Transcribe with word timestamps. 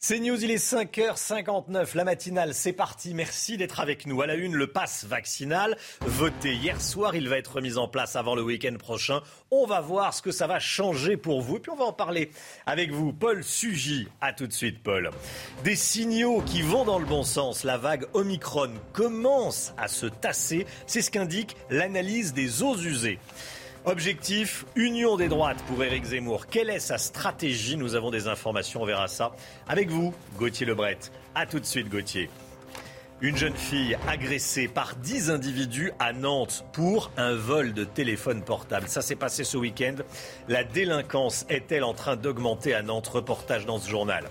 C'est 0.00 0.20
News, 0.20 0.44
il 0.44 0.52
est 0.52 0.64
5h59, 0.64 1.96
la 1.96 2.04
matinale, 2.04 2.54
c'est 2.54 2.72
parti. 2.72 3.14
Merci 3.14 3.56
d'être 3.56 3.80
avec 3.80 4.06
nous. 4.06 4.22
À 4.22 4.28
la 4.28 4.36
une, 4.36 4.54
le 4.54 4.68
pass 4.68 5.04
vaccinal, 5.04 5.76
voté 6.02 6.54
hier 6.54 6.80
soir, 6.80 7.16
il 7.16 7.28
va 7.28 7.36
être 7.36 7.60
mis 7.60 7.78
en 7.78 7.88
place 7.88 8.14
avant 8.14 8.36
le 8.36 8.42
week-end 8.42 8.76
prochain. 8.78 9.22
On 9.50 9.66
va 9.66 9.80
voir 9.80 10.14
ce 10.14 10.22
que 10.22 10.30
ça 10.30 10.46
va 10.46 10.60
changer 10.60 11.16
pour 11.16 11.42
vous. 11.42 11.56
Et 11.56 11.58
puis 11.58 11.72
on 11.72 11.76
va 11.76 11.86
en 11.86 11.92
parler 11.92 12.30
avec 12.64 12.92
vous. 12.92 13.12
Paul 13.12 13.42
Sugy, 13.42 14.06
à 14.20 14.32
tout 14.32 14.46
de 14.46 14.52
suite 14.52 14.84
Paul. 14.84 15.10
Des 15.64 15.74
signaux 15.74 16.42
qui 16.42 16.62
vont 16.62 16.84
dans 16.84 17.00
le 17.00 17.04
bon 17.04 17.24
sens. 17.24 17.64
La 17.64 17.76
vague 17.76 18.06
Omicron 18.12 18.70
commence 18.92 19.74
à 19.78 19.88
se 19.88 20.06
tasser. 20.06 20.64
C'est 20.86 21.02
ce 21.02 21.10
qu'indique 21.10 21.56
l'analyse 21.70 22.34
des 22.34 22.62
eaux 22.62 22.76
usées. 22.76 23.18
Objectif, 23.88 24.66
union 24.76 25.16
des 25.16 25.28
droites 25.28 25.62
pour 25.66 25.82
Éric 25.82 26.04
Zemmour. 26.04 26.46
Quelle 26.48 26.68
est 26.68 26.78
sa 26.78 26.98
stratégie 26.98 27.78
Nous 27.78 27.94
avons 27.94 28.10
des 28.10 28.28
informations, 28.28 28.82
on 28.82 28.84
verra 28.84 29.08
ça. 29.08 29.32
Avec 29.66 29.88
vous, 29.88 30.12
Gauthier 30.36 30.66
Lebret. 30.66 30.98
A 31.34 31.46
tout 31.46 31.58
de 31.58 31.64
suite, 31.64 31.88
Gauthier. 31.88 32.28
Une 33.22 33.38
jeune 33.38 33.56
fille 33.56 33.96
agressée 34.06 34.68
par 34.68 34.94
10 34.96 35.30
individus 35.30 35.90
à 36.00 36.12
Nantes 36.12 36.66
pour 36.74 37.10
un 37.16 37.32
vol 37.34 37.72
de 37.72 37.84
téléphone 37.84 38.42
portable. 38.42 38.88
Ça 38.88 39.00
s'est 39.00 39.16
passé 39.16 39.42
ce 39.42 39.56
week-end. 39.56 39.94
La 40.48 40.64
délinquance 40.64 41.46
est-elle 41.48 41.82
en 41.82 41.94
train 41.94 42.16
d'augmenter 42.16 42.74
à 42.74 42.82
Nantes 42.82 43.08
Reportage 43.08 43.64
dans 43.64 43.78
ce 43.78 43.88
journal. 43.88 44.24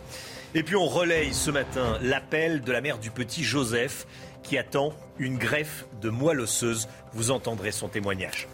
Et 0.54 0.62
puis 0.62 0.76
on 0.76 0.85
relaye 0.85 1.34
ce 1.34 1.49
matin 1.49 1.98
l'appel 2.04 2.62
de 2.62 2.71
la 2.71 2.82
mère 2.82 2.99
du 2.99 3.10
petit 3.10 3.44
Joseph 3.44 4.05
qui 4.44 4.55
attend 4.55 4.94
une 5.18 5.40
greffe 5.40 5.88
de 5.99 6.12
moelle 6.12 6.41
osseuse. 6.41 6.88
Vous 7.13 7.32
entendrez 7.32 7.71
son 7.71 7.88
témoignage. 7.88 8.48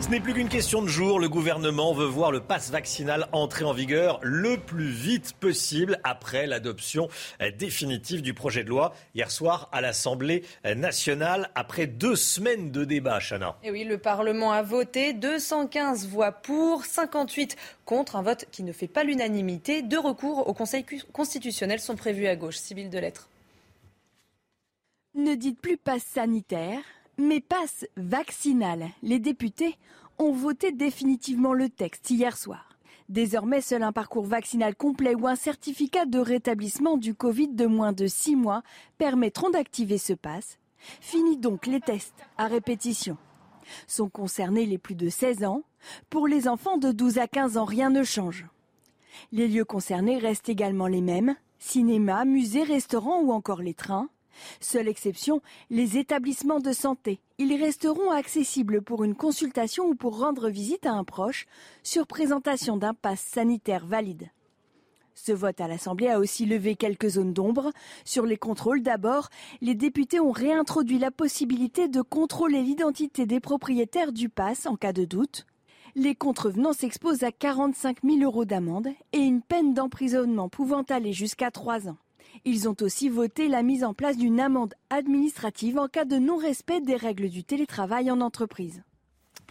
Ce 0.00 0.10
n'est 0.10 0.20
plus 0.20 0.34
qu'une 0.34 0.48
question 0.48 0.82
de 0.82 0.88
jour. 0.88 1.18
Le 1.18 1.28
gouvernement 1.28 1.92
veut 1.92 2.06
voir 2.06 2.30
le 2.30 2.40
pass 2.40 2.70
vaccinal 2.70 3.26
entrer 3.32 3.64
en 3.64 3.72
vigueur 3.72 4.20
le 4.22 4.56
plus 4.56 4.88
vite 4.88 5.32
possible 5.32 5.98
après 6.04 6.46
l'adoption 6.46 7.08
définitive 7.58 8.22
du 8.22 8.34
projet 8.34 8.62
de 8.62 8.68
loi 8.68 8.94
hier 9.14 9.30
soir 9.30 9.68
à 9.72 9.80
l'Assemblée 9.80 10.44
nationale 10.76 11.50
après 11.54 11.86
deux 11.86 12.14
semaines 12.14 12.70
de 12.70 12.84
débat, 12.84 13.18
Chana. 13.20 13.56
Et 13.64 13.70
oui, 13.70 13.84
le 13.84 13.98
Parlement 13.98 14.52
a 14.52 14.62
voté 14.62 15.12
215 15.12 16.06
voix 16.06 16.30
pour, 16.30 16.84
58 16.84 17.56
contre, 17.84 18.16
un 18.16 18.22
vote 18.22 18.46
qui 18.52 18.62
ne 18.62 18.72
fait 18.72 18.88
pas 18.88 19.02
l'unanimité. 19.02 19.82
Deux 19.82 20.00
recours 20.00 20.46
au 20.46 20.54
Conseil 20.54 20.84
constitutionnel 21.12 21.80
sont 21.80 21.96
prévus 21.96 22.26
à 22.26 22.36
gauche. 22.36 22.56
Sibylle 22.56 22.90
de 22.90 22.98
lettres. 22.98 23.28
Ne 25.14 25.34
dites 25.34 25.60
plus 25.60 25.78
passe 25.78 26.04
sanitaire, 26.04 26.80
mais 27.18 27.40
passe 27.40 27.86
vaccinal. 27.96 28.88
Les 29.02 29.18
députés 29.18 29.76
ont 30.18 30.32
voté 30.32 30.72
définitivement 30.72 31.52
le 31.52 31.68
texte 31.68 32.10
hier 32.10 32.36
soir. 32.36 32.68
Désormais, 33.08 33.60
seul 33.60 33.82
un 33.82 33.92
parcours 33.92 34.26
vaccinal 34.26 34.74
complet 34.74 35.14
ou 35.14 35.28
un 35.28 35.36
certificat 35.36 36.06
de 36.06 36.18
rétablissement 36.18 36.96
du 36.96 37.14
Covid 37.14 37.48
de 37.48 37.66
moins 37.66 37.92
de 37.92 38.06
six 38.06 38.34
mois 38.34 38.62
permettront 38.98 39.50
d'activer 39.50 39.98
ce 39.98 40.12
passe. 40.12 40.58
Fini 41.00 41.36
donc 41.36 41.66
les 41.66 41.80
tests 41.80 42.24
à 42.36 42.48
répétition. 42.48 43.16
Sont 43.86 44.08
concernés 44.08 44.66
les 44.66 44.78
plus 44.78 44.94
de 44.94 45.08
16 45.08 45.44
ans. 45.44 45.62
Pour 46.10 46.26
les 46.26 46.48
enfants 46.48 46.78
de 46.78 46.92
12 46.92 47.18
à 47.18 47.28
15 47.28 47.56
ans, 47.56 47.64
rien 47.64 47.90
ne 47.90 48.02
change. 48.02 48.46
Les 49.32 49.48
lieux 49.48 49.64
concernés 49.64 50.18
restent 50.18 50.48
également 50.48 50.86
les 50.86 51.00
mêmes. 51.00 51.36
Cinéma, 51.58 52.24
musées, 52.24 52.64
restaurants 52.64 53.20
ou 53.20 53.32
encore 53.32 53.62
les 53.62 53.74
trains. 53.74 54.08
Seule 54.60 54.88
exception, 54.88 55.40
les 55.70 55.98
établissements 55.98 56.60
de 56.60 56.72
santé. 56.72 57.20
Ils 57.38 57.54
resteront 57.60 58.10
accessibles 58.10 58.82
pour 58.82 59.04
une 59.04 59.14
consultation 59.14 59.86
ou 59.86 59.94
pour 59.94 60.18
rendre 60.18 60.48
visite 60.48 60.86
à 60.86 60.92
un 60.92 61.04
proche 61.04 61.46
sur 61.82 62.06
présentation 62.06 62.76
d'un 62.76 62.94
pass 62.94 63.20
sanitaire 63.20 63.86
valide. 63.86 64.30
Ce 65.14 65.32
vote 65.32 65.60
à 65.62 65.66
l'Assemblée 65.66 66.08
a 66.08 66.18
aussi 66.18 66.44
levé 66.44 66.76
quelques 66.76 67.08
zones 67.08 67.32
d'ombre. 67.32 67.72
Sur 68.04 68.26
les 68.26 68.36
contrôles 68.36 68.82
d'abord, 68.82 69.30
les 69.62 69.74
députés 69.74 70.20
ont 70.20 70.30
réintroduit 70.30 70.98
la 70.98 71.10
possibilité 71.10 71.88
de 71.88 72.02
contrôler 72.02 72.62
l'identité 72.62 73.24
des 73.24 73.40
propriétaires 73.40 74.12
du 74.12 74.28
pass 74.28 74.66
en 74.66 74.76
cas 74.76 74.92
de 74.92 75.06
doute. 75.06 75.46
Les 75.94 76.14
contrevenants 76.14 76.74
s'exposent 76.74 77.22
à 77.22 77.32
45 77.32 78.02
000 78.04 78.18
euros 78.20 78.44
d'amende 78.44 78.88
et 79.14 79.18
une 79.18 79.40
peine 79.40 79.72
d'emprisonnement 79.72 80.50
pouvant 80.50 80.82
aller 80.82 81.14
jusqu'à 81.14 81.50
trois 81.50 81.88
ans. 81.88 81.96
Ils 82.44 82.68
ont 82.68 82.76
aussi 82.80 83.08
voté 83.08 83.48
la 83.48 83.62
mise 83.62 83.84
en 83.84 83.94
place 83.94 84.16
d'une 84.16 84.40
amende 84.40 84.74
administrative 84.90 85.78
en 85.78 85.88
cas 85.88 86.04
de 86.04 86.16
non-respect 86.16 86.80
des 86.80 86.96
règles 86.96 87.28
du 87.28 87.44
télétravail 87.44 88.10
en 88.10 88.20
entreprise. 88.20 88.82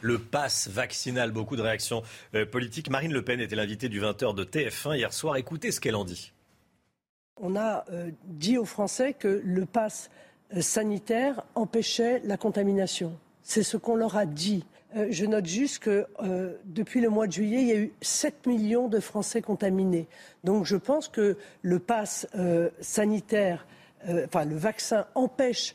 Le 0.02 0.20
pass 0.20 0.68
vaccinal, 0.68 1.32
beaucoup 1.32 1.56
de 1.56 1.62
réactions 1.62 2.04
euh, 2.36 2.46
politiques. 2.46 2.90
Marine 2.90 3.14
Le 3.14 3.24
Pen 3.24 3.40
était 3.40 3.56
l'invitée 3.56 3.90
du 3.90 4.02
20h 4.02 4.36
de 4.36 4.44
TF1 4.44 4.98
hier 4.98 5.14
soir. 5.14 5.38
Écoutez 5.38 5.72
ce 5.72 5.80
qu'elle 5.80 5.96
en 5.96 6.06
dit. 6.06 6.34
On 7.38 7.56
a 7.56 7.86
euh, 7.92 8.12
dit 8.26 8.58
aux 8.58 8.66
Français 8.66 9.14
que 9.14 9.42
le 9.44 9.66
pass 9.66 10.10
euh, 10.56 10.62
sanitaire 10.62 11.44
empêchait 11.56 12.22
la 12.24 12.38
contamination. 12.38 13.18
C'est 13.42 13.64
ce 13.64 13.78
qu'on 13.78 13.96
leur 13.96 14.18
a 14.18 14.26
dit. 14.26 14.66
Euh, 14.96 15.08
je 15.10 15.26
note 15.26 15.46
juste 15.46 15.80
que 15.80 16.06
euh, 16.24 16.54
depuis 16.66 17.02
le 17.02 17.10
mois 17.10 17.28
de 17.28 17.34
juillet, 17.34 17.62
il 17.62 17.68
y 17.68 17.72
a 17.72 17.78
eu 17.78 17.94
7 18.02 18.46
millions 18.48 18.88
de 18.88 19.00
Français 19.00 19.42
contaminés. 19.42 20.08
Donc 20.44 20.66
je 20.66 20.78
pense 20.78 21.08
que 21.08 21.38
le 21.62 21.80
pass 21.80 22.28
euh, 22.36 22.70
sanitaire, 22.80 23.66
enfin 24.26 24.46
le 24.46 24.56
vaccin 24.56 25.08
empêche 25.16 25.74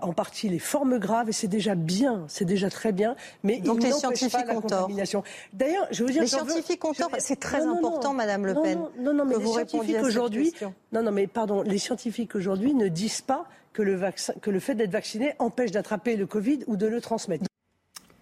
en 0.00 0.12
partie 0.12 0.48
les 0.48 0.58
formes 0.58 0.98
graves 0.98 1.28
et 1.28 1.32
c'est 1.32 1.46
déjà 1.46 1.76
bien, 1.76 2.24
c'est 2.26 2.44
déjà 2.44 2.68
très 2.68 2.90
bien. 2.90 3.14
Mais 3.44 3.60
Donc 3.60 3.78
il 3.80 3.86
les 3.86 3.92
scientifiques 3.92 4.32
pas 4.32 4.44
la 4.44 4.54
contamination. 4.54 5.22
D'ailleurs, 5.52 5.86
je 5.92 6.02
veux 6.02 6.10
dire, 6.10 6.22
les 6.22 6.28
scientifiques 6.28 6.84
ont 6.84 6.92
tort. 6.92 7.10
C'est 7.18 7.38
très 7.38 7.62
important, 7.62 8.14
Madame 8.14 8.46
Le 8.46 8.54
Pen. 8.54 8.80
Non, 8.98 9.14
non, 9.14 9.24
mais 9.24 9.36
les 9.36 9.46
scientifiques 9.46 10.02
aujourd'hui, 10.02 10.52
non, 10.90 11.04
non, 11.04 11.12
mais 11.12 11.28
pardon, 11.28 11.62
les 11.62 11.78
scientifiques 11.78 12.34
aujourd'hui 12.34 12.74
ne 12.74 12.88
disent 12.88 13.20
pas 13.20 13.46
que 13.72 13.82
le, 13.82 13.94
vaccin, 13.94 14.34
que 14.42 14.50
le 14.50 14.58
fait 14.58 14.74
d'être 14.74 14.90
vacciné 14.90 15.34
empêche 15.38 15.70
d'attraper 15.70 16.16
le 16.16 16.26
Covid 16.26 16.64
ou 16.66 16.76
de 16.76 16.86
le 16.86 17.00
transmettre. 17.00 17.44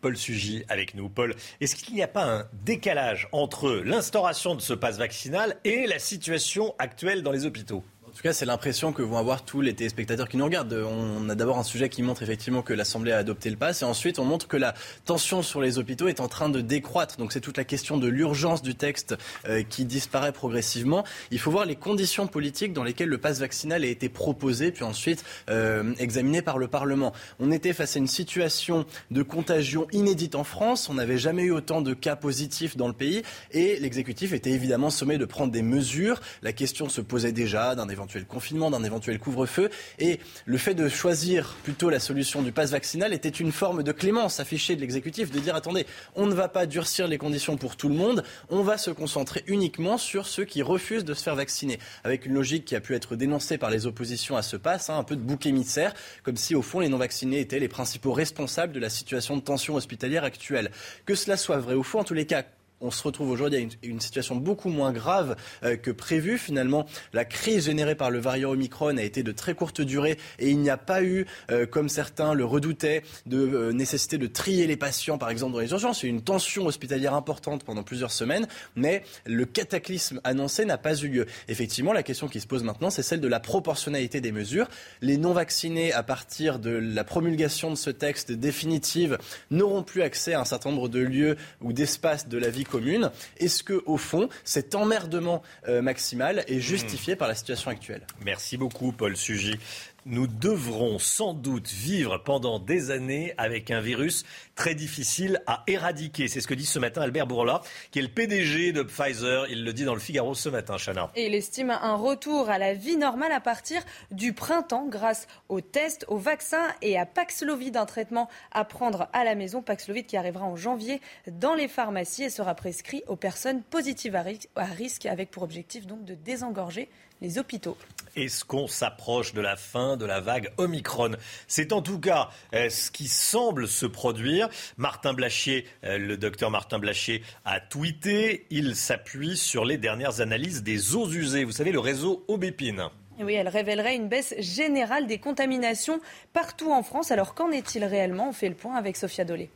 Paul 0.01 0.17
Sugy 0.17 0.65
avec 0.69 0.95
nous. 0.95 1.09
Paul, 1.09 1.35
est-ce 1.61 1.77
qu'il 1.77 1.95
n'y 1.95 2.03
a 2.03 2.09
pas 2.09 2.25
un 2.25 2.49
décalage 2.65 3.29
entre 3.33 3.71
l'instauration 3.85 4.55
de 4.55 4.61
ce 4.61 4.73
passe 4.73 4.99
vaccinal 4.99 5.57
et 5.65 5.87
la 5.87 5.99
situation 5.99 6.75
actuelle 6.79 7.23
dans 7.23 7.33
les 7.33 7.47
hôpitaux? 7.47 7.85
En 8.11 8.13
tout 8.13 8.23
cas, 8.23 8.33
c'est 8.33 8.45
l'impression 8.45 8.93
que 8.93 9.03
vont 9.03 9.19
avoir 9.19 9.45
tous 9.45 9.61
les 9.61 9.73
téléspectateurs 9.73 10.29
qui 10.29 10.37
nous 10.37 10.45
regardent. 10.45 10.73
On 10.73 11.29
a 11.29 11.37
d'abord 11.37 11.59
un 11.59 11.63
sujet 11.63 11.89
qui 11.89 12.03
montre 12.03 12.25
effectivement 12.25 12.61
que 12.61 12.73
l'Assemblée 12.73 13.13
a 13.13 13.19
adopté 13.19 13.51
le 13.51 13.57
pass, 13.57 13.83
et 13.83 13.85
ensuite 13.85 14.19
on 14.19 14.25
montre 14.25 14.49
que 14.49 14.57
la 14.57 14.75
tension 15.05 15.43
sur 15.43 15.61
les 15.61 15.79
hôpitaux 15.79 16.09
est 16.09 16.19
en 16.19 16.27
train 16.27 16.49
de 16.49 16.61
décroître. 16.61 17.19
Donc 17.19 17.33
c'est 17.33 17.41
toute 17.41 17.57
la 17.57 17.63
question 17.63 17.99
de 17.99 18.09
l'urgence 18.09 18.63
du 18.63 18.75
texte 18.75 19.17
euh, 19.49 19.63
qui 19.63 19.85
disparaît 19.85 20.33
progressivement. 20.33 21.05
Il 21.31 21.39
faut 21.39 21.53
voir 21.53 21.67
les 21.67 21.77
conditions 21.77 22.27
politiques 22.27 22.73
dans 22.73 22.83
lesquelles 22.83 23.09
le 23.09 23.19
pass 23.19 23.39
vaccinal 23.39 23.85
a 23.85 23.87
été 23.87 24.09
proposé, 24.09 24.73
puis 24.73 24.83
ensuite 24.83 25.25
euh, 25.49 25.95
examiné 26.01 26.43
par 26.43 26.59
le 26.59 26.67
Parlement. 26.67 27.13
On 27.39 27.53
était 27.53 27.73
face 27.73 27.95
à 27.95 28.01
une 28.01 28.09
situation 28.09 28.87
de 29.13 29.23
contagion 29.23 29.87
inédite 29.93 30.35
en 30.35 30.45
France. 30.45 30.89
On 30.89 30.95
n'avait 30.95 31.19
jamais 31.19 31.45
eu 31.45 31.53
autant 31.53 31.81
de 31.81 31.95
cas 31.95 32.17
positifs 32.17 32.77
dans 32.77 32.89
le 32.89 32.93
pays, 32.93 33.23
et 33.53 33.79
l'exécutif 33.79 34.33
était 34.33 34.51
évidemment 34.51 34.91
sommé 34.91 35.17
de 35.17 35.25
prendre 35.25 35.53
des 35.53 35.63
mesures. 35.63 36.21
La 36.43 36.53
question 36.53 36.89
se 36.89 37.01
posait 37.01 37.31
déjà 37.31 37.77
d'un 37.77 37.89
éventuel 37.89 38.00
confinement, 38.29 38.71
d'un 38.71 38.85
éventuel 38.85 39.19
couvre-feu. 39.19 39.71
Et 39.99 40.21
le 40.47 40.59
fait 40.59 40.75
de 40.75 40.89
choisir 40.89 41.57
plutôt 41.63 41.91
la 41.91 42.01
solution 42.01 42.43
du 42.43 42.53
pass 42.53 42.71
vaccinal 42.71 43.13
était 43.13 43.29
une 43.29 43.53
forme 43.53 43.83
de 43.83 43.93
clémence 43.93 44.41
affichée 44.41 44.77
de 44.77 44.81
l'exécutif, 44.81 45.31
de 45.31 45.39
dire 45.39 45.55
attendez, 45.55 45.87
on 46.15 46.27
ne 46.27 46.35
va 46.35 46.49
pas 46.49 46.67
durcir 46.67 47.09
les 47.09 47.19
conditions 47.19 47.57
pour 47.57 47.77
tout 47.77 47.89
le 47.89 47.95
monde, 47.95 48.25
on 48.49 48.63
va 48.63 48.79
se 48.79 48.91
concentrer 48.91 49.45
uniquement 49.47 49.99
sur 49.99 50.27
ceux 50.27 50.45
qui 50.45 50.63
refusent 50.63 51.05
de 51.05 51.15
se 51.15 51.23
faire 51.23 51.37
vacciner. 51.37 51.79
Avec 52.05 52.27
une 52.27 52.35
logique 52.35 52.65
qui 52.65 52.77
a 52.77 52.81
pu 52.81 52.95
être 52.95 53.17
dénoncée 53.17 53.59
par 53.59 53.71
les 53.71 53.87
oppositions 53.87 54.37
à 54.37 54.43
ce 54.43 54.57
pass, 54.57 54.91
hein, 54.91 54.99
un 54.99 55.05
peu 55.05 55.17
de 55.17 55.23
bouc 55.23 55.47
émissaire, 55.47 55.95
comme 56.23 56.37
si 56.37 56.55
au 56.55 56.63
fond 56.63 56.81
les 56.81 56.89
non-vaccinés 56.89 57.41
étaient 57.41 57.59
les 57.59 57.69
principaux 57.69 58.13
responsables 58.13 58.73
de 58.73 58.81
la 58.81 58.91
situation 58.91 59.37
de 59.37 59.43
tension 59.43 59.75
hospitalière 59.75 60.25
actuelle. 60.25 60.71
Que 61.07 61.15
cela 61.15 61.37
soit 61.37 61.59
vrai 61.59 61.75
au 61.75 61.83
fond, 61.83 62.01
en 62.01 62.05
tous 62.05 62.15
les 62.15 62.27
cas, 62.27 62.45
on 62.81 62.91
se 62.91 63.03
retrouve 63.03 63.31
aujourd'hui 63.31 63.59
à 63.59 63.87
une, 63.87 64.01
situation 64.01 64.37
beaucoup 64.37 64.71
moins 64.71 64.93
grave 64.93 65.37
euh, 65.63 65.77
que 65.77 65.91
prévu. 65.91 66.39
Finalement, 66.39 66.87
la 67.13 67.25
crise 67.25 67.67
générée 67.67 67.95
par 67.95 68.11
le 68.11 68.19
variant 68.19 68.51
Omicron 68.51 68.97
a 68.97 69.03
été 69.03 69.23
de 69.23 69.33
très 69.33 69.55
courte 69.55 69.81
durée 69.81 70.17
et 70.39 70.51
il 70.51 70.59
n'y 70.59 70.71
a 70.71 70.79
pas 70.79 71.03
eu, 71.03 71.27
euh, 71.51 71.67
comme 71.67 71.89
certains 71.89 72.33
le 72.33 72.45
redoutaient, 72.45 73.03
de 73.27 73.39
euh, 73.39 73.73
nécessité 73.73 74.17
de 74.17 74.27
trier 74.27 74.67
les 74.67 74.77
patients, 74.77 75.19
par 75.19 75.31
exemple, 75.31 75.53
dans 75.53 75.61
les 75.61 75.71
urgences. 75.71 76.03
Il 76.03 76.07
y 76.07 76.09
a 76.09 76.13
eu 76.13 76.17
une 76.17 76.23
tension 76.23 76.67
hospitalière 76.67 77.15
importante 77.15 77.65
pendant 77.65 77.83
plusieurs 77.83 78.11
semaines, 78.11 78.49
mais 78.75 79.03
le 79.27 79.45
cataclysme 79.45 80.21
annoncé 80.25 80.65
n'a 80.65 80.79
pas 80.79 80.95
eu 80.95 81.09
lieu. 81.09 81.27
Effectivement, 81.49 81.93
la 81.93 82.03
question 82.03 82.29
qui 82.29 82.41
se 82.41 82.47
pose 82.47 82.65
maintenant, 82.65 82.91
c'est 82.91 83.03
celle 83.03 83.21
de 83.21 83.29
la 83.29 83.41
proportionnalité 83.41 84.21
des 84.21 84.33
mesures. 84.33 84.69
Les 85.03 85.19
non-vaccinés, 85.19 85.93
à 85.93 86.03
partir 86.03 86.59
de 86.59 86.71
la 86.71 87.05
promulgation 87.05 87.71
de 87.71 87.77
ce 87.77 87.91
texte 87.91 88.33
définitive, 88.33 89.19
n'auront 89.51 89.83
plus 89.83 90.03
accès 90.03 90.33
à 90.33 90.41
un 90.41 90.45
certain 90.45 90.71
nombre 90.71 90.89
de 90.89 91.01
lieux 91.01 91.37
ou 91.61 91.73
d'espaces 91.73 92.29
de 92.29 92.39
la 92.39 92.49
vie 92.49 92.65
commune. 92.71 93.11
Est-ce 93.39 93.63
que, 93.63 93.83
au 93.87 93.97
fond, 93.97 94.29
cet 94.45 94.75
emmerdement 94.75 95.43
euh, 95.69 95.83
maximal 95.83 96.45
est 96.47 96.61
justifié 96.61 97.17
par 97.17 97.29
la 97.29 97.35
situation 97.35 97.71
actuelle? 97.71 98.03
Merci 98.25 98.57
beaucoup, 98.57 98.93
Paul 98.93 99.17
Sugy. 99.17 99.59
Nous 100.07 100.27
devrons 100.27 100.99
sans 100.99 101.35
doute 101.35 101.69
vivre 101.69 102.19
pendant 102.19 102.59
des 102.59 102.91
années 102.91 103.35
avec 103.39 103.71
un 103.71 103.81
virus 103.81 104.25
très 104.55 104.75
difficile 104.75 105.43
à 105.47 105.63
éradiquer. 105.67 106.29
C'est 106.29 106.41
ce 106.41 106.49
que 106.49 106.55
dit 106.55 106.67
ce 106.67 106.79
matin 106.79 107.03
Albert 107.03 107.27
Bourla, 107.27 107.63
qui 107.91 107.99
est 107.99 108.03
le 108.03 108.09
PDG 108.09 108.73
de 108.73 108.83
Pfizer. 108.83 109.47
Il 109.51 109.65
le 109.65 109.73
dit 109.73 109.85
dans 109.85 109.95
le 109.95 110.01
Figaro 110.01 110.35
ce 110.35 110.49
matin, 110.49 110.77
Chana. 110.77 111.11
Il 111.17 111.35
estime 111.35 111.71
un 111.71 111.95
retour 111.95 112.51
à 112.51 112.59
la 112.59 112.75
vie 112.75 112.97
normale 112.97 113.33
à 113.33 113.41
partir 113.41 113.83
du 114.11 114.33
printemps 114.33 114.87
grâce 114.89 115.27
aux 115.49 115.61
tests, 115.61 116.05
aux 116.09 116.19
vaccins 116.19 116.69
et 116.83 116.99
à 116.99 117.07
Paxlovid, 117.07 117.77
un 117.77 117.87
traitement 117.87 118.29
à 118.53 118.65
prendre 118.65 119.09
à 119.13 119.25
la 119.25 119.35
maison. 119.35 119.63
Paxlovid 119.63 120.07
qui 120.07 120.17
arrivera 120.17 120.45
en 120.45 120.57
janvier 120.57 121.01
dans 121.27 121.55
les 121.55 121.69
pharmacies 121.69 122.25
et 122.25 122.31
sera 122.31 122.55
prescrit 122.55 123.03
aux 123.07 123.17
personnes 123.17 123.63
positives 123.63 124.17
à 124.17 124.65
risque 124.65 125.07
avec 125.07 125.31
pour 125.31 125.43
objectif 125.43 125.87
donc 125.87 126.05
de 126.05 126.15
désengorger 126.15 126.89
les 127.21 127.39
hôpitaux. 127.39 127.77
Est-ce 128.17 128.45
qu'on 128.45 128.67
s'approche 128.67 129.35
de 129.35 129.41
la 129.41 129.57
fin 129.57 129.97
de 129.97 130.05
la 130.05 130.21
vague 130.21 130.53
Omicron? 130.57 131.13
C'est 131.47 131.73
en 131.73 131.81
tout 131.81 132.01
cas 132.01 132.31
euh, 132.55 132.69
ce 132.69 132.91
qui 132.91 133.07
semble 133.07 133.69
se 133.69 133.87
produire. 133.87 134.49
Martin 134.77 135.13
Blachier, 135.13 135.67
euh, 135.85 135.97
le 135.97 136.17
docteur 136.17 136.51
Martin 136.51 136.79
Blachier, 136.79 137.23
a 137.45 137.61
tweeté. 137.61 138.47
Il 138.51 138.75
s'appuie 138.75 139.37
sur 139.37 139.65
les 139.65 139.79
dernières 139.79 140.21
analyses 140.21 140.63
des 140.63 140.97
eaux 140.97 141.09
usées. 141.09 141.45
Vous 141.45 141.53
savez, 141.53 141.71
le 141.71 141.79
réseau 141.79 142.25
Aubépine. 142.27 142.89
Oui, 143.21 143.35
elle 143.35 143.49
révélerait 143.49 143.97
une 143.97 144.09
baisse 144.09 144.35
générale 144.39 145.07
des 145.07 145.19
contaminations 145.19 146.01
partout 146.33 146.73
en 146.73 146.83
France. 146.83 147.13
Alors 147.13 147.35
qu'en 147.35 147.51
est-il 147.51 147.85
réellement? 147.85 148.31
On 148.31 148.33
fait 148.33 148.49
le 148.49 148.55
point 148.55 148.77
avec 148.77 148.97
Sophia 148.97 149.25
Dolé. 149.25 149.51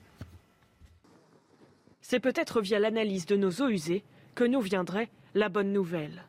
C'est 2.03 2.21
peut-être 2.21 2.61
via 2.61 2.79
l'analyse 2.79 3.27
de 3.27 3.37
nos 3.37 3.51
eaux 3.63 3.69
usées 3.69 4.05
que 4.35 4.45
nous 4.45 4.61
viendrait 4.61 5.09
la 5.35 5.49
bonne 5.49 5.73
nouvelle 5.73 6.25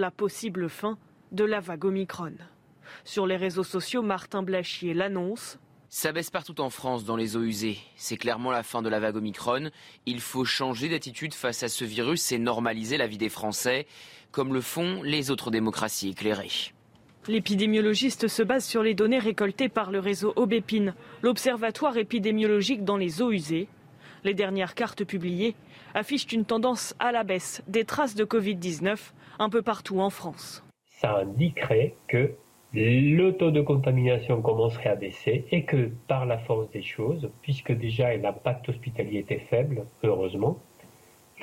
la 0.00 0.10
possible 0.10 0.68
fin 0.68 0.98
de 1.30 1.44
la 1.44 1.60
vague 1.60 1.84
Omicron. 1.84 2.32
Sur 3.04 3.26
les 3.26 3.36
réseaux 3.36 3.62
sociaux, 3.62 4.02
Martin 4.02 4.42
Blachier 4.42 4.94
l'annonce. 4.94 5.58
Ça 5.88 6.12
baisse 6.12 6.30
partout 6.30 6.60
en 6.60 6.70
France 6.70 7.04
dans 7.04 7.16
les 7.16 7.36
eaux 7.36 7.42
usées. 7.42 7.78
C'est 7.96 8.16
clairement 8.16 8.50
la 8.50 8.62
fin 8.62 8.82
de 8.82 8.88
la 8.88 8.98
vague 8.98 9.16
Omicron. 9.16 9.70
Il 10.06 10.20
faut 10.20 10.44
changer 10.44 10.88
d'attitude 10.88 11.34
face 11.34 11.62
à 11.62 11.68
ce 11.68 11.84
virus 11.84 12.32
et 12.32 12.38
normaliser 12.38 12.96
la 12.96 13.06
vie 13.06 13.18
des 13.18 13.28
Français, 13.28 13.86
comme 14.32 14.54
le 14.54 14.60
font 14.60 15.02
les 15.02 15.30
autres 15.30 15.50
démocraties 15.50 16.10
éclairées. 16.10 16.72
L'épidémiologiste 17.28 18.28
se 18.28 18.42
base 18.42 18.64
sur 18.64 18.82
les 18.82 18.94
données 18.94 19.18
récoltées 19.18 19.68
par 19.68 19.90
le 19.90 19.98
réseau 19.98 20.32
Aubépine, 20.36 20.94
l'observatoire 21.22 21.98
épidémiologique 21.98 22.84
dans 22.84 22.96
les 22.96 23.20
eaux 23.20 23.30
usées. 23.30 23.68
Les 24.24 24.34
dernières 24.34 24.74
cartes 24.74 25.04
publiées 25.04 25.54
affichent 25.94 26.32
une 26.32 26.44
tendance 26.44 26.94
à 26.98 27.12
la 27.12 27.24
baisse 27.24 27.62
des 27.68 27.84
traces 27.84 28.14
de 28.14 28.24
Covid-19 28.24 28.96
un 29.40 29.48
peu 29.48 29.62
partout 29.62 30.00
en 30.00 30.10
France. 30.10 30.62
Ça 30.86 31.16
indiquerait 31.16 31.94
que 32.06 32.34
le 32.72 33.32
taux 33.32 33.50
de 33.50 33.62
contamination 33.62 34.40
commencerait 34.42 34.90
à 34.90 34.94
baisser 34.94 35.44
et 35.50 35.64
que 35.64 35.90
par 36.06 36.26
la 36.26 36.38
force 36.38 36.70
des 36.70 36.82
choses, 36.82 37.28
puisque 37.42 37.72
déjà 37.72 38.16
l'impact 38.16 38.68
hospitalier 38.68 39.18
était 39.18 39.40
faible, 39.50 39.86
heureusement, 40.04 40.60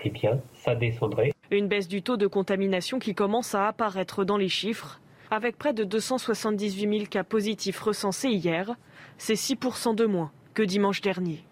eh 0.05 0.09
bien, 0.09 0.39
ça 0.53 0.75
descendrait. 0.75 1.33
Une 1.49 1.67
baisse 1.67 1.87
du 1.87 2.03
taux 2.03 2.17
de 2.17 2.27
contamination 2.27 2.99
qui 2.99 3.15
commence 3.15 3.55
à 3.55 3.67
apparaître 3.67 4.23
dans 4.23 4.37
les 4.37 4.47
chiffres. 4.47 5.01
Avec 5.31 5.57
près 5.57 5.73
de 5.73 5.83
278 5.83 6.97
000 6.99 7.05
cas 7.09 7.23
positifs 7.23 7.79
recensés 7.79 8.29
hier, 8.29 8.75
c'est 9.17 9.33
6% 9.33 9.95
de 9.95 10.05
moins 10.05 10.31
que 10.53 10.63
dimanche 10.63 11.01
dernier. 11.01 11.46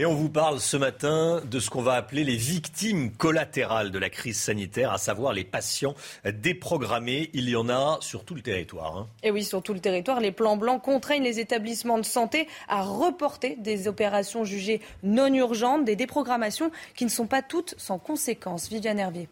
Et 0.00 0.06
on 0.06 0.14
vous 0.14 0.30
parle 0.30 0.60
ce 0.60 0.78
matin 0.78 1.42
de 1.44 1.60
ce 1.60 1.68
qu'on 1.68 1.82
va 1.82 1.92
appeler 1.92 2.24
les 2.24 2.36
victimes 2.36 3.12
collatérales 3.12 3.90
de 3.90 3.98
la 3.98 4.08
crise 4.08 4.40
sanitaire, 4.40 4.92
à 4.92 4.96
savoir 4.96 5.34
les 5.34 5.44
patients 5.44 5.94
déprogrammés. 6.24 7.28
Il 7.34 7.50
y 7.50 7.54
en 7.54 7.68
a 7.68 7.98
sur 8.00 8.24
tout 8.24 8.34
le 8.34 8.40
territoire. 8.40 8.96
Hein. 8.96 9.08
Et 9.22 9.30
oui, 9.30 9.44
sur 9.44 9.62
tout 9.62 9.74
le 9.74 9.80
territoire, 9.80 10.18
les 10.20 10.32
plans 10.32 10.56
blancs 10.56 10.80
contraignent 10.80 11.22
les 11.22 11.38
établissements 11.38 11.98
de 11.98 12.06
santé 12.06 12.48
à 12.66 12.80
reporter 12.80 13.56
des 13.56 13.88
opérations 13.88 14.42
jugées 14.42 14.80
non 15.02 15.34
urgentes, 15.34 15.84
des 15.84 15.96
déprogrammations 15.96 16.70
qui 16.94 17.04
ne 17.04 17.10
sont 17.10 17.26
pas 17.26 17.42
toutes 17.42 17.74
sans 17.76 17.98
conséquences. 17.98 18.70
Viviane 18.70 19.00
Hervier. 19.00 19.28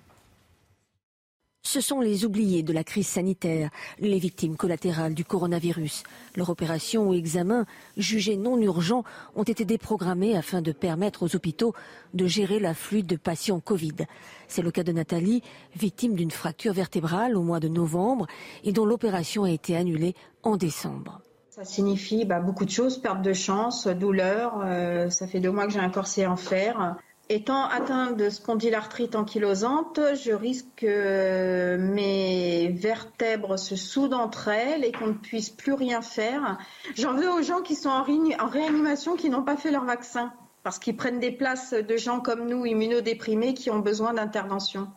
Ce 1.62 1.80
sont 1.80 2.00
les 2.00 2.24
oubliés 2.24 2.62
de 2.62 2.72
la 2.72 2.84
crise 2.84 3.08
sanitaire, 3.08 3.70
les 3.98 4.18
victimes 4.18 4.56
collatérales 4.56 5.14
du 5.14 5.24
coronavirus. 5.24 6.04
Leur 6.36 6.50
opération 6.50 7.08
ou 7.08 7.14
examen, 7.14 7.66
jugés 7.96 8.36
non 8.36 8.58
urgents, 8.58 9.04
ont 9.34 9.42
été 9.42 9.64
déprogrammés 9.64 10.36
afin 10.36 10.62
de 10.62 10.72
permettre 10.72 11.24
aux 11.24 11.36
hôpitaux 11.36 11.74
de 12.14 12.26
gérer 12.26 12.58
l'afflux 12.60 13.02
de 13.02 13.16
patients 13.16 13.60
Covid. 13.60 14.06
C'est 14.46 14.62
le 14.62 14.70
cas 14.70 14.84
de 14.84 14.92
Nathalie, 14.92 15.42
victime 15.76 16.14
d'une 16.14 16.30
fracture 16.30 16.72
vertébrale 16.72 17.36
au 17.36 17.42
mois 17.42 17.60
de 17.60 17.68
novembre 17.68 18.26
et 18.64 18.72
dont 18.72 18.86
l'opération 18.86 19.44
a 19.44 19.50
été 19.50 19.76
annulée 19.76 20.14
en 20.42 20.56
décembre. 20.56 21.20
Ça 21.50 21.64
signifie 21.64 22.24
bah, 22.24 22.38
beaucoup 22.38 22.64
de 22.64 22.70
choses, 22.70 22.98
perte 22.98 23.20
de 23.20 23.32
chance, 23.32 23.88
douleur. 23.88 24.62
Euh, 24.64 25.10
ça 25.10 25.26
fait 25.26 25.40
deux 25.40 25.50
mois 25.50 25.66
que 25.66 25.72
j'ai 25.72 25.80
un 25.80 25.90
corset 25.90 26.24
en 26.24 26.36
fer. 26.36 26.96
Étant 27.30 27.64
atteinte 27.66 28.16
de 28.16 28.30
spondylarthrite 28.30 29.14
ankylosante, 29.14 30.00
je 30.14 30.32
risque 30.32 30.66
que 30.76 31.76
mes 31.76 32.68
vertèbres 32.68 33.58
se 33.58 33.76
soudent 33.76 34.20
entre 34.20 34.48
elles 34.48 34.82
et 34.82 34.92
qu'on 34.92 35.08
ne 35.08 35.12
puisse 35.12 35.50
plus 35.50 35.74
rien 35.74 36.00
faire. 36.00 36.56
J'en 36.96 37.12
veux 37.12 37.30
aux 37.30 37.42
gens 37.42 37.60
qui 37.60 37.74
sont 37.74 37.90
en, 37.90 38.02
réanimation 38.02 39.14
qui 39.16 39.28
n'ont 39.28 39.42
pas 39.42 39.58
fait 39.58 39.70
leur 39.70 39.84
vaccin 39.84 40.32
parce 40.62 40.78
qu'ils 40.78 40.96
prennent 40.96 41.20
des 41.20 41.30
places 41.30 41.74
de 41.74 41.96
gens 41.98 42.20
comme 42.20 42.48
nous, 42.48 42.64
immunodéprimés, 42.64 43.52
qui 43.52 43.70
ont 43.70 43.80
besoin 43.80 44.14
d'intervention. 44.14 44.88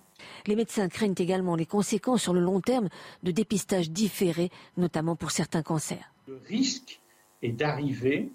Les 0.48 0.56
médecins 0.56 0.88
craignent 0.88 1.16
également 1.18 1.58
les 1.58 1.66
conséquences 1.66 2.22
sur 2.22 2.34
le 2.34 2.40
long 2.40 2.62
terme 2.62 2.88
de 3.24 3.32
dépistage 3.32 3.92
différé, 3.92 4.52
notamment 4.78 5.18
pour 5.18 5.32
certains 5.32 5.64
cancers. 5.64 6.14
Le 6.28 6.42
risque 6.48 7.02
est 7.42 7.52
d'arriver 7.52 8.32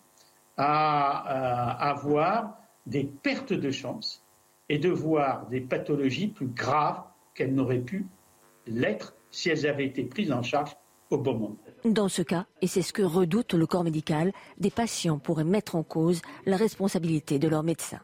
à 0.59 1.79
euh, 1.79 1.93
avoir 1.93 2.59
des 2.87 3.05
pertes 3.05 3.53
de 3.53 3.71
chance 3.71 4.25
et 4.69 4.79
de 4.79 4.89
voir 4.89 5.47
des 5.49 5.61
pathologies 5.61 6.29
plus 6.29 6.49
graves 6.49 7.03
qu'elles 7.35 7.55
n'auraient 7.55 7.81
pu 7.81 8.07
l'être 8.67 9.15
si 9.31 9.51
elles 9.51 9.67
avaient 9.67 9.87
été 9.87 10.05
prises 10.05 10.33
en 10.33 10.43
charge 10.43 10.77
au 11.11 11.19
bon 11.19 11.35
moment. 11.35 11.57
Dans 11.85 12.09
ce 12.09 12.23
cas, 12.23 12.47
et 12.63 12.67
c'est 12.67 12.83
ce 12.83 12.93
que 12.93 13.03
redoute 13.03 13.55
le 13.55 13.67
corps 13.67 13.85
médical, 13.85 14.33
des 14.59 14.71
patients 14.71 15.19
pourraient 15.19 15.45
mettre 15.45 15.77
en 15.77 15.83
cause 15.83 16.23
la 16.47 16.57
responsabilité 16.57 17.39
de 17.39 17.49
leur 17.49 17.63
médecin. 17.63 18.01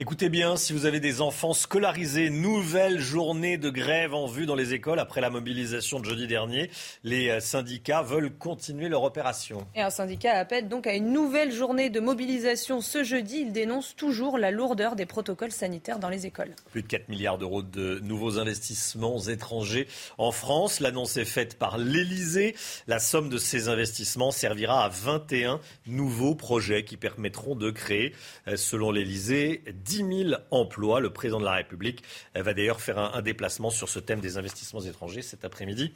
Écoutez 0.00 0.28
bien, 0.28 0.54
si 0.54 0.72
vous 0.72 0.86
avez 0.86 1.00
des 1.00 1.20
enfants 1.20 1.52
scolarisés, 1.52 2.30
nouvelle 2.30 3.00
journée 3.00 3.58
de 3.58 3.68
grève 3.68 4.14
en 4.14 4.28
vue 4.28 4.46
dans 4.46 4.54
les 4.54 4.72
écoles 4.72 5.00
après 5.00 5.20
la 5.20 5.28
mobilisation 5.28 5.98
de 5.98 6.04
jeudi 6.04 6.28
dernier. 6.28 6.70
Les 7.02 7.30
euh, 7.30 7.40
syndicats 7.40 8.02
veulent 8.02 8.30
continuer 8.30 8.88
leur 8.88 9.02
opération. 9.02 9.66
Et 9.74 9.82
un 9.82 9.90
syndicat 9.90 10.38
appelle 10.38 10.68
donc 10.68 10.86
à 10.86 10.94
une 10.94 11.12
nouvelle 11.12 11.50
journée 11.50 11.90
de 11.90 11.98
mobilisation 11.98 12.80
ce 12.80 13.02
jeudi. 13.02 13.40
Il 13.40 13.52
dénonce 13.52 13.96
toujours 13.96 14.38
la 14.38 14.52
lourdeur 14.52 14.94
des 14.94 15.04
protocoles 15.04 15.50
sanitaires 15.50 15.98
dans 15.98 16.10
les 16.10 16.26
écoles. 16.26 16.54
Plus 16.70 16.82
de 16.82 16.86
4 16.86 17.08
milliards 17.08 17.38
d'euros 17.38 17.62
de 17.62 17.98
nouveaux 17.98 18.38
investissements 18.38 19.18
étrangers 19.22 19.88
en 20.16 20.30
France. 20.30 20.78
L'annonce 20.78 21.16
est 21.16 21.24
faite 21.24 21.58
par 21.58 21.76
l'Elysée. 21.76 22.54
La 22.86 23.00
somme 23.00 23.28
de 23.28 23.36
ces 23.36 23.66
investissements 23.66 24.30
servira 24.30 24.84
à 24.84 24.88
21 24.90 25.58
nouveaux 25.88 26.36
projets 26.36 26.84
qui 26.84 26.96
permettront 26.96 27.56
de 27.56 27.72
créer, 27.72 28.14
euh, 28.46 28.54
selon 28.54 28.92
l'Elysée, 28.92 29.64
10 29.88 30.26
000 30.28 30.40
emplois. 30.50 31.00
Le 31.00 31.12
président 31.12 31.40
de 31.40 31.44
la 31.44 31.54
République 31.54 32.02
va 32.34 32.54
d'ailleurs 32.54 32.80
faire 32.80 32.98
un, 32.98 33.12
un 33.14 33.22
déplacement 33.22 33.70
sur 33.70 33.88
ce 33.88 33.98
thème 33.98 34.20
des 34.20 34.36
investissements 34.36 34.82
étrangers 34.82 35.22
cet 35.22 35.44
après-midi 35.44 35.92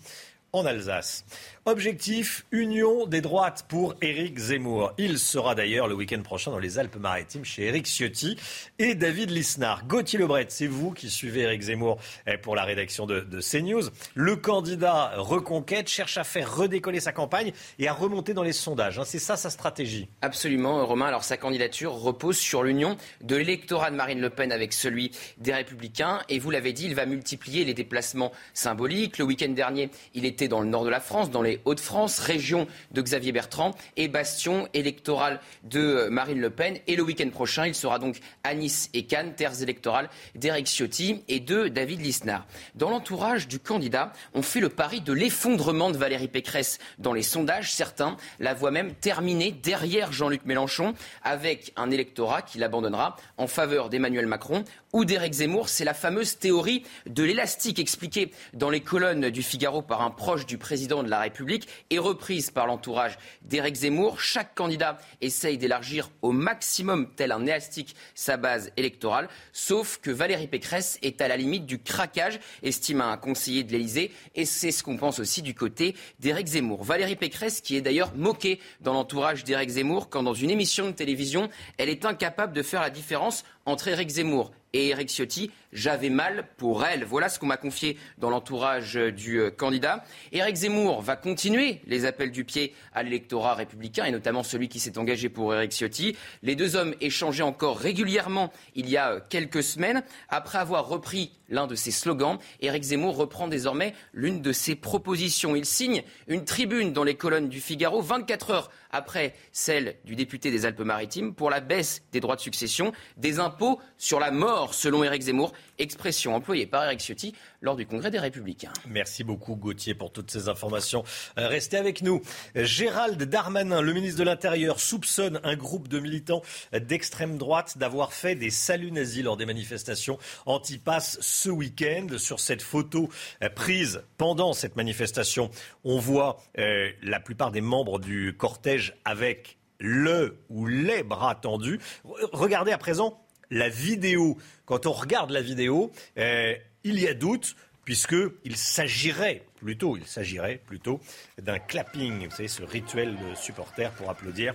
en 0.53 0.67
Alsace. 0.67 1.25
Objectif, 1.65 2.45
union 2.51 3.07
des 3.07 3.21
droites 3.21 3.67
pour 3.69 3.95
Éric 4.03 4.37
Zemmour. 4.37 4.95
Il 4.99 5.17
sera 5.21 5.55
d'ailleurs 5.55 5.87
le 5.87 5.95
week-end 5.95 6.21
prochain 6.21 6.51
dans 6.51 6.59
les 6.59 6.81
Alpes-Maritimes 6.81 7.45
chez 7.45 7.67
Éric 7.67 7.87
Ciotti 7.87 8.37
et 8.81 8.97
David 8.97 9.31
Lisnard. 9.31 9.87
Gauthier 9.87 10.19
Lebret, 10.19 10.47
c'est 10.49 10.67
vous 10.67 10.91
qui 10.91 11.09
suivez 11.09 11.43
Éric 11.43 11.63
Zemmour 11.63 12.01
eh, 12.27 12.37
pour 12.37 12.57
la 12.57 12.65
rédaction 12.65 13.07
de, 13.07 13.21
de, 13.21 13.41
CNews. 13.41 13.91
Le 14.17 14.35
candidat 14.35 15.13
Reconquête 15.19 15.89
cherche 15.89 16.19
à 16.19 16.25
faire 16.25 16.53
redécoller 16.53 16.99
sa 16.99 17.13
campagne 17.13 17.53
et 17.79 17.87
à 17.87 17.93
remonter 17.93 18.35
dans 18.35 18.43
les 18.43 18.53
sondages. 18.53 18.99
Hein. 18.99 19.05
C'est 19.07 19.21
ça 19.21 19.37
sa 19.37 19.49
stratégie 19.49 20.09
Absolument, 20.21 20.85
Romain. 20.85 21.07
Alors 21.07 21.23
sa 21.23 21.37
candidature 21.37 21.93
repose 21.93 22.39
sur 22.39 22.65
l'union 22.65 22.97
de 23.21 23.37
l'électorat 23.37 23.93
de 23.93 23.97
Marine 23.97 24.21
Le 24.21 24.31
Pen 24.31 24.51
avec 24.51 24.73
celui 24.73 25.13
des 25.39 25.55
Républicains. 25.55 26.23
Et 26.29 26.41
vous 26.41 26.51
l'avez 26.51 26.73
dit, 26.73 26.87
il 26.87 26.97
va 26.97 27.07
multiplier 27.07 27.65
les 27.65 27.75
déplacements 27.75 28.33
symboliques. 28.53 29.19
Le 29.19 29.25
week-end 29.25 29.51
dernier, 29.51 29.91
il 30.15 30.25
était 30.25 30.49
dans 30.49 30.61
le 30.61 30.67
nord 30.67 30.85
de 30.85 30.91
la 30.91 30.99
France, 30.99 31.31
dans 31.31 31.41
les 31.41 31.52
Hauts-de-France, 31.65 32.19
région 32.19 32.67
de 32.93 33.03
Xavier 33.03 33.33
Bertrand 33.33 33.73
et 33.97 34.09
bastion 34.09 34.69
électoral 34.75 35.41
de 35.65 36.09
Marine 36.11 36.41
Le 36.41 36.51
Pen. 36.51 36.79
Et 36.87 36.97
le 36.97 37.03
week-end 37.03 37.29
prochain, 37.31 37.67
il 37.67 37.75
sera 37.75 37.99
donc 37.99 38.21
à 38.45 38.55
Nice 38.55 38.89
et 38.95 39.05
Cannes, 39.05 39.35
terres 39.35 39.63
électorales 39.63 40.09
d'Éric 40.35 40.67
Ciotti 40.67 41.23
et 41.29 41.41
de 41.41 41.69
David 41.69 42.01
Lisnard. 42.01 42.47
Dans 42.75 42.91
l'entourage 42.91 43.49
du 43.49 43.59
candidat, 43.59 44.13
on 44.35 44.43
fait 44.43 44.61
le 44.61 44.69
pari 44.69 45.01
de 45.01 45.13
l'effondrement 45.13 45.91
de 45.91 45.97
Valérie 45.97 46.29
Pécresse 46.29 46.79
dans 46.99 47.13
les 47.13 47.23
sondages. 47.23 47.73
Certains 47.73 48.17
la 48.41 48.55
voient 48.55 48.71
même 48.71 48.95
terminer 48.95 49.53
derrière 49.53 50.13
Jean-Luc 50.13 50.45
Mélenchon 50.45 50.95
avec 51.23 51.73
un 51.77 51.91
électorat 51.91 52.43
qui 52.43 52.59
l'abandonnera 52.59 53.17
en 53.37 53.47
faveur 53.47 53.89
d'Emmanuel 53.89 54.27
Macron 54.27 54.65
ou 54.93 55.05
d'Éric 55.05 55.35
Zemmour. 55.35 55.69
C'est 55.69 55.85
la 55.85 55.95
fameuse 55.95 56.39
théorie 56.39 56.85
de 57.07 57.23
l'élastique 57.23 57.79
expliquée 57.79 58.31
dans 58.53 58.71
les 58.71 58.81
colonnes 58.81 59.31
du 59.31 59.43
Figaro 59.43 59.83
par 59.83 60.03
un 60.03 60.11
proche 60.11 60.47
du 60.47 60.59
président 60.59 61.03
de 61.03 61.09
la 61.09 61.21
République 61.21 61.42
et 61.91 61.99
reprise 61.99 62.51
par 62.51 62.67
l'entourage 62.67 63.19
d'Éric 63.43 63.75
Zemmour. 63.77 64.21
Chaque 64.21 64.55
candidat 64.55 64.99
essaye 65.21 65.59
d'élargir 65.59 66.11
au 66.23 66.33
maximum, 66.33 67.09
tel 67.17 67.33
un 67.33 67.45
élastique, 67.45 67.95
sa 68.15 68.37
base 68.37 68.73
électorale, 68.77 69.29
sauf 69.53 69.99
que 69.99 70.11
Valérie 70.11 70.47
Pécresse 70.47 70.99
est 71.03 71.21
à 71.21 71.29
la 71.29 71.37
limite 71.37 71.67
du 71.67 71.79
craquage, 71.79 72.39
estime 72.63 73.01
un 73.01 73.17
conseiller 73.17 73.65
de 73.65 73.73
l'Élysée, 73.73 74.11
et 74.35 74.45
c'est 74.45 74.71
ce 74.71 74.83
qu'on 74.83 74.97
pense 74.97 75.19
aussi 75.19 75.43
du 75.43 75.55
côté 75.55 75.95
d'Éric 76.21 76.47
Zemmour. 76.49 76.85
Valérie 76.85 77.17
Pécresse, 77.17 77.61
qui 77.61 77.77
est 77.77 77.81
d'ailleurs 77.81 78.15
moquée 78.15 78.61
dans 78.81 78.93
l'entourage 78.93 79.45
d'Éric 79.45 79.71
Zemmour, 79.71 80.09
quand 80.09 80.23
dans 80.23 80.35
une 80.35 80.51
émission 80.51 80.87
de 80.87 80.93
télévision, 80.93 81.49
elle 81.79 81.89
est 81.89 82.05
incapable 82.05 82.53
de 82.53 82.63
faire 82.63 82.81
la 82.81 82.91
différence 82.91 83.45
entre 83.67 83.89
Éric 83.89 84.09
Zemmour 84.11 84.53
et 84.73 84.89
Eric 84.89 85.09
Ciotti, 85.09 85.51
j'avais 85.73 86.11
mal 86.11 86.45
pour 86.57 86.85
elle. 86.85 87.05
Voilà 87.05 87.29
ce 87.29 87.39
qu'on 87.39 87.47
m'a 87.47 87.57
confié 87.57 87.97
dans 88.19 88.31
l'entourage 88.31 88.95
du 88.95 89.41
euh, 89.41 89.51
candidat. 89.51 90.05
Éric 90.33 90.57
Zemmour 90.57 91.03
va 91.03 91.17
continuer 91.17 91.81
les 91.87 92.05
appels 92.05 92.31
du 92.31 92.45
pied 92.45 92.75
à 92.93 93.03
l'électorat 93.03 93.55
républicain, 93.55 94.05
et 94.05 94.11
notamment 94.11 94.43
celui 94.43 94.69
qui 94.69 94.81
s'est 94.81 94.99
engagé 94.99 95.29
pour 95.29 95.55
Eric 95.55 95.73
Ciotti. 95.73 96.17
Les 96.43 96.57
deux 96.57 96.77
hommes 96.77 96.95
échangeaient 97.01 97.43
encore 97.43 97.79
régulièrement 97.79 98.53
il 98.75 98.89
y 98.89 98.97
a 98.97 99.13
euh, 99.13 99.21
quelques 99.29 99.63
semaines. 99.63 100.03
Après 100.29 100.59
avoir 100.59 100.89
repris 100.89 101.33
l'un 101.49 101.67
de 101.67 101.75
ses 101.75 101.91
slogans, 101.91 102.39
Éric 102.61 102.83
Zemmour 102.83 103.17
reprend 103.17 103.49
désormais 103.49 103.95
l'une 104.13 104.43
de 104.43 104.53
ses 104.53 104.75
propositions. 104.75 105.55
Il 105.55 105.67
signe 105.67 106.03
une 106.27 106.45
tribune 106.45 106.93
dans 106.93 107.05
les 107.05 107.15
colonnes 107.15 107.49
du 107.49 107.61
Figaro 107.61 108.01
24 108.01 108.51
heures 108.51 108.71
après 108.91 109.35
celle 109.53 109.97
du 110.05 110.17
député 110.17 110.51
des 110.51 110.67
Alpes-Maritimes 110.67 111.35
pour 111.35 111.51
la 111.51 111.61
baisse 111.61 112.03
des 112.13 112.21
droits 112.21 112.37
de 112.37 112.41
succession, 112.41 112.93
des 113.17 113.41
impôts 113.41 113.81
sur 113.99 114.21
la 114.21 114.31
mort, 114.31 114.75
selon 114.75 115.03
Éric 115.03 115.23
Zemmour, 115.23 115.53
expression 115.79 116.35
employée 116.35 116.67
par 116.67 116.85
Éric 116.85 117.01
Ciotti 117.01 117.35
lors 117.61 117.77
du 117.77 117.87
Congrès 117.87 118.11
des 118.11 118.19
Républicains. 118.19 118.73
Merci 118.87 119.25
beaucoup 119.25 119.57
Gauthier 119.57 119.95
pour 119.95 120.13
toutes 120.13 120.31
ces 120.31 120.49
informations. 120.49 121.05
Euh, 121.39 121.49
restez 121.49 121.77
avec 121.77 122.03
nous. 122.03 122.23
Gérald 122.55 123.23
Darmanin, 123.23 123.81
le 123.81 123.93
ministre 123.93 124.19
de 124.19 124.25
l'Intérieur, 124.25 124.81
soupçonne 124.81 125.41
un 125.45 125.57
groupe 125.57 125.89
de 125.89 125.99
militants 125.99 126.43
d'extrême 126.73 127.39
droite 127.39 127.79
d'avoir 127.79 128.13
fait 128.13 128.35
des 128.35 128.51
saluts 128.51 128.93
nazis 128.93 129.23
lors 129.23 129.37
des 129.37 129.47
manifestations 129.47 130.19
anti-pass 130.47 131.19
ce 131.21 131.51
week-end. 131.51 132.07
Sur 132.19 132.41
cette 132.41 132.63
photo 132.63 133.09
euh, 133.43 133.49
prise 133.49 134.03
pendant 134.17 134.53
cette 134.53 134.77
manifestation, 134.77 135.51
on 135.85 135.99
voit 135.99 136.39
euh, 136.59 136.91
la 137.03 137.21
plupart 137.21 137.51
des 137.51 137.61
membres 137.61 137.99
du 137.99 138.37
cortège 138.37 138.95
avec 139.05 139.59
le 139.79 140.39
ou 140.49 140.67
les 140.67 141.03
bras 141.03 141.35
tendus. 141.35 141.81
Regardez 142.05 142.73
à 142.73 142.79
présent 142.79 143.21
la 143.53 143.69
vidéo. 143.69 144.37
Quand 144.65 144.87
on 144.87 144.93
regarde 144.93 145.31
la 145.31 145.43
vidéo, 145.43 145.93
il 146.17 146.99
y 146.99 147.07
a 147.07 147.15
doute 147.15 147.55
puisqu'il 147.85 148.57
s'agirait 148.57 149.43
plutôt, 149.57 149.97
il 149.97 150.07
s'agirait 150.07 150.61
plutôt 150.67 151.01
d'un 151.41 151.59
clapping, 151.59 152.27
vous 152.27 152.31
savez, 152.31 152.49
ce 152.49 152.63
rituel 152.63 153.17
de 153.17 153.35
supporters 153.35 153.93
pour 153.93 154.11
applaudir 154.11 154.55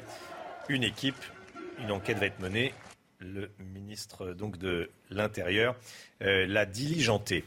une 0.67 0.83
équipe. 0.83 1.15
Une 1.79 1.91
enquête 1.91 2.17
va 2.17 2.25
être 2.25 2.39
menée 2.39 2.73
le 3.19 3.49
ministre 3.73 4.33
donc 4.33 4.57
de 4.57 4.91
l'Intérieur 5.09 5.75
euh, 6.21 6.45
l'a 6.45 6.65
diligenté. 6.65 7.43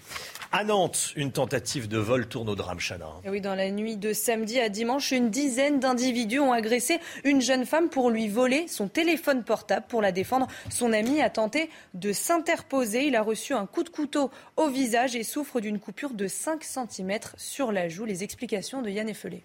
À 0.50 0.64
Nantes, 0.64 1.12
une 1.14 1.30
tentative 1.30 1.86
de 1.86 1.98
vol 1.98 2.26
tourne 2.26 2.48
au 2.48 2.56
drame, 2.56 2.80
Chana. 2.80 3.06
oui, 3.26 3.40
dans 3.40 3.54
la 3.54 3.70
nuit 3.70 3.96
de 3.96 4.12
samedi 4.12 4.58
à 4.58 4.68
dimanche, 4.68 5.12
une 5.12 5.30
dizaine 5.30 5.78
d'individus 5.78 6.40
ont 6.40 6.52
agressé 6.52 6.98
une 7.22 7.40
jeune 7.40 7.66
femme 7.66 7.88
pour 7.88 8.10
lui 8.10 8.28
voler 8.28 8.66
son 8.66 8.88
téléphone 8.88 9.44
portable. 9.44 9.86
Pour 9.88 10.02
la 10.02 10.10
défendre, 10.10 10.48
son 10.70 10.92
ami 10.92 11.22
a 11.22 11.30
tenté 11.30 11.70
de 11.94 12.12
s'interposer. 12.12 13.06
Il 13.06 13.14
a 13.14 13.22
reçu 13.22 13.54
un 13.54 13.66
coup 13.66 13.84
de 13.84 13.90
couteau 13.90 14.30
au 14.56 14.68
visage 14.68 15.14
et 15.14 15.22
souffre 15.22 15.60
d'une 15.60 15.78
coupure 15.78 16.14
de 16.14 16.26
5 16.26 16.64
cm 16.64 17.18
sur 17.36 17.70
la 17.70 17.88
joue. 17.88 18.04
Les 18.04 18.24
explications 18.24 18.82
de 18.82 18.90
Yann 18.90 19.08
Effelé. 19.08 19.42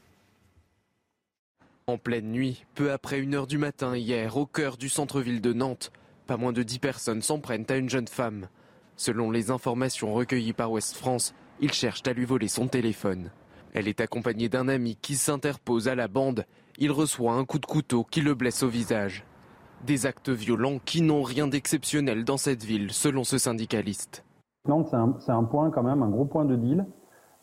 En 1.88 2.00
pleine 2.00 2.32
nuit, 2.32 2.66
peu 2.74 2.92
après 2.92 3.22
1h 3.22 3.46
du 3.46 3.60
matin 3.60 3.96
hier, 3.96 4.38
au 4.38 4.48
cœur 4.48 4.76
du 4.78 4.90
centre-ville 4.90 5.40
de 5.40 5.54
Nantes, 5.54 5.92
pas 6.26 6.38
moins 6.38 6.54
de 6.54 6.64
10 6.64 6.80
personnes 6.80 7.22
s'en 7.22 7.40
prennent 7.40 7.66
à 7.70 7.76
une 7.76 7.90
jeune 7.90 8.08
femme. 8.08 8.48
Selon 8.98 9.32
les 9.32 9.52
informations 9.52 10.14
recueillies 10.14 10.54
par 10.54 10.72
Ouest 10.72 10.96
France, 10.96 11.34
ils 11.60 11.74
cherchent 11.74 12.08
à 12.08 12.14
lui 12.14 12.26
voler 12.26 12.48
son 12.48 12.68
téléphone. 12.68 13.32
Elle 13.74 13.88
est 13.88 14.02
accompagnée 14.02 14.50
d'un 14.50 14.68
ami 14.68 14.98
qui 15.02 15.16
s'interpose 15.16 15.88
à 15.88 15.96
la 15.96 16.08
bande. 16.08 16.46
Il 16.78 16.92
reçoit 16.92 17.34
un 17.34 17.46
coup 17.46 17.60
de 17.60 17.66
couteau 17.66 18.04
qui 18.04 18.22
le 18.22 18.34
blesse 18.34 18.64
au 18.64 18.70
visage. 18.70 19.26
Des 19.86 20.06
actes 20.06 20.30
violents 20.30 20.80
qui 20.84 21.02
n'ont 21.02 21.24
rien 21.24 21.48
d'exceptionnel 21.48 22.24
dans 22.24 22.38
cette 22.38 22.64
ville, 22.64 22.92
selon 22.92 23.24
ce 23.24 23.38
syndicaliste. 23.38 24.24
C'est 24.66 25.32
un, 25.32 25.44
point 25.44 25.70
quand 25.70 25.84
même, 25.84 26.02
un 26.02 26.10
gros 26.10 26.26
point 26.26 26.46
de 26.46 26.56
deal 26.56 26.86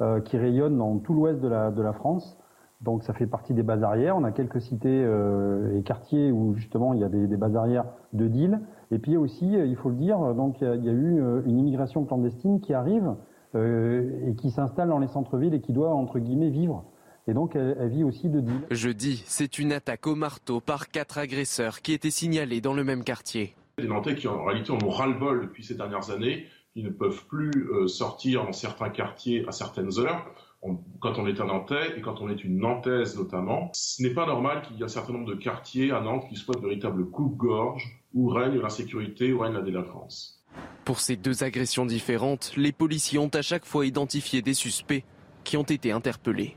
euh, 0.01 0.21
qui 0.21 0.37
rayonne 0.39 0.77
dans 0.77 0.99
tout 0.99 1.15
l'ouest 1.15 1.41
de 1.41 1.49
la 1.49 1.93
France. 1.93 2.37
Donc 2.83 3.05
ça 3.05 3.13
fait 3.13 3.27
partie 3.27 3.55
des 3.55 3.63
bases 3.63 3.85
arrières. 3.85 4.17
On 4.17 4.25
a 4.25 4.33
quelques 4.33 4.61
cités 4.61 4.89
euh, 4.89 5.79
et 5.79 5.83
quartiers 5.83 6.33
où 6.33 6.55
justement 6.57 6.95
il 6.95 7.01
y 7.01 7.05
a 7.05 7.09
des, 7.09 7.37
bases 7.37 7.57
arrières 7.57 7.85
de 8.13 8.27
deal. 8.27 8.61
Et 8.91 8.99
puis 8.99 9.17
aussi, 9.17 9.57
euh, 9.57 9.67
il 9.67 9.77
faut 9.77 9.89
le 9.89 9.95
dire, 9.97 10.19
donc 10.35 10.57
il 10.61 10.85
y 10.85 10.89
a, 10.89 10.93
eu 10.93 11.21
euh, 11.21 11.43
une 11.47 11.59
immigration 11.59 12.05
clandestine 12.05 12.61
qui 12.61 12.75
arrive 12.75 13.15
et 13.55 14.35
qui 14.39 14.51
s'installe 14.51 14.89
dans 14.89 14.99
les 14.99 15.09
centres-villes 15.09 15.53
et 15.53 15.61
qui 15.61 15.75
doit 15.75 15.91
entre 15.91 16.19
guillemets 16.19 16.49
vivre. 16.49 16.87
Et 17.29 17.35
donc 17.35 17.55
elle, 17.55 17.77
elle 17.79 17.91
vit 17.91 18.03
aussi 18.03 18.31
de 18.31 18.41
deal. 18.41 18.63
Jeudi, 18.71 19.23
c'est 19.27 19.59
une 19.59 19.73
attaque 19.73 20.07
au 20.07 20.15
marteau 20.15 20.61
par 20.61 20.89
quatre 20.89 21.19
agresseurs 21.19 21.83
qui 21.83 21.93
étaient 21.93 22.11
signalés 22.11 22.63
dans 22.63 22.73
le 22.73 22.83
même 22.83 23.05
quartier. 23.05 23.55
Des 23.77 23.87
Nantais 23.87 24.15
qui 24.15 24.27
en 24.27 24.43
réalité 24.43 24.73
en 24.73 24.83
ont 24.83 24.89
ras-le-bol 24.89 25.43
depuis 25.43 25.63
ces 25.63 25.75
dernières 25.75 26.11
années, 26.11 26.47
qui 26.73 26.83
ne 26.83 26.89
peuvent 26.89 27.27
plus 27.27 27.69
sortir 27.89 28.47
dans 28.47 28.53
certains 28.53 28.89
quartiers 28.89 29.45
à 29.47 29.53
certaines 29.53 29.99
heures 29.99 30.25
quand 31.01 31.19
on 31.19 31.27
est 31.27 31.41
un 31.41 31.47
Nantais 31.47 31.97
et 31.97 32.01
quand 32.01 32.21
on 32.21 32.29
est 32.29 32.45
une 32.45 32.59
Nantaise 32.59 33.17
notamment, 33.17 33.71
ce 33.75 34.03
n'est 34.03 34.15
pas 34.15 34.27
normal 34.27 34.63
qu'il 34.63 34.77
y 34.77 34.81
ait 34.81 34.85
un 34.85 34.89
certain 34.89 35.13
nombre 35.13 35.29
de 35.29 35.35
quartiers 35.35 35.91
à 35.91 36.01
Nantes 36.01 36.25
qui 36.29 36.37
soient 36.37 36.55
de 36.55 36.61
véritables 36.61 37.11
coupe-gorge 37.11 38.01
où 38.15 38.29
règne 38.29 38.61
l'insécurité, 38.61 39.33
où 39.33 39.41
règne 39.41 39.55
la 39.55 39.63
délinquance. 39.63 40.43
Pour 40.85 41.01
ces 41.01 41.17
deux 41.17 41.43
agressions 41.45 41.87
différentes, 41.87 42.53
les 42.57 42.73
policiers 42.73 43.19
ont 43.19 43.31
à 43.33 43.43
chaque 43.43 43.65
fois 43.65 43.87
identifié 43.87 44.43
des 44.43 44.55
suspects 44.55 45.05
qui 45.45 45.57
ont 45.57 45.63
été 45.63 45.93
interpellés. 45.93 46.57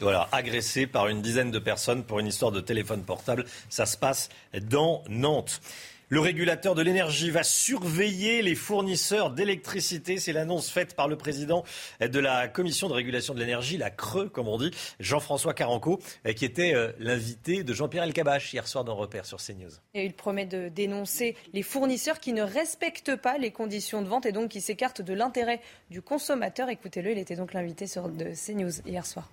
Voilà, 0.00 0.28
agressés 0.30 0.86
par 0.86 1.08
une 1.08 1.22
dizaine 1.22 1.50
de 1.50 1.58
personnes 1.58 2.04
pour 2.04 2.20
une 2.20 2.26
histoire 2.26 2.52
de 2.52 2.60
téléphone 2.60 3.02
portable. 3.02 3.44
Ça 3.68 3.86
se 3.86 3.96
passe 3.96 4.28
dans 4.62 5.02
Nantes. 5.08 5.60
Le 6.10 6.20
régulateur 6.20 6.74
de 6.74 6.80
l'énergie 6.80 7.30
va 7.30 7.42
surveiller 7.42 8.40
les 8.40 8.54
fournisseurs 8.54 9.30
d'électricité. 9.30 10.16
C'est 10.16 10.32
l'annonce 10.32 10.70
faite 10.70 10.94
par 10.94 11.06
le 11.06 11.18
président 11.18 11.64
de 12.00 12.18
la 12.18 12.48
commission 12.48 12.88
de 12.88 12.94
régulation 12.94 13.34
de 13.34 13.40
l'énergie, 13.40 13.76
la 13.76 13.90
Creux, 13.90 14.30
comme 14.30 14.48
on 14.48 14.56
dit, 14.56 14.70
Jean-François 15.00 15.52
Caranco, 15.52 16.00
qui 16.34 16.46
était 16.46 16.74
euh, 16.74 16.92
l'invité 16.98 17.62
de 17.62 17.74
Jean-Pierre 17.74 18.04
Elkabach 18.04 18.54
hier 18.54 18.66
soir 18.66 18.84
dans 18.84 18.96
Repère 18.96 19.26
sur 19.26 19.36
CNews. 19.36 19.70
Et 19.92 20.06
il 20.06 20.14
promet 20.14 20.46
de 20.46 20.70
dénoncer 20.70 21.36
les 21.52 21.62
fournisseurs 21.62 22.20
qui 22.20 22.32
ne 22.32 22.42
respectent 22.42 23.16
pas 23.16 23.36
les 23.36 23.50
conditions 23.50 24.00
de 24.00 24.08
vente 24.08 24.24
et 24.24 24.32
donc 24.32 24.50
qui 24.50 24.62
s'écartent 24.62 25.02
de 25.02 25.12
l'intérêt 25.12 25.60
du 25.90 26.00
consommateur. 26.00 26.70
Écoutez-le, 26.70 27.12
il 27.12 27.18
était 27.18 27.36
donc 27.36 27.52
l'invité 27.52 27.84
de 27.84 28.32
CNews 28.34 28.80
hier 28.86 29.04
soir. 29.04 29.30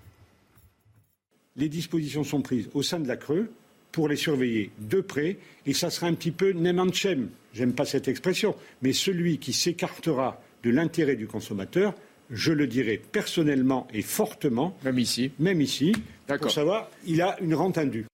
Les 1.55 1.70
dispositions 1.70 2.25
sont 2.25 2.41
prises 2.41 2.70
au 2.74 2.84
sein 2.84 3.00
de 3.00 3.08
la 3.08 3.15
Creux 3.15 3.53
pour 3.95 4.09
les 4.09 4.17
surveiller 4.17 4.71
de 4.77 4.99
près. 4.99 5.37
Et 5.65 5.71
ça 5.71 5.89
sera 5.89 6.07
un 6.07 6.13
petit 6.15 6.31
peu 6.31 6.51
Nemanchem, 6.51 7.29
j'aime 7.53 7.71
pas 7.71 7.85
cette 7.85 8.09
expression, 8.09 8.53
mais 8.81 8.91
celui 8.91 9.37
qui 9.37 9.53
s'écartera 9.53 10.41
de 10.63 10.69
l'intérêt 10.69 11.15
du 11.15 11.27
consommateur, 11.27 11.95
je 12.29 12.51
le 12.51 12.67
dirai 12.67 13.01
personnellement 13.11 13.87
et 13.93 14.01
fortement. 14.01 14.77
Même 14.83 14.99
ici. 14.99 15.31
Même 15.39 15.61
ici. 15.61 15.93
Pour 16.27 16.51
savoir, 16.51 16.89
il 17.05 17.21
a 17.21 17.37
une 17.39 17.55
rente 17.55 17.77
indue. 17.77 18.05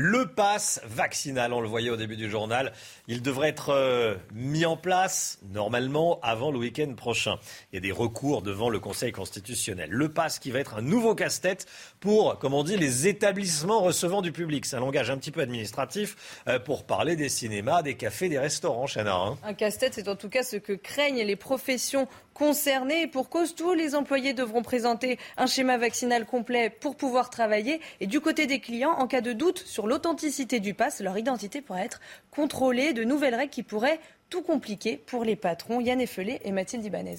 Le 0.00 0.26
pass 0.26 0.80
vaccinal, 0.84 1.52
on 1.52 1.60
le 1.60 1.66
voyait 1.66 1.90
au 1.90 1.96
début 1.96 2.16
du 2.16 2.30
journal, 2.30 2.72
il 3.08 3.20
devrait 3.20 3.48
être 3.48 3.70
euh, 3.70 4.14
mis 4.32 4.64
en 4.64 4.76
place 4.76 5.40
normalement 5.50 6.20
avant 6.22 6.52
le 6.52 6.58
week-end 6.58 6.94
prochain. 6.94 7.40
Il 7.72 7.76
y 7.76 7.78
a 7.78 7.80
des 7.80 7.90
recours 7.90 8.42
devant 8.42 8.68
le 8.68 8.78
Conseil 8.78 9.10
constitutionnel. 9.10 9.90
Le 9.90 10.08
pass 10.08 10.38
qui 10.38 10.52
va 10.52 10.60
être 10.60 10.76
un 10.76 10.82
nouveau 10.82 11.16
casse-tête 11.16 11.66
pour, 11.98 12.38
comme 12.38 12.54
on 12.54 12.62
dit, 12.62 12.76
les 12.76 13.08
établissements 13.08 13.80
recevant 13.80 14.22
du 14.22 14.30
public. 14.30 14.66
C'est 14.66 14.76
un 14.76 14.80
langage 14.80 15.10
un 15.10 15.16
petit 15.16 15.32
peu 15.32 15.40
administratif 15.40 16.44
euh, 16.46 16.60
pour 16.60 16.84
parler 16.84 17.16
des 17.16 17.28
cinémas, 17.28 17.82
des 17.82 17.96
cafés, 17.96 18.28
des 18.28 18.38
restaurants, 18.38 18.86
Chana. 18.86 19.16
Hein. 19.16 19.38
Un 19.42 19.54
casse-tête, 19.54 19.94
c'est 19.94 20.08
en 20.08 20.14
tout 20.14 20.28
cas 20.28 20.44
ce 20.44 20.56
que 20.56 20.74
craignent 20.74 21.24
les 21.24 21.34
professions 21.36 22.06
concernées. 22.34 23.08
Pour 23.08 23.28
cause, 23.28 23.54
tous 23.56 23.74
les 23.74 23.96
employés 23.96 24.32
devront 24.32 24.62
présenter 24.62 25.18
un 25.36 25.46
schéma 25.46 25.76
vaccinal 25.76 26.24
complet 26.24 26.70
pour 26.70 26.96
pouvoir 26.96 27.30
travailler. 27.30 27.80
Et 28.00 28.06
du 28.06 28.20
côté 28.20 28.46
des 28.46 28.60
clients, 28.60 28.92
en 28.92 29.08
cas 29.08 29.22
de 29.22 29.32
doute 29.32 29.57
sur 29.66 29.86
l'authenticité 29.86 30.60
du 30.60 30.74
pass, 30.74 31.00
leur 31.00 31.18
identité 31.18 31.60
pourrait 31.60 31.84
être 31.84 32.00
contrôlée. 32.30 32.92
De 32.92 33.04
nouvelles 33.04 33.34
règles 33.34 33.52
qui 33.52 33.62
pourraient 33.62 34.00
tout 34.30 34.42
compliquer 34.42 34.96
pour 34.96 35.24
les 35.24 35.36
patrons. 35.36 35.80
Yann 35.80 36.00
Effelé 36.00 36.40
et 36.44 36.52
Mathilde 36.52 36.84
Ibanez. 36.84 37.18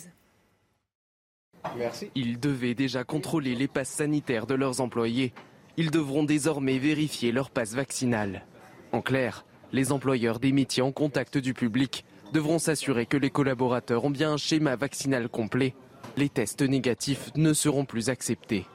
Merci. 1.78 2.10
Ils 2.16 2.40
devaient 2.40 2.74
déjà 2.74 3.04
contrôler 3.04 3.56
les 3.56 3.68
passes 3.68 3.90
sanitaires 3.90 4.48
de 4.48 4.56
leurs 4.56 4.82
employés. 4.82 5.34
Ils 5.78 5.92
devront 5.92 6.24
désormais 6.24 6.78
vérifier 6.78 7.32
leur 7.32 7.50
passe 7.50 7.74
vaccinal. 7.74 8.46
En 8.92 9.02
clair, 9.02 9.46
les 9.72 9.92
employeurs 9.92 10.40
des 10.40 10.52
métiers 10.52 10.84
en 10.84 10.92
contact 10.92 11.38
du 11.38 11.54
public 11.54 12.06
devront 12.34 12.60
s'assurer 12.60 13.06
que 13.06 13.18
les 13.18 13.30
collaborateurs 13.30 14.06
ont 14.06 14.10
bien 14.10 14.34
un 14.34 14.38
schéma 14.38 14.76
vaccinal 14.76 15.30
complet 15.30 15.74
Les 16.18 16.30
tests 16.30 16.62
négatifs 16.62 17.32
ne 17.36 17.54
seront 17.54 17.86
plus 17.86 18.10
acceptés. 18.10 18.66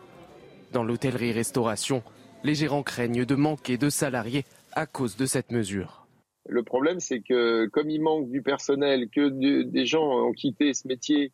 Dans 0.73 0.83
l'hôtellerie-restauration, 0.83 2.03
les 2.45 2.55
gérants 2.55 2.83
craignent 2.83 3.25
de 3.25 3.35
manquer 3.35 3.79
de 3.79 3.91
salariés 3.91 4.45
à 4.73 4.87
cause 4.87 5.17
de 5.17 5.27
cette 5.27 5.51
mesure. 5.51 6.07
Le 6.47 6.63
problème, 6.63 7.01
c'est 7.01 7.21
que 7.21 7.67
comme 7.67 7.91
il 7.91 8.03
manque 8.03 8.31
du 8.31 8.43
personnel, 8.43 9.09
que 9.09 9.29
des 9.63 9.87
gens 9.87 10.27
ont 10.27 10.33
quitté 10.33 10.75
ce 10.75 10.87
métier 10.87 11.33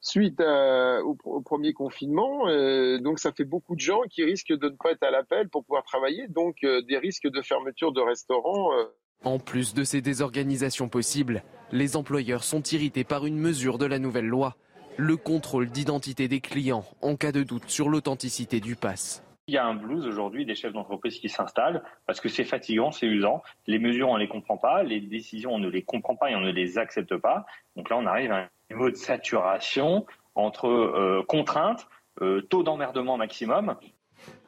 suite 0.00 0.40
au, 0.40 1.40
premier 1.40 1.72
confinement, 1.72 2.48
euh, 2.48 2.98
donc 2.98 3.18
ça 3.18 3.32
fait 3.32 3.44
beaucoup 3.44 3.76
de 3.76 3.80
gens 3.80 4.02
qui 4.10 4.24
risquent 4.24 4.52
de 4.52 4.68
ne 4.68 4.76
pas 4.76 4.90
être 4.90 5.02
à 5.04 5.10
l'appel 5.10 5.48
pour 5.48 5.64
pouvoir 5.64 5.84
travailler, 5.84 6.26
donc 6.28 6.56
euh, 6.64 6.82
des 6.82 6.98
risques 6.98 7.28
de 7.28 7.40
fermeture 7.40 7.92
de 7.92 8.00
restaurants. 8.00 8.74
Euh. 8.74 8.84
En 9.24 9.38
plus 9.38 9.72
de 9.72 9.84
ces 9.84 10.02
désorganisations 10.02 10.88
possibles, 10.88 11.42
les 11.72 11.96
employeurs 11.96 12.44
sont 12.44 12.62
irrités 12.62 13.04
par 13.04 13.24
une 13.24 13.38
mesure 13.38 13.78
de 13.78 13.86
la 13.86 13.98
nouvelle 13.98 14.26
loi, 14.26 14.56
le 14.98 15.16
contrôle 15.16 15.70
d'identité 15.70 16.28
des 16.28 16.40
clients 16.40 16.84
en 17.00 17.16
cas 17.16 17.32
de 17.32 17.42
doute 17.42 17.68
sur 17.68 17.88
l'authenticité 17.88 18.60
du 18.60 18.76
pass. 18.76 19.22
Il 19.46 19.52
y 19.54 19.58
a 19.58 19.66
un 19.66 19.74
blues 19.74 20.06
aujourd'hui 20.06 20.46
des 20.46 20.54
chefs 20.54 20.72
d'entreprise 20.72 21.18
qui 21.18 21.28
s'installent 21.28 21.82
parce 22.06 22.18
que 22.18 22.30
c'est 22.30 22.44
fatigant, 22.44 22.92
c'est 22.92 23.06
usant. 23.06 23.42
Les 23.66 23.78
mesures, 23.78 24.08
on 24.08 24.14
ne 24.14 24.20
les 24.20 24.28
comprend 24.28 24.56
pas. 24.56 24.82
Les 24.82 25.00
décisions, 25.00 25.52
on 25.52 25.58
ne 25.58 25.68
les 25.68 25.82
comprend 25.82 26.16
pas 26.16 26.30
et 26.30 26.34
on 26.34 26.40
ne 26.40 26.50
les 26.50 26.78
accepte 26.78 27.14
pas. 27.18 27.44
Donc 27.76 27.90
là, 27.90 27.98
on 27.98 28.06
arrive 28.06 28.32
à 28.32 28.36
un 28.36 28.48
niveau 28.70 28.88
de 28.88 28.96
saturation 28.96 30.06
entre 30.34 30.68
euh, 30.68 31.22
contraintes, 31.28 31.86
euh, 32.22 32.40
taux 32.40 32.62
d'emmerdement 32.62 33.18
maximum. 33.18 33.76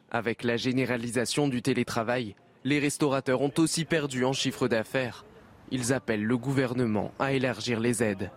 Avec 0.09 0.43
la 0.43 0.57
généralisation 0.57 1.47
du 1.47 1.61
télétravail, 1.61 2.35
les 2.63 2.79
restaurateurs 2.79 3.41
ont 3.41 3.53
aussi 3.57 3.85
perdu 3.85 4.25
en 4.25 4.33
chiffre 4.33 4.67
d'affaires. 4.67 5.25
Ils 5.69 5.93
appellent 5.93 6.25
le 6.25 6.37
gouvernement 6.37 7.11
à 7.19 7.33
élargir 7.33 7.79
les 7.79 8.01
aides. 8.01 8.31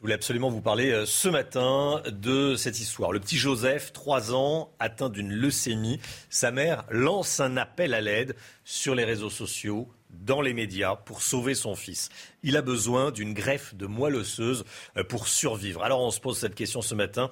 Je 0.00 0.04
voulais 0.06 0.14
absolument 0.14 0.48
vous 0.48 0.62
parler 0.62 0.92
euh, 0.92 1.04
ce 1.04 1.28
matin 1.28 2.00
de 2.10 2.54
cette 2.56 2.80
histoire. 2.80 3.12
Le 3.12 3.20
petit 3.20 3.36
Joseph, 3.36 3.92
3 3.92 4.34
ans, 4.34 4.70
atteint 4.78 5.10
d'une 5.10 5.30
leucémie. 5.30 6.00
Sa 6.30 6.50
mère 6.50 6.86
lance 6.88 7.38
un 7.38 7.58
appel 7.58 7.92
à 7.92 8.00
l'aide 8.00 8.34
sur 8.64 8.94
les 8.94 9.04
réseaux 9.04 9.28
sociaux, 9.28 9.88
dans 10.08 10.40
les 10.40 10.54
médias, 10.54 10.96
pour 10.96 11.20
sauver 11.20 11.54
son 11.54 11.74
fils. 11.74 12.08
Il 12.42 12.56
a 12.56 12.62
besoin 12.62 13.10
d'une 13.10 13.34
greffe 13.34 13.74
de 13.74 13.84
moelle 13.84 14.16
osseuse 14.16 14.64
euh, 14.96 15.04
pour 15.04 15.28
survivre. 15.28 15.82
Alors 15.82 16.00
on 16.00 16.10
se 16.10 16.20
pose 16.20 16.38
cette 16.38 16.54
question 16.54 16.80
ce 16.80 16.94
matin. 16.94 17.28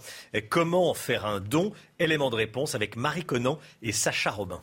Comment 0.51 0.93
faire 0.93 1.25
un 1.25 1.41
don? 1.41 1.73
Élément 1.99 2.29
de 2.29 2.37
réponse 2.37 2.75
avec 2.75 2.97
Marie 2.97 3.25
Conan 3.25 3.59
et 3.81 3.93
Sacha 3.93 4.31
Robin. 4.31 4.61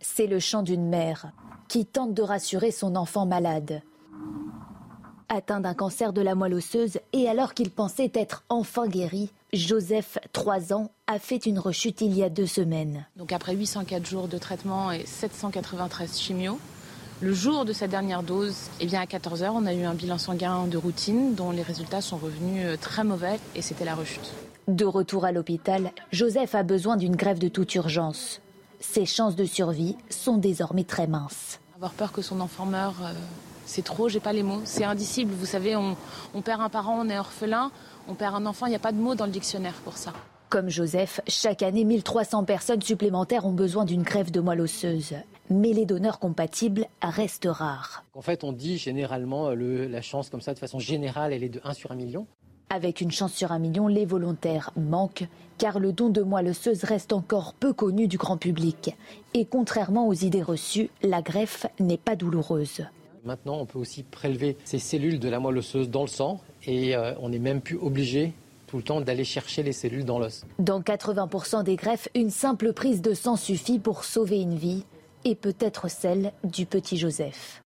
C'est 0.00 0.26
le 0.26 0.40
chant 0.40 0.64
d'une 0.64 0.88
mère 0.88 1.30
qui 1.68 1.86
tente 1.86 2.14
de 2.14 2.22
rassurer 2.22 2.72
son 2.72 2.96
enfant 2.96 3.26
malade 3.26 3.84
atteint 5.30 5.60
d'un 5.60 5.74
cancer 5.74 6.12
de 6.12 6.20
la 6.20 6.34
moelle 6.34 6.54
osseuse 6.54 6.98
et 7.14 7.28
alors 7.28 7.54
qu'il 7.54 7.70
pensait 7.70 8.10
être 8.14 8.44
enfin 8.50 8.86
guéri, 8.86 9.30
Joseph, 9.52 10.18
3 10.32 10.72
ans, 10.74 10.90
a 11.06 11.18
fait 11.18 11.46
une 11.46 11.58
rechute 11.58 12.02
il 12.02 12.14
y 12.14 12.22
a 12.22 12.28
deux 12.28 12.46
semaines. 12.46 13.06
Donc 13.16 13.32
après 13.32 13.54
804 13.54 14.06
jours 14.06 14.28
de 14.28 14.36
traitement 14.36 14.92
et 14.92 15.06
793 15.06 16.20
chimio, 16.20 16.58
le 17.22 17.32
jour 17.32 17.64
de 17.64 17.72
sa 17.72 17.86
dernière 17.86 18.22
dose, 18.22 18.56
eh 18.80 18.86
bien 18.86 19.00
à 19.00 19.06
14 19.06 19.42
heures, 19.42 19.54
on 19.54 19.66
a 19.66 19.74
eu 19.74 19.84
un 19.84 19.94
bilan 19.94 20.18
sanguin 20.18 20.66
de 20.66 20.76
routine 20.76 21.34
dont 21.34 21.50
les 21.50 21.62
résultats 21.62 22.00
sont 22.00 22.16
revenus 22.16 22.64
euh, 22.66 22.76
très 22.76 23.04
mauvais 23.04 23.38
et 23.54 23.62
c'était 23.62 23.84
la 23.84 23.94
rechute. 23.94 24.32
De 24.68 24.84
retour 24.84 25.24
à 25.24 25.32
l'hôpital, 25.32 25.92
Joseph 26.12 26.54
a 26.54 26.62
besoin 26.62 26.96
d'une 26.96 27.16
grève 27.16 27.38
de 27.38 27.48
toute 27.48 27.74
urgence. 27.74 28.40
Ses 28.80 29.04
chances 29.04 29.36
de 29.36 29.44
survie 29.44 29.96
sont 30.08 30.38
désormais 30.38 30.84
très 30.84 31.06
minces. 31.06 31.60
Avoir 31.76 31.92
peur 31.92 32.12
que 32.12 32.22
son 32.22 32.40
enfant 32.40 32.66
meure, 32.66 32.94
euh, 33.02 33.12
c'est 33.70 33.82
trop, 33.82 34.08
j'ai 34.08 34.20
pas 34.20 34.32
les 34.32 34.42
mots. 34.42 34.60
C'est 34.64 34.84
indicible. 34.84 35.32
Vous 35.32 35.46
savez, 35.46 35.76
on, 35.76 35.96
perd 36.42 36.60
un 36.60 36.68
parent, 36.68 36.98
on 37.00 37.08
est 37.08 37.18
orphelin, 37.18 37.70
on 38.08 38.14
perd 38.14 38.34
un 38.34 38.44
enfant, 38.46 38.66
il 38.66 38.70
n'y 38.70 38.76
a 38.76 38.80
pas 38.80 38.90
de 38.90 38.98
mots 38.98 39.14
dans 39.14 39.26
le 39.26 39.30
dictionnaire 39.30 39.74
pour 39.84 39.96
ça. 39.96 40.12
Comme 40.48 40.68
Joseph, 40.68 41.20
chaque 41.28 41.62
année, 41.62 41.84
1300 41.84 42.42
personnes 42.42 42.82
supplémentaires 42.82 43.46
ont 43.46 43.52
besoin 43.52 43.84
d'une 43.84 44.02
greffe 44.02 44.32
de 44.32 44.40
moelle 44.40 44.60
osseuse. 44.60 45.14
Mais 45.48 45.72
les 45.72 45.86
donneurs 45.86 46.18
compatibles 46.18 46.86
restent 47.00 47.48
rares. 47.48 48.04
En 48.14 48.22
fait, 48.22 48.42
on 48.42 48.52
dit 48.52 48.76
généralement 48.76 49.50
la 49.50 50.02
chance 50.02 50.28
comme 50.30 50.40
ça, 50.40 50.52
de 50.52 50.58
façon 50.58 50.80
générale, 50.80 51.32
elle 51.32 51.44
est 51.44 51.48
de 51.48 51.60
1 51.62 51.72
sur 51.74 51.92
1 51.92 51.94
million. 51.94 52.26
Avec 52.70 53.00
une 53.00 53.12
chance 53.12 53.32
sur 53.32 53.52
un 53.52 53.60
million, 53.60 53.86
les 53.86 54.06
volontaires 54.06 54.72
manquent, 54.76 55.28
car 55.58 55.78
le 55.78 55.92
don 55.92 56.08
de 56.08 56.22
moelle 56.22 56.48
osseuse 56.48 56.82
reste 56.82 57.12
encore 57.12 57.54
peu 57.54 57.72
connu 57.72 58.08
du 58.08 58.18
grand 58.18 58.36
public. 58.36 58.96
Et 59.34 59.44
contrairement 59.44 60.08
aux 60.08 60.14
idées 60.14 60.42
reçues, 60.42 60.90
la 61.02 61.22
greffe 61.22 61.66
n'est 61.78 61.96
pas 61.96 62.16
douloureuse. 62.16 62.82
Maintenant, 63.24 63.58
on 63.58 63.66
peut 63.66 63.78
aussi 63.78 64.02
prélever 64.02 64.56
ces 64.64 64.78
cellules 64.78 65.18
de 65.18 65.28
la 65.28 65.40
moelle 65.40 65.58
osseuse 65.58 65.90
dans 65.90 66.02
le 66.02 66.08
sang 66.08 66.40
et 66.66 66.96
euh, 66.96 67.12
on 67.20 67.28
n'est 67.28 67.38
même 67.38 67.60
plus 67.60 67.76
obligé 67.76 68.32
tout 68.66 68.76
le 68.78 68.82
temps 68.82 69.00
d'aller 69.00 69.24
chercher 69.24 69.62
les 69.62 69.72
cellules 69.72 70.04
dans 70.04 70.18
l'os. 70.18 70.46
Dans 70.58 70.80
80% 70.80 71.64
des 71.64 71.76
greffes, 71.76 72.08
une 72.14 72.30
simple 72.30 72.72
prise 72.72 73.02
de 73.02 73.14
sang 73.14 73.36
suffit 73.36 73.78
pour 73.78 74.04
sauver 74.04 74.40
une 74.40 74.56
vie 74.56 74.84
et 75.24 75.34
peut-être 75.34 75.90
celle 75.90 76.32
du 76.44 76.66
petit 76.66 76.96
Joseph. 76.96 77.62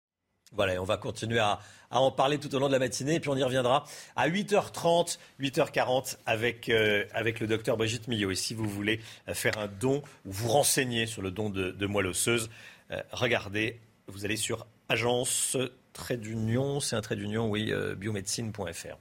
Voilà, 0.51 0.81
on 0.81 0.85
va 0.85 0.97
continuer 0.97 1.39
à, 1.39 1.59
en 1.91 2.11
parler 2.11 2.37
tout 2.37 2.53
au 2.53 2.59
long 2.59 2.67
de 2.67 2.73
la 2.73 2.79
matinée 2.79 3.15
et 3.15 3.19
puis 3.19 3.29
on 3.29 3.35
y 3.35 3.43
reviendra 3.43 3.85
à 4.15 4.29
8h30, 4.29 5.17
8h40 5.39 6.17
avec, 6.25 6.69
euh, 6.69 7.05
avec 7.13 7.39
le 7.39 7.47
docteur 7.47 7.77
Brigitte 7.77 8.07
Millot. 8.07 8.31
Et 8.31 8.35
si 8.35 8.53
vous 8.53 8.67
voulez 8.67 8.99
faire 9.27 9.57
un 9.57 9.67
don 9.67 10.03
ou 10.25 10.31
vous 10.31 10.49
renseigner 10.49 11.05
sur 11.05 11.21
le 11.21 11.31
don 11.31 11.49
de, 11.49 11.85
moelle 11.85 12.07
osseuse, 12.07 12.49
euh, 12.91 13.01
regardez, 13.11 13.79
vous 14.07 14.25
allez 14.25 14.37
sur 14.37 14.65
agence 14.89 15.57
trait 15.93 16.17
d'union, 16.17 16.79
c'est 16.79 16.95
un 16.95 17.01
trait 17.01 17.15
d'union, 17.15 17.49
oui, 17.49 17.71
euh, 17.71 17.95
biomédecine.fr. 17.95 18.97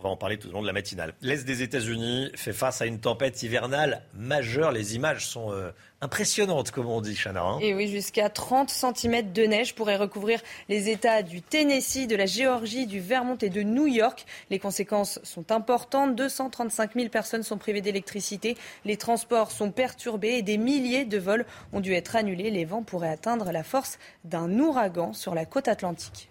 On 0.00 0.02
va 0.04 0.10
en 0.10 0.16
parler 0.16 0.38
tout 0.38 0.48
au 0.48 0.52
long 0.52 0.62
de 0.62 0.66
la 0.68 0.72
matinale. 0.72 1.12
L'Est 1.22 1.44
des 1.44 1.62
États-Unis 1.62 2.30
fait 2.36 2.52
face 2.52 2.80
à 2.80 2.86
une 2.86 3.00
tempête 3.00 3.42
hivernale 3.42 4.04
majeure. 4.14 4.70
Les 4.70 4.94
images 4.94 5.26
sont 5.26 5.50
euh, 5.50 5.72
impressionnantes, 6.00 6.70
comme 6.70 6.86
on 6.86 7.00
dit, 7.00 7.16
Chana. 7.16 7.42
Hein. 7.42 7.58
Et 7.60 7.74
oui, 7.74 7.88
jusqu'à 7.88 8.28
30 8.28 8.70
cm 8.70 9.32
de 9.32 9.42
neige 9.42 9.74
pourrait 9.74 9.96
recouvrir 9.96 10.40
les 10.68 10.88
États 10.88 11.24
du 11.24 11.42
Tennessee, 11.42 12.06
de 12.06 12.14
la 12.14 12.26
Géorgie, 12.26 12.86
du 12.86 13.00
Vermont 13.00 13.38
et 13.42 13.50
de 13.50 13.62
New 13.62 13.88
York. 13.88 14.24
Les 14.50 14.60
conséquences 14.60 15.18
sont 15.24 15.50
importantes. 15.50 16.14
235 16.14 16.94
000 16.94 17.08
personnes 17.08 17.42
sont 17.42 17.58
privées 17.58 17.80
d'électricité. 17.80 18.56
Les 18.84 18.96
transports 18.96 19.50
sont 19.50 19.72
perturbés 19.72 20.34
et 20.34 20.42
des 20.42 20.58
milliers 20.58 21.06
de 21.06 21.18
vols 21.18 21.44
ont 21.72 21.80
dû 21.80 21.92
être 21.92 22.14
annulés. 22.14 22.52
Les 22.52 22.64
vents 22.64 22.84
pourraient 22.84 23.08
atteindre 23.08 23.50
la 23.50 23.64
force 23.64 23.98
d'un 24.22 24.60
ouragan 24.60 25.12
sur 25.12 25.34
la 25.34 25.44
côte 25.44 25.66
atlantique. 25.66 26.30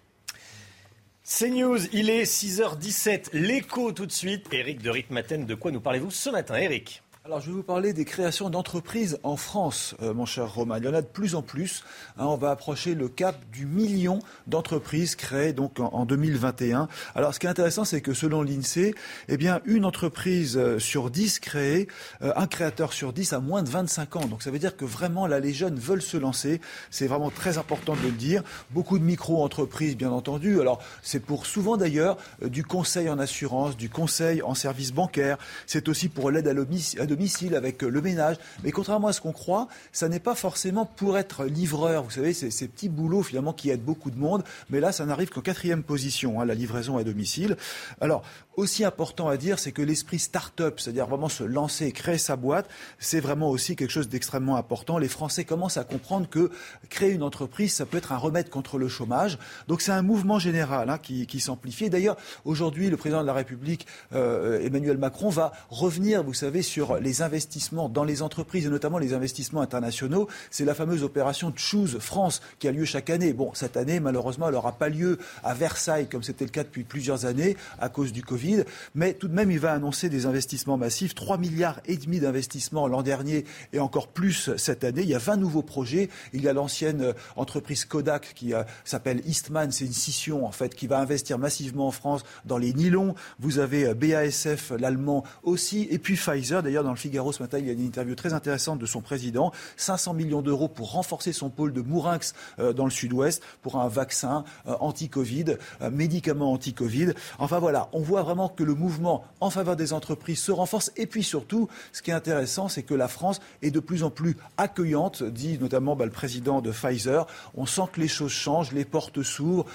C'est 1.30 1.50
News, 1.50 1.78
il 1.92 2.08
est 2.08 2.22
6h17, 2.22 3.34
l'écho 3.34 3.92
tout 3.92 4.06
de 4.06 4.12
suite. 4.12 4.46
Eric 4.50 4.80
de 4.80 4.88
Ritmaten, 4.88 5.44
de 5.44 5.54
quoi 5.54 5.70
nous 5.70 5.78
parlez-vous 5.78 6.10
ce 6.10 6.30
matin, 6.30 6.56
Eric 6.56 7.02
alors, 7.28 7.42
je 7.42 7.48
vais 7.48 7.56
vous 7.56 7.62
parler 7.62 7.92
des 7.92 8.06
créations 8.06 8.48
d'entreprises 8.48 9.18
en 9.22 9.36
France, 9.36 9.94
euh, 10.00 10.14
mon 10.14 10.24
cher 10.24 10.50
Romain. 10.54 10.78
Il 10.78 10.86
y 10.86 10.88
en 10.88 10.94
a 10.94 11.02
de 11.02 11.06
plus 11.06 11.34
en 11.34 11.42
plus. 11.42 11.84
Hein. 12.16 12.24
on 12.24 12.38
va 12.38 12.50
approcher 12.50 12.94
le 12.94 13.10
cap 13.10 13.36
du 13.52 13.66
million 13.66 14.20
d'entreprises 14.46 15.14
créées 15.14 15.52
donc 15.52 15.78
en, 15.78 16.06
2021. 16.06 16.88
Alors, 17.14 17.34
ce 17.34 17.38
qui 17.38 17.44
est 17.44 17.50
intéressant, 17.50 17.84
c'est 17.84 18.00
que 18.00 18.14
selon 18.14 18.40
l'INSEE, 18.40 18.94
eh 19.28 19.36
bien, 19.36 19.60
une 19.66 19.84
entreprise 19.84 20.56
euh, 20.56 20.78
sur 20.78 21.10
dix 21.10 21.38
créée, 21.38 21.88
euh, 22.22 22.32
un 22.34 22.46
créateur 22.46 22.94
sur 22.94 23.12
dix 23.12 23.34
a 23.34 23.40
moins 23.40 23.62
de 23.62 23.68
25 23.68 24.16
ans. 24.16 24.24
Donc, 24.24 24.42
ça 24.42 24.50
veut 24.50 24.58
dire 24.58 24.74
que 24.74 24.86
vraiment, 24.86 25.26
là, 25.26 25.38
les 25.38 25.52
jeunes 25.52 25.78
veulent 25.78 26.00
se 26.00 26.16
lancer. 26.16 26.62
C'est 26.88 27.08
vraiment 27.08 27.28
très 27.28 27.58
important 27.58 27.94
de 27.94 28.00
le 28.00 28.10
dire. 28.10 28.42
Beaucoup 28.70 28.98
de 28.98 29.04
micro-entreprises, 29.04 29.98
bien 29.98 30.12
entendu. 30.12 30.62
Alors, 30.62 30.80
c'est 31.02 31.20
pour 31.20 31.44
souvent 31.44 31.76
d'ailleurs 31.76 32.16
du 32.40 32.64
conseil 32.64 33.10
en 33.10 33.18
assurance, 33.18 33.76
du 33.76 33.90
conseil 33.90 34.40
en 34.40 34.54
service 34.54 34.94
bancaire. 34.94 35.36
C'est 35.66 35.90
aussi 35.90 36.08
pour 36.08 36.30
l'aide 36.30 36.48
à 36.48 36.54
domicile 36.54 37.17
domicile, 37.18 37.56
avec 37.56 37.82
euh, 37.82 37.88
le 37.88 38.00
ménage. 38.00 38.36
Mais 38.62 38.70
contrairement 38.70 39.08
à 39.08 39.12
ce 39.12 39.20
qu'on 39.20 39.32
croit, 39.32 39.66
ça 39.90 40.08
n'est 40.08 40.20
pas 40.20 40.36
forcément 40.36 40.86
pour 40.86 41.18
être 41.18 41.44
livreur. 41.44 42.04
Vous 42.04 42.10
savez, 42.10 42.32
c'est 42.32 42.50
ces 42.50 42.68
petits 42.68 42.88
boulots 42.88 43.24
finalement 43.24 43.52
qui 43.52 43.70
aident 43.70 43.84
beaucoup 43.84 44.12
de 44.12 44.18
monde. 44.18 44.44
Mais 44.70 44.78
là, 44.78 44.92
ça 44.92 45.04
n'arrive 45.04 45.30
qu'en 45.30 45.40
quatrième 45.40 45.82
position, 45.82 46.40
hein, 46.40 46.44
la 46.44 46.54
livraison 46.54 46.96
à 46.96 47.02
domicile. 47.02 47.56
Alors, 48.00 48.22
aussi 48.58 48.84
important 48.84 49.28
à 49.28 49.36
dire, 49.36 49.58
c'est 49.58 49.72
que 49.72 49.82
l'esprit 49.82 50.18
start-up, 50.18 50.80
c'est-à-dire 50.80 51.06
vraiment 51.06 51.28
se 51.28 51.44
lancer, 51.44 51.92
créer 51.92 52.18
sa 52.18 52.36
boîte, 52.36 52.68
c'est 52.98 53.20
vraiment 53.20 53.50
aussi 53.50 53.76
quelque 53.76 53.90
chose 53.90 54.08
d'extrêmement 54.08 54.56
important. 54.56 54.98
Les 54.98 55.08
Français 55.08 55.44
commencent 55.44 55.76
à 55.76 55.84
comprendre 55.84 56.28
que 56.28 56.50
créer 56.88 57.12
une 57.12 57.22
entreprise, 57.22 57.72
ça 57.72 57.86
peut 57.86 57.98
être 57.98 58.12
un 58.12 58.16
remède 58.16 58.50
contre 58.50 58.78
le 58.78 58.88
chômage. 58.88 59.38
Donc 59.68 59.80
c'est 59.80 59.92
un 59.92 60.02
mouvement 60.02 60.38
général 60.38 60.90
hein, 60.90 60.98
qui, 60.98 61.40
s'amplifie. 61.40 61.88
D'ailleurs, 61.88 62.16
aujourd'hui, 62.44 62.90
le 62.90 62.96
président 62.96 63.22
de 63.22 63.26
la 63.26 63.32
République, 63.32 63.86
euh, 64.12 64.60
Emmanuel 64.60 64.98
Macron, 64.98 65.28
va 65.28 65.52
revenir, 65.70 66.24
vous 66.24 66.34
savez, 66.34 66.62
sur 66.62 66.97
les 67.00 67.22
investissements 67.22 67.88
dans 67.88 68.04
les 68.04 68.22
entreprises 68.22 68.66
et 68.66 68.70
notamment 68.70 68.98
les 68.98 69.12
investissements 69.12 69.60
internationaux, 69.60 70.28
c'est 70.50 70.64
la 70.64 70.74
fameuse 70.74 71.02
opération 71.02 71.52
Choose 71.56 71.98
France 71.98 72.40
qui 72.58 72.68
a 72.68 72.72
lieu 72.72 72.84
chaque 72.84 73.10
année. 73.10 73.32
Bon, 73.32 73.52
cette 73.54 73.76
année, 73.76 74.00
malheureusement, 74.00 74.48
elle 74.48 74.54
n'aura 74.54 74.72
pas 74.72 74.88
lieu 74.88 75.18
à 75.42 75.54
Versailles 75.54 76.08
comme 76.08 76.22
c'était 76.22 76.44
le 76.44 76.50
cas 76.50 76.64
depuis 76.64 76.84
plusieurs 76.84 77.24
années 77.24 77.56
à 77.80 77.88
cause 77.88 78.12
du 78.12 78.22
Covid, 78.22 78.64
mais 78.94 79.14
tout 79.14 79.28
de 79.28 79.34
même, 79.34 79.50
il 79.50 79.60
va 79.60 79.72
annoncer 79.72 80.08
des 80.08 80.26
investissements 80.26 80.76
massifs, 80.76 81.14
3 81.14 81.38
milliards 81.38 81.80
et 81.86 81.96
demi 81.96 82.20
d'investissements 82.20 82.86
l'an 82.86 83.02
dernier 83.02 83.44
et 83.72 83.80
encore 83.80 84.08
plus 84.08 84.50
cette 84.56 84.84
année. 84.84 85.02
Il 85.02 85.08
y 85.08 85.14
a 85.14 85.18
20 85.18 85.36
nouveaux 85.36 85.62
projets. 85.62 86.08
Il 86.32 86.42
y 86.42 86.48
a 86.48 86.52
l'ancienne 86.52 87.02
euh, 87.02 87.12
entreprise 87.36 87.84
Kodak 87.84 88.32
qui 88.34 88.54
euh, 88.54 88.62
s'appelle 88.84 89.22
Eastman, 89.26 89.70
c'est 89.70 89.84
une 89.84 89.92
scission 89.92 90.46
en 90.46 90.52
fait 90.52 90.74
qui 90.74 90.86
va 90.86 90.98
investir 90.98 91.38
massivement 91.38 91.88
en 91.88 91.90
France 91.90 92.24
dans 92.44 92.58
les 92.58 92.72
nylons. 92.72 93.14
Vous 93.38 93.58
avez 93.58 93.86
euh, 93.86 93.94
BASF, 93.94 94.72
l'allemand 94.78 95.24
aussi, 95.42 95.86
et 95.90 95.98
puis 95.98 96.16
Pfizer. 96.16 96.62
D'ailleurs, 96.62 96.84
dans 96.88 96.94
le 96.94 96.98
Figaro 96.98 97.32
ce 97.32 97.42
matin, 97.42 97.58
il 97.58 97.66
y 97.66 97.70
a 97.70 97.74
une 97.74 97.84
interview 97.84 98.14
très 98.14 98.32
intéressante 98.32 98.78
de 98.78 98.86
son 98.86 99.02
président. 99.02 99.52
500 99.76 100.14
millions 100.14 100.40
d'euros 100.40 100.68
pour 100.68 100.92
renforcer 100.92 101.34
son 101.34 101.50
pôle 101.50 101.74
de 101.74 101.82
Mourinx 101.82 102.32
dans 102.58 102.84
le 102.84 102.90
sud-ouest 102.90 103.42
pour 103.60 103.76
un 103.76 103.88
vaccin 103.88 104.44
anti-Covid, 104.66 105.58
un 105.80 105.90
médicament 105.90 106.52
anti-Covid. 106.52 107.12
Enfin 107.38 107.58
voilà, 107.58 107.88
on 107.92 108.00
voit 108.00 108.22
vraiment 108.22 108.48
que 108.48 108.64
le 108.64 108.74
mouvement 108.74 109.24
en 109.40 109.50
faveur 109.50 109.76
des 109.76 109.92
entreprises 109.92 110.40
se 110.40 110.50
renforce. 110.50 110.90
Et 110.96 111.06
puis 111.06 111.22
surtout, 111.22 111.68
ce 111.92 112.00
qui 112.00 112.10
est 112.10 112.14
intéressant, 112.14 112.68
c'est 112.68 112.82
que 112.82 112.94
la 112.94 113.08
France 113.08 113.40
est 113.60 113.70
de 113.70 113.80
plus 113.80 114.02
en 114.02 114.10
plus 114.10 114.36
accueillante, 114.56 115.22
dit 115.22 115.58
notamment 115.58 115.94
bah, 115.94 116.06
le 116.06 116.10
président 116.10 116.62
de 116.62 116.70
Pfizer. 116.70 117.26
On 117.54 117.66
sent 117.66 117.82
que 117.92 118.00
les 118.00 118.08
choses 118.08 118.32
changent, 118.32 118.72
les 118.72 118.86
portes 118.86 119.22
s'ouvrent. 119.22 119.66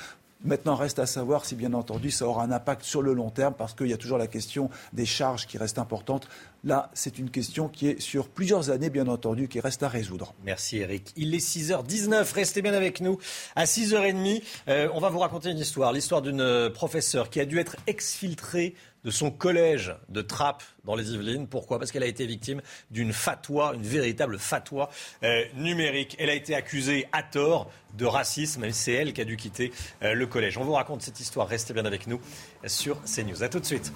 Maintenant, 0.44 0.76
reste 0.76 1.00
à 1.00 1.06
savoir 1.06 1.46
si, 1.46 1.56
bien 1.56 1.74
entendu, 1.74 2.12
ça 2.12 2.28
aura 2.28 2.44
un 2.44 2.52
impact 2.52 2.84
sur 2.84 3.02
le 3.02 3.14
long 3.14 3.30
terme, 3.30 3.54
parce 3.58 3.74
qu'il 3.74 3.88
y 3.88 3.94
a 3.94 3.98
toujours 3.98 4.18
la 4.18 4.28
question 4.28 4.70
des 4.92 5.06
charges 5.06 5.48
qui 5.48 5.58
reste 5.58 5.80
importante. 5.80 6.28
Là, 6.66 6.90
c'est 6.94 7.18
une 7.18 7.30
question 7.30 7.68
qui 7.68 7.88
est 7.88 8.02
sur 8.02 8.28
plusieurs 8.28 8.70
années, 8.70 8.90
bien 8.90 9.08
entendu, 9.08 9.48
qui 9.48 9.60
reste 9.60 9.84
à 9.84 9.90
résoudre. 9.90 10.34
Merci 10.44 10.78
Eric. 10.78 11.14
Il 11.16 11.34
est 11.34 11.46
6h19, 11.46 12.34
restez 12.34 12.62
bien 12.62 12.74
avec 12.74 13.02
nous. 13.02 13.18
À 13.56 13.66
6h30, 13.66 14.42
euh, 14.68 14.90
on 14.94 15.00
va 15.00 15.10
vous 15.10 15.20
raconter 15.20 15.50
une 15.50 15.60
histoire, 15.60 15.92
l'histoire 15.92 16.22
d'une 16.22 16.42
euh, 16.42 16.70
professeure 16.70 17.30
qui 17.30 17.40
a 17.40 17.46
dû 17.46 17.60
être 17.60 17.76
exfiltrée 17.88 18.76
de 19.04 19.12
son 19.12 19.32
collège 19.32 19.96
de 20.10 20.22
Trappes 20.22 20.64
dans 20.86 20.96
les 20.96 21.12
Yvelines. 21.12 21.48
Pourquoi? 21.48 21.80
Parce 21.80 21.92
qu'elle 21.92 22.04
a 22.04 22.08
été 22.08 22.26
victime 22.26 22.62
d'une 22.92 23.14
fatwa, 23.14 23.74
une 23.76 23.84
véritable 23.84 24.40
fatwa 24.40 24.90
euh, 25.24 25.44
numérique. 25.56 26.16
Elle 26.20 26.30
a 26.30 26.36
été 26.36 26.56
accusée 26.56 27.08
à 27.12 27.24
tort 27.24 27.70
de 27.98 28.06
racisme 28.06 28.64
c'est 28.72 28.94
elle 28.94 29.14
qui 29.14 29.22
a 29.22 29.26
dû 29.26 29.38
quitter 29.38 29.72
euh, 30.02 30.14
le 30.14 30.26
collège. 30.28 30.58
On 30.58 30.64
vous 30.64 30.74
raconte 30.74 31.02
cette 31.02 31.20
histoire. 31.20 31.48
Restez 31.48 31.74
bien 31.74 31.86
avec 31.86 32.08
nous 32.08 32.20
sur 32.66 33.02
CNews. 33.04 33.44
A 33.44 33.50
tout 33.50 33.60
de 33.60 33.66
suite. 33.66 33.94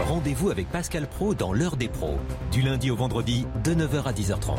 Rendez-vous 0.00 0.50
avec 0.50 0.68
Pascal 0.70 1.08
Pro 1.08 1.34
dans 1.34 1.52
l'heure 1.52 1.76
des 1.76 1.88
pros, 1.88 2.18
du 2.52 2.62
lundi 2.62 2.90
au 2.90 2.96
vendredi 2.96 3.46
de 3.64 3.74
9h 3.74 4.04
à 4.04 4.12
10h30. 4.12 4.58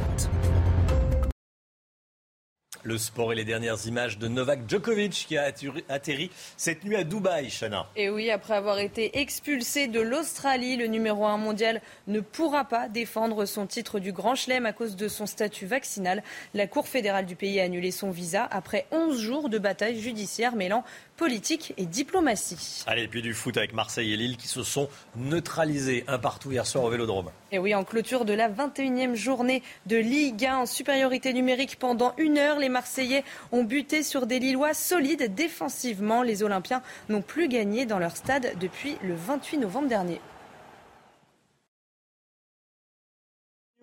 Le 2.88 3.00
sport 3.00 3.34
et 3.34 3.36
les 3.36 3.46
dernières 3.46 3.88
images 3.88 4.20
de 4.20 4.28
Novak 4.28 4.70
Djokovic 4.70 5.26
qui 5.28 5.40
a 5.40 5.52
atterri 5.90 6.30
cette 6.56 6.84
nuit 6.84 6.96
à 6.96 7.04
Dubaï, 7.04 7.50
Chana. 7.50 7.88
Et 7.96 8.12
oui, 8.12 8.30
après 8.30 8.54
avoir 8.54 8.78
été 8.78 9.18
expulsé 9.18 9.88
de 9.88 10.00
l'Australie, 10.00 10.76
le 10.76 10.86
numéro 10.86 11.26
1 11.26 11.38
mondial 11.38 11.82
ne 12.06 12.20
pourra 12.20 12.64
pas 12.64 12.88
défendre 12.88 13.46
son 13.46 13.66
titre 13.66 13.98
du 13.98 14.12
Grand 14.12 14.36
Chelem 14.36 14.68
à 14.68 14.72
cause 14.72 14.96
de 14.96 15.08
son 15.08 15.26
statut 15.26 15.66
vaccinal. 15.66 16.22
La 16.54 16.68
Cour 16.68 16.88
fédérale 16.88 17.26
du 17.26 17.36
pays 17.36 17.60
a 17.60 17.64
annulé 17.64 17.90
son 17.90 18.12
visa 18.12 18.48
après 18.52 18.86
11 18.92 19.20
jours 19.20 19.50
de 19.50 19.58
bataille 19.58 20.00
judiciaire 20.00 20.56
mêlant 20.56 20.84
politique 21.18 21.74
et 21.78 21.88
diplomatie. 21.88 22.84
Allez, 22.86 23.04
et 23.04 23.08
puis 23.08 23.24
du 23.24 23.34
foot 23.34 23.58
avec 23.58 23.74
Marseille 23.74 24.14
et 24.14 24.18
Lille 24.18 24.38
qui 24.38 24.48
se 24.48 24.62
sont 24.62 24.90
neutralisés 25.16 26.04
un 26.08 26.20
partout 26.20 26.52
hier 26.52 26.68
soir 26.68 26.84
au 26.84 26.90
Vélodrome. 26.90 27.32
Et 27.52 27.58
oui, 27.58 27.74
en 27.74 27.84
clôture 27.84 28.26
de 28.26 28.34
la 28.34 28.50
21e 28.50 29.16
journée 29.16 29.64
de 29.88 29.96
Ligue 29.96 30.46
1 30.46 30.58
en 30.58 30.66
supériorité 30.66 31.34
numérique 31.34 31.78
pendant 31.80 32.14
une 32.18 32.38
heure, 32.38 32.60
les 32.60 32.75
Marseillais 32.76 33.24
ont 33.54 33.64
buté 33.64 34.04
sur 34.04 34.28
des 34.28 34.38
Lillois 34.38 34.74
solides 34.74 35.34
défensivement. 35.34 36.24
Les 36.24 36.44
Olympiens 36.44 36.82
n'ont 37.08 37.22
plus 37.22 37.48
gagné 37.48 37.86
dans 37.86 38.00
leur 38.00 38.18
stade 38.18 38.52
depuis 38.60 38.98
le 39.02 39.16
28 39.16 39.60
novembre 39.60 39.88
dernier. 39.88 40.20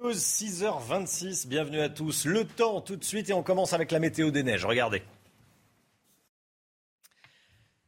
6h26, 0.02 1.48
bienvenue 1.48 1.80
à 1.80 1.88
tous. 1.88 2.26
Le 2.26 2.44
temps 2.44 2.82
tout 2.82 2.96
de 2.96 3.04
suite 3.04 3.30
et 3.30 3.32
on 3.32 3.42
commence 3.42 3.72
avec 3.72 3.92
la 3.92 3.98
météo 3.98 4.30
des 4.30 4.42
neiges. 4.42 4.66
Regardez. 4.66 5.02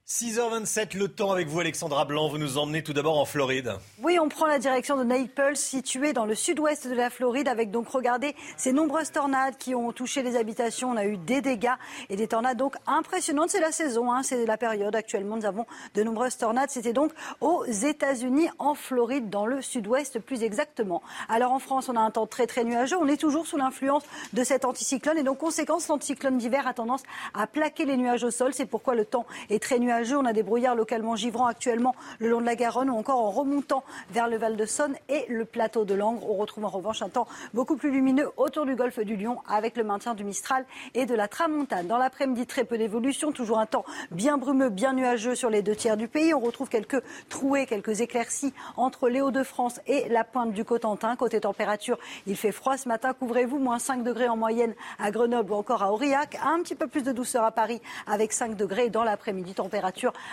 6h27, 0.07 0.99
le 0.99 1.09
temps 1.09 1.33
avec 1.33 1.49
vous, 1.49 1.61
Alexandra 1.61 2.05
Blanc. 2.05 2.29
Vous 2.29 2.37
nous 2.37 2.59
emmenez 2.59 2.83
tout 2.83 2.93
d'abord 2.93 3.19
en 3.19 3.25
Floride. 3.25 3.73
Oui, 4.03 4.19
on 4.19 4.29
prend 4.29 4.47
la 4.47 4.59
direction 4.59 4.99
de 4.99 5.03
Naples, 5.03 5.57
située 5.57 6.13
dans 6.13 6.27
le 6.27 6.35
sud-ouest 6.35 6.87
de 6.87 6.93
la 6.93 7.09
Floride, 7.09 7.49
avec 7.49 7.71
donc, 7.71 7.89
regardez, 7.89 8.37
ces 8.59 8.75
nombreuses 8.75 9.13
tornades 9.13 9.57
qui 9.57 9.75
ont 9.75 9.93
touché 9.93 10.23
les 10.23 10.37
habitations. 10.37 10.91
On 10.91 10.99
a 10.99 11.07
eu 11.07 11.17
des 11.17 11.41
dégâts 11.41 11.73
et 12.11 12.17
des 12.17 12.29
tornades 12.29 12.59
donc 12.59 12.77
impressionnantes. 12.87 13.49
C'est 13.49 13.61
la 13.61 13.73
saison, 13.73 14.13
hein, 14.13 14.23
c'est 14.23 14.45
la 14.45 14.59
période. 14.59 14.95
Actuellement, 14.95 15.39
nous 15.39 15.47
avons 15.47 15.65
de 15.95 16.03
nombreuses 16.03 16.37
tornades. 16.37 16.69
C'était 16.69 16.93
donc 16.93 17.11
aux 17.41 17.65
États-Unis, 17.65 18.51
en 18.59 18.75
Floride, 18.75 19.31
dans 19.31 19.47
le 19.47 19.63
sud-ouest 19.63 20.19
plus 20.19 20.43
exactement. 20.43 21.01
Alors 21.31 21.53
en 21.53 21.59
France, 21.59 21.89
on 21.89 21.97
a 21.97 22.01
un 22.01 22.11
temps 22.11 22.27
très 22.27 22.47
très 22.47 22.65
nuageux. 22.65 22.99
On 23.01 23.09
est 23.09 23.17
toujours 23.17 23.47
sous 23.47 23.57
l'influence 23.57 24.03
de 24.35 24.45
cet 24.45 24.67
anticyclone 24.67 25.17
et 25.17 25.23
donc, 25.23 25.39
conséquence, 25.39 25.89
l'anticyclone 25.89 26.37
d'hiver 26.37 26.67
a 26.67 26.75
tendance 26.75 27.05
à 27.33 27.47
plaquer 27.47 27.87
les 27.87 27.97
nuages 27.97 28.23
au 28.23 28.31
sol. 28.31 28.53
C'est 28.53 28.67
pourquoi 28.67 28.95
le 28.95 29.07
temps 29.07 29.25
est 29.49 29.63
très 29.63 29.79
nuageux 29.79 29.94
on 30.17 30.25
a 30.25 30.33
des 30.33 30.43
brouillards 30.43 30.75
localement 30.75 31.17
givrants 31.17 31.47
actuellement 31.47 31.95
le 32.19 32.29
long 32.29 32.41
de 32.41 32.47
la 32.47 32.57
Garonne 32.57 32.91
ou 32.91 32.97
encore 32.97 33.21
en 33.21 33.31
remontant 33.31 33.85
vers 34.11 34.29
le 34.29 34.37
Val 34.37 34.57
de 34.57 34.67
Saône 34.67 34.97
et 35.09 35.25
le 35.29 35.45
plateau 35.45 35.85
de 35.85 35.95
Langres. 35.95 36.29
On 36.29 36.35
retrouve 36.35 36.65
en 36.65 36.69
revanche 36.69 37.03
un 37.03 37.09
temps 37.09 37.29
beaucoup 37.53 37.77
plus 37.77 37.91
lumineux 37.91 38.29
autour 38.37 38.67
du 38.67 38.75
golfe 38.75 38.99
du 39.01 39.17
Lion 39.17 39.39
avec 39.49 39.77
le 39.77 39.85
maintien 39.85 40.15
du 40.15 40.25
Mistral 40.25 40.65
et 40.95 41.07
de 41.07 41.15
la 41.15 41.29
Tramontane. 41.29 41.87
Dans 41.87 41.99
l'après-midi, 41.99 42.47
très 42.47 42.65
peu 42.65 42.77
d'évolution, 42.77 43.31
toujours 43.31 43.59
un 43.59 43.67
temps 43.67 43.85
bien 44.11 44.37
brumeux, 44.37 44.69
bien 44.69 44.93
nuageux 44.95 45.35
sur 45.35 45.49
les 45.49 45.63
deux 45.63 45.77
tiers 45.77 45.97
du 45.97 46.09
pays. 46.09 46.35
On 46.35 46.41
retrouve 46.41 46.69
quelques 46.69 47.03
trouées, 47.29 47.67
quelques 47.67 48.01
éclaircies 48.01 48.53
entre 48.77 49.09
les 49.09 49.21
Hauts-de-France 49.21 49.81
et 49.87 50.09
la 50.09 50.25
pointe 50.25 50.53
du 50.53 50.65
Cotentin. 50.65 51.15
Côté 51.17 51.41
température, 51.41 51.99
il 52.27 52.37
fait 52.37 52.53
froid 52.53 52.77
ce 52.77 52.89
matin. 52.89 53.13
Couvrez-vous, 53.13 53.59
moins 53.59 53.79
5 53.79 54.03
degrés 54.03 54.29
en 54.29 54.37
moyenne 54.37 54.75
à 54.99 55.11
Grenoble 55.11 55.53
ou 55.53 55.55
encore 55.55 55.83
à 55.83 55.93
Aurillac. 55.93 56.37
Un 56.45 56.63
petit 56.63 56.75
peu 56.75 56.89
plus 56.89 57.03
de 57.03 57.13
douceur 57.13 57.45
à 57.45 57.53
Paris 57.53 57.81
avec 58.07 58.33
5 58.33 58.57
degrés 58.57 58.91
dans 58.91 59.05
l'après-midi. 59.05 59.55
Température 59.55 59.84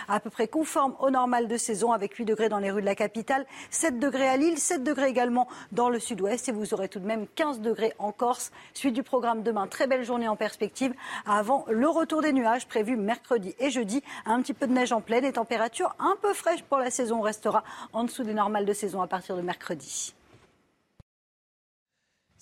à 0.08 0.20
peu 0.20 0.30
près 0.30 0.48
conforme 0.48 0.94
au 1.00 1.10
normal 1.10 1.48
de 1.48 1.56
saison 1.56 1.92
avec 1.92 2.14
8 2.14 2.24
degrés 2.24 2.48
dans 2.48 2.58
les 2.58 2.70
rues 2.70 2.80
de 2.80 2.86
la 2.86 2.94
capitale, 2.94 3.46
7 3.70 3.98
degrés 3.98 4.28
à 4.28 4.36
Lille, 4.36 4.58
7 4.58 4.82
degrés 4.82 5.08
également 5.08 5.48
dans 5.72 5.88
le 5.88 5.98
sud-ouest 5.98 6.48
et 6.48 6.52
vous 6.52 6.74
aurez 6.74 6.88
tout 6.88 7.00
de 7.00 7.06
même 7.06 7.26
15 7.34 7.60
degrés 7.60 7.92
en 7.98 8.12
Corse. 8.12 8.52
Suite 8.74 8.94
du 8.94 9.02
programme 9.02 9.42
demain, 9.42 9.66
très 9.66 9.86
belle 9.86 10.04
journée 10.04 10.28
en 10.28 10.36
perspective 10.36 10.94
avant 11.26 11.64
le 11.68 11.88
retour 11.88 12.22
des 12.22 12.32
nuages 12.32 12.66
prévu 12.66 12.96
mercredi 12.96 13.54
et 13.58 13.70
jeudi. 13.70 14.02
Un 14.26 14.40
petit 14.42 14.54
peu 14.54 14.66
de 14.66 14.72
neige 14.72 14.92
en 14.92 15.00
pleine 15.00 15.24
et 15.24 15.32
température 15.32 15.94
un 15.98 16.16
peu 16.20 16.32
fraîche 16.34 16.62
pour 16.62 16.78
la 16.78 16.90
saison. 16.90 17.18
On 17.18 17.22
restera 17.22 17.62
en 17.92 18.04
dessous 18.04 18.24
des 18.24 18.34
normales 18.34 18.64
de 18.64 18.72
saison 18.72 19.02
à 19.02 19.06
partir 19.06 19.36
de 19.36 19.42
mercredi. 19.42 20.14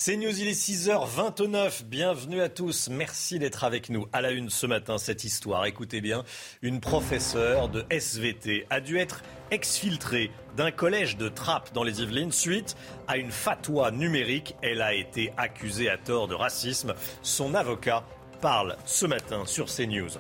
C'est 0.03 0.17
News, 0.17 0.41
il 0.41 0.49
est 0.49 0.53
6h29. 0.53 1.85
Bienvenue 1.85 2.41
à 2.41 2.49
tous. 2.49 2.89
Merci 2.89 3.39
d'être 3.39 3.65
avec 3.65 3.91
nous. 3.91 4.07
À 4.15 4.23
la 4.23 4.31
une 4.31 4.49
ce 4.49 4.65
matin, 4.67 4.97
cette 4.97 5.25
histoire. 5.25 5.67
Écoutez 5.67 6.01
bien, 6.01 6.25
une 6.63 6.81
professeure 6.81 7.69
de 7.69 7.85
SVT 7.91 8.67
a 8.71 8.81
dû 8.81 8.97
être 8.97 9.21
exfiltrée 9.51 10.31
d'un 10.57 10.71
collège 10.71 11.19
de 11.19 11.29
Trappes 11.29 11.75
dans 11.75 11.85
les 11.85 12.01
Yvelines 12.01 12.33
suite 12.33 12.77
à 13.09 13.19
une 13.19 13.31
fatwa 13.31 13.91
numérique. 13.91 14.57
Elle 14.63 14.81
a 14.81 14.95
été 14.95 15.35
accusée 15.37 15.91
à 15.91 15.99
tort 15.99 16.29
de 16.29 16.35
racisme. 16.35 16.95
Son 17.21 17.55
avocat 17.55 18.03
parle 18.41 18.77
ce 18.85 19.07
matin 19.07 19.43
sur 19.47 19.67
CNews. 19.67 20.11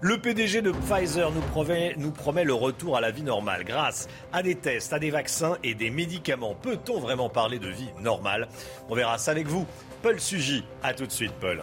Le 0.00 0.18
PDG 0.18 0.62
de 0.62 0.72
Pfizer 0.72 1.30
nous 1.30 2.10
promet, 2.10 2.44
le 2.44 2.54
retour 2.54 2.96
à 2.96 3.00
la 3.00 3.10
vie 3.10 3.22
normale 3.22 3.64
grâce 3.64 4.08
à 4.32 4.42
des 4.42 4.54
tests, 4.56 4.92
à 4.92 4.98
des 4.98 5.10
vaccins 5.10 5.56
et 5.62 5.74
des 5.74 5.90
médicaments. 5.90 6.54
Peut-on 6.54 7.00
vraiment 7.00 7.28
parler 7.28 7.58
de 7.58 7.68
vie 7.68 7.90
normale? 8.00 8.48
On 8.88 8.94
verra 8.94 9.18
ça 9.18 9.30
avec 9.30 9.46
vous. 9.46 9.66
Paul 10.02 10.18
Sugy, 10.18 10.64
à 10.82 10.94
tout 10.94 11.06
de 11.06 11.12
suite 11.12 11.32
Paul. 11.40 11.62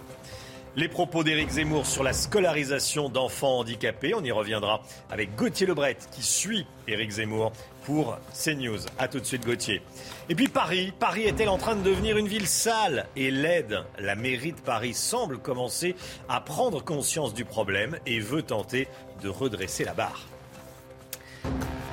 Les 0.75 0.87
propos 0.87 1.23
d'Éric 1.23 1.49
Zemmour 1.49 1.87
sur 1.87 2.03
la 2.03 2.13
scolarisation 2.13 3.09
d'enfants 3.09 3.59
handicapés, 3.59 4.13
on 4.13 4.23
y 4.23 4.31
reviendra 4.31 4.83
avec 5.09 5.35
Gauthier 5.35 5.65
Lebret 5.65 5.97
qui 6.11 6.21
suit 6.21 6.67
Éric 6.87 7.09
Zemmour 7.09 7.51
pour 7.88 8.19
CNews. 8.34 8.80
A 9.00 9.08
tout 9.08 9.21
de 9.21 9.26
suite 9.26 9.45
Gauthier. 9.45 9.82
Et 10.28 10.36
puis 10.36 10.50
Paris, 10.50 10.91
Paris 11.00 11.23
est-elle 11.23 11.47
en 11.47 11.58
train 11.58 11.73
de 11.73 11.82
devenir 11.82 12.17
une 12.17 12.28
ville 12.28 12.45
sale? 12.45 13.06
Et 13.15 13.32
laide 13.32 13.86
La 13.97 14.15
mairie 14.15 14.52
de 14.52 14.60
Paris 14.60 14.93
semble 14.93 15.38
commencer 15.38 15.95
à 16.28 16.41
prendre 16.41 16.84
conscience 16.84 17.34
du 17.34 17.45
problème 17.45 17.97
et 18.06 18.19
veut 18.19 18.41
tenter 18.41 18.89
de 19.23 19.30
redresser 19.30 19.86
la 19.86 19.93
barre. 19.93 20.28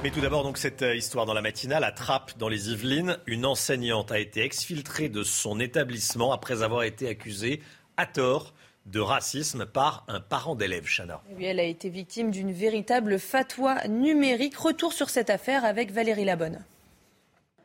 Mais 0.03 0.11
tout 0.11 0.21
d'abord, 0.21 0.43
donc, 0.43 0.59
cette 0.59 0.83
euh, 0.83 0.97
histoire 0.97 1.27
dans 1.27 1.33
la 1.33 1.43
matinale 1.43 1.85
à 1.85 1.93
Trappes, 1.93 2.37
dans 2.39 2.49
les 2.49 2.73
Yvelines. 2.73 3.17
Une 3.27 3.47
enseignante 3.47 4.11
a 4.11 4.19
été 4.19 4.43
exfiltrée 4.43 5.09
de 5.09 5.23
son 5.23 5.61
établissement 5.61 6.33
après 6.33 6.65
avoir 6.65 6.83
été 6.83 7.09
accusée, 7.09 7.63
à 7.97 8.07
tort, 8.07 8.53
de 8.87 9.01
racisme 9.01 9.67
par 9.67 10.05
un 10.09 10.21
parent 10.21 10.55
d'élève, 10.55 10.87
Chana. 10.87 11.23
Oui, 11.37 11.45
elle 11.45 11.61
a 11.61 11.65
été 11.65 11.89
victime 11.89 12.31
d'une 12.31 12.53
véritable 12.53 13.19
fatwa 13.19 13.87
numérique. 13.89 14.57
Retour 14.57 14.93
sur 14.93 15.11
cette 15.11 15.31
affaire 15.31 15.65
avec 15.65 15.91
Valérie 15.91 16.25
Labonne. 16.25 16.65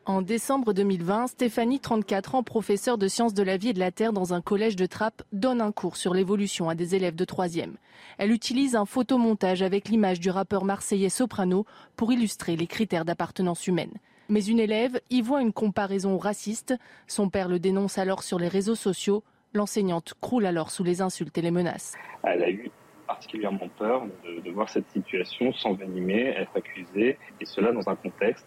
En 0.05 0.23
décembre 0.23 0.73
2020, 0.73 1.27
Stéphanie, 1.27 1.79
34 1.79 2.35
ans, 2.35 2.41
professeure 2.41 2.97
de 2.97 3.07
sciences 3.07 3.35
de 3.35 3.43
la 3.43 3.57
vie 3.57 3.69
et 3.69 3.73
de 3.73 3.79
la 3.79 3.91
Terre 3.91 4.11
dans 4.11 4.33
un 4.33 4.41
collège 4.41 4.75
de 4.75 4.87
Trappes, 4.87 5.21
donne 5.33 5.61
un 5.61 5.71
cours 5.71 5.97
sur 5.97 6.15
l'évolution 6.15 6.67
à 6.67 6.73
des 6.73 6.95
élèves 6.95 7.15
de 7.15 7.25
3e. 7.25 7.73
Elle 8.17 8.31
utilise 8.31 8.75
un 8.75 8.85
photomontage 8.85 9.61
avec 9.61 9.87
l'image 9.87 10.19
du 10.19 10.31
rappeur 10.31 10.65
marseillais 10.65 11.09
Soprano 11.09 11.65
pour 11.95 12.11
illustrer 12.11 12.55
les 12.55 12.65
critères 12.65 13.05
d'appartenance 13.05 13.67
humaine. 13.67 13.93
Mais 14.29 14.43
une 14.43 14.59
élève 14.59 14.99
y 15.11 15.21
voit 15.21 15.41
une 15.41 15.53
comparaison 15.53 16.17
raciste. 16.17 16.73
Son 17.07 17.29
père 17.29 17.47
le 17.47 17.59
dénonce 17.59 17.97
alors 17.97 18.23
sur 18.23 18.39
les 18.39 18.47
réseaux 18.47 18.75
sociaux. 18.75 19.23
L'enseignante 19.53 20.13
croule 20.21 20.45
alors 20.45 20.69
sous 20.69 20.83
les 20.83 21.01
insultes 21.01 21.37
et 21.37 21.41
les 21.41 21.51
menaces. 21.51 21.95
Elle 22.23 22.43
a 22.43 22.49
eu 22.49 22.69
particulièrement 23.07 23.69
peur 23.79 24.05
de, 24.45 24.51
voir 24.51 24.69
cette 24.69 24.87
situation 24.91 25.51
s'envenimer, 25.53 26.27
être 26.37 26.55
accusée, 26.55 27.17
et 27.41 27.45
cela 27.45 27.71
dans 27.71 27.89
un 27.89 27.95
contexte 27.95 28.45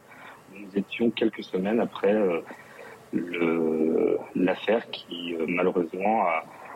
nous 0.54 0.68
étions 0.76 1.10
quelques 1.10 1.42
semaines 1.42 1.80
après 1.80 2.12
euh, 2.12 2.42
l'affaire 4.34 4.88
qui 4.90 5.34
euh, 5.34 5.46
malheureusement 5.48 6.24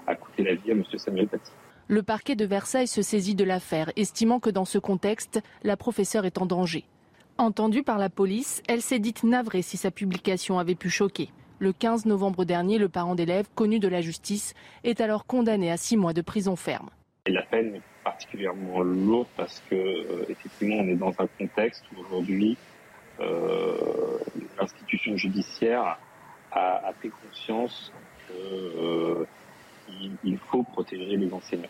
a, 0.07 0.15
coûté 0.15 0.43
la 0.43 0.55
vie 0.55 0.71
à 0.71 0.75
M. 0.75 0.85
Samuel 0.97 1.29
Paty. 1.29 1.53
Le 1.89 2.03
parquet 2.03 2.35
de 2.35 2.45
Versailles 2.45 2.87
se 2.89 3.03
saisit 3.03 3.35
de 3.35 3.45
l'affaire, 3.45 3.93
estimant 3.97 4.41
que 4.41 4.51
dans 4.51 4.65
ce 4.65 4.79
contexte, 4.79 5.41
la 5.63 5.77
professeure 5.77 6.25
est 6.25 6.39
en 6.39 6.47
danger. 6.47 6.85
Entendue 7.39 7.83
par 7.83 7.99
la 7.99 8.09
police, 8.09 8.63
elle 8.67 8.81
s'est 8.81 8.99
dite 8.99 9.23
navrée 9.23 9.63
si 9.63 9.77
sa 9.77 9.91
publication 9.91 10.59
avait 10.59 10.75
pu 10.75 10.91
choquer. 10.91 11.29
Le 11.59 11.73
15 11.73 12.05
novembre 12.05 12.45
dernier, 12.45 12.77
le 12.77 12.91
parent 12.91 13.15
d'élève, 13.15 13.47
connu 13.55 13.79
de 13.79 13.89
la 13.89 14.03
justice, 14.03 14.53
est 14.85 15.01
alors 15.01 15.25
condamné 15.25 15.71
à 15.71 15.79
six 15.79 15.97
mois 15.97 16.13
de 16.13 16.21
prison 16.21 16.55
ferme. 16.55 16.91
la 17.27 17.43
peine 17.43 17.77
est 17.77 17.83
particulièrement 18.05 18.83
lourde 18.83 19.27
parce 19.37 19.63
que, 19.71 19.75
euh, 19.75 20.27
effectivement, 20.29 20.77
on 20.77 20.89
est 20.89 20.97
dans 20.97 21.15
un 21.19 21.27
contexte 21.39 21.83
où 21.93 22.01
aujourd'hui, 22.01 22.59
euh, 23.21 24.19
l'institution 24.59 25.17
judiciaire 25.17 25.99
a, 26.53 26.93
pris 26.99 27.11
conscience 27.11 27.93
qu'il 28.27 28.37
euh, 28.79 30.39
faut 30.51 30.63
protéger 30.63 31.17
les 31.17 31.33
enseignants. 31.33 31.69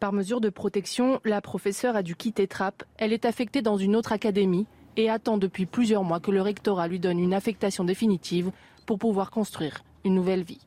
Par 0.00 0.12
mesure 0.12 0.40
de 0.40 0.50
protection, 0.50 1.20
la 1.24 1.40
professeure 1.40 1.94
a 1.94 2.02
dû 2.02 2.16
quitter 2.16 2.46
Trappes. 2.46 2.84
Elle 2.96 3.12
est 3.12 3.24
affectée 3.24 3.62
dans 3.62 3.76
une 3.76 3.94
autre 3.94 4.12
académie 4.12 4.66
et 4.96 5.08
attend 5.08 5.38
depuis 5.38 5.66
plusieurs 5.66 6.04
mois 6.04 6.20
que 6.20 6.30
le 6.30 6.42
rectorat 6.42 6.88
lui 6.88 6.98
donne 6.98 7.18
une 7.18 7.34
affectation 7.34 7.84
définitive 7.84 8.50
pour 8.86 8.98
pouvoir 8.98 9.30
construire 9.30 9.82
une 10.04 10.14
nouvelle 10.14 10.42
vie. 10.42 10.60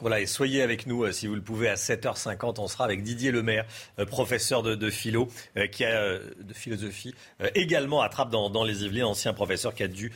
Voilà, 0.00 0.20
et 0.20 0.26
soyez 0.26 0.62
avec 0.62 0.86
nous 0.86 1.02
euh, 1.02 1.10
si 1.10 1.26
vous 1.26 1.34
le 1.34 1.42
pouvez 1.42 1.68
à 1.68 1.74
7h50. 1.74 2.60
On 2.60 2.68
sera 2.68 2.84
avec 2.84 3.02
Didier 3.02 3.32
Lemaire, 3.32 3.66
euh, 3.98 4.06
professeur 4.06 4.62
de, 4.62 4.90
philo, 4.90 5.26
euh, 5.56 5.66
qui 5.66 5.84
a 5.84 6.18
de 6.18 6.54
philosophie, 6.54 7.14
également 7.56 8.00
à 8.00 8.08
dans, 8.26 8.48
dans 8.48 8.62
les 8.62 8.84
Yvelines, 8.84 9.04
ancien 9.04 9.32
professeur 9.32 9.74
qui 9.74 9.82
a 9.82 9.88
dû 9.88 10.12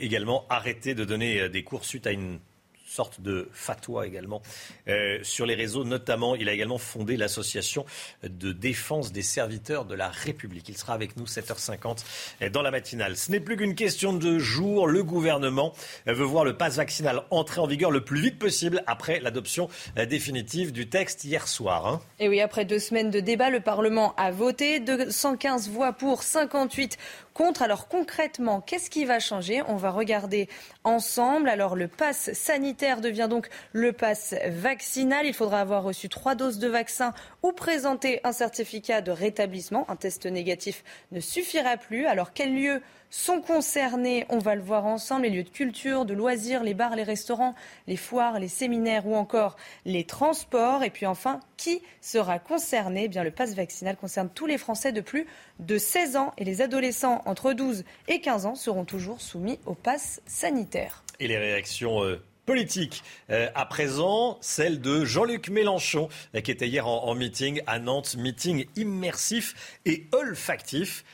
également 0.00 0.44
arrêter 0.48 0.94
de 0.94 1.04
donner 1.04 1.48
des 1.48 1.62
cours 1.62 1.84
suite 1.84 2.06
à 2.06 2.10
une 2.10 2.38
sorte 2.84 3.20
de 3.20 3.48
fatwa 3.52 4.06
également 4.06 4.42
euh, 4.88 5.18
sur 5.22 5.46
les 5.46 5.54
réseaux. 5.54 5.84
Notamment, 5.84 6.34
il 6.34 6.48
a 6.48 6.52
également 6.52 6.78
fondé 6.78 7.16
l'association 7.16 7.84
de 8.22 8.52
défense 8.52 9.12
des 9.12 9.22
serviteurs 9.22 9.84
de 9.84 9.94
la 9.94 10.08
République. 10.08 10.68
Il 10.68 10.76
sera 10.76 10.94
avec 10.94 11.16
nous 11.16 11.24
7h50 11.24 12.04
euh, 12.42 12.50
dans 12.50 12.62
la 12.62 12.70
matinale. 12.70 13.16
Ce 13.16 13.30
n'est 13.30 13.40
plus 13.40 13.56
qu'une 13.56 13.74
question 13.74 14.12
de 14.12 14.38
jour. 14.38 14.86
Le 14.86 15.02
gouvernement 15.02 15.72
euh, 16.08 16.12
veut 16.12 16.24
voir 16.24 16.44
le 16.44 16.56
pass 16.56 16.76
vaccinal 16.76 17.22
entrer 17.30 17.60
en 17.60 17.66
vigueur 17.66 17.90
le 17.90 18.04
plus 18.04 18.20
vite 18.20 18.38
possible 18.38 18.82
après 18.86 19.20
l'adoption 19.20 19.68
définitive 20.08 20.72
du 20.72 20.88
texte 20.88 21.24
hier 21.24 21.48
soir. 21.48 21.86
Hein. 21.86 22.00
Et 22.18 22.28
oui, 22.28 22.40
après 22.40 22.64
deux 22.64 22.78
semaines 22.78 23.10
de 23.10 23.20
débat, 23.20 23.50
le 23.50 23.60
Parlement 23.60 24.14
a 24.16 24.30
voté 24.30 24.80
215 24.80 25.68
voix 25.70 25.92
pour, 25.92 26.22
58 26.22 26.98
contre. 27.34 27.62
Alors 27.62 27.88
concrètement, 27.88 28.60
qu'est-ce 28.62 28.88
qui 28.88 29.04
va 29.04 29.18
changer? 29.18 29.62
On 29.68 29.76
va 29.76 29.90
regarder 29.90 30.48
ensemble. 30.84 31.50
Alors 31.50 31.76
le 31.76 31.88
pass 31.88 32.32
sanitaire 32.32 33.02
devient 33.02 33.26
donc 33.28 33.50
le 33.72 33.92
pass 33.92 34.34
vaccinal. 34.46 35.26
Il 35.26 35.34
faudra 35.34 35.60
avoir 35.60 35.82
reçu 35.82 36.08
trois 36.08 36.34
doses 36.34 36.58
de 36.58 36.68
vaccin 36.68 37.12
ou 37.42 37.52
présenter 37.52 38.20
un 38.24 38.32
certificat 38.32 39.02
de 39.02 39.10
rétablissement. 39.10 39.84
Un 39.90 39.96
test 39.96 40.24
négatif 40.24 40.84
ne 41.12 41.20
suffira 41.20 41.76
plus. 41.76 42.06
Alors 42.06 42.32
quel 42.32 42.54
lieu 42.54 42.80
sont 43.14 43.40
concernés, 43.40 44.26
on 44.28 44.38
va 44.38 44.56
le 44.56 44.60
voir 44.60 44.86
ensemble, 44.86 45.22
les 45.22 45.30
lieux 45.30 45.44
de 45.44 45.48
culture, 45.48 46.04
de 46.04 46.14
loisirs, 46.14 46.64
les 46.64 46.74
bars, 46.74 46.96
les 46.96 47.04
restaurants, 47.04 47.54
les 47.86 47.96
foires, 47.96 48.40
les 48.40 48.48
séminaires 48.48 49.06
ou 49.06 49.14
encore 49.14 49.56
les 49.84 50.04
transports. 50.04 50.82
Et 50.82 50.90
puis 50.90 51.06
enfin, 51.06 51.38
qui 51.56 51.80
sera 52.00 52.40
concerné? 52.40 53.04
Eh 53.04 53.08
bien, 53.08 53.22
Le 53.22 53.30
pass 53.30 53.54
vaccinal 53.54 53.96
concerne 53.96 54.28
tous 54.34 54.46
les 54.46 54.58
Français 54.58 54.90
de 54.90 55.00
plus 55.00 55.26
de 55.60 55.78
16 55.78 56.16
ans 56.16 56.32
et 56.38 56.44
les 56.44 56.60
adolescents 56.60 57.22
entre 57.24 57.52
12 57.52 57.84
et 58.08 58.20
15 58.20 58.46
ans 58.46 58.54
seront 58.56 58.84
toujours 58.84 59.20
soumis 59.20 59.60
au 59.64 59.74
pass 59.74 60.20
sanitaire. 60.26 61.04
Et 61.20 61.28
les 61.28 61.38
réactions 61.38 62.02
euh, 62.02 62.20
politiques. 62.46 63.04
Euh, 63.30 63.48
à 63.54 63.64
présent, 63.64 64.38
celle 64.40 64.80
de 64.80 65.04
Jean-Luc 65.04 65.50
Mélenchon, 65.50 66.08
euh, 66.34 66.40
qui 66.40 66.50
était 66.50 66.66
hier 66.66 66.88
en, 66.88 67.14
meeting 67.14 67.62
à 67.68 67.78
Nantes, 67.78 68.16
meeting 68.16 68.66
immersif 68.74 69.78
et 69.86 70.08
olfactif 70.12 71.04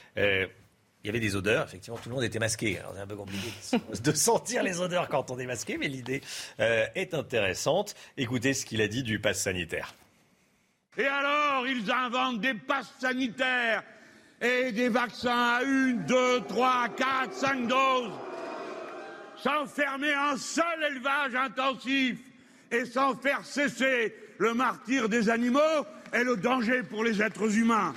il 1.03 1.07
y 1.07 1.11
avait 1.11 1.21
des 1.21 1.35
odeurs, 1.35 1.65
effectivement, 1.65 1.99
tout 1.99 2.11
le 2.11 2.15
monde 2.15 2.25
était 2.25 2.39
masqué. 2.39 2.79
Alors 2.79 2.93
c'est 2.95 3.01
un 3.01 3.07
peu 3.07 3.17
compliqué 3.17 3.51
de 4.03 4.13
sentir 4.13 4.63
les 4.63 4.81
odeurs 4.81 5.09
quand 5.09 5.31
on 5.31 5.39
est 5.39 5.47
masqué, 5.47 5.79
mais 5.79 5.89
l'idée 5.89 6.21
euh, 6.61 6.87
est 6.95 7.15
intéressante. 7.15 7.95
Écoutez 8.17 8.53
ce 8.53 8.67
qu'il 8.67 8.83
a 8.83 8.89
dit 8.89 9.03
du 9.03 9.19
pass 9.19 9.41
sanitaire. 9.41 9.95
Et 10.99 11.07
alors, 11.07 11.67
ils 11.67 11.91
inventent 11.91 12.41
des 12.41 12.55
passes 12.55 12.93
sanitaires 13.01 13.83
et 14.43 14.73
des 14.73 14.89
vaccins 14.89 15.59
à 15.59 15.63
une, 15.63 16.05
deux, 16.05 16.41
trois, 16.49 16.89
quatre, 16.89 17.33
cinq 17.33 17.67
doses, 17.67 18.13
sans 19.37 19.67
fermer 19.67 20.13
un 20.13 20.37
seul 20.37 20.83
élevage 20.91 21.35
intensif 21.35 22.19
et 22.71 22.85
sans 22.85 23.17
faire 23.17 23.45
cesser 23.45 24.15
le 24.39 24.53
martyr 24.53 25.09
des 25.09 25.31
animaux 25.31 25.87
et 26.13 26.25
le 26.25 26.37
danger 26.37 26.83
pour 26.83 27.05
les 27.05 27.23
êtres 27.23 27.57
humains. 27.57 27.95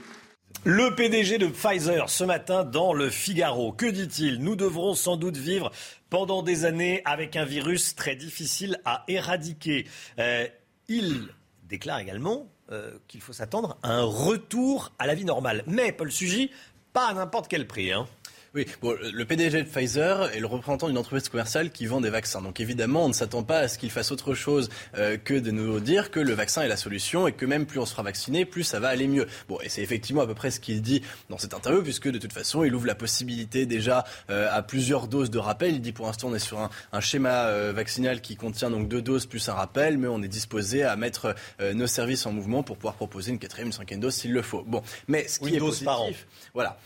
Le 0.65 0.95
PDG 0.95 1.39
de 1.39 1.47
Pfizer 1.47 2.09
ce 2.09 2.23
matin 2.23 2.63
dans 2.63 2.93
le 2.93 3.09
Figaro. 3.09 3.73
Que 3.73 3.85
dit-il? 3.85 4.39
Nous 4.39 4.55
devrons 4.55 4.93
sans 4.93 5.17
doute 5.17 5.35
vivre 5.35 5.71
pendant 6.09 6.41
des 6.41 6.63
années 6.63 7.01
avec 7.03 7.35
un 7.35 7.43
virus 7.43 7.95
très 7.95 8.15
difficile 8.15 8.79
à 8.85 9.03
éradiquer. 9.09 9.85
Euh, 10.19 10.47
il 10.87 11.27
déclare 11.63 11.99
également 11.99 12.47
euh, 12.71 12.93
qu'il 13.09 13.19
faut 13.19 13.33
s'attendre 13.33 13.77
à 13.83 13.91
un 13.91 14.03
retour 14.03 14.93
à 14.99 15.05
la 15.05 15.15
vie 15.15 15.25
normale. 15.25 15.65
Mais 15.67 15.91
Paul 15.91 16.09
Sugy, 16.09 16.49
pas 16.93 17.09
à 17.09 17.13
n'importe 17.13 17.49
quel 17.49 17.67
prix. 17.67 17.91
Hein. 17.91 18.07
Oui, 18.55 18.67
bon, 18.83 18.95
le 19.01 19.25
PDG 19.25 19.63
de 19.63 19.67
Pfizer 19.67 20.29
est 20.31 20.39
le 20.39 20.45
représentant 20.45 20.87
d'une 20.87 20.99
entreprise 20.99 21.27
commerciale 21.27 21.71
qui 21.71 21.87
vend 21.87 22.01
des 22.01 22.11
vaccins. 22.11 22.39
Donc 22.39 22.59
évidemment, 22.59 23.05
on 23.05 23.07
ne 23.07 23.13
s'attend 23.13 23.41
pas 23.41 23.57
à 23.57 23.67
ce 23.67 23.79
qu'il 23.79 23.89
fasse 23.89 24.11
autre 24.11 24.35
chose 24.35 24.69
euh, 24.95 25.17
que 25.17 25.33
de 25.33 25.49
nous 25.49 25.79
dire 25.79 26.11
que 26.11 26.19
le 26.19 26.33
vaccin 26.33 26.61
est 26.61 26.67
la 26.67 26.77
solution 26.77 27.27
et 27.27 27.31
que 27.31 27.47
même 27.47 27.65
plus 27.65 27.79
on 27.79 27.87
se 27.87 27.93
fera 27.93 28.03
vacciner, 28.03 28.45
plus 28.45 28.63
ça 28.63 28.79
va 28.79 28.89
aller 28.89 29.07
mieux. 29.07 29.25
Bon, 29.49 29.57
et 29.63 29.69
c'est 29.69 29.81
effectivement 29.81 30.21
à 30.21 30.27
peu 30.27 30.35
près 30.35 30.51
ce 30.51 30.59
qu'il 30.59 30.83
dit 30.83 31.01
dans 31.31 31.39
cette 31.39 31.55
interview, 31.55 31.81
puisque 31.81 32.07
de 32.07 32.19
toute 32.19 32.31
façon, 32.31 32.63
il 32.63 32.75
ouvre 32.75 32.85
la 32.85 32.93
possibilité 32.93 33.65
déjà 33.65 34.05
euh, 34.29 34.47
à 34.51 34.61
plusieurs 34.61 35.07
doses 35.07 35.31
de 35.31 35.39
rappel. 35.39 35.73
Il 35.73 35.81
dit 35.81 35.91
pour 35.91 36.05
l'instant, 36.05 36.27
on 36.27 36.35
est 36.35 36.39
sur 36.39 36.59
un, 36.59 36.69
un 36.91 37.01
schéma 37.01 37.47
euh, 37.47 37.73
vaccinal 37.75 38.21
qui 38.21 38.35
contient 38.35 38.69
donc 38.69 38.87
deux 38.87 39.01
doses 39.01 39.25
plus 39.25 39.49
un 39.49 39.53
rappel, 39.53 39.97
mais 39.97 40.07
on 40.07 40.21
est 40.21 40.27
disposé 40.27 40.83
à 40.83 40.95
mettre 40.95 41.33
nos 41.73 41.87
services 41.87 42.27
en 42.27 42.31
mouvement 42.31 42.61
pour 42.61 42.77
pouvoir 42.77 42.93
proposer 42.93 43.31
une 43.31 43.39
quatrième, 43.39 43.67
une 43.67 43.73
cinquième 43.73 43.99
dose 43.99 44.13
s'il 44.13 44.31
le 44.31 44.43
faut. 44.43 44.61
Bon, 44.61 44.83
mais 45.07 45.27
ce 45.27 45.39
qui 45.39 45.55
est 45.55 45.59
positif, 45.59 46.27
voilà. 46.53 46.77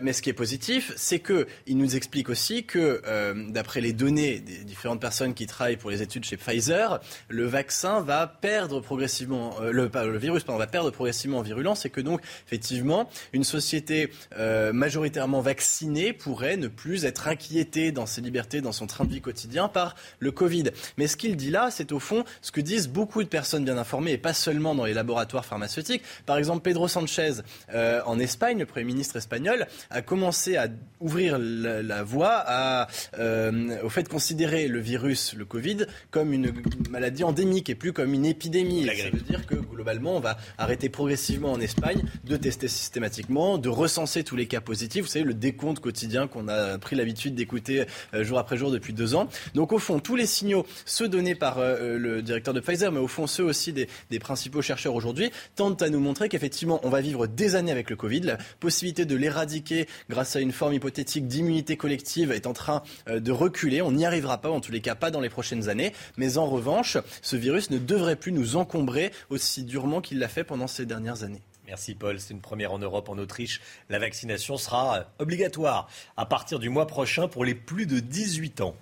mais 0.00 0.12
ce 0.12 0.22
qui 0.22 0.30
est 0.30 0.34
positif, 0.34 0.92
c'est 1.08 1.20
qu'il 1.20 1.78
nous 1.78 1.96
explique 1.96 2.28
aussi 2.28 2.64
que, 2.64 3.00
euh, 3.06 3.32
d'après 3.48 3.80
les 3.80 3.94
données 3.94 4.40
des 4.40 4.62
différentes 4.64 5.00
personnes 5.00 5.32
qui 5.32 5.46
travaillent 5.46 5.78
pour 5.78 5.90
les 5.90 6.02
études 6.02 6.24
chez 6.24 6.36
Pfizer, 6.36 7.00
le 7.30 7.46
vaccin 7.46 8.02
va 8.02 8.26
perdre 8.26 8.80
progressivement, 8.80 9.54
euh, 9.62 9.72
le, 9.72 9.90
le, 9.90 10.18
virus 10.18 10.44
pardon, 10.44 10.58
va 10.58 10.66
perdre 10.66 10.90
progressivement 10.90 11.38
en 11.38 11.42
virulence 11.42 11.86
et 11.86 11.90
que 11.90 12.02
donc, 12.02 12.20
effectivement, 12.46 13.08
une 13.32 13.44
société 13.44 14.10
euh, 14.36 14.74
majoritairement 14.74 15.40
vaccinée 15.40 16.12
pourrait 16.12 16.58
ne 16.58 16.68
plus 16.68 17.06
être 17.06 17.26
inquiétée 17.26 17.90
dans 17.90 18.04
ses 18.04 18.20
libertés, 18.20 18.60
dans 18.60 18.72
son 18.72 18.86
train 18.86 19.06
de 19.06 19.10
vie 19.10 19.22
quotidien 19.22 19.68
par 19.68 19.94
le 20.18 20.30
Covid. 20.30 20.64
Mais 20.98 21.06
ce 21.06 21.16
qu'il 21.16 21.36
dit 21.36 21.50
là, 21.50 21.70
c'est 21.70 21.90
au 21.90 22.00
fond 22.00 22.24
ce 22.42 22.52
que 22.52 22.60
disent 22.60 22.88
beaucoup 22.88 23.22
de 23.22 23.28
personnes 23.28 23.64
bien 23.64 23.78
informées 23.78 24.12
et 24.12 24.18
pas 24.18 24.34
seulement 24.34 24.74
dans 24.74 24.84
les 24.84 24.94
laboratoires 24.94 25.46
pharmaceutiques. 25.46 26.02
Par 26.26 26.36
exemple, 26.36 26.60
Pedro 26.60 26.86
Sanchez, 26.86 27.36
en 27.72 28.18
Espagne, 28.18 28.58
le 28.58 28.66
Premier 28.66 28.84
ministre 28.84 29.16
espagnol, 29.16 29.66
a 29.88 30.02
commencé 30.02 30.58
à 30.58 30.68
ouvrir 31.00 31.38
la, 31.38 32.02
voie 32.02 32.42
à, 32.46 32.88
euh, 33.18 33.76
au 33.82 33.88
fait 33.88 34.02
de 34.02 34.08
considérer 34.08 34.68
le 34.68 34.80
virus, 34.80 35.34
le 35.34 35.44
Covid, 35.44 35.86
comme 36.10 36.32
une 36.32 36.52
maladie 36.90 37.24
endémique 37.24 37.70
et 37.70 37.74
plus 37.74 37.92
comme 37.92 38.14
une 38.14 38.26
épidémie. 38.26 38.86
Ça 38.86 39.10
veut 39.10 39.20
dire 39.20 39.46
que 39.46 39.54
globalement, 39.54 40.16
on 40.16 40.20
va 40.20 40.38
arrêter 40.56 40.88
progressivement 40.88 41.52
en 41.52 41.60
Espagne 41.60 42.02
de 42.24 42.36
tester 42.36 42.68
systématiquement, 42.68 43.58
de 43.58 43.68
recenser 43.68 44.24
tous 44.24 44.36
les 44.36 44.46
cas 44.46 44.60
positifs. 44.60 45.04
Vous 45.04 45.10
savez, 45.10 45.24
le 45.24 45.34
décompte 45.34 45.80
quotidien 45.80 46.26
qu'on 46.26 46.48
a 46.48 46.78
pris 46.78 46.96
l'habitude 46.96 47.34
d'écouter 47.34 47.84
euh, 48.14 48.24
jour 48.24 48.38
après 48.38 48.56
jour 48.56 48.70
depuis 48.70 48.92
deux 48.92 49.14
ans. 49.14 49.28
Donc 49.54 49.72
au 49.72 49.78
fond, 49.78 50.00
tous 50.00 50.16
les 50.16 50.26
signaux, 50.26 50.66
ceux 50.84 51.08
donnés 51.08 51.34
par 51.34 51.58
euh, 51.58 51.96
le 51.98 52.22
directeur 52.22 52.54
de 52.54 52.60
Pfizer, 52.60 52.90
mais 52.92 53.00
au 53.00 53.08
fond 53.08 53.26
ceux 53.26 53.44
aussi 53.44 53.72
des, 53.72 53.88
des 54.10 54.18
principaux 54.18 54.62
chercheurs 54.62 54.94
aujourd'hui, 54.94 55.30
tentent 55.54 55.82
à 55.82 55.90
nous 55.90 56.00
montrer 56.00 56.28
qu'effectivement, 56.28 56.80
on 56.82 56.90
va 56.90 57.00
vivre 57.00 57.26
des 57.26 57.54
années 57.54 57.72
avec 57.72 57.90
le 57.90 57.96
Covid. 57.96 58.20
La 58.20 58.38
possibilité 58.60 59.04
de 59.04 59.16
l'éradiquer 59.16 59.86
grâce 60.08 60.34
à 60.36 60.40
une 60.40 60.52
forme 60.52 60.74
hypothétique 60.74 60.87
d'immunité 60.90 61.76
collective 61.76 62.32
est 62.32 62.46
en 62.46 62.52
train 62.52 62.82
euh, 63.08 63.20
de 63.20 63.32
reculer. 63.32 63.82
On 63.82 63.92
n'y 63.92 64.06
arrivera 64.06 64.40
pas, 64.40 64.50
en 64.50 64.60
tous 64.60 64.72
les 64.72 64.80
cas 64.80 64.94
pas 64.94 65.10
dans 65.10 65.20
les 65.20 65.28
prochaines 65.28 65.68
années. 65.68 65.92
Mais 66.16 66.38
en 66.38 66.46
revanche, 66.46 66.98
ce 67.22 67.36
virus 67.36 67.70
ne 67.70 67.78
devrait 67.78 68.16
plus 68.16 68.32
nous 68.32 68.56
encombrer 68.56 69.12
aussi 69.30 69.64
durement 69.64 70.00
qu'il 70.00 70.18
l'a 70.18 70.28
fait 70.28 70.44
pendant 70.44 70.66
ces 70.66 70.86
dernières 70.86 71.22
années. 71.22 71.42
Merci 71.66 71.94
Paul, 71.94 72.18
c'est 72.18 72.32
une 72.32 72.40
première 72.40 72.72
en 72.72 72.78
Europe, 72.78 73.10
en 73.10 73.18
Autriche. 73.18 73.60
La 73.90 73.98
vaccination 73.98 74.56
sera 74.56 74.98
euh, 74.98 75.02
obligatoire 75.18 75.88
à 76.16 76.24
partir 76.24 76.58
du 76.58 76.70
mois 76.70 76.86
prochain 76.86 77.28
pour 77.28 77.44
les 77.44 77.54
plus 77.54 77.86
de 77.86 78.00
18 78.00 78.62
ans. 78.62 78.74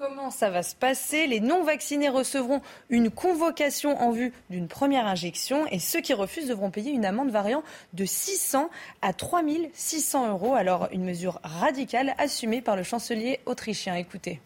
Comment 0.00 0.30
ça 0.30 0.48
va 0.48 0.62
se 0.62 0.74
passer? 0.74 1.26
Les 1.26 1.40
non-vaccinés 1.40 2.08
recevront 2.08 2.62
une 2.88 3.10
convocation 3.10 4.00
en 4.00 4.12
vue 4.12 4.32
d'une 4.48 4.66
première 4.66 5.06
injection 5.06 5.66
et 5.66 5.78
ceux 5.78 6.00
qui 6.00 6.14
refusent 6.14 6.48
devront 6.48 6.70
payer 6.70 6.90
une 6.90 7.04
amende 7.04 7.30
variant 7.30 7.62
de 7.92 8.06
600 8.06 8.70
à 9.02 9.12
3600 9.12 10.30
euros. 10.30 10.54
Alors 10.54 10.88
une 10.92 11.04
mesure 11.04 11.38
radicale 11.42 12.14
assumée 12.16 12.62
par 12.62 12.76
le 12.76 12.82
chancelier 12.82 13.40
autrichien. 13.44 13.94
Écoutez. 13.94 14.40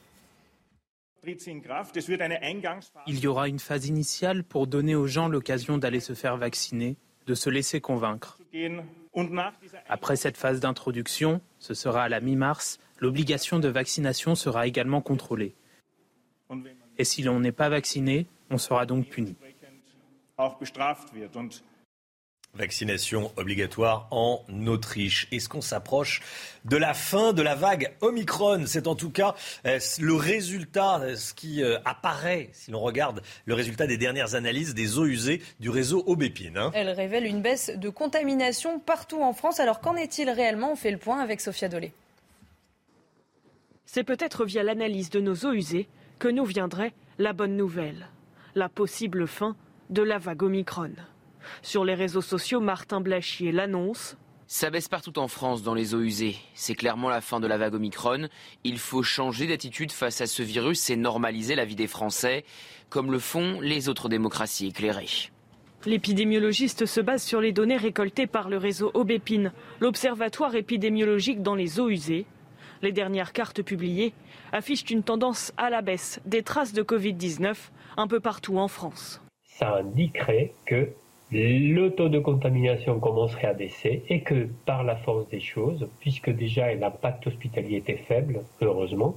Il 3.07 3.21
y 3.21 3.27
aura 3.29 3.47
une 3.47 3.61
phase 3.61 3.87
initiale 3.87 4.43
pour 4.43 4.67
donner 4.67 4.97
aux 4.97 5.07
gens 5.07 5.29
l'occasion 5.29 5.79
d'aller 5.79 6.01
se 6.01 6.14
faire 6.14 6.37
vacciner, 6.37 6.97
de 7.29 7.35
se 7.37 7.49
laisser 7.49 7.81
convaincre. 7.81 8.38
Après 9.88 10.16
cette 10.16 10.37
phase 10.37 10.61
d'introduction, 10.61 11.40
ce 11.59 11.74
sera 11.74 12.05
à 12.05 12.09
la 12.09 12.20
mi-mars, 12.20 12.79
l'obligation 12.98 13.59
de 13.59 13.68
vaccination 13.68 14.35
sera 14.35 14.66
également 14.66 15.00
contrôlée. 15.00 15.55
Et 16.98 17.05
si 17.05 17.22
l'on 17.22 17.40
n'est 17.40 17.53
pas 17.53 17.68
vacciné, 17.68 18.27
on 18.50 18.59
sera 18.59 18.87
donc 18.87 19.09
puni. 19.09 19.37
Vaccination 22.57 23.33
obligatoire 23.37 24.07
en 24.11 24.45
Autriche. 24.67 25.27
Est-ce 25.33 25.49
qu'on 25.49 25.61
s'approche 25.61 26.23
de 26.64 26.77
la 26.77 26.95
fin 26.95 27.33
de 27.33 27.43
la 27.43 27.55
vague 27.55 27.93
Omicron? 28.01 28.64
C'est 28.67 28.87
en 28.87 28.95
tout 28.95 29.11
cas 29.11 29.35
euh, 29.67 29.81
le 29.99 30.14
résultat, 30.14 31.01
euh, 31.01 31.17
ce 31.17 31.35
qui 31.35 31.62
euh, 31.62 31.79
apparaît, 31.85 32.51
si 32.53 32.71
l'on 32.71 32.81
regarde 32.81 33.23
le 33.45 33.55
résultat 33.55 33.87
des 33.88 33.99
dernières 33.99 34.37
analyses 34.37 34.73
des 34.75 34.99
eaux 34.99 35.07
usées 35.07 35.43
du 35.59 35.69
réseau 35.69 36.05
Aubépine. 36.07 36.57
Hein. 36.57 36.71
Elle 36.75 36.90
révèle 36.90 37.27
une 37.27 37.43
baisse 37.43 37.73
de 37.75 37.88
contamination 37.88 38.79
partout 38.79 39.21
en 39.21 39.33
France. 39.33 39.59
Alors 39.59 39.81
qu'en 39.81 39.97
est-il 39.97 40.31
réellement? 40.31 40.73
On 40.73 40.77
fait 40.77 40.93
le 40.93 40.99
point 40.99 41.21
avec 41.21 41.40
Sophia 41.40 41.69
Dolé. 41.69 41.93
C'est 43.85 44.05
peut-être 44.05 44.45
via 44.45 44.62
l'analyse 44.62 45.11
de 45.11 45.21
nos 45.21 45.35
eaux 45.45 45.53
usées 45.53 45.88
que 46.19 46.29
nous 46.29 46.45
viendrait 46.45 46.93
la 47.19 47.33
bonne 47.33 47.57
nouvelle, 47.57 48.09
la 48.55 48.69
possible 48.69 49.27
fin 49.27 49.57
de 49.90 50.03
la 50.03 50.19
vague 50.19 50.43
Omicron. 50.43 50.93
Sur 51.62 51.85
les 51.85 51.94
réseaux 51.94 52.20
sociaux, 52.20 52.61
Martin 52.61 53.00
Blachier 53.00 53.52
l'annonce. 53.52 54.16
Ça 54.46 54.70
baisse 54.70 54.88
partout 54.88 55.18
en 55.18 55.26
France 55.26 55.62
dans 55.62 55.74
les 55.74 55.94
eaux 55.94 56.02
usées. 56.02 56.37
C'est 56.54 56.74
clairement 56.74 57.09
la 57.09 57.20
fin 57.20 57.40
de 57.40 57.46
la 57.46 57.57
vague 57.57 57.74
Omicron. 57.74 58.28
Il 58.62 58.78
faut 58.78 59.02
changer 59.02 59.46
d'attitude 59.46 59.90
face 59.90 60.20
à 60.20 60.26
ce 60.26 60.42
virus 60.42 60.90
et 60.90 60.96
normaliser 60.96 61.54
la 61.54 61.64
vie 61.64 61.76
des 61.76 61.87
Français, 61.87 62.44
comme 62.90 63.11
le 63.11 63.18
font 63.18 63.61
les 63.61 63.88
autres 63.88 64.09
démocraties 64.09 64.66
éclairées. 64.66 65.30
L'épidémiologiste 65.87 66.87
se 66.87 67.00
base 67.00 67.22
sur 67.22 67.40
les 67.40 67.52
données 67.52 67.76
récoltées 67.76 68.26
par 68.26 68.48
le 68.48 68.57
réseau 68.57 68.90
Aubépine, 68.94 69.52
l'observatoire 69.80 70.54
épidémiologique 70.54 71.42
dans 71.42 71.54
les 71.54 71.80
eaux 71.80 71.88
usées. 71.88 72.26
Les 72.83 72.92
dernières 72.92 73.33
cartes 73.33 73.62
publiées 73.62 74.12
affichent 74.52 74.90
une 74.90 75.02
tendance 75.02 75.52
à 75.57 75.70
la 75.70 75.83
baisse 75.83 76.20
des 76.26 76.42
traces 76.42 76.72
de 76.72 76.83
Covid-19 76.83 77.54
un 77.96 78.07
peu 78.07 78.20
partout 78.20 78.59
en 78.59 78.68
France. 78.68 79.20
Ça 79.42 79.76
indiquerait 79.76 80.52
que 80.66 80.88
le 81.35 81.88
taux 81.90 82.09
de 82.09 82.20
contamination 82.20 83.01
commencerait 83.01 83.49
à 83.49 83.55
baisser 83.55 84.05
et 84.09 84.20
que 84.23 84.49
par 84.66 84.85
la 84.85 84.97
force 84.97 85.29
des 85.29 85.40
choses, 85.40 85.88
puisque 86.01 86.31
déjà 86.31 86.73
l'impact 86.75 87.27
hospitalier 87.27 87.79
était 87.79 87.97
faible, 87.97 88.42
heureusement, 88.61 89.16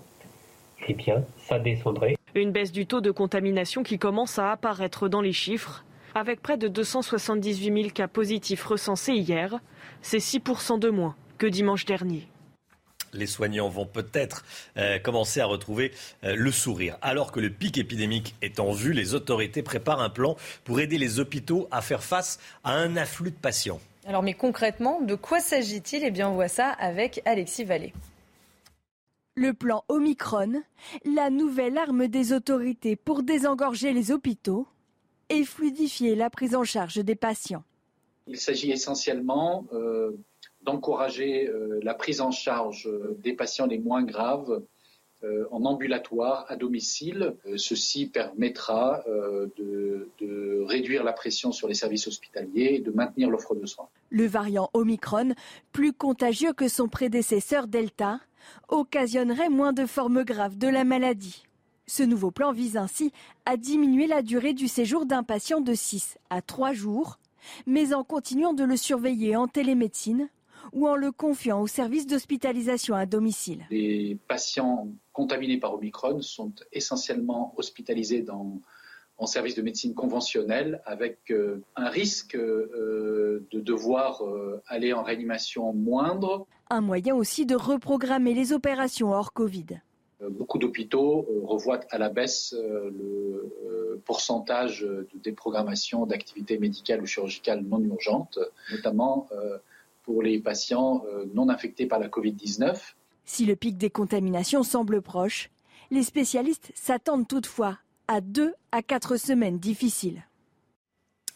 eh 0.87 0.93
bien, 0.93 1.23
ça 1.37 1.59
descendrait. 1.59 2.15
Une 2.33 2.51
baisse 2.51 2.71
du 2.71 2.87
taux 2.87 3.01
de 3.01 3.11
contamination 3.11 3.83
qui 3.83 3.99
commence 3.99 4.39
à 4.39 4.51
apparaître 4.51 5.07
dans 5.07 5.21
les 5.21 5.33
chiffres. 5.33 5.83
Avec 6.15 6.41
près 6.41 6.57
de 6.57 6.67
278 6.67 7.81
000 7.81 7.89
cas 7.93 8.07
positifs 8.07 8.63
recensés 8.63 9.13
hier, 9.13 9.59
c'est 10.01 10.17
6% 10.17 10.79
de 10.79 10.89
moins 10.89 11.15
que 11.37 11.45
dimanche 11.45 11.85
dernier 11.85 12.27
les 13.13 13.27
soignants 13.27 13.69
vont 13.69 13.85
peut-être 13.85 14.45
euh, 14.77 14.99
commencer 14.99 15.39
à 15.39 15.45
retrouver 15.45 15.91
euh, 16.23 16.35
le 16.35 16.51
sourire. 16.51 16.97
Alors 17.01 17.31
que 17.31 17.39
le 17.39 17.49
pic 17.49 17.77
épidémique 17.77 18.35
est 18.41 18.59
en 18.59 18.71
vue, 18.71 18.93
les 18.93 19.13
autorités 19.13 19.63
préparent 19.63 20.01
un 20.01 20.09
plan 20.09 20.35
pour 20.63 20.79
aider 20.79 20.97
les 20.97 21.19
hôpitaux 21.19 21.67
à 21.71 21.81
faire 21.81 22.03
face 22.03 22.39
à 22.63 22.73
un 22.73 22.97
afflux 22.97 23.31
de 23.31 23.35
patients. 23.35 23.79
Alors 24.05 24.23
mais 24.23 24.33
concrètement, 24.33 25.01
de 25.01 25.15
quoi 25.15 25.39
s'agit-il? 25.39 26.03
Eh 26.03 26.11
bien 26.11 26.29
on 26.29 26.33
voit 26.33 26.47
ça 26.47 26.69
avec 26.69 27.21
Alexis 27.25 27.65
Vallée. 27.65 27.93
Le 29.35 29.53
plan 29.53 29.83
Omicron, 29.87 30.63
la 31.05 31.29
nouvelle 31.29 31.77
arme 31.77 32.07
des 32.07 32.33
autorités 32.33 32.95
pour 32.95 33.21
désengorger 33.21 33.93
les 33.93 34.11
hôpitaux 34.11 34.65
et 35.29 35.43
fluidifier 35.43 36.15
la 36.15 36.29
prise 36.29 36.55
en 36.55 36.63
charge 36.63 36.95
des 36.95 37.15
patients. 37.15 37.63
Il 38.27 38.37
s'agit 38.37 38.71
essentiellement 38.71 39.65
euh, 39.73 40.11
d'encourager 40.67 41.47
euh, 41.47 41.79
la 41.81 41.93
prise 41.93 42.19
en 42.19 42.31
charge 42.31 42.87
euh, 42.87 43.17
des 43.23 43.33
patients 43.33 43.65
les 43.65 43.79
moins 43.79 44.03
graves 44.03 44.61
euh, 45.23 45.45
en 45.49 45.63
ambulatoire 45.63 46.45
à 46.49 46.57
domicile. 46.57 47.35
ceci 47.55 48.05
permettra 48.07 49.03
de, 49.07 50.09
de, 50.19 50.63
réduire 50.67 51.03
la 51.03 51.13
pression 51.13 51.51
sur 51.51 51.67
les 51.67 51.73
services 51.73 52.07
hospitaliers 52.07 52.75
et 52.75 52.79
de 52.79 52.91
maintenir 52.91 53.29
l'offre 53.29 53.55
de 53.55 53.65
soins. 53.65 53.87
Le 54.11 54.27
variant 54.27 54.69
Omicron, 54.73 55.33
plus 55.71 55.93
contagieux 55.93 56.53
que 56.53 56.67
son 56.67 56.87
prédécesseur 56.87 57.67
Delta, 57.67 58.19
occasionnerait 58.67 59.49
moins 59.49 59.73
de 59.73 59.87
formes 59.87 60.23
graves 60.23 60.57
de 60.57 60.67
la 60.67 60.83
maladie. 60.83 61.45
Ce 61.87 62.03
nouveau 62.03 62.29
plan 62.29 62.51
vise 62.51 62.77
ainsi 62.77 63.11
à 63.45 63.57
diminuer 63.57 64.05
la 64.05 64.21
durée 64.21 64.53
du 64.53 64.67
séjour 64.67 65.05
d'un 65.07 65.23
patient 65.23 65.61
de 65.61 65.73
6 65.73 66.17
à 66.29 66.43
3 66.43 66.73
jours, 66.73 67.17
mais 67.65 67.93
en 67.93 68.03
continuant 68.03 68.53
de 68.53 68.65
le 68.65 68.77
surveiller 68.77 69.35
en 69.35 69.47
télémédecine 69.47 70.29
ou 70.73 70.87
en 70.87 70.95
le 70.95 71.11
confiant 71.11 71.61
au 71.61 71.67
service 71.67 72.07
d'hospitalisation 72.07 72.95
à 72.95 73.05
domicile. 73.05 73.65
Les 73.69 74.17
patients 74.27 74.87
contaminés 75.13 75.57
par 75.57 75.73
Omicron 75.73 76.21
sont 76.21 76.53
essentiellement 76.71 77.53
hospitalisés 77.57 78.21
dans, 78.21 78.61
en 79.17 79.25
service 79.25 79.55
de 79.55 79.61
médecine 79.61 79.93
conventionnelle 79.93 80.81
avec 80.85 81.31
euh, 81.31 81.63
un 81.75 81.89
risque 81.89 82.35
euh, 82.35 83.45
de 83.51 83.59
devoir 83.59 84.23
euh, 84.23 84.61
aller 84.67 84.93
en 84.93 85.03
réanimation 85.03 85.73
moindre. 85.73 86.45
Un 86.69 86.81
moyen 86.81 87.15
aussi 87.15 87.45
de 87.45 87.55
reprogrammer 87.55 88.33
les 88.33 88.53
opérations 88.53 89.11
hors 89.11 89.33
Covid. 89.33 89.81
Beaucoup 90.31 90.57
d'hôpitaux 90.57 91.27
revoient 91.43 91.81
à 91.91 91.99
la 91.99 92.09
baisse 92.09 92.55
le 92.59 94.01
pourcentage 94.03 94.81
de 94.81 95.07
déprogrammation 95.23 96.07
d'activités 96.07 96.57
médicales 96.57 97.03
ou 97.03 97.05
chirurgicales 97.05 97.61
non 97.61 97.79
urgentes, 97.83 98.39
notamment 98.71 99.29
pour 100.07 100.23
les 100.23 100.39
patients 100.39 101.03
euh, 101.11 101.25
non 101.33 101.49
infectés 101.49 101.85
par 101.85 101.99
la 101.99 102.07
Covid-19. 102.07 102.77
Si 103.25 103.45
le 103.45 103.57
pic 103.57 103.77
des 103.77 103.89
contaminations 103.89 104.63
semble 104.63 105.01
proche, 105.01 105.49
les 105.91 106.01
spécialistes 106.01 106.71
s'attendent 106.75 107.27
toutefois 107.27 107.77
à 108.07 108.21
deux 108.21 108.53
à 108.71 108.81
quatre 108.81 109.17
semaines 109.17 109.59
difficiles. 109.59 110.23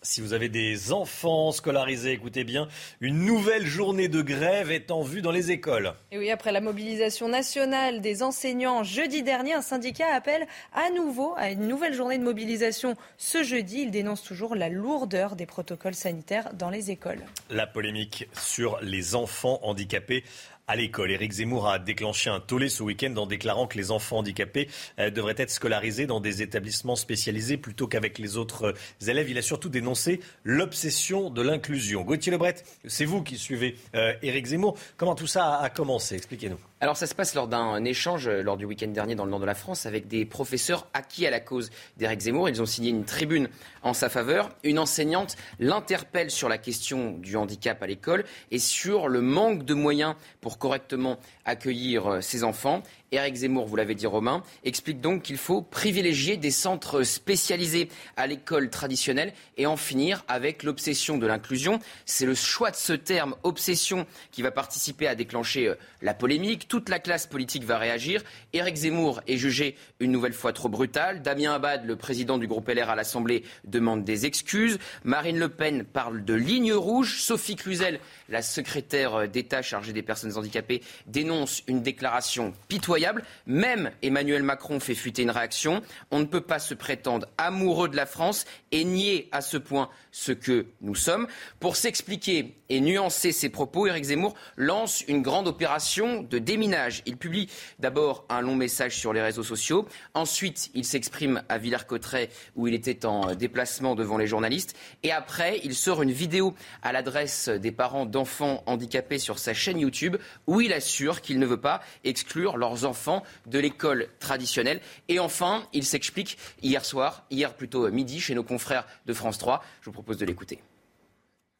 Si 0.03 0.19
vous 0.19 0.33
avez 0.33 0.49
des 0.49 0.93
enfants 0.93 1.51
scolarisés, 1.51 2.13
écoutez 2.13 2.43
bien, 2.43 2.67
une 3.01 3.23
nouvelle 3.23 3.67
journée 3.67 4.07
de 4.07 4.23
grève 4.23 4.71
est 4.71 4.89
en 4.89 5.03
vue 5.03 5.21
dans 5.21 5.29
les 5.29 5.51
écoles. 5.51 5.93
Et 6.11 6.17
oui, 6.17 6.31
après 6.31 6.51
la 6.51 6.59
mobilisation 6.59 7.29
nationale 7.29 8.01
des 8.01 8.23
enseignants 8.23 8.83
jeudi 8.83 9.21
dernier, 9.21 9.53
un 9.53 9.61
syndicat 9.61 10.07
appelle 10.11 10.47
à 10.73 10.89
nouveau 10.89 11.35
à 11.37 11.51
une 11.51 11.67
nouvelle 11.67 11.93
journée 11.93 12.17
de 12.17 12.23
mobilisation 12.23 12.95
ce 13.19 13.43
jeudi. 13.43 13.81
Il 13.81 13.91
dénonce 13.91 14.23
toujours 14.23 14.55
la 14.55 14.69
lourdeur 14.69 15.35
des 15.35 15.45
protocoles 15.45 15.93
sanitaires 15.93 16.51
dans 16.55 16.71
les 16.71 16.89
écoles. 16.89 17.21
La 17.51 17.67
polémique 17.67 18.27
sur 18.33 18.79
les 18.81 19.13
enfants 19.13 19.59
handicapés 19.61 20.23
à 20.71 20.75
l'école. 20.77 21.11
Éric 21.11 21.33
Zemmour 21.33 21.67
a 21.67 21.79
déclenché 21.79 22.29
un 22.29 22.39
tollé 22.39 22.69
ce 22.69 22.81
week-end 22.81 23.13
en 23.17 23.25
déclarant 23.25 23.67
que 23.67 23.77
les 23.77 23.91
enfants 23.91 24.19
handicapés 24.19 24.69
euh, 24.99 25.09
devraient 25.09 25.35
être 25.37 25.51
scolarisés 25.51 26.05
dans 26.07 26.21
des 26.21 26.41
établissements 26.41 26.95
spécialisés 26.95 27.57
plutôt 27.57 27.87
qu'avec 27.87 28.17
les 28.17 28.37
autres 28.37 28.73
élèves. 29.05 29.29
Il 29.29 29.37
a 29.37 29.41
surtout 29.41 29.67
dénoncé 29.67 30.21
l'obsession 30.45 31.29
de 31.29 31.41
l'inclusion. 31.41 32.03
Gauthier 32.03 32.31
Lebret, 32.31 32.55
c'est 32.85 33.05
vous 33.05 33.21
qui 33.21 33.37
suivez 33.37 33.75
euh, 33.95 34.13
Éric 34.21 34.45
Zemmour. 34.45 34.77
Comment 34.95 35.15
tout 35.15 35.27
ça 35.27 35.57
a 35.57 35.69
commencé? 35.69 36.15
Expliquez-nous. 36.15 36.70
Alors 36.83 36.97
ça 36.97 37.05
se 37.05 37.13
passe 37.13 37.35
lors 37.35 37.47
d'un 37.47 37.85
échange 37.85 38.27
euh, 38.27 38.41
lors 38.41 38.57
du 38.57 38.65
week-end 38.65 38.87
dernier 38.87 39.13
dans 39.13 39.25
le 39.25 39.29
nord 39.29 39.39
de 39.39 39.45
la 39.45 39.53
France 39.53 39.85
avec 39.85 40.07
des 40.07 40.25
professeurs 40.25 40.87
acquis 40.95 41.27
à 41.27 41.29
la 41.29 41.39
cause 41.39 41.69
d'Éric 41.97 42.21
Zemmour. 42.21 42.49
Ils 42.49 42.59
ont 42.59 42.65
signé 42.65 42.89
une 42.89 43.05
tribune 43.05 43.49
en 43.83 43.93
sa 43.93 44.09
faveur. 44.09 44.49
Une 44.63 44.79
enseignante 44.79 45.35
l'interpelle 45.59 46.31
sur 46.31 46.49
la 46.49 46.57
question 46.57 47.11
du 47.11 47.35
handicap 47.35 47.83
à 47.83 47.85
l'école 47.85 48.25
et 48.49 48.57
sur 48.57 49.09
le 49.09 49.21
manque 49.21 49.63
de 49.63 49.75
moyens 49.75 50.15
pour 50.41 50.57
correctement 50.57 51.19
accueillir 51.45 52.13
euh, 52.13 52.21
ses 52.21 52.43
enfants. 52.43 52.81
Éric 53.13 53.35
Zemmour, 53.35 53.67
vous 53.67 53.75
l'avez 53.75 53.93
dit 53.93 54.07
Romain, 54.07 54.41
explique 54.63 55.01
donc 55.01 55.23
qu'il 55.23 55.35
faut 55.35 55.61
privilégier 55.61 56.37
des 56.37 56.49
centres 56.49 57.03
spécialisés 57.03 57.89
à 58.15 58.25
l'école 58.25 58.69
traditionnelle 58.69 59.33
et 59.57 59.65
en 59.65 59.75
finir 59.75 60.23
avec 60.29 60.63
l'obsession 60.63 61.17
de 61.17 61.27
l'inclusion. 61.27 61.79
C'est 62.05 62.25
le 62.25 62.35
choix 62.35 62.71
de 62.71 62.77
ce 62.77 62.93
terme 62.93 63.35
obsession 63.43 64.07
qui 64.31 64.41
va 64.41 64.51
participer 64.51 65.07
à 65.07 65.15
déclencher 65.15 65.67
euh, 65.67 65.75
la 66.01 66.13
polémique. 66.13 66.69
Toute 66.69 66.87
la 66.87 66.99
classe 66.99 67.27
politique 67.27 67.65
va 67.65 67.77
réagir. 67.77 68.23
Éric 68.53 68.77
Zemmour 68.77 69.19
est 69.27 69.35
jugé 69.35 69.75
une 69.99 70.13
nouvelle 70.13 70.31
fois 70.31 70.53
trop 70.53 70.69
brutal. 70.69 71.21
Damien 71.21 71.55
Abad, 71.55 71.85
le 71.85 71.97
président 71.97 72.37
du 72.37 72.47
groupe 72.47 72.69
LR 72.69 72.89
à 72.89 72.95
l'Assemblée, 72.95 73.43
demande 73.65 74.05
des 74.05 74.25
excuses. 74.25 74.79
Marine 75.03 75.37
Le 75.37 75.49
Pen 75.49 75.83
parle 75.83 76.23
de 76.23 76.33
ligne 76.33 76.71
rouge. 76.71 77.21
Sophie 77.21 77.57
Cluzel, 77.57 77.99
la 78.29 78.41
secrétaire 78.41 79.27
d'État 79.27 79.61
chargée 79.61 79.91
des 79.91 80.01
personnes 80.01 80.37
handicapées, 80.37 80.81
dénonce 81.07 81.61
une 81.67 81.81
déclaration 81.81 82.53
pitoyable. 82.69 83.00
Même 83.45 83.91
Emmanuel 84.01 84.43
Macron 84.43 84.79
fait 84.79 84.95
fuiter 84.95 85.23
une 85.23 85.31
réaction. 85.31 85.81
On 86.11 86.19
ne 86.19 86.25
peut 86.25 86.41
pas 86.41 86.59
se 86.59 86.73
prétendre 86.73 87.27
amoureux 87.37 87.89
de 87.89 87.95
la 87.95 88.05
France 88.05 88.45
et 88.71 88.83
nier 88.83 89.29
à 89.31 89.41
ce 89.41 89.57
point 89.57 89.89
ce 90.11 90.31
que 90.31 90.65
nous 90.81 90.95
sommes. 90.95 91.27
Pour 91.59 91.75
s'expliquer 91.75 92.57
et 92.69 92.81
nuancer 92.81 93.31
ses 93.31 93.49
propos, 93.49 93.87
Éric 93.87 94.05
Zemmour 94.05 94.33
lance 94.57 95.01
une 95.07 95.21
grande 95.21 95.47
opération 95.47 96.21
de 96.23 96.37
déminage. 96.37 97.01
Il 97.05 97.17
publie 97.17 97.49
d'abord 97.79 98.25
un 98.29 98.41
long 98.41 98.55
message 98.55 98.97
sur 98.97 99.13
les 99.13 99.21
réseaux 99.21 99.43
sociaux. 99.43 99.87
Ensuite, 100.13 100.69
il 100.73 100.85
s'exprime 100.85 101.43
à 101.49 101.57
Villers-Cotterêts 101.57 102.29
où 102.55 102.67
il 102.67 102.73
était 102.73 103.05
en 103.05 103.35
déplacement 103.35 103.95
devant 103.95 104.17
les 104.17 104.27
journalistes. 104.27 104.75
Et 105.03 105.11
après, 105.11 105.59
il 105.63 105.75
sort 105.75 106.01
une 106.01 106.11
vidéo 106.11 106.53
à 106.81 106.91
l'adresse 106.91 107.49
des 107.49 107.71
parents 107.71 108.05
d'enfants 108.05 108.63
handicapés 108.65 109.19
sur 109.19 109.39
sa 109.39 109.53
chaîne 109.53 109.79
YouTube 109.79 110.17
où 110.47 110.61
il 110.61 110.73
assure 110.73 111.21
qu'il 111.21 111.39
ne 111.39 111.45
veut 111.45 111.59
pas 111.59 111.81
exclure 112.03 112.57
leurs 112.57 112.85
enfants 112.85 113.23
de 113.47 113.59
l'école 113.59 114.07
traditionnelle. 114.19 114.81
Et 115.07 115.19
enfin, 115.19 115.67
il 115.73 115.85
s'explique 115.85 116.37
hier 116.61 116.85
soir, 116.85 117.25
hier 117.29 117.53
plutôt 117.53 117.89
midi, 117.89 118.19
chez 118.19 118.35
nos 118.35 118.43
confrères 118.43 118.87
de 119.05 119.13
France 119.13 119.37
3. 119.37 119.63
Je 119.81 119.89
vous 119.89 119.93
propose 120.01 120.17
de 120.17 120.25
l'écouter. 120.25 120.59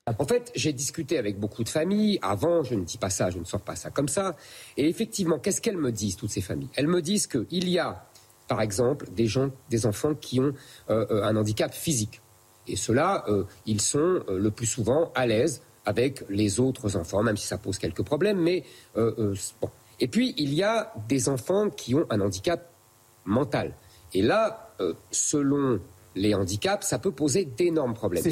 En 0.08 0.26
fait, 0.26 0.52
j'ai 0.56 0.74
discuté 0.74 1.20
avec 1.20 1.40
beaucoup 1.40 1.64
de 1.64 1.70
familles. 1.70 2.18
Avant, 2.24 2.64
je 2.64 2.74
ne 2.74 2.84
dis 2.84 2.98
pas 2.98 3.12
ça, 3.12 3.30
je 3.30 3.38
ne 3.38 3.46
sors 3.46 3.62
pas 3.62 3.76
ça 3.76 3.92
comme 3.92 4.08
ça. 4.08 4.36
Et 4.76 4.90
effectivement, 4.90 5.38
qu'est-ce 5.38 5.62
qu'elles 5.62 5.78
me 5.78 5.92
disent, 5.92 6.16
toutes 6.16 6.32
ces 6.32 6.42
familles? 6.42 6.70
Elles 6.76 6.88
me 6.88 7.04
disent 7.04 7.28
qu'il 7.28 7.70
y 7.70 7.78
a, 7.78 8.04
par 8.48 8.62
exemple, 8.62 9.08
des, 9.12 9.28
gens, 9.28 9.52
des 9.70 9.86
enfants 9.86 10.16
qui 10.16 10.40
ont 10.40 10.54
euh, 10.90 11.06
euh, 11.12 11.24
un 11.24 11.36
handicap 11.36 11.72
physique. 11.72 12.20
Et 12.68 12.76
ceux-là, 12.76 13.26
euh, 13.28 13.44
ils 13.68 13.80
sont 13.80 14.24
le 14.28 14.50
plus 14.50 14.66
souvent 14.66 15.12
à 15.14 15.28
l'aise 15.28 15.62
avec 15.86 16.24
les 16.30 16.60
autres 16.60 16.98
enfants, 16.98 17.22
même 17.22 17.38
si 17.38 17.46
ça 17.46 17.60
pose 17.60 17.78
quelques 17.78 18.04
problèmes. 18.04 18.40
Mais 18.40 18.64
bon. 18.96 19.70
Et 20.00 20.08
puis, 20.08 20.34
il 20.38 20.54
y 20.54 20.64
a 20.64 20.94
des 21.08 21.30
enfants 21.30 21.70
qui 21.70 21.94
ont 21.94 22.08
un 22.10 22.22
handicap 22.22 22.72
mental. 23.24 23.76
Et 24.14 24.24
là, 24.24 24.74
selon 25.12 25.80
les 26.16 26.34
handicaps, 26.34 26.86
ça 26.86 27.00
peut 27.00 27.12
poser 27.12 27.46
d'énormes 27.46 27.94
problèmes. 27.94 28.24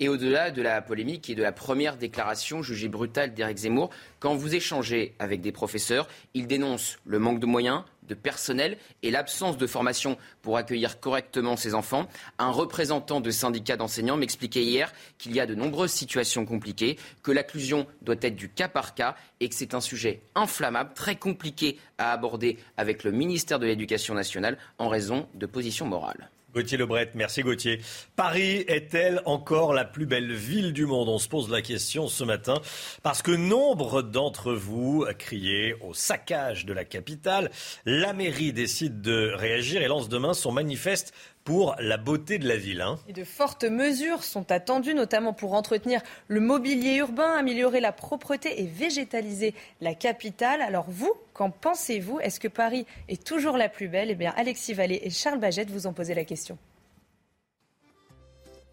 Et 0.00 0.08
au-delà 0.08 0.52
de 0.52 0.62
la 0.62 0.80
polémique 0.80 1.28
et 1.28 1.34
de 1.34 1.42
la 1.42 1.50
première 1.50 1.96
déclaration 1.96 2.62
jugée 2.62 2.86
brutale 2.86 3.34
d'Éric 3.34 3.58
Zemmour, 3.58 3.90
quand 4.20 4.36
vous 4.36 4.54
échangez 4.54 5.16
avec 5.18 5.40
des 5.40 5.50
professeurs, 5.50 6.06
ils 6.34 6.46
dénoncent 6.46 6.98
le 7.04 7.18
manque 7.18 7.40
de 7.40 7.46
moyens, 7.46 7.82
de 8.04 8.14
personnel 8.14 8.78
et 9.02 9.10
l'absence 9.10 9.58
de 9.58 9.66
formation 9.66 10.16
pour 10.40 10.56
accueillir 10.56 11.00
correctement 11.00 11.56
ces 11.56 11.74
enfants. 11.74 12.06
Un 12.38 12.50
représentant 12.50 13.20
de 13.20 13.32
syndicat 13.32 13.76
d'enseignants 13.76 14.16
m'expliquait 14.16 14.62
hier 14.62 14.92
qu'il 15.18 15.34
y 15.34 15.40
a 15.40 15.46
de 15.46 15.56
nombreuses 15.56 15.90
situations 15.90 16.46
compliquées, 16.46 16.96
que 17.24 17.32
l'inclusion 17.32 17.88
doit 18.00 18.14
être 18.22 18.36
du 18.36 18.48
cas 18.48 18.68
par 18.68 18.94
cas 18.94 19.16
et 19.40 19.48
que 19.48 19.54
c'est 19.56 19.74
un 19.74 19.80
sujet 19.80 20.22
inflammable, 20.36 20.94
très 20.94 21.16
compliqué 21.16 21.76
à 21.98 22.12
aborder 22.12 22.56
avec 22.76 23.02
le 23.02 23.10
ministère 23.10 23.58
de 23.58 23.66
l'Éducation 23.66 24.14
nationale 24.14 24.58
en 24.78 24.88
raison 24.88 25.28
de 25.34 25.46
positions 25.46 25.86
morales. 25.86 26.30
Gauthier 26.54 26.78
Lebret, 26.78 27.10
merci 27.14 27.42
Gauthier. 27.42 27.82
Paris 28.16 28.64
est-elle 28.68 29.20
encore 29.26 29.74
la 29.74 29.84
plus 29.84 30.06
belle 30.06 30.32
ville 30.32 30.72
du 30.72 30.86
monde? 30.86 31.10
On 31.10 31.18
se 31.18 31.28
pose 31.28 31.50
la 31.50 31.60
question 31.60 32.08
ce 32.08 32.24
matin 32.24 32.54
parce 33.02 33.20
que 33.20 33.30
nombre 33.30 34.00
d'entre 34.00 34.54
vous 34.54 35.06
criaient 35.18 35.76
au 35.82 35.92
saccage 35.92 36.64
de 36.64 36.72
la 36.72 36.86
capitale. 36.86 37.50
La 37.84 38.14
mairie 38.14 38.54
décide 38.54 39.02
de 39.02 39.30
réagir 39.34 39.82
et 39.82 39.88
lance 39.88 40.08
demain 40.08 40.32
son 40.32 40.50
manifeste 40.50 41.12
pour 41.48 41.76
la 41.78 41.96
beauté 41.96 42.38
de 42.38 42.46
la 42.46 42.58
ville. 42.58 42.82
Hein. 42.82 42.98
Et 43.08 43.14
de 43.14 43.24
fortes 43.24 43.64
mesures 43.64 44.22
sont 44.22 44.52
attendues, 44.52 44.92
notamment 44.92 45.32
pour 45.32 45.54
entretenir 45.54 46.02
le 46.26 46.40
mobilier 46.40 46.96
urbain, 46.96 47.32
améliorer 47.38 47.80
la 47.80 47.90
propreté 47.90 48.60
et 48.60 48.66
végétaliser 48.66 49.54
la 49.80 49.94
capitale. 49.94 50.60
Alors 50.60 50.84
vous, 50.88 51.10
qu'en 51.32 51.48
pensez-vous? 51.48 52.20
Est-ce 52.20 52.38
que 52.38 52.48
Paris 52.48 52.84
est 53.08 53.24
toujours 53.24 53.56
la 53.56 53.70
plus 53.70 53.88
belle? 53.88 54.10
Eh 54.10 54.14
bien, 54.14 54.34
Alexis 54.36 54.74
Vallée 54.74 55.00
et 55.02 55.08
Charles 55.08 55.38
Bagette 55.38 55.70
vous 55.70 55.86
ont 55.86 55.94
posé 55.94 56.12
la 56.12 56.24
question. 56.24 56.58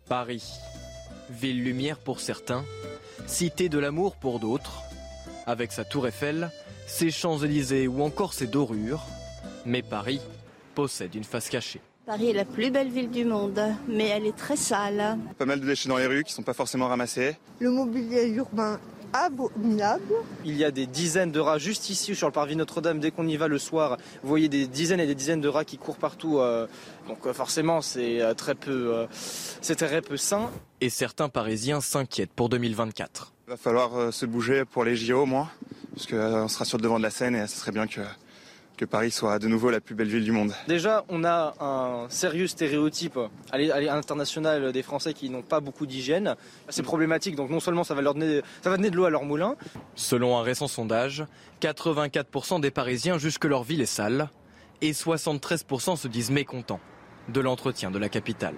Paris, 0.10 0.44
ville 1.30 1.64
lumière 1.64 1.98
pour 1.98 2.20
certains, 2.20 2.66
cité 3.26 3.70
de 3.70 3.80
l'amour 3.80 4.18
pour 4.18 4.42
d'autres, 4.42 4.84
avec 5.46 5.72
sa 5.72 5.86
tour 5.86 6.08
Eiffel, 6.08 6.52
ses 6.88 7.10
Champs-Élysées 7.10 7.88
ou 7.88 8.04
encore 8.04 8.34
ses 8.34 8.48
dorures. 8.48 9.06
Mais 9.66 9.82
Paris 9.82 10.20
possède 10.74 11.16
une 11.16 11.24
face 11.24 11.48
cachée. 11.48 11.80
Paris 12.06 12.30
est 12.30 12.34
la 12.34 12.46
plus 12.46 12.70
belle 12.70 12.90
ville 12.90 13.10
du 13.10 13.26
monde, 13.26 13.60
mais 13.88 14.10
elle 14.10 14.28
est 14.28 14.38
très 14.38 14.56
sale. 14.56 15.18
Pas 15.40 15.46
mal 15.46 15.60
de 15.60 15.66
déchets 15.66 15.90
dans 15.90 15.98
les 15.98 16.06
rues 16.06 16.24
qui 16.24 16.34
ne 16.34 16.36
sont 16.36 16.44
pas 16.44 16.54
forcément 16.54 16.88
ramassés. 16.88 17.36
Le 17.60 17.72
mobilier 17.72 18.28
urbain 18.28 18.80
abominable. 19.12 20.14
Il 20.44 20.56
y 20.56 20.64
a 20.64 20.70
des 20.70 20.86
dizaines 20.86 21.32
de 21.32 21.40
rats 21.40 21.58
juste 21.58 21.90
ici 21.90 22.14
sur 22.14 22.28
le 22.28 22.32
parvis 22.32 22.56
Notre-Dame. 22.56 23.00
Dès 23.00 23.10
qu'on 23.10 23.28
y 23.28 23.38
va 23.38 23.48
le 23.48 23.58
soir, 23.58 23.98
vous 24.22 24.30
voyez 24.30 24.50
des 24.50 24.68
dizaines 24.68 25.00
et 25.00 25.08
des 25.08 25.16
dizaines 25.16 25.42
de 25.42 25.48
rats 25.48 25.66
qui 25.66 25.80
courent 25.80 25.98
partout. 25.98 26.38
Euh, 26.38 26.68
donc 27.08 27.26
euh, 27.26 27.34
forcément, 27.34 27.82
c'est 27.82 28.22
euh, 28.22 28.36
très 28.36 28.54
peu, 28.54 29.08
c'est 29.12 29.76
très 29.76 30.02
peu 30.02 30.18
sain. 30.18 30.52
Et 30.82 30.92
certains 30.92 31.30
Parisiens 31.30 31.82
s'inquiètent 31.82 32.34
pour 32.34 32.50
2024. 32.50 33.34
Il 33.48 33.52
va 33.52 33.58
falloir 33.58 34.14
se 34.14 34.28
bouger 34.28 34.64
pour 34.66 34.84
les 34.84 34.96
JO 34.96 35.24
au 35.24 35.26
moins, 35.26 35.50
parce 35.96 36.06
qu'on 36.06 36.48
sera 36.50 36.66
sur 36.66 36.78
le 36.78 36.84
devant 36.84 36.98
de 36.98 37.04
la 37.04 37.10
scène 37.10 37.36
et 37.36 37.48
ce 37.48 37.58
serait 37.58 37.72
bien 37.72 37.88
que 37.88 38.02
que 38.76 38.86
Paris 38.86 39.12
soit 39.12 39.40
de 39.40 39.48
nouveau 39.48 39.70
la 39.70 39.82
plus 39.82 39.96
belle 39.96 40.08
ville 40.08 40.24
du 40.24 40.32
monde. 40.32 40.54
Déjà, 40.68 41.06
on 41.10 41.24
a 41.24 41.54
un 41.60 42.10
sérieux 42.10 42.48
stéréotype 42.48 43.18
à 43.52 43.58
l'international 43.58 44.72
des 44.72 44.84
Français 44.84 45.14
qui 45.14 45.30
n'ont 45.30 45.42
pas 45.42 45.60
beaucoup 45.60 45.86
d'hygiène. 45.86 46.36
C'est 46.70 46.84
problématique, 46.84 47.36
donc 47.36 47.50
non 47.50 47.60
seulement 47.60 47.84
ça 47.84 47.94
va, 47.94 48.02
leur 48.02 48.14
donner, 48.14 48.42
ça 48.62 48.70
va 48.70 48.78
donner 48.78 48.90
de 48.90 48.96
l'eau 48.96 49.06
à 49.06 49.10
leur 49.10 49.24
moulin. 49.24 49.56
Selon 49.96 50.38
un 50.38 50.44
récent 50.44 50.68
sondage, 50.68 51.26
84% 51.62 52.62
des 52.62 52.72
Parisiens 52.72 53.18
jugent 53.18 53.40
que 53.40 53.48
leur 53.48 53.64
ville 53.64 53.82
est 53.82 53.86
sale 53.86 54.30
et 54.82 54.92
73% 54.92 55.96
se 55.96 56.08
disent 56.08 56.32
mécontents 56.32 56.82
de 57.30 57.42
l'entretien 57.42 57.92
de 57.92 58.00
la 58.00 58.10
capitale. 58.10 58.56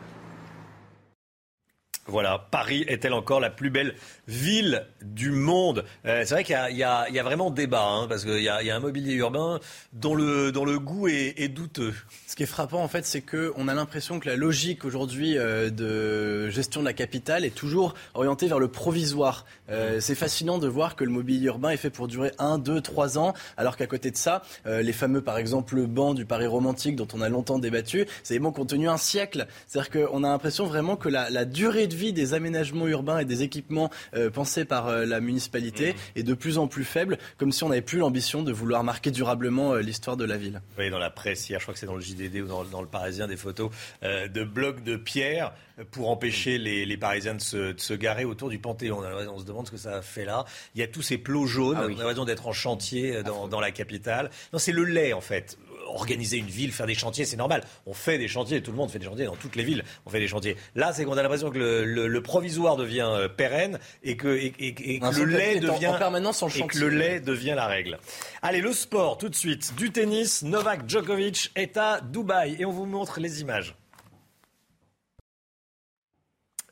Voilà, 2.10 2.48
Paris 2.52 2.86
est-elle 2.88 3.12
encore 3.12 3.42
la 3.42 3.50
plus 3.50 3.70
belle 3.70 3.94
ville 4.30 4.86
du 5.02 5.32
monde? 5.32 5.84
Euh, 6.06 6.24
C'est 6.26 6.36
vrai 6.36 6.44
qu'il 6.46 6.78
y, 6.78 6.84
a 6.84 7.24
vraiment 7.24 7.52
débat, 7.52 7.84
hein, 7.84 8.08
parce 8.08 8.24
qu'il 8.24 8.42
y, 8.42 8.50
a 8.50 8.76
un 8.76 8.80
mobilier 8.80 9.14
urbain 9.16 9.60
dont 9.92 10.16
le, 10.16 10.52
le 10.52 10.80
goût 10.80 11.10
est, 11.10 11.48
douteux. 11.50 11.94
Ce 12.26 12.38
qui 12.38 12.44
est 12.44 12.48
frappant, 12.48 12.82
en 12.82 12.88
fait, 12.88 13.06
c'est 13.06 13.22
qu'on 13.22 13.68
a 13.68 13.74
l'impression 13.74 14.22
que 14.22 14.30
la 14.30 14.38
logique 14.38 14.86
aujourd'hui 14.86 15.38
euh, 15.38 15.70
de 15.70 16.50
gestion 16.50 16.80
de 16.80 16.86
la 16.86 16.94
capitale 16.94 17.44
est 17.44 17.56
toujours 17.56 17.94
orientée 18.14 18.48
vers 18.48 18.60
le 18.60 18.70
provisoire. 18.70 19.46
Euh, 19.70 20.00
c'est 20.00 20.16
fascinant 20.16 20.60
de 20.60 20.68
voir 20.68 20.96
que 20.96 21.04
le 21.04 21.12
mobilier 21.12 21.48
urbain 21.48 21.72
est 21.72 21.78
fait 21.78 21.90
pour 21.90 22.08
durer 22.08 22.32
1, 22.40 22.58
2, 22.58 22.80
3 22.80 23.18
ans, 23.18 23.34
alors 23.58 23.76
qu'à 23.76 23.88
côté 23.88 24.12
de 24.12 24.18
ça, 24.18 24.44
les 24.66 24.94
fameux, 24.94 25.22
par 25.22 25.38
exemple, 25.38 25.86
bancs 25.88 26.16
du 26.16 26.26
Paris 26.26 26.48
romantique 26.48 26.96
dont 26.96 27.08
on 27.14 27.20
a 27.20 27.28
longtemps 27.28 27.60
débattu, 27.60 28.06
c'est 28.24 28.36
des 28.36 28.40
bancs 28.40 28.56
qui 28.56 28.62
ont 28.62 28.66
tenu 28.66 28.88
un 28.88 28.98
siècle. 28.98 29.48
C'est-à-dire 29.68 30.08
qu'on 30.08 30.24
a 30.24 30.30
l'impression 30.30 30.66
vraiment 30.66 30.96
que 30.96 31.10
la, 31.10 31.30
la 31.30 31.44
durée 31.44 31.88
de 31.88 31.97
vie 31.98 32.14
des 32.14 32.34
aménagements 32.34 32.88
urbains 32.88 33.20
et 33.20 33.26
des 33.26 33.44
équipements 33.44 33.90
euh, 34.16 34.30
pensés 34.30 34.66
par 34.66 34.88
euh, 34.88 35.06
la 35.06 35.20
municipalité 35.20 35.94
mmh. 35.94 36.20
est 36.20 36.24
de 36.24 36.34
plus 36.34 36.58
en 36.58 36.68
plus 36.68 36.86
faible, 36.86 37.18
comme 37.38 37.52
si 37.52 37.64
on 37.64 37.70
n'avait 37.70 37.82
plus 37.82 38.00
l'ambition 38.00 38.44
de 38.44 38.52
vouloir 38.52 38.84
marquer 38.84 39.12
durablement 39.12 39.76
l'histoire 39.76 40.18
de 40.18 40.26
la 40.26 40.38
ville. 40.38 40.62
Oui, 40.78 40.90
dans 40.90 41.00
la 41.00 41.10
presse 41.10 41.50
hier, 41.50 41.60
je 41.60 41.66
crois 41.66 41.74
que 41.74 41.80
c'est 41.80 41.86
dans 41.86 41.96
le 41.96 42.02
JDD 42.02 42.42
ou 42.42 42.48
dans, 42.48 42.82
le 42.82 42.88
Parisien, 42.88 43.28
des 43.28 43.38
photos 43.38 43.72
de 44.04 44.44
blocs 44.44 44.84
de 44.84 44.96
pierre 44.96 45.54
pour 45.92 46.10
empêcher 46.10 46.58
les, 46.58 46.98
Parisiens 46.98 47.36
de 47.36 47.42
se, 47.42 47.94
garer 47.94 48.26
autour 48.26 48.50
du 48.50 48.60
Panthéon. 48.60 49.02
On 49.30 49.40
se 49.40 49.46
demande 49.46 49.66
ce 49.66 49.72
que 49.72 49.78
ça 49.78 50.02
fait 50.02 50.26
là. 50.26 50.46
Il 50.76 50.82
y 50.82 50.84
a 50.84 50.88
tous 50.88 51.02
ces 51.02 51.18
plots 51.18 51.46
jaunes. 51.46 51.78
Ah 51.80 51.88
on 51.90 52.00
a 52.00 52.06
raison 52.06 52.26
d'être 52.26 52.48
en 52.48 52.54
chantier 52.54 53.24
dans, 53.24 53.48
dans 53.48 53.60
la 53.60 53.72
capitale. 53.72 54.30
Non, 54.54 54.60
c'est 54.60 54.72
le 54.72 54.84
lait 54.84 55.14
en 55.14 55.22
fait 55.22 55.58
organiser 55.90 56.38
une 56.38 56.48
ville, 56.48 56.72
faire 56.72 56.86
des 56.86 56.96
chantiers, 56.96 57.26
c'est 57.26 57.38
normal. 57.38 57.64
On 57.86 57.94
fait 57.94 58.18
des 58.18 58.28
chantiers, 58.28 58.62
tout 58.62 58.72
le 58.72 58.78
monde 58.78 58.90
fait 58.90 59.00
des 59.00 59.06
chantiers 59.06 59.26
dans 59.26 59.36
toutes 59.36 59.56
les 59.56 59.64
villes. 59.64 59.84
On 60.06 60.10
fait 60.10 60.20
des 60.20 60.28
chantiers. 60.28 60.56
Là, 60.76 60.94
c'est 60.94 61.06
qu'on 61.06 61.18
a 61.18 61.22
l'impression 61.22 61.50
que 61.50 61.58
le, 61.58 62.22
provisoire 62.22 62.76
devient 62.76 63.08
euh, 63.10 63.28
pérenne 63.30 63.80
et 64.04 64.18
que, 64.18 64.28
le 64.28 65.26
lait 65.26 65.60
devient 65.60 65.88
en, 65.88 65.98
permanence 65.98 66.44
et 66.56 66.64
que 66.64 66.78
le 66.78 66.90
lait 66.90 67.20
devient 67.20 67.54
la 67.56 67.68
règle. 67.68 68.00
Allez, 68.42 68.62
le 68.62 68.74
sport 68.74 69.18
tout 69.18 69.30
de 69.30 69.36
suite. 69.36 69.74
Du 69.78 69.92
tennis, 69.92 70.44
Novak 70.44 70.90
Djokovic 70.90 71.52
est 71.56 71.78
à 71.78 72.02
Dubaï 72.02 72.58
et 72.60 72.66
on 72.66 72.72
vous 72.72 72.86
montre 72.86 73.20
les 73.20 73.42
images. 73.42 73.76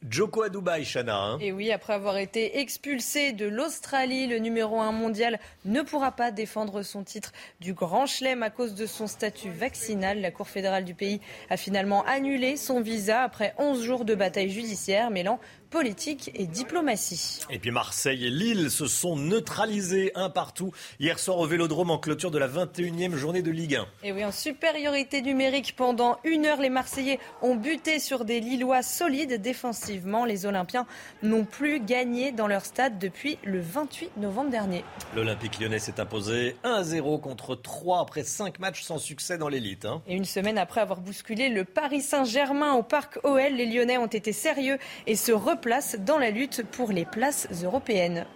Joko 0.10 0.44
à 0.44 0.50
Dubaï, 0.50 0.86
Chana. 0.86 1.18
Hein. 1.18 1.38
Et 1.40 1.52
oui, 1.52 1.72
après 1.72 1.94
avoir 1.94 2.18
été 2.18 2.60
expulsé 2.60 3.32
de 3.32 3.48
l'Australie, 3.48 4.28
le 4.28 4.38
numéro 4.38 4.80
1 4.80 4.92
mondial 4.92 5.40
ne 5.66 5.82
pourra 5.82 6.12
pas 6.12 6.32
défendre 6.32 6.84
son 6.84 7.04
titre 7.04 7.32
du 7.60 7.74
Grand 7.74 8.06
Chelem 8.06 8.44
à 8.44 8.50
cause 8.50 8.76
de 8.76 8.86
son 8.86 9.08
statut 9.08 9.50
vaccinal. 9.50 10.22
La 10.22 10.32
Cour 10.32 10.48
fédérale 10.48 10.86
du 10.86 10.94
pays 10.94 11.22
a 11.50 11.58
finalement 11.58 12.04
annulé 12.06 12.56
son 12.56 12.82
visa 12.82 13.24
après 13.24 13.56
11 13.58 13.84
jours 13.84 14.06
de 14.06 14.14
bataille 14.16 14.52
judiciaire, 14.52 15.10
mêlant 15.10 15.40
politique 15.76 16.32
et 16.36 16.46
diplomatie. 16.46 17.42
Et 17.50 17.60
puis 17.60 17.70
Marseille 17.70 18.28
et 18.28 18.30
Lille 18.30 18.72
se 18.72 18.88
sont 18.88 19.18
neutralisés 19.18 20.14
un 20.16 20.30
partout 20.30 20.72
hier 21.02 21.20
soir 21.20 21.38
au 21.38 21.48
Vélodrome 21.48 21.92
en 21.92 21.98
clôture 21.98 22.32
de 22.32 22.38
la 22.38 22.48
21e 22.48 23.16
journée 23.16 23.42
de 23.42 23.52
Ligue 23.52 23.76
1. 23.76 23.86
Et 24.04 24.14
oui, 24.14 24.24
en 24.24 24.32
supériorité 24.32 25.22
numérique 25.22 25.76
pendant 25.76 26.18
une 26.24 26.46
heure, 26.46 26.62
les 26.62 26.70
Marseillais 26.70 27.20
ont 27.42 27.56
buté 27.56 28.00
sur 28.00 28.24
des 28.24 28.40
Lillois 28.40 28.84
solides 28.84 29.42
défensivement. 29.42 30.24
Les 30.24 30.46
Olympiens 30.46 30.88
n'ont 31.24 31.44
plus 31.44 31.82
gagné 31.82 32.32
dans 32.32 32.48
leur 32.48 32.64
stade 32.64 32.98
depuis 32.98 33.38
le 33.44 33.60
28 33.60 34.16
novembre 34.16 34.52
dernier. 34.52 34.86
L'Olympique 35.14 35.60
lyonnais 35.60 35.80
s'est 35.80 36.00
imposé 36.00 36.56
1-0 36.64 37.20
contre 37.20 37.54
3 37.54 38.00
après 38.00 38.24
5 38.24 38.60
matchs 38.60 38.84
sans 38.84 38.98
succès 38.98 39.38
dans 39.38 39.50
l'élite. 39.50 39.84
Hein. 39.84 40.02
Et 40.08 40.16
une 40.16 40.24
semaine 40.24 40.58
après 40.58 40.80
avoir 40.80 41.02
bousculé 41.02 41.50
le 41.50 41.66
Paris 41.66 42.00
Saint-Germain 42.00 42.76
au 42.76 42.84
parc 42.84 43.20
OL, 43.26 43.52
les 43.52 43.66
Lyonnais 43.66 43.98
ont 43.98 44.08
été 44.08 44.32
sérieux 44.32 44.78
et 45.06 45.18
se 45.18 45.34
replacent 45.34 45.65
place 45.66 45.98
dans 46.00 46.20
la 46.20 46.30
lutte 46.30 46.62
pour 46.62 46.92
les 46.92 47.06
places 47.06 47.48
européennes. 47.64 48.28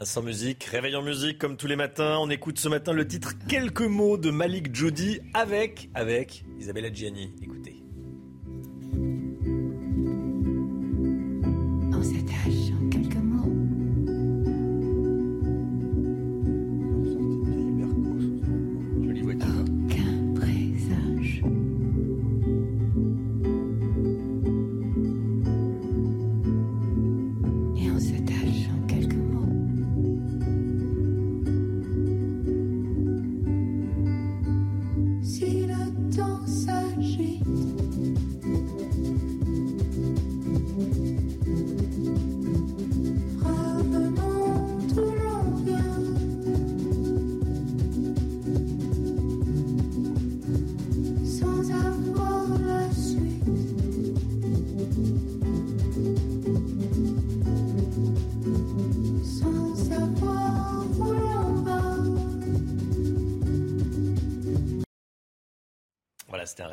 Sans 0.00 0.22
musique, 0.22 0.64
réveil 0.64 0.96
en 0.96 1.02
musique 1.02 1.38
comme 1.38 1.56
tous 1.56 1.68
les 1.68 1.76
matins. 1.76 2.18
On 2.18 2.28
écoute 2.30 2.58
ce 2.58 2.68
matin 2.68 2.92
le 2.92 3.06
titre 3.06 3.34
Quelques 3.48 3.82
mots 3.82 4.18
de 4.18 4.32
Malik 4.32 4.74
Judy 4.74 5.20
avec, 5.34 5.88
avec 5.94 6.44
Isabella 6.58 6.92
Gianni. 6.92 7.32
Écoutez. 7.40 7.81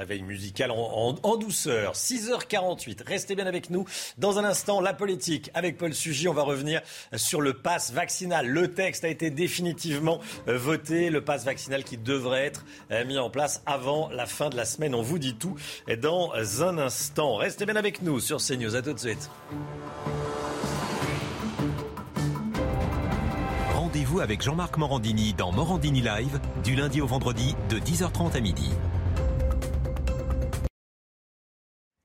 Réveil 0.09 0.23
musical 0.23 0.71
en, 0.71 1.37
douceur. 1.37 1.93
6h48, 1.93 3.03
restez 3.05 3.35
bien 3.35 3.45
avec 3.45 3.69
nous. 3.69 3.85
Dans 4.17 4.39
un 4.39 4.43
instant, 4.43 4.81
la 4.81 4.93
politique 4.93 5.51
avec 5.53 5.77
Paul 5.77 5.93
Sugy. 5.93 6.27
On 6.27 6.33
va 6.33 6.41
revenir 6.41 6.81
sur 7.15 7.41
le 7.41 7.53
pass 7.53 7.91
vaccinal. 7.91 8.47
Le 8.47 8.71
texte 8.73 9.03
a 9.03 9.07
été 9.07 9.29
définitivement 9.29 10.19
euh, 10.47 10.57
voté. 10.57 11.11
Le 11.11 11.23
pass 11.23 11.45
vaccinal 11.45 11.83
qui 11.83 11.97
devrait 11.97 12.45
être 12.45 12.65
euh, 12.91 13.05
mis 13.05 13.19
en 13.19 13.29
place 13.29 13.61
avant 13.67 14.09
la 14.09 14.25
fin 14.25 14.49
de 14.49 14.55
la 14.55 14.65
semaine. 14.65 14.95
On 14.95 15.03
vous 15.03 15.19
dit 15.19 15.35
tout 15.35 15.55
dans 16.01 16.33
un 16.63 16.79
instant. 16.79 17.35
Restez 17.35 17.67
bien 17.67 17.75
avec 17.75 18.01
nous 18.01 18.19
sur 18.19 18.37
CNews. 18.37 18.75
À 18.75 18.81
tout 18.81 18.93
de 18.93 18.99
suite. 18.99 19.29
Rendez-vous 23.75 24.21
avec 24.21 24.41
Jean-Marc 24.41 24.77
Morandini 24.77 25.33
dans 25.33 25.51
Morandini 25.51 26.01
Live 26.01 26.39
du 26.63 26.75
lundi 26.75 26.99
au 26.99 27.07
vendredi 27.07 27.55
de 27.69 27.77
10h30 27.77 28.35
à 28.35 28.39
midi. 28.39 28.71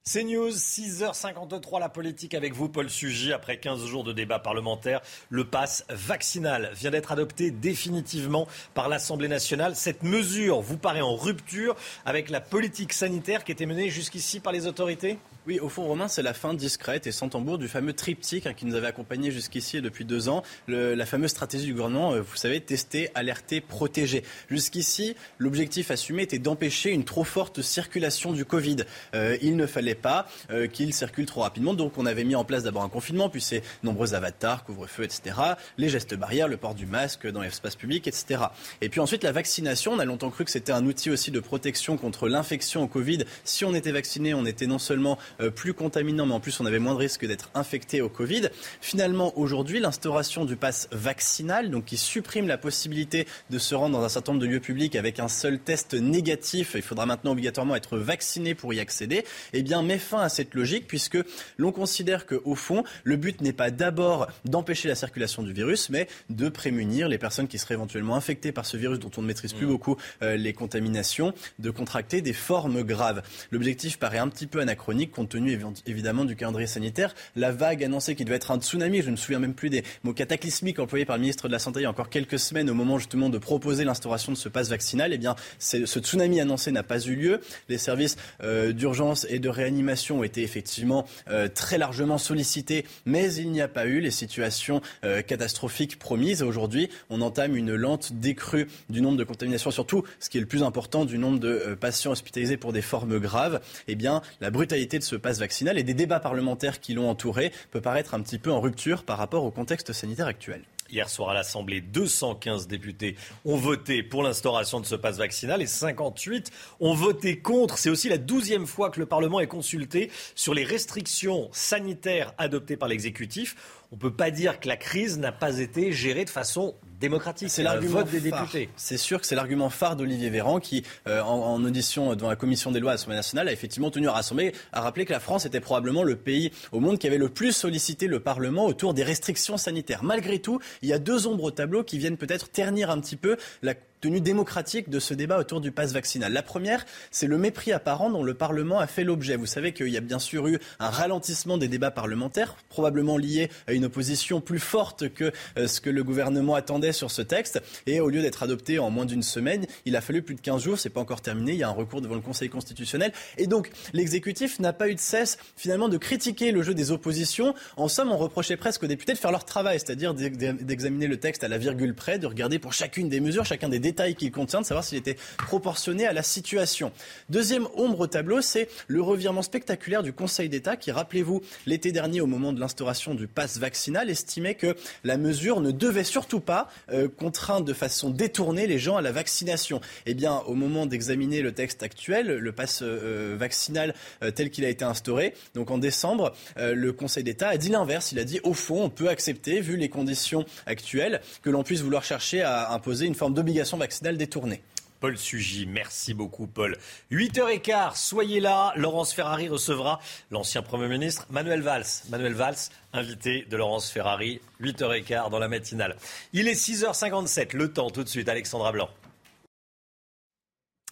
C'est 0.06 0.22
News, 0.22 0.50
6h53, 0.50 1.80
la 1.80 1.88
politique 1.88 2.34
avec 2.34 2.52
vous, 2.52 2.68
Paul 2.68 2.90
Sugy. 2.90 3.32
Après 3.32 3.56
15 3.56 3.86
jours 3.86 4.04
de 4.04 4.12
débat 4.12 4.38
parlementaire, 4.38 5.00
le 5.30 5.44
pass 5.44 5.86
vaccinal 5.88 6.70
vient 6.74 6.90
d'être 6.90 7.10
adopté 7.10 7.50
définitivement 7.50 8.46
par 8.74 8.90
l'Assemblée 8.90 9.28
nationale. 9.28 9.74
Cette 9.76 10.02
mesure 10.02 10.60
vous 10.60 10.76
paraît 10.76 11.00
en 11.00 11.16
rupture 11.16 11.74
avec 12.04 12.28
la 12.28 12.42
politique 12.42 12.92
sanitaire 12.92 13.44
qui 13.44 13.52
était 13.52 13.64
menée 13.64 13.88
jusqu'ici 13.88 14.40
par 14.40 14.52
les 14.52 14.66
autorités? 14.66 15.16
Oui, 15.46 15.58
au 15.60 15.68
fond, 15.68 15.84
Romain, 15.84 16.08
c'est 16.08 16.22
la 16.22 16.32
fin 16.32 16.54
discrète 16.54 17.06
et 17.06 17.12
sans 17.12 17.28
tambour 17.28 17.58
du 17.58 17.68
fameux 17.68 17.92
triptyque 17.92 18.46
hein, 18.46 18.54
qui 18.54 18.64
nous 18.64 18.74
avait 18.76 18.86
accompagnés 18.86 19.30
jusqu'ici 19.30 19.76
et 19.76 19.80
depuis 19.82 20.06
deux 20.06 20.30
ans. 20.30 20.42
la 20.68 21.04
fameuse 21.04 21.30
stratégie 21.30 21.66
du 21.66 21.72
gouvernement, 21.72 22.12
euh, 22.12 22.20
vous 22.22 22.36
savez, 22.36 22.60
tester, 22.60 23.10
alerter, 23.14 23.60
protéger. 23.60 24.22
Jusqu'ici, 24.48 25.16
l'objectif 25.38 25.90
assumé 25.90 26.22
était 26.22 26.38
d'empêcher 26.38 26.92
une 26.92 27.04
trop 27.04 27.24
forte 27.24 27.60
circulation 27.60 28.32
du 28.32 28.46
Covid. 28.46 28.84
Euh, 29.14 29.36
il 29.42 29.56
ne 29.56 29.66
fallait 29.66 29.93
pas 29.94 30.26
euh, 30.50 30.66
qu'il 30.66 30.92
circule 30.92 31.26
trop 31.26 31.42
rapidement. 31.42 31.74
Donc, 31.74 31.98
on 31.98 32.06
avait 32.06 32.24
mis 32.24 32.34
en 32.34 32.44
place 32.44 32.64
d'abord 32.64 32.82
un 32.82 32.88
confinement, 32.88 33.28
puis 33.28 33.40
ces 33.40 33.62
nombreux 33.82 34.14
avatars, 34.14 34.64
couvre-feu, 34.64 35.04
etc. 35.04 35.36
Les 35.78 35.88
gestes 35.88 36.14
barrières, 36.14 36.48
le 36.48 36.56
port 36.56 36.74
du 36.74 36.86
masque 36.86 37.26
dans 37.26 37.42
l'espace 37.42 37.76
public, 37.76 38.06
etc. 38.06 38.44
Et 38.80 38.88
puis 38.88 39.00
ensuite, 39.00 39.22
la 39.22 39.32
vaccination. 39.32 39.92
On 39.92 39.98
a 39.98 40.04
longtemps 40.04 40.30
cru 40.30 40.44
que 40.44 40.50
c'était 40.50 40.72
un 40.72 40.86
outil 40.86 41.10
aussi 41.10 41.30
de 41.30 41.40
protection 41.40 41.96
contre 41.96 42.28
l'infection 42.28 42.82
au 42.82 42.86
Covid. 42.86 43.24
Si 43.44 43.64
on 43.64 43.74
était 43.74 43.92
vacciné, 43.92 44.34
on 44.34 44.46
était 44.46 44.66
non 44.66 44.78
seulement 44.78 45.18
euh, 45.40 45.50
plus 45.50 45.74
contaminant, 45.74 46.26
mais 46.26 46.34
en 46.34 46.40
plus 46.40 46.60
on 46.60 46.66
avait 46.66 46.78
moins 46.78 46.94
de 46.94 46.98
risque 46.98 47.26
d'être 47.26 47.50
infecté 47.54 48.00
au 48.00 48.08
Covid. 48.08 48.48
Finalement, 48.80 49.36
aujourd'hui, 49.38 49.80
l'instauration 49.80 50.44
du 50.44 50.56
pass 50.56 50.88
vaccinal, 50.92 51.70
donc 51.70 51.84
qui 51.84 51.96
supprime 51.96 52.48
la 52.48 52.58
possibilité 52.58 53.26
de 53.50 53.58
se 53.58 53.74
rendre 53.74 53.98
dans 53.98 54.04
un 54.04 54.08
certain 54.08 54.32
nombre 54.32 54.44
de 54.44 54.50
lieux 54.50 54.60
publics 54.60 54.96
avec 54.96 55.20
un 55.20 55.28
seul 55.28 55.58
test 55.58 55.94
négatif, 55.94 56.72
il 56.74 56.82
faudra 56.82 57.06
maintenant 57.06 57.32
obligatoirement 57.32 57.76
être 57.76 57.98
vacciné 57.98 58.54
pour 58.54 58.72
y 58.74 58.80
accéder, 58.80 59.24
eh 59.52 59.62
bien 59.62 59.82
met 59.84 59.98
fin 59.98 60.20
à 60.20 60.28
cette 60.28 60.54
logique 60.54 60.86
puisque 60.86 61.18
l'on 61.58 61.72
considère 61.72 62.26
qu'au 62.26 62.54
fond, 62.54 62.84
le 63.04 63.16
but 63.16 63.40
n'est 63.40 63.52
pas 63.52 63.70
d'abord 63.70 64.26
d'empêcher 64.44 64.88
la 64.88 64.94
circulation 64.94 65.42
du 65.42 65.52
virus, 65.52 65.90
mais 65.90 66.08
de 66.30 66.48
prémunir 66.48 67.08
les 67.08 67.18
personnes 67.18 67.48
qui 67.48 67.58
seraient 67.58 67.74
éventuellement 67.74 68.16
infectées 68.16 68.52
par 68.52 68.66
ce 68.66 68.76
virus 68.76 68.98
dont 68.98 69.10
on 69.16 69.22
ne 69.22 69.26
maîtrise 69.26 69.52
plus 69.52 69.66
mmh. 69.66 69.70
beaucoup 69.70 69.96
euh, 70.22 70.36
les 70.36 70.52
contaminations, 70.52 71.32
de 71.58 71.70
contracter 71.70 72.20
des 72.22 72.32
formes 72.32 72.82
graves. 72.82 73.22
L'objectif 73.50 73.98
paraît 73.98 74.18
un 74.18 74.28
petit 74.28 74.46
peu 74.46 74.60
anachronique 74.60 75.12
compte 75.12 75.28
tenu 75.28 75.58
évidemment 75.86 76.24
du 76.24 76.36
calendrier 76.36 76.66
sanitaire. 76.66 77.14
La 77.36 77.52
vague 77.52 77.84
annoncée 77.84 78.14
qui 78.14 78.24
devait 78.24 78.36
être 78.36 78.50
un 78.50 78.60
tsunami, 78.60 79.02
je 79.02 79.06
ne 79.06 79.12
me 79.12 79.16
souviens 79.16 79.38
même 79.38 79.54
plus 79.54 79.70
des 79.70 79.84
mots 80.02 80.12
cataclysmiques 80.12 80.78
employés 80.78 81.04
par 81.04 81.16
le 81.16 81.20
ministre 81.22 81.48
de 81.48 81.52
la 81.52 81.58
Santé 81.58 81.80
il 81.80 81.82
y 81.82 81.86
a 81.86 81.90
encore 81.90 82.08
quelques 82.08 82.38
semaines 82.38 82.70
au 82.70 82.74
moment 82.74 82.98
justement 82.98 83.28
de 83.28 83.38
proposer 83.38 83.84
l'instauration 83.84 84.32
de 84.32 84.36
ce 84.36 84.48
pass 84.48 84.68
vaccinal. 84.68 85.12
Eh 85.12 85.18
bien, 85.18 85.34
ce 85.58 85.98
tsunami 85.98 86.40
annoncé 86.40 86.72
n'a 86.72 86.82
pas 86.82 87.00
eu 87.00 87.16
lieu. 87.16 87.40
Les 87.68 87.78
services 87.78 88.16
euh, 88.42 88.72
d'urgence 88.72 89.26
et 89.28 89.38
de 89.38 89.48
réanimation 89.48 89.73
réanimations 89.74 90.20
ont 90.20 90.22
été 90.22 90.42
effectivement 90.42 91.04
euh, 91.28 91.48
très 91.48 91.78
largement 91.78 92.18
sollicitées, 92.18 92.86
mais 93.06 93.34
il 93.34 93.50
n'y 93.50 93.60
a 93.60 93.68
pas 93.68 93.86
eu 93.86 93.98
les 94.00 94.12
situations 94.12 94.80
euh, 95.04 95.20
catastrophiques 95.20 95.98
promises. 95.98 96.42
Aujourd'hui, 96.42 96.90
on 97.10 97.20
entame 97.20 97.56
une 97.56 97.74
lente 97.74 98.12
décrue 98.12 98.68
du 98.88 99.00
nombre 99.00 99.18
de 99.18 99.24
contaminations, 99.24 99.72
surtout 99.72 100.04
ce 100.20 100.30
qui 100.30 100.38
est 100.38 100.40
le 100.40 100.46
plus 100.46 100.62
important, 100.62 101.04
du 101.04 101.18
nombre 101.18 101.40
de 101.40 101.76
patients 101.80 102.12
hospitalisés 102.12 102.56
pour 102.56 102.72
des 102.72 102.82
formes 102.82 103.18
graves. 103.18 103.60
Eh 103.88 103.96
la 104.40 104.50
brutalité 104.50 104.98
de 104.98 105.04
ce 105.04 105.16
passe 105.16 105.38
vaccinal 105.38 105.78
et 105.78 105.82
des 105.82 105.94
débats 105.94 106.20
parlementaires 106.20 106.80
qui 106.80 106.92
l'ont 106.92 107.08
entouré 107.08 107.52
peut 107.70 107.80
paraître 107.80 108.14
un 108.14 108.20
petit 108.20 108.38
peu 108.38 108.52
en 108.52 108.60
rupture 108.60 109.02
par 109.04 109.18
rapport 109.18 109.44
au 109.44 109.50
contexte 109.50 109.92
sanitaire 109.92 110.26
actuel. 110.26 110.62
Hier 110.94 111.10
soir 111.10 111.30
à 111.30 111.34
l'Assemblée, 111.34 111.80
215 111.80 112.68
députés 112.68 113.16
ont 113.44 113.56
voté 113.56 114.04
pour 114.04 114.22
l'instauration 114.22 114.78
de 114.78 114.86
ce 114.86 114.94
passe 114.94 115.18
vaccinal 115.18 115.60
et 115.60 115.66
58 115.66 116.52
ont 116.78 116.94
voté 116.94 117.40
contre. 117.40 117.78
C'est 117.78 117.90
aussi 117.90 118.08
la 118.08 118.16
douzième 118.16 118.64
fois 118.64 118.90
que 118.90 119.00
le 119.00 119.06
Parlement 119.06 119.40
est 119.40 119.48
consulté 119.48 120.12
sur 120.36 120.54
les 120.54 120.62
restrictions 120.62 121.48
sanitaires 121.50 122.32
adoptées 122.38 122.76
par 122.76 122.88
l'exécutif. 122.88 123.56
On 123.94 123.96
ne 123.96 124.00
peut 124.00 124.16
pas 124.16 124.32
dire 124.32 124.58
que 124.58 124.66
la 124.66 124.76
crise 124.76 125.18
n'a 125.18 125.30
pas 125.30 125.60
été 125.60 125.92
gérée 125.92 126.24
de 126.24 126.30
façon 126.30 126.74
démocratique. 126.98 127.48
C'est 127.48 127.62
l'argument 127.62 128.02
des 128.02 128.18
députés. 128.18 128.68
C'est 128.74 128.96
sûr 128.96 129.20
que 129.20 129.26
c'est 129.26 129.36
l'argument 129.36 129.70
phare 129.70 129.94
d'Olivier 129.94 130.30
Véran 130.30 130.58
qui, 130.58 130.82
euh, 131.06 131.20
en, 131.22 131.62
audition 131.62 132.16
devant 132.16 132.28
la 132.28 132.34
commission 132.34 132.72
des 132.72 132.80
lois 132.80 132.90
à 132.90 132.94
l'Assemblée 132.94 133.14
nationale, 133.14 133.46
a 133.46 133.52
effectivement 133.52 133.92
tenu 133.92 134.08
à 134.08 134.12
rassembler, 134.12 134.52
à 134.72 134.80
rappeler 134.80 135.04
que 135.04 135.12
la 135.12 135.20
France 135.20 135.46
était 135.46 135.60
probablement 135.60 136.02
le 136.02 136.16
pays 136.16 136.50
au 136.72 136.80
monde 136.80 136.98
qui 136.98 137.06
avait 137.06 137.18
le 137.18 137.28
plus 137.28 137.52
sollicité 137.52 138.08
le 138.08 138.18
Parlement 138.18 138.66
autour 138.66 138.94
des 138.94 139.04
restrictions 139.04 139.56
sanitaires. 139.56 140.02
Malgré 140.02 140.40
tout, 140.40 140.58
il 140.82 140.88
y 140.88 140.92
a 140.92 140.98
deux 140.98 141.28
ombres 141.28 141.44
au 141.44 141.50
tableau 141.52 141.84
qui 141.84 141.98
viennent 141.98 142.16
peut-être 142.16 142.50
ternir 142.50 142.90
un 142.90 142.98
petit 142.98 143.16
peu 143.16 143.36
la 143.62 143.74
tenue 144.04 144.20
démocratique 144.20 144.90
de 144.90 144.98
ce 144.98 145.14
débat 145.14 145.38
autour 145.38 145.62
du 145.62 145.72
pass 145.72 145.92
vaccinal. 145.92 146.30
La 146.30 146.42
première, 146.42 146.84
c'est 147.10 147.26
le 147.26 147.38
mépris 147.38 147.72
apparent 147.72 148.10
dont 148.10 148.22
le 148.22 148.34
Parlement 148.34 148.78
a 148.78 148.86
fait 148.86 149.02
l'objet. 149.02 149.36
Vous 149.36 149.46
savez 149.46 149.72
qu'il 149.72 149.88
y 149.88 149.96
a 149.96 150.02
bien 150.02 150.18
sûr 150.18 150.46
eu 150.46 150.58
un 150.78 150.90
ralentissement 150.90 151.56
des 151.56 151.68
débats 151.68 151.90
parlementaires, 151.90 152.54
probablement 152.68 153.16
lié 153.16 153.48
à 153.66 153.72
une 153.72 153.86
opposition 153.86 154.42
plus 154.42 154.58
forte 154.58 155.08
que 155.08 155.32
euh, 155.56 155.66
ce 155.66 155.80
que 155.80 155.88
le 155.88 156.04
gouvernement 156.04 156.54
attendait 156.54 156.92
sur 156.92 157.10
ce 157.10 157.22
texte. 157.22 157.62
Et 157.86 157.98
au 158.00 158.10
lieu 158.10 158.20
d'être 158.20 158.42
adopté 158.42 158.78
en 158.78 158.90
moins 158.90 159.06
d'une 159.06 159.22
semaine, 159.22 159.64
il 159.86 159.96
a 159.96 160.02
fallu 160.02 160.20
plus 160.20 160.34
de 160.34 160.42
15 160.42 160.62
jours. 160.62 160.78
C'est 160.78 160.90
pas 160.90 161.00
encore 161.00 161.22
terminé. 161.22 161.52
Il 161.52 161.58
y 161.58 161.62
a 161.62 161.68
un 161.68 161.72
recours 161.72 162.02
devant 162.02 162.14
le 162.14 162.20
Conseil 162.20 162.50
constitutionnel. 162.50 163.10
Et 163.38 163.46
donc, 163.46 163.70
l'exécutif 163.94 164.58
n'a 164.58 164.74
pas 164.74 164.90
eu 164.90 164.94
de 164.96 165.00
cesse, 165.00 165.38
finalement, 165.56 165.88
de 165.88 165.96
critiquer 165.96 166.52
le 166.52 166.62
jeu 166.62 166.74
des 166.74 166.90
oppositions. 166.90 167.54
En 167.78 167.88
somme, 167.88 168.12
on 168.12 168.18
reprochait 168.18 168.58
presque 168.58 168.82
aux 168.82 168.86
députés 168.86 169.14
de 169.14 169.18
faire 169.18 169.32
leur 169.32 169.46
travail, 169.46 169.80
c'est-à-dire 169.80 170.12
d'examiner 170.12 171.06
le 171.06 171.16
texte 171.16 171.42
à 171.42 171.48
la 171.48 171.56
virgule 171.56 171.94
près, 171.94 172.18
de 172.18 172.26
regarder 172.26 172.58
pour 172.58 172.74
chacune 172.74 173.08
des 173.08 173.20
mesures, 173.20 173.46
chacun 173.46 173.70
des 173.70 173.78
détails 173.78 173.93
détails 173.94 174.16
qu'il 174.16 174.32
contient, 174.32 174.60
de 174.60 174.66
savoir 174.66 174.82
s'il 174.82 174.98
était 174.98 175.16
proportionné 175.38 176.04
à 176.04 176.12
la 176.12 176.24
situation. 176.24 176.90
Deuxième 177.28 177.68
ombre 177.76 178.00
au 178.00 178.06
tableau, 178.08 178.40
c'est 178.40 178.68
le 178.88 179.00
revirement 179.00 179.42
spectaculaire 179.42 180.02
du 180.02 180.12
Conseil 180.12 180.48
d'État 180.48 180.76
qui, 180.76 180.90
rappelez-vous, 180.90 181.42
l'été 181.64 181.92
dernier, 181.92 182.20
au 182.20 182.26
moment 182.26 182.52
de 182.52 182.58
l'instauration 182.58 183.14
du 183.14 183.28
pass 183.28 183.58
vaccinal, 183.58 184.10
estimait 184.10 184.56
que 184.56 184.74
la 185.04 185.16
mesure 185.16 185.60
ne 185.60 185.70
devait 185.70 186.02
surtout 186.02 186.40
pas 186.40 186.68
euh, 186.90 187.06
contraindre 187.08 187.64
de 187.64 187.72
façon 187.72 188.10
détournée 188.10 188.66
les 188.66 188.80
gens 188.80 188.96
à 188.96 189.00
la 189.00 189.12
vaccination. 189.12 189.80
Eh 190.06 190.14
bien, 190.14 190.42
au 190.46 190.54
moment 190.54 190.86
d'examiner 190.86 191.40
le 191.40 191.52
texte 191.52 191.84
actuel, 191.84 192.26
le 192.26 192.52
pass 192.52 192.80
euh, 192.82 193.36
vaccinal 193.38 193.94
euh, 194.24 194.32
tel 194.32 194.50
qu'il 194.50 194.64
a 194.64 194.68
été 194.68 194.84
instauré, 194.84 195.34
donc 195.54 195.70
en 195.70 195.78
décembre, 195.78 196.32
le 196.56 196.92
Conseil 196.92 197.22
d'État 197.22 197.48
a 197.48 197.56
dit 197.56 197.68
l'inverse. 197.68 198.10
Il 198.10 198.18
a 198.18 198.24
dit, 198.24 198.40
au 198.42 198.54
fond, 198.54 198.82
on 198.82 198.90
peut 198.90 199.08
accepter, 199.08 199.60
vu 199.60 199.76
les 199.76 199.88
conditions 199.88 200.44
actuelles, 200.66 201.20
que 201.42 201.50
l'on 201.50 201.62
puisse 201.62 201.82
vouloir 201.82 202.02
chercher 202.02 202.42
à 202.42 202.72
imposer 202.72 203.06
une 203.06 203.14
forme 203.14 203.34
d'obligation 203.34 203.76
vaccinale 203.76 203.83
détournée. 204.16 204.62
Paul 205.00 205.18
Sugy, 205.18 205.66
merci 205.66 206.14
beaucoup 206.14 206.46
Paul. 206.46 206.78
8h15, 207.12 207.96
soyez 207.96 208.40
là, 208.40 208.72
Laurence 208.76 209.12
Ferrari 209.12 209.48
recevra 209.48 210.00
l'ancien 210.30 210.62
Premier 210.62 210.88
ministre 210.88 211.26
Manuel 211.28 211.60
Valls. 211.60 211.84
Manuel 212.08 212.32
Valls, 212.32 212.56
invité 212.94 213.44
de 213.50 213.56
Laurence 213.56 213.90
Ferrari, 213.90 214.40
8h15 214.62 215.30
dans 215.30 215.38
la 215.38 215.48
matinale. 215.48 215.96
Il 216.32 216.48
est 216.48 216.54
6h57, 216.54 217.54
le 217.54 217.70
temps 217.70 217.90
tout 217.90 218.02
de 218.02 218.08
suite, 218.08 218.30
Alexandra 218.30 218.72
Blanc. 218.72 218.88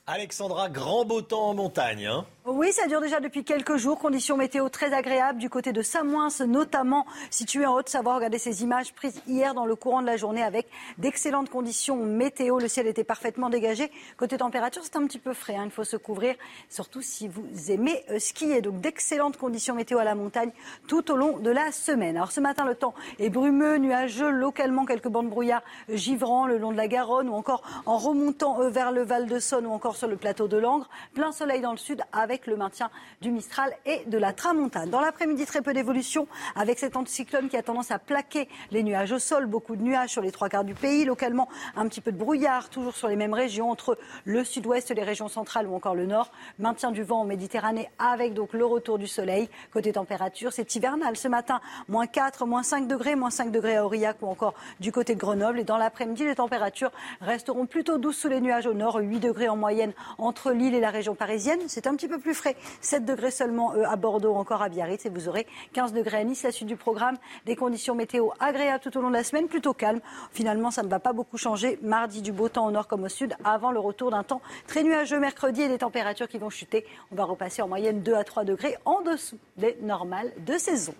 Alexandra, 0.09 0.69
grand 0.69 1.05
beau 1.05 1.23
temps 1.23 1.51
en 1.51 1.55
montagne. 1.55 2.07
Hein 2.07 2.27
oui, 2.45 2.73
ça 2.73 2.89
dure 2.89 3.01
déjà 3.01 3.21
depuis 3.21 3.45
quelques 3.45 3.77
jours. 3.77 4.01
Conditions 4.01 4.37
météo 4.37 4.69
très 4.69 4.93
agréables 4.93 5.39
du 5.39 5.49
côté 5.49 5.73
de 5.73 5.81
Samoins, 5.81 6.27
notamment 6.45 7.07
situé 7.31 7.65
en 7.67 7.75
Haute-Savoie. 7.75 8.17
Regardez 8.17 8.39
ces 8.39 8.65
images 8.65 8.93
prises 8.93 9.23
hier 9.29 9.55
dans 9.55 9.65
le 9.65 9.77
courant 9.77 10.03
de 10.03 10.07
la 10.07 10.17
journée 10.17 10.43
avec 10.43 10.67
d'excellentes 10.99 11.51
conditions 11.51 12.05
météo. 12.05 12.59
Le 12.59 12.67
ciel 12.67 12.89
était 12.89 13.05
parfaitement 13.05 13.49
dégagé. 13.49 13.93
Côté 14.17 14.39
température, 14.39 14.83
c'est 14.83 14.97
un 14.97 15.07
petit 15.07 15.21
peu 15.21 15.35
frais. 15.35 15.55
Hein. 15.55 15.67
Il 15.67 15.71
faut 15.71 15.85
se 15.85 15.97
couvrir, 15.97 16.35
surtout 16.69 17.01
si 17.01 17.29
vous 17.29 17.47
aimez 17.71 18.05
euh, 18.11 18.19
skier. 18.19 18.61
Donc 18.61 18.81
d'excellentes 18.81 19.37
conditions 19.37 19.77
météo 19.77 19.99
à 19.99 20.05
la 20.05 20.17
montagne 20.17 20.51
tout 20.89 21.13
au 21.13 21.17
long 21.17 21.39
de 21.39 21.51
la 21.51 21.71
semaine. 21.71 22.17
Alors 22.17 22.33
ce 22.33 22.41
matin, 22.41 22.65
le 22.65 22.75
temps 22.75 22.95
est 23.21 23.31
brumeux, 23.31 23.77
nuageux, 23.77 24.31
localement 24.31 24.85
quelques 24.85 25.07
bandes 25.07 25.31
brouillard 25.31 25.63
givrant 25.89 26.49
le 26.49 26.59
long 26.59 26.73
de 26.73 26.77
la 26.77 26.89
Garonne 26.89 27.29
ou 27.29 27.35
encore 27.35 27.63
en 27.87 27.99
remontant 27.99 28.61
euh, 28.63 28.69
vers 28.69 28.91
le 28.91 29.03
Val 29.03 29.27
de 29.29 29.39
Saône 29.39 29.67
ou 29.67 29.71
encore 29.71 29.92
sur 29.97 30.09
le 30.09 30.17
plateau 30.17 30.49
de 30.49 30.57
Langres. 30.57 30.89
Plein 31.15 31.33
soleil 31.33 31.61
dans 31.61 31.73
le 31.73 31.79
sud 31.79 32.03
avec 32.13 32.47
le 32.47 32.57
maintien 32.57 32.91
du 33.21 33.31
Mistral 33.31 33.73
et 33.87 34.05
de 34.07 34.19
la 34.19 34.33
Tramontane. 34.33 34.91
Dans 34.91 35.01
l'après-midi, 35.01 35.47
très 35.47 35.63
peu 35.63 35.73
d'évolution 35.73 36.27
avec 36.57 36.79
cet 36.79 36.97
anticyclone 36.97 37.49
qui 37.49 37.57
a 37.57 37.63
tendance 37.63 37.91
à 37.91 37.99
plaquer 37.99 38.49
les 38.71 38.83
nuages 38.83 39.13
au 39.13 39.19
sol. 39.19 39.47
Beaucoup 39.47 39.77
de 39.77 39.83
nuages 39.83 40.11
sur 40.11 40.23
les 40.23 40.33
trois 40.33 40.49
quarts 40.49 40.65
du 40.65 40.75
pays. 40.75 41.05
Localement, 41.05 41.49
un 41.77 41.89
petit 41.89 42.01
peu 42.01 42.13
de 42.13 42.17
brouillard, 42.17 42.69
toujours 42.69 42.95
sur 42.95 43.09
les 43.09 43.17
mêmes 43.17 43.35
régions, 43.35 43.71
entre 43.71 43.99
le 44.25 44.45
sud-ouest, 44.45 44.91
les 44.91 45.03
régions 45.03 45.29
centrales 45.29 45.67
ou 45.67 45.75
encore 45.75 45.95
le 45.95 46.07
nord. 46.07 46.31
Maintien 46.59 46.93
du 46.93 47.03
vent 47.03 47.21
en 47.21 47.25
Méditerranée 47.25 47.91
avec 47.99 48.35
donc 48.35 48.53
le 48.53 48.65
retour 48.65 48.99
du 48.99 49.07
soleil. 49.07 49.49
Côté 49.73 49.93
température, 49.93 50.53
c'est 50.53 50.75
hivernal 50.75 51.17
ce 51.17 51.29
matin. 51.29 51.61
Moins 51.89 52.07
4, 52.07 52.47
moins 52.47 52.63
5 52.63 52.87
degrés, 52.87 53.17
moins 53.17 53.31
5 53.31 53.51
degrés 53.51 53.77
à 53.77 53.85
Aurillac 53.85 54.19
ou 54.23 54.27
encore 54.27 54.55
du 54.81 54.93
côté 54.93 55.15
de 55.15 55.21
Grenoble. 55.21 55.61
Et 55.61 55.65
dans 55.65 55.79
l'après-midi, 55.79 56.25
les 56.25 56.37
températures 56.37 56.93
resteront 57.21 57.67
plutôt 57.67 57.99
douces 57.99 58.19
sous 58.19 58.29
les 58.29 58.41
nuages 58.41 58.67
au 58.67 58.75
nord. 58.75 58.99
8 59.01 59.21
degrés 59.21 59.49
en 59.49 59.57
moyenne 59.57 59.82
entre 60.19 60.53
l'île 60.53 60.75
et 60.75 60.81
la 60.81 60.91
région 60.91 61.15
parisienne. 61.15 61.61
C'est 61.69 61.87
un 61.87 61.95
petit 61.95 62.09
peu 62.09 62.19
plus 62.19 62.35
frais. 62.35 62.57
7 62.81 63.05
degrés 63.05 63.31
seulement 63.31 63.75
euh, 63.75 63.85
à 63.85 63.97
Bordeaux, 63.97 64.35
encore 64.35 64.63
à 64.63 64.69
Biarritz. 64.69 65.07
Et 65.07 65.09
vous 65.09 65.29
aurez 65.29 65.47
15 65.73 65.93
degrés 65.93 66.19
à 66.19 66.25
Nice. 66.25 66.43
La 66.43 66.53
suite 66.53 66.69
du 66.69 66.77
programme, 66.77 67.17
des 67.47 67.57
conditions 67.57 67.95
météo 67.95 68.31
agréables 68.41 68.83
tout 68.83 68.97
au 68.97 69.01
long 69.01 69.09
de 69.09 69.15
la 69.15 69.25
semaine, 69.25 69.49
plutôt 69.49 69.75
calme. 69.75 70.01
Finalement, 70.33 70.71
ça 70.71 70.83
ne 70.83 70.89
va 70.89 70.99
pas 70.99 71.13
beaucoup 71.13 71.39
changer. 71.39 71.79
Mardi, 71.83 72.23
du 72.23 72.33
beau 72.33 72.49
temps 72.49 72.67
au 72.67 72.71
nord 72.71 72.89
comme 72.89 73.05
au 73.05 73.09
sud, 73.09 73.35
avant 73.45 73.73
le 73.73 73.81
retour 73.81 74.11
d'un 74.11 74.23
temps 74.23 74.41
très 74.67 74.83
nuageux 74.83 75.19
mercredi 75.19 75.63
et 75.63 75.69
des 75.69 75.79
températures 75.79 76.29
qui 76.29 76.39
vont 76.39 76.51
chuter. 76.51 76.87
On 77.11 77.17
va 77.17 77.25
repasser 77.25 77.63
en 77.63 77.69
moyenne 77.69 78.03
2 78.03 78.15
à 78.15 78.25
3 78.25 78.45
degrés 78.45 78.77
en 78.85 79.03
dessous 79.03 79.39
des 79.57 79.77
normales 79.83 80.33
de 80.47 80.59
saison. 80.59 80.95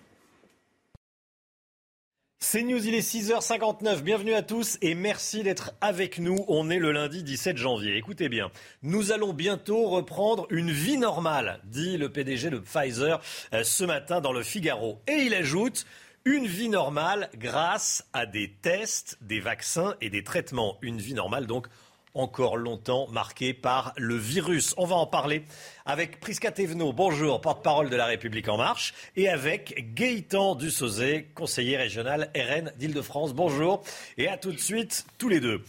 C'est 2.45 2.61
News, 2.61 2.85
il 2.85 2.93
est 2.93 2.99
6h59. 2.99 4.01
Bienvenue 4.01 4.33
à 4.33 4.41
tous 4.41 4.77
et 4.81 4.95
merci 4.95 5.43
d'être 5.43 5.71
avec 5.79 6.19
nous. 6.19 6.35
On 6.49 6.69
est 6.69 6.77
le 6.77 6.91
lundi 6.91 7.23
17 7.23 7.55
janvier. 7.55 7.95
Écoutez 7.95 8.27
bien, 8.27 8.51
nous 8.83 9.13
allons 9.13 9.31
bientôt 9.31 9.87
reprendre 9.87 10.45
une 10.49 10.69
vie 10.69 10.97
normale, 10.97 11.61
dit 11.63 11.97
le 11.97 12.09
PDG 12.09 12.49
de 12.49 12.59
Pfizer 12.59 13.21
euh, 13.53 13.63
ce 13.63 13.85
matin 13.85 14.19
dans 14.19 14.33
le 14.33 14.43
Figaro. 14.43 14.99
Et 15.07 15.23
il 15.25 15.33
ajoute 15.33 15.85
une 16.25 16.45
vie 16.45 16.67
normale 16.67 17.29
grâce 17.37 18.05
à 18.11 18.25
des 18.25 18.51
tests, 18.61 19.17
des 19.21 19.39
vaccins 19.39 19.95
et 20.01 20.09
des 20.09 20.25
traitements. 20.25 20.77
Une 20.81 20.97
vie 20.97 21.13
normale 21.13 21.47
donc 21.47 21.67
encore 22.15 22.57
longtemps 22.57 23.07
marquée 23.09 23.53
par 23.53 23.93
le 23.97 24.15
virus. 24.15 24.73
On 24.77 24.85
va 24.85 24.95
en 24.95 25.07
parler 25.07 25.43
avec 25.85 26.19
Prisca 26.19 26.51
Thévenot, 26.51 26.93
bonjour, 26.93 27.41
porte-parole 27.41 27.89
de 27.89 27.95
La 27.95 28.05
République 28.05 28.47
En 28.47 28.57
Marche, 28.57 28.93
et 29.15 29.29
avec 29.29 29.93
Gaëtan 29.95 30.55
Dussauzé, 30.55 31.27
conseiller 31.35 31.77
régional 31.77 32.29
RN 32.35 32.71
d'Île-de-France. 32.77 33.33
Bonjour, 33.33 33.83
et 34.17 34.27
à 34.27 34.37
tout 34.37 34.51
de 34.51 34.59
suite, 34.59 35.05
tous 35.17 35.29
les 35.29 35.39
deux. 35.39 35.63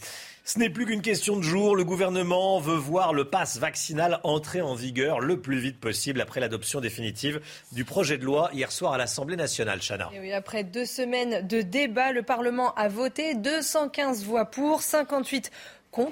Ce 0.47 0.59
n'est 0.59 0.69
plus 0.69 0.85
qu'une 0.85 1.01
question 1.01 1.37
de 1.37 1.41
jour. 1.41 1.75
Le 1.75 1.83
gouvernement 1.83 2.59
veut 2.59 2.75
voir 2.75 3.13
le 3.13 3.25
pass 3.25 3.57
vaccinal 3.57 4.19
entrer 4.21 4.61
en 4.61 4.75
vigueur 4.75 5.19
le 5.19 5.41
plus 5.41 5.57
vite 5.57 5.79
possible 5.79 6.21
après 6.21 6.39
l'adoption 6.39 6.79
définitive 6.79 7.41
du 7.71 7.83
projet 7.83 8.19
de 8.19 8.25
loi 8.25 8.51
hier 8.53 8.71
soir 8.71 8.93
à 8.93 8.99
l'Assemblée 8.99 9.37
nationale. 9.37 9.79
Chana. 9.81 10.11
oui, 10.21 10.31
après 10.31 10.63
deux 10.63 10.85
semaines 10.85 11.47
de 11.47 11.63
débat, 11.63 12.11
le 12.11 12.21
Parlement 12.21 12.75
a 12.75 12.89
voté 12.89 13.33
215 13.33 14.23
voix 14.23 14.45
pour, 14.45 14.83
58 14.83 15.51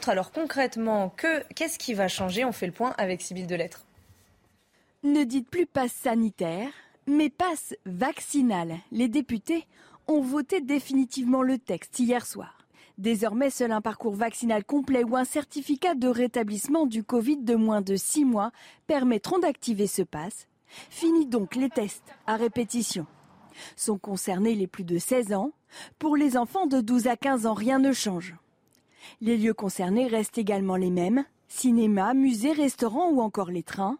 Alors 0.08 0.32
concrètement, 0.32 1.14
qu'est-ce 1.56 1.78
qui 1.78 1.94
va 1.94 2.08
changer? 2.08 2.46
On 2.46 2.52
fait 2.54 2.68
le 2.68 2.72
point 2.72 2.94
avec 2.98 3.22
Sybille 3.22 3.48
Delettre. 3.48 3.86
Ne 5.04 5.26
dites 5.26 5.50
plus 5.50 5.66
passe 5.66 5.92
sanitaire, 5.92 6.70
mais 7.06 7.30
passe 7.30 7.76
vaccinal. 7.86 8.78
Les 8.92 9.10
députés 9.10 9.68
ont 10.08 10.22
voté 10.22 10.62
définitivement 10.62 11.42
le 11.42 11.58
texte 11.58 12.00
hier 12.00 12.26
soir. 12.26 12.66
Désormais, 12.98 13.50
seul 13.50 13.72
un 13.72 13.82
parcours 13.82 14.16
vaccinal 14.16 14.64
complet 14.64 15.04
ou 15.04 15.18
un 15.18 15.26
certificat 15.26 15.96
de 15.96 16.08
rétablissement 16.08 16.86
du 16.86 17.04
Covid 17.04 17.38
de 17.38 17.56
moins 17.56 17.82
de 17.82 17.96
6 17.96 18.24
mois 18.24 18.52
permettront 18.88 19.40
d'activer 19.40 19.88
ce 19.88 20.04
passe. 20.04 20.48
Fini 20.90 21.26
donc 21.26 21.56
les 21.56 21.70
tests 21.70 22.14
à 22.26 22.38
répétition. 22.38 23.06
Sont 23.76 23.98
concernés 23.98 24.56
les 24.56 24.68
plus 24.68 24.84
de 24.86 24.98
16 24.98 25.34
ans. 25.34 25.52
Pour 26.00 26.16
les 26.16 26.38
enfants 26.38 26.68
de 26.68 26.80
12 26.80 27.08
à 27.08 27.18
15 27.18 27.48
ans, 27.48 27.54
rien 27.54 27.80
ne 27.80 27.92
change. 27.92 28.36
Les 29.22 29.38
lieux 29.38 29.54
concernés 29.54 30.08
restent 30.08 30.38
également 30.38 30.76
les 30.76 30.92
mêmes 30.92 31.26
cinéma, 31.54 32.14
musées, 32.14 32.52
restaurants 32.52 33.10
ou 33.10 33.22
encore 33.22 33.52
les 33.52 33.64
trains. 33.64 33.98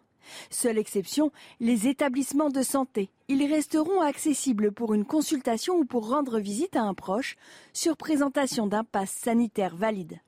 Seule 0.50 0.78
exception, 0.78 1.30
les 1.60 1.86
établissements 1.86 2.50
de 2.50 2.62
santé. 2.62 3.10
Ils 3.28 3.46
resteront 3.46 4.00
accessibles 4.00 4.72
pour 4.72 4.94
une 4.94 5.04
consultation 5.04 5.76
ou 5.76 5.84
pour 5.84 6.08
rendre 6.08 6.40
visite 6.40 6.76
à 6.76 6.82
un 6.82 6.94
proche 6.94 7.36
sur 7.72 7.96
présentation 7.96 8.66
d'un 8.66 8.84
pass 8.84 9.10
sanitaire 9.10 9.76
valide. 9.76 10.20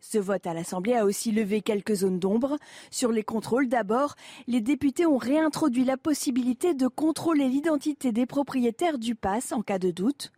Ce 0.00 0.16
vote 0.16 0.46
à 0.46 0.54
l'Assemblée 0.54 0.94
a 0.94 1.04
aussi 1.04 1.30
levé 1.30 1.60
quelques 1.60 1.96
zones 1.96 2.18
d'ombre. 2.18 2.56
Sur 2.90 3.12
les 3.12 3.22
contrôles 3.22 3.68
d'abord, 3.68 4.16
les 4.46 4.62
députés 4.62 5.04
ont 5.04 5.18
réintroduit 5.18 5.84
la 5.84 5.98
possibilité 5.98 6.72
de 6.72 6.88
contrôler 6.88 7.48
l'identité 7.50 8.10
des 8.10 8.24
propriétaires 8.24 8.98
du 8.98 9.14
pass 9.14 9.52
en 9.52 9.60
cas 9.60 9.78
de 9.78 9.90
doute. 9.90 10.32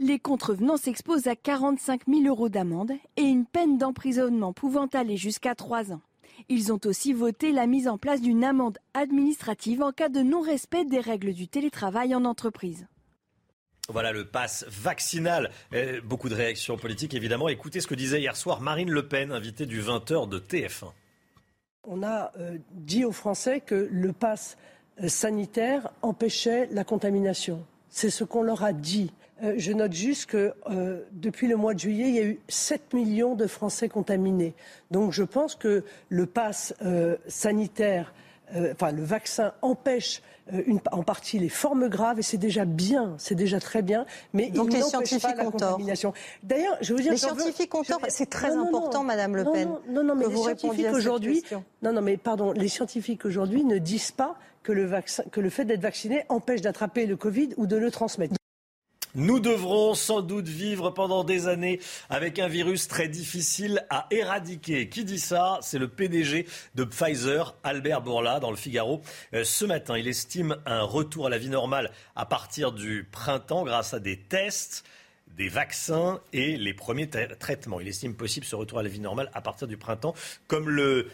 Les 0.00 0.20
contrevenants 0.20 0.76
s'exposent 0.76 1.26
à 1.26 1.34
45 1.34 2.02
000 2.06 2.22
euros 2.26 2.48
d'amende 2.48 2.92
et 3.16 3.22
une 3.22 3.46
peine 3.46 3.78
d'emprisonnement 3.78 4.52
pouvant 4.52 4.86
aller 4.86 5.16
jusqu'à 5.16 5.56
trois 5.56 5.92
ans. 5.92 6.00
Ils 6.48 6.72
ont 6.72 6.78
aussi 6.84 7.12
voté 7.12 7.50
la 7.50 7.66
mise 7.66 7.88
en 7.88 7.98
place 7.98 8.20
d'une 8.20 8.44
amende 8.44 8.78
administrative 8.94 9.82
en 9.82 9.90
cas 9.90 10.08
de 10.08 10.20
non-respect 10.20 10.84
des 10.84 11.00
règles 11.00 11.32
du 11.32 11.48
télétravail 11.48 12.14
en 12.14 12.24
entreprise. 12.24 12.86
Voilà 13.88 14.12
le 14.12 14.24
pass 14.24 14.64
vaccinal. 14.68 15.50
Beaucoup 16.04 16.28
de 16.28 16.34
réactions 16.34 16.76
politiques, 16.76 17.14
évidemment. 17.14 17.48
Écoutez 17.48 17.80
ce 17.80 17.88
que 17.88 17.96
disait 17.96 18.20
hier 18.20 18.36
soir 18.36 18.60
Marine 18.60 18.90
Le 18.90 19.08
Pen, 19.08 19.32
invitée 19.32 19.66
du 19.66 19.82
20h 19.82 20.28
de 20.28 20.38
TF1. 20.38 20.92
On 21.84 22.02
a 22.02 22.30
euh, 22.38 22.58
dit 22.72 23.04
aux 23.04 23.12
Français 23.12 23.60
que 23.60 23.88
le 23.90 24.12
pass 24.12 24.58
euh, 25.02 25.08
sanitaire 25.08 25.90
empêchait 26.02 26.68
la 26.70 26.84
contamination. 26.84 27.64
C'est 27.88 28.10
ce 28.10 28.24
qu'on 28.24 28.42
leur 28.42 28.62
a 28.62 28.74
dit. 28.74 29.10
Je 29.56 29.72
note 29.72 29.92
juste 29.92 30.26
que 30.26 30.52
depuis 31.12 31.46
le 31.46 31.56
mois 31.56 31.74
de 31.74 31.78
juillet, 31.80 32.08
il 32.08 32.14
y 32.14 32.18
a 32.20 32.24
eu 32.24 32.40
7 32.48 32.92
millions 32.94 33.34
de 33.34 33.46
Français 33.46 33.88
contaminés. 33.88 34.54
Donc 34.90 35.12
je 35.12 35.22
pense 35.22 35.54
que 35.54 35.84
le 36.08 36.26
pass 36.26 36.74
sanitaire 37.28 38.12
euh, 38.56 38.72
enfin, 38.72 38.92
le 38.92 39.02
vaccin 39.04 39.52
empêche 39.60 40.22
euh, 40.54 40.62
en 40.90 41.02
partie 41.02 41.38
les 41.38 41.50
formes 41.50 41.88
graves 41.88 42.18
et 42.18 42.22
c'est 42.22 42.38
déjà 42.38 42.64
bien, 42.64 43.14
c'est 43.18 43.34
déjà 43.34 43.60
très 43.60 43.82
bien, 43.82 44.06
mais 44.32 44.48
Donc 44.48 44.68
il 44.70 44.76
les 44.76 44.82
scientifiques 44.82 45.20
pas 45.20 45.34
la 45.34 45.46
ont 45.46 45.50
tort. 45.50 45.72
contamination. 45.72 46.14
D'ailleurs, 46.42 46.78
je 46.80 46.94
veux 46.94 47.00
dire, 47.00 47.12
les 47.12 47.18
veux- 47.18 47.26
scientifiques 47.26 47.74
ont 47.74 47.82
je 47.82 47.90
tort. 47.90 48.00
vais- 48.00 48.08
C'est 48.08 48.30
très 48.30 48.54
Non, 48.54 48.66
important, 48.68 49.00
non. 49.00 49.04
Madame 49.04 49.36
Le 49.36 49.44
Pen. 49.44 49.68
Non, 49.68 49.80
non, 49.90 50.02
non, 50.02 50.14
mais 50.14 50.24
que 50.24 50.28
les 50.30 50.34
vous 50.34 50.42
scientifiques 50.44 50.86
aujourd'hui, 50.94 51.44
non, 51.82 51.92
non, 51.92 52.00
mais 52.00 52.16
pardon, 52.16 52.52
les 52.52 52.68
scientifiques 52.68 53.26
aujourd'hui 53.26 53.64
ne 53.64 53.76
disent 53.76 54.12
pas 54.12 54.38
que 54.62 54.72
le 54.72 54.86
vaccin, 54.86 55.24
que 55.30 55.40
le 55.42 55.50
fait 55.50 55.66
d'être 55.66 55.82
vacciné 55.82 56.24
empêche 56.30 56.62
d'attraper 56.62 57.04
le 57.04 57.16
Covid 57.16 57.50
ou 57.58 57.66
de 57.66 57.76
le 57.76 57.90
transmettre. 57.90 58.34
Nous 59.18 59.40
devrons 59.40 59.94
sans 59.94 60.22
doute 60.22 60.46
vivre 60.46 60.90
pendant 60.90 61.24
des 61.24 61.48
années 61.48 61.80
avec 62.08 62.38
un 62.38 62.46
virus 62.46 62.86
très 62.86 63.08
difficile 63.08 63.84
à 63.90 64.06
éradiquer. 64.12 64.88
Qui 64.88 65.04
dit 65.04 65.18
ça? 65.18 65.58
C'est 65.60 65.80
le 65.80 65.88
PDG 65.88 66.46
de 66.76 66.84
Pfizer, 66.84 67.56
Albert 67.64 68.02
Bourla, 68.02 68.38
dans 68.38 68.50
le 68.52 68.56
Figaro. 68.56 69.02
Euh, 69.34 69.42
ce 69.42 69.64
matin, 69.64 69.98
il 69.98 70.06
estime 70.06 70.56
un 70.66 70.82
retour 70.82 71.26
à 71.26 71.30
la 71.30 71.38
vie 71.38 71.48
normale 71.48 71.90
à 72.14 72.26
partir 72.26 72.70
du 72.70 73.08
printemps 73.10 73.64
grâce 73.64 73.92
à 73.92 73.98
des 73.98 74.16
tests 74.16 74.84
des 75.36 75.48
vaccins 75.48 76.20
et 76.32 76.56
les 76.56 76.72
premiers 76.72 77.06
tra- 77.06 77.36
traitements. 77.38 77.80
Il 77.80 77.88
estime 77.88 78.14
possible 78.14 78.46
ce 78.46 78.54
retour 78.54 78.78
à 78.78 78.84
la 78.84 78.88
vie 78.88 79.00
normale 79.00 79.32
à 79.34 79.40
partir 79.40 79.66
du 79.66 79.76
printemps. 79.76 80.14
Comme 80.46 80.68
le, 80.68 81.08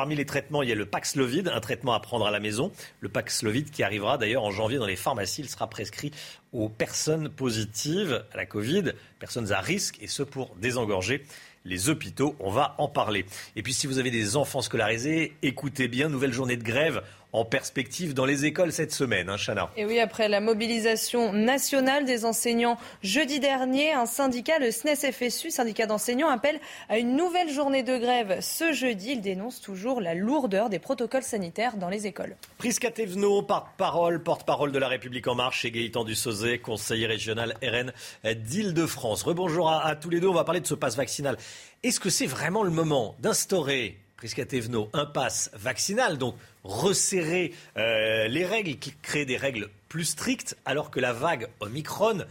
parmi 0.00 0.16
les 0.16 0.24
traitements, 0.24 0.62
il 0.62 0.70
y 0.70 0.72
a 0.72 0.76
le 0.76 0.86
Paxlovid, 0.86 1.48
un 1.48 1.60
traitement 1.60 1.92
à 1.92 2.00
prendre 2.00 2.26
à 2.26 2.30
la 2.30 2.40
maison. 2.40 2.72
Le 3.00 3.10
Paxlovid 3.10 3.70
qui 3.70 3.82
arrivera 3.82 4.16
d'ailleurs 4.16 4.44
en 4.44 4.50
janvier 4.50 4.78
dans 4.78 4.86
les 4.86 4.96
pharmacies. 4.96 5.42
Il 5.42 5.48
sera 5.50 5.68
prescrit 5.68 6.10
aux 6.54 6.70
personnes 6.70 7.28
positives 7.28 8.24
à 8.32 8.38
la 8.38 8.46
Covid, 8.46 8.94
personnes 9.18 9.52
à 9.52 9.60
risque, 9.60 9.98
et 10.00 10.06
ce 10.06 10.22
pour 10.22 10.56
désengorger 10.56 11.22
les 11.66 11.90
hôpitaux. 11.90 12.34
On 12.40 12.50
va 12.50 12.76
en 12.78 12.88
parler. 12.88 13.26
Et 13.56 13.62
puis 13.62 13.74
si 13.74 13.86
vous 13.86 13.98
avez 13.98 14.10
des 14.10 14.36
enfants 14.36 14.62
scolarisés, 14.62 15.34
écoutez 15.42 15.86
bien, 15.86 16.08
nouvelle 16.08 16.32
journée 16.32 16.56
de 16.56 16.64
grève 16.64 17.02
en 17.32 17.44
perspective 17.44 18.14
dans 18.14 18.24
les 18.24 18.44
écoles 18.44 18.72
cette 18.72 18.92
semaine, 18.92 19.28
hein, 19.28 19.36
Chana. 19.36 19.70
Et 19.76 19.84
oui, 19.84 20.00
après 20.00 20.28
la 20.28 20.40
mobilisation 20.40 21.32
nationale 21.32 22.04
des 22.04 22.24
enseignants 22.24 22.76
jeudi 23.02 23.40
dernier, 23.40 23.92
un 23.92 24.06
syndicat, 24.06 24.58
le 24.58 24.70
SNES-FSU, 24.70 25.50
syndicat 25.50 25.86
d'enseignants, 25.86 26.28
appelle 26.28 26.60
à 26.88 26.98
une 26.98 27.16
nouvelle 27.16 27.50
journée 27.50 27.82
de 27.82 27.96
grève 27.98 28.38
ce 28.40 28.72
jeudi. 28.72 29.12
Il 29.12 29.20
dénonce 29.20 29.60
toujours 29.60 30.00
la 30.00 30.14
lourdeur 30.14 30.68
des 30.68 30.78
protocoles 30.78 31.22
sanitaires 31.22 31.76
dans 31.76 31.88
les 31.88 32.06
écoles. 32.06 32.36
Prisca 32.58 32.90
Thévenot, 32.90 33.42
porte-parole, 33.42 34.22
porte-parole 34.22 34.72
de 34.72 34.78
la 34.78 34.88
République 34.88 35.28
En 35.28 35.34
Marche, 35.34 35.64
et 35.64 35.70
Gaëtan 35.70 36.04
Dussauzet, 36.04 36.58
conseiller 36.58 37.06
régional 37.06 37.56
RN 37.62 37.92
d'Île-de-France. 38.34 39.22
Rebonjour 39.22 39.70
à, 39.70 39.86
à 39.86 39.96
tous 39.96 40.10
les 40.10 40.20
deux, 40.20 40.28
on 40.28 40.34
va 40.34 40.44
parler 40.44 40.60
de 40.60 40.66
ce 40.66 40.74
passe 40.74 40.96
vaccinal. 40.96 41.36
Est-ce 41.82 42.00
que 42.00 42.10
c'est 42.10 42.26
vraiment 42.26 42.62
le 42.62 42.70
moment 42.70 43.16
d'instaurer, 43.20 43.98
Prisca 44.16 44.44
Thévenot, 44.44 44.90
un 44.92 45.06
passe 45.06 45.50
vaccinal, 45.54 46.18
donc 46.18 46.34
resserrer 46.64 47.52
euh, 47.76 48.28
les 48.28 48.44
règles, 48.44 48.76
créer 49.02 49.24
des 49.24 49.36
règles 49.36 49.70
plus 49.88 50.04
strictes, 50.04 50.56
alors 50.64 50.90
que 50.90 51.00
la 51.00 51.12
vague 51.12 51.48
Omicron 51.60 52.24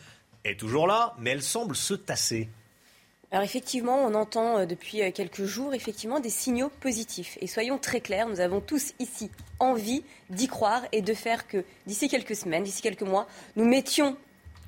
est 0.44 0.60
toujours 0.60 0.88
là, 0.88 1.16
mais 1.20 1.32
elle 1.32 1.44
semble 1.44 1.76
se 1.76 1.94
tasser 1.94 2.50
Alors 3.32 3.44
effectivement, 3.44 4.04
on 4.06 4.14
entend 4.14 4.60
euh, 4.60 4.66
depuis 4.66 5.02
euh, 5.02 5.12
quelques 5.12 5.46
jours 5.46 5.74
effectivement 5.74 6.20
des 6.20 6.30
signaux 6.30 6.72
positifs. 6.80 7.38
Et 7.42 7.48
soyons 7.48 7.78
très 7.78 8.02
clairs, 8.02 8.28
nous 8.30 8.40
avons 8.40 8.62
tous 8.62 8.94
ici 9.00 9.30
envie 9.60 10.04
d'y 10.30 10.48
croire 10.48 10.84
et 10.92 11.02
de 11.02 11.14
faire 11.14 11.48
que 11.48 11.66
d'ici 11.86 12.08
quelques 12.08 12.36
semaines, 12.36 12.64
d'ici 12.64 12.82
quelques 12.82 13.02
mois, 13.02 13.28
nous 13.56 13.66
mettions 13.66 14.16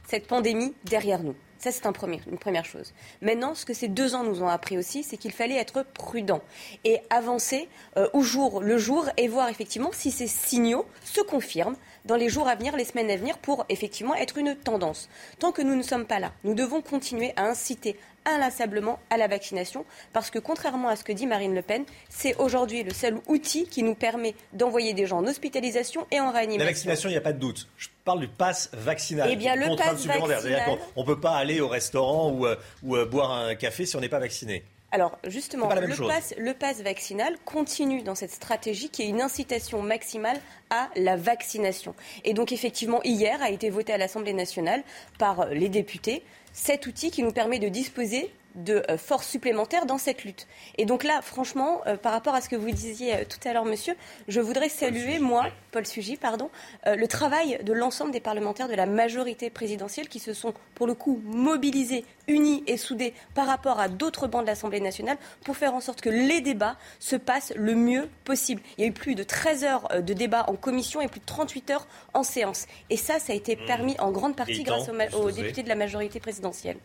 cette 0.07 0.27
pandémie 0.27 0.73
derrière 0.83 1.23
nous. 1.23 1.35
Ça, 1.61 1.71
c'est 1.71 1.85
une 1.85 2.39
première 2.39 2.65
chose. 2.65 2.91
Maintenant, 3.21 3.53
ce 3.53 3.65
que 3.65 3.75
ces 3.75 3.87
deux 3.87 4.15
ans 4.15 4.23
nous 4.23 4.41
ont 4.41 4.47
appris 4.47 4.79
aussi, 4.79 5.03
c'est 5.03 5.15
qu'il 5.15 5.31
fallait 5.31 5.57
être 5.57 5.83
prudent 5.83 6.41
et 6.85 7.01
avancer 7.11 7.69
euh, 7.97 8.09
au 8.13 8.23
jour 8.23 8.61
le 8.61 8.79
jour 8.79 9.07
et 9.15 9.27
voir 9.27 9.47
effectivement 9.47 9.91
si 9.93 10.09
ces 10.09 10.25
signaux 10.25 10.87
se 11.03 11.21
confirment 11.21 11.75
dans 12.05 12.15
les 12.15 12.29
jours 12.29 12.47
à 12.47 12.55
venir, 12.55 12.75
les 12.75 12.83
semaines 12.83 13.11
à 13.11 13.15
venir, 13.15 13.37
pour 13.37 13.65
effectivement 13.69 14.15
être 14.15 14.39
une 14.39 14.55
tendance. 14.55 15.07
Tant 15.37 15.51
que 15.51 15.61
nous 15.61 15.75
ne 15.75 15.83
sommes 15.83 16.05
pas 16.05 16.17
là, 16.17 16.31
nous 16.43 16.55
devons 16.55 16.81
continuer 16.81 17.31
à 17.35 17.43
inciter 17.43 17.95
inlassablement 18.25 18.99
à 19.09 19.17
la 19.17 19.27
vaccination, 19.27 19.85
parce 20.13 20.29
que 20.29 20.39
contrairement 20.39 20.87
à 20.89 20.95
ce 20.95 21.03
que 21.03 21.11
dit 21.11 21.25
Marine 21.27 21.55
Le 21.55 21.61
Pen, 21.61 21.83
c'est 22.09 22.35
aujourd'hui 22.37 22.83
le 22.83 22.93
seul 22.93 23.17
outil 23.27 23.65
qui 23.67 23.83
nous 23.83 23.95
permet 23.95 24.35
d'envoyer 24.53 24.93
des 24.93 25.05
gens 25.05 25.19
en 25.19 25.27
hospitalisation 25.27 26.05
et 26.11 26.19
en 26.19 26.25
La 26.27 26.31
réanimation. 26.31 26.65
vaccination, 26.69 27.09
il 27.09 27.13
n'y 27.13 27.17
a 27.17 27.21
pas 27.21 27.33
de 27.33 27.39
doute. 27.39 27.67
Je 27.77 27.87
parle 28.05 28.19
du 28.21 28.27
pass 28.27 28.69
vaccinal. 28.73 29.29
Eh 29.31 29.35
bien, 29.35 29.55
le 29.55 29.75
pass 29.75 30.05
vaccinal- 30.05 30.65
qu'on- 30.65 30.79
On 30.95 31.01
ne 31.01 31.05
peut 31.07 31.19
pas 31.19 31.35
aller 31.35 31.61
au 31.61 31.67
restaurant 31.67 32.29
ou, 32.31 32.45
euh, 32.45 32.55
ou, 32.83 32.95
euh, 32.95 33.05
boire 33.05 33.31
un 33.31 33.55
café 33.55 33.85
si 33.85 33.95
on 33.95 33.99
n'est 33.99 34.09
pas 34.09 34.19
vacciné. 34.19 34.63
Alors 34.93 35.17
justement, 35.25 35.69
la 35.69 35.79
le 35.79 35.95
pass, 35.95 36.33
le 36.37 36.53
pass 36.53 36.81
vaccinal 36.81 37.37
continue 37.45 38.01
dans 38.03 38.13
cette 38.13 38.31
stratégie 38.31 38.89
qui 38.89 39.03
est 39.03 39.07
une 39.07 39.21
incitation 39.21 39.81
maximale 39.81 40.37
à 40.69 40.89
la 40.97 41.15
vaccination. 41.15 41.95
Et 42.25 42.33
donc 42.33 42.51
effectivement, 42.51 42.99
hier 43.05 43.41
a 43.41 43.49
été 43.51 43.69
voté 43.69 43.93
à 43.93 43.97
l'Assemblée 43.97 44.33
nationale 44.33 44.83
par 45.17 45.39
euh, 45.39 45.53
les 45.53 45.69
députés 45.69 46.23
cet 46.53 46.87
outil 46.87 47.11
qui 47.11 47.23
nous 47.23 47.31
permet 47.31 47.59
de 47.59 47.69
disposer 47.69 48.31
de 48.55 48.83
euh, 48.89 48.97
forces 48.97 49.27
supplémentaires 49.27 49.85
dans 49.85 49.97
cette 49.97 50.23
lutte. 50.23 50.47
Et 50.77 50.85
donc 50.85 51.03
là, 51.03 51.21
franchement, 51.21 51.81
euh, 51.87 51.95
par 51.97 52.11
rapport 52.11 52.35
à 52.35 52.41
ce 52.41 52.49
que 52.49 52.55
vous 52.55 52.71
disiez 52.71 53.13
euh, 53.15 53.23
tout 53.27 53.39
à 53.47 53.53
l'heure, 53.53 53.65
monsieur, 53.65 53.95
je 54.27 54.39
voudrais 54.41 54.69
saluer, 54.69 55.19
moi, 55.19 55.45
Paul 55.71 55.85
Sugy, 55.85 56.17
pardon, 56.17 56.49
euh, 56.87 56.95
le 56.95 57.07
travail 57.07 57.59
de 57.63 57.71
l'ensemble 57.73 58.11
des 58.11 58.19
parlementaires 58.19 58.67
de 58.67 58.75
la 58.75 58.85
majorité 58.85 59.49
présidentielle 59.49 60.09
qui 60.09 60.19
se 60.19 60.33
sont, 60.33 60.53
pour 60.75 60.85
le 60.87 60.93
coup, 60.93 61.21
mobilisés, 61.23 62.05
unis 62.27 62.63
et 62.67 62.77
soudés 62.77 63.13
par 63.33 63.47
rapport 63.47 63.79
à 63.79 63.87
d'autres 63.87 64.27
bancs 64.27 64.41
de 64.41 64.47
l'Assemblée 64.47 64.79
nationale 64.79 65.17
pour 65.45 65.55
faire 65.57 65.73
en 65.73 65.81
sorte 65.81 66.01
que 66.01 66.09
les 66.09 66.41
débats 66.41 66.77
se 66.99 67.15
passent 67.15 67.53
le 67.55 67.75
mieux 67.75 68.09
possible. 68.25 68.61
Il 68.77 68.81
y 68.81 68.83
a 68.85 68.87
eu 68.87 68.93
plus 68.93 69.15
de 69.15 69.23
13 69.23 69.63
heures 69.63 69.87
de 70.01 70.13
débats 70.13 70.45
en 70.47 70.55
commission 70.55 71.01
et 71.01 71.07
plus 71.07 71.19
de 71.19 71.25
38 71.25 71.69
heures 71.71 71.87
en 72.13 72.23
séance. 72.23 72.67
Et 72.89 72.97
ça, 72.97 73.19
ça 73.19 73.33
a 73.33 73.35
été 73.35 73.55
permis 73.55 73.95
en 73.99 74.11
grande 74.11 74.35
partie 74.35 74.63
grâce 74.63 74.89
aux, 74.89 74.93
ma- 74.93 75.07
aux 75.07 75.29
José. 75.29 75.41
députés 75.43 75.63
de 75.63 75.69
la 75.69 75.75
majorité 75.75 76.19
présidentielle. 76.19 76.77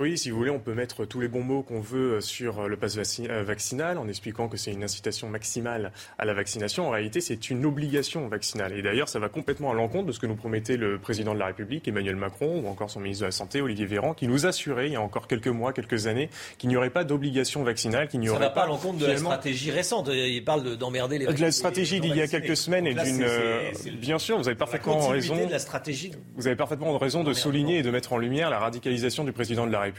Oui, 0.00 0.16
si 0.16 0.30
vous 0.30 0.38
voulez, 0.38 0.50
on 0.50 0.58
peut 0.58 0.72
mettre 0.72 1.04
tous 1.04 1.20
les 1.20 1.28
bons 1.28 1.42
mots 1.42 1.62
qu'on 1.62 1.82
veut 1.82 2.14
euh, 2.14 2.20
sur 2.22 2.60
euh, 2.60 2.68
le 2.68 2.78
pass 2.78 2.96
euh, 2.96 3.42
vaccinal 3.42 3.98
en 3.98 4.08
expliquant 4.08 4.48
que 4.48 4.56
c'est 4.56 4.72
une 4.72 4.82
incitation 4.82 5.28
maximale 5.28 5.92
à 6.18 6.24
la 6.24 6.32
vaccination. 6.32 6.88
En 6.88 6.90
réalité, 6.90 7.20
c'est 7.20 7.50
une 7.50 7.66
obligation 7.66 8.26
vaccinale. 8.26 8.72
Et 8.72 8.80
d'ailleurs, 8.80 9.10
ça 9.10 9.18
va 9.18 9.28
complètement 9.28 9.72
à 9.72 9.74
l'encontre 9.74 10.06
de 10.06 10.12
ce 10.12 10.18
que 10.18 10.26
nous 10.26 10.36
promettait 10.36 10.78
le 10.78 10.98
président 10.98 11.34
de 11.34 11.38
la 11.38 11.44
République, 11.44 11.86
Emmanuel 11.86 12.16
Macron, 12.16 12.62
ou 12.64 12.68
encore 12.68 12.88
son 12.90 13.00
ministre 13.00 13.24
de 13.24 13.26
la 13.26 13.30
Santé, 13.30 13.60
Olivier 13.60 13.84
Véran, 13.84 14.14
qui 14.14 14.26
nous 14.26 14.46
assurait 14.46 14.86
il 14.86 14.94
y 14.94 14.96
a 14.96 15.02
encore 15.02 15.28
quelques 15.28 15.48
mois, 15.48 15.74
quelques 15.74 16.06
années, 16.06 16.30
qu'il 16.56 16.70
n'y 16.70 16.78
aurait 16.78 16.88
pas 16.88 17.04
d'obligation 17.04 17.62
vaccinale, 17.62 18.08
qu'il 18.08 18.20
n'y 18.20 18.28
Ça 18.28 18.32
aurait 18.32 18.40
ne 18.40 18.48
va 18.48 18.54
pas 18.54 18.62
à 18.62 18.64
pas 18.64 18.70
l'encontre 18.70 19.00
de 19.00 19.06
la 19.06 19.18
stratégie 19.18 19.70
récente. 19.70 20.08
Il 20.10 20.42
parle 20.46 20.64
de- 20.64 20.76
d'emmerder 20.76 21.18
les 21.18 21.26
de 21.26 21.40
la 21.42 21.52
stratégie 21.52 22.00
d'il 22.00 22.16
y 22.16 22.22
a 22.22 22.26
quelques 22.26 22.56
semaines 22.56 22.86
et 22.86 22.94
d'une. 22.94 23.26
Bien 23.98 24.18
sûr, 24.18 24.38
vous 24.38 24.48
avez 24.48 24.56
parfaitement 24.56 25.08
raison. 25.08 25.36
de 25.36 25.50
la 25.50 25.58
stratégie. 25.58 26.12
Vous 26.36 26.46
avez 26.46 26.56
parfaitement 26.56 26.96
raison 26.96 27.22
de 27.22 27.34
souligner 27.34 27.80
et 27.80 27.82
de 27.82 27.90
mettre 27.90 28.14
en 28.14 28.18
lumière 28.18 28.48
la 28.48 28.60
radicalisation 28.60 29.24
du 29.24 29.32
président 29.32 29.66
de 29.66 29.72
la 29.72 29.80
République 29.80 29.89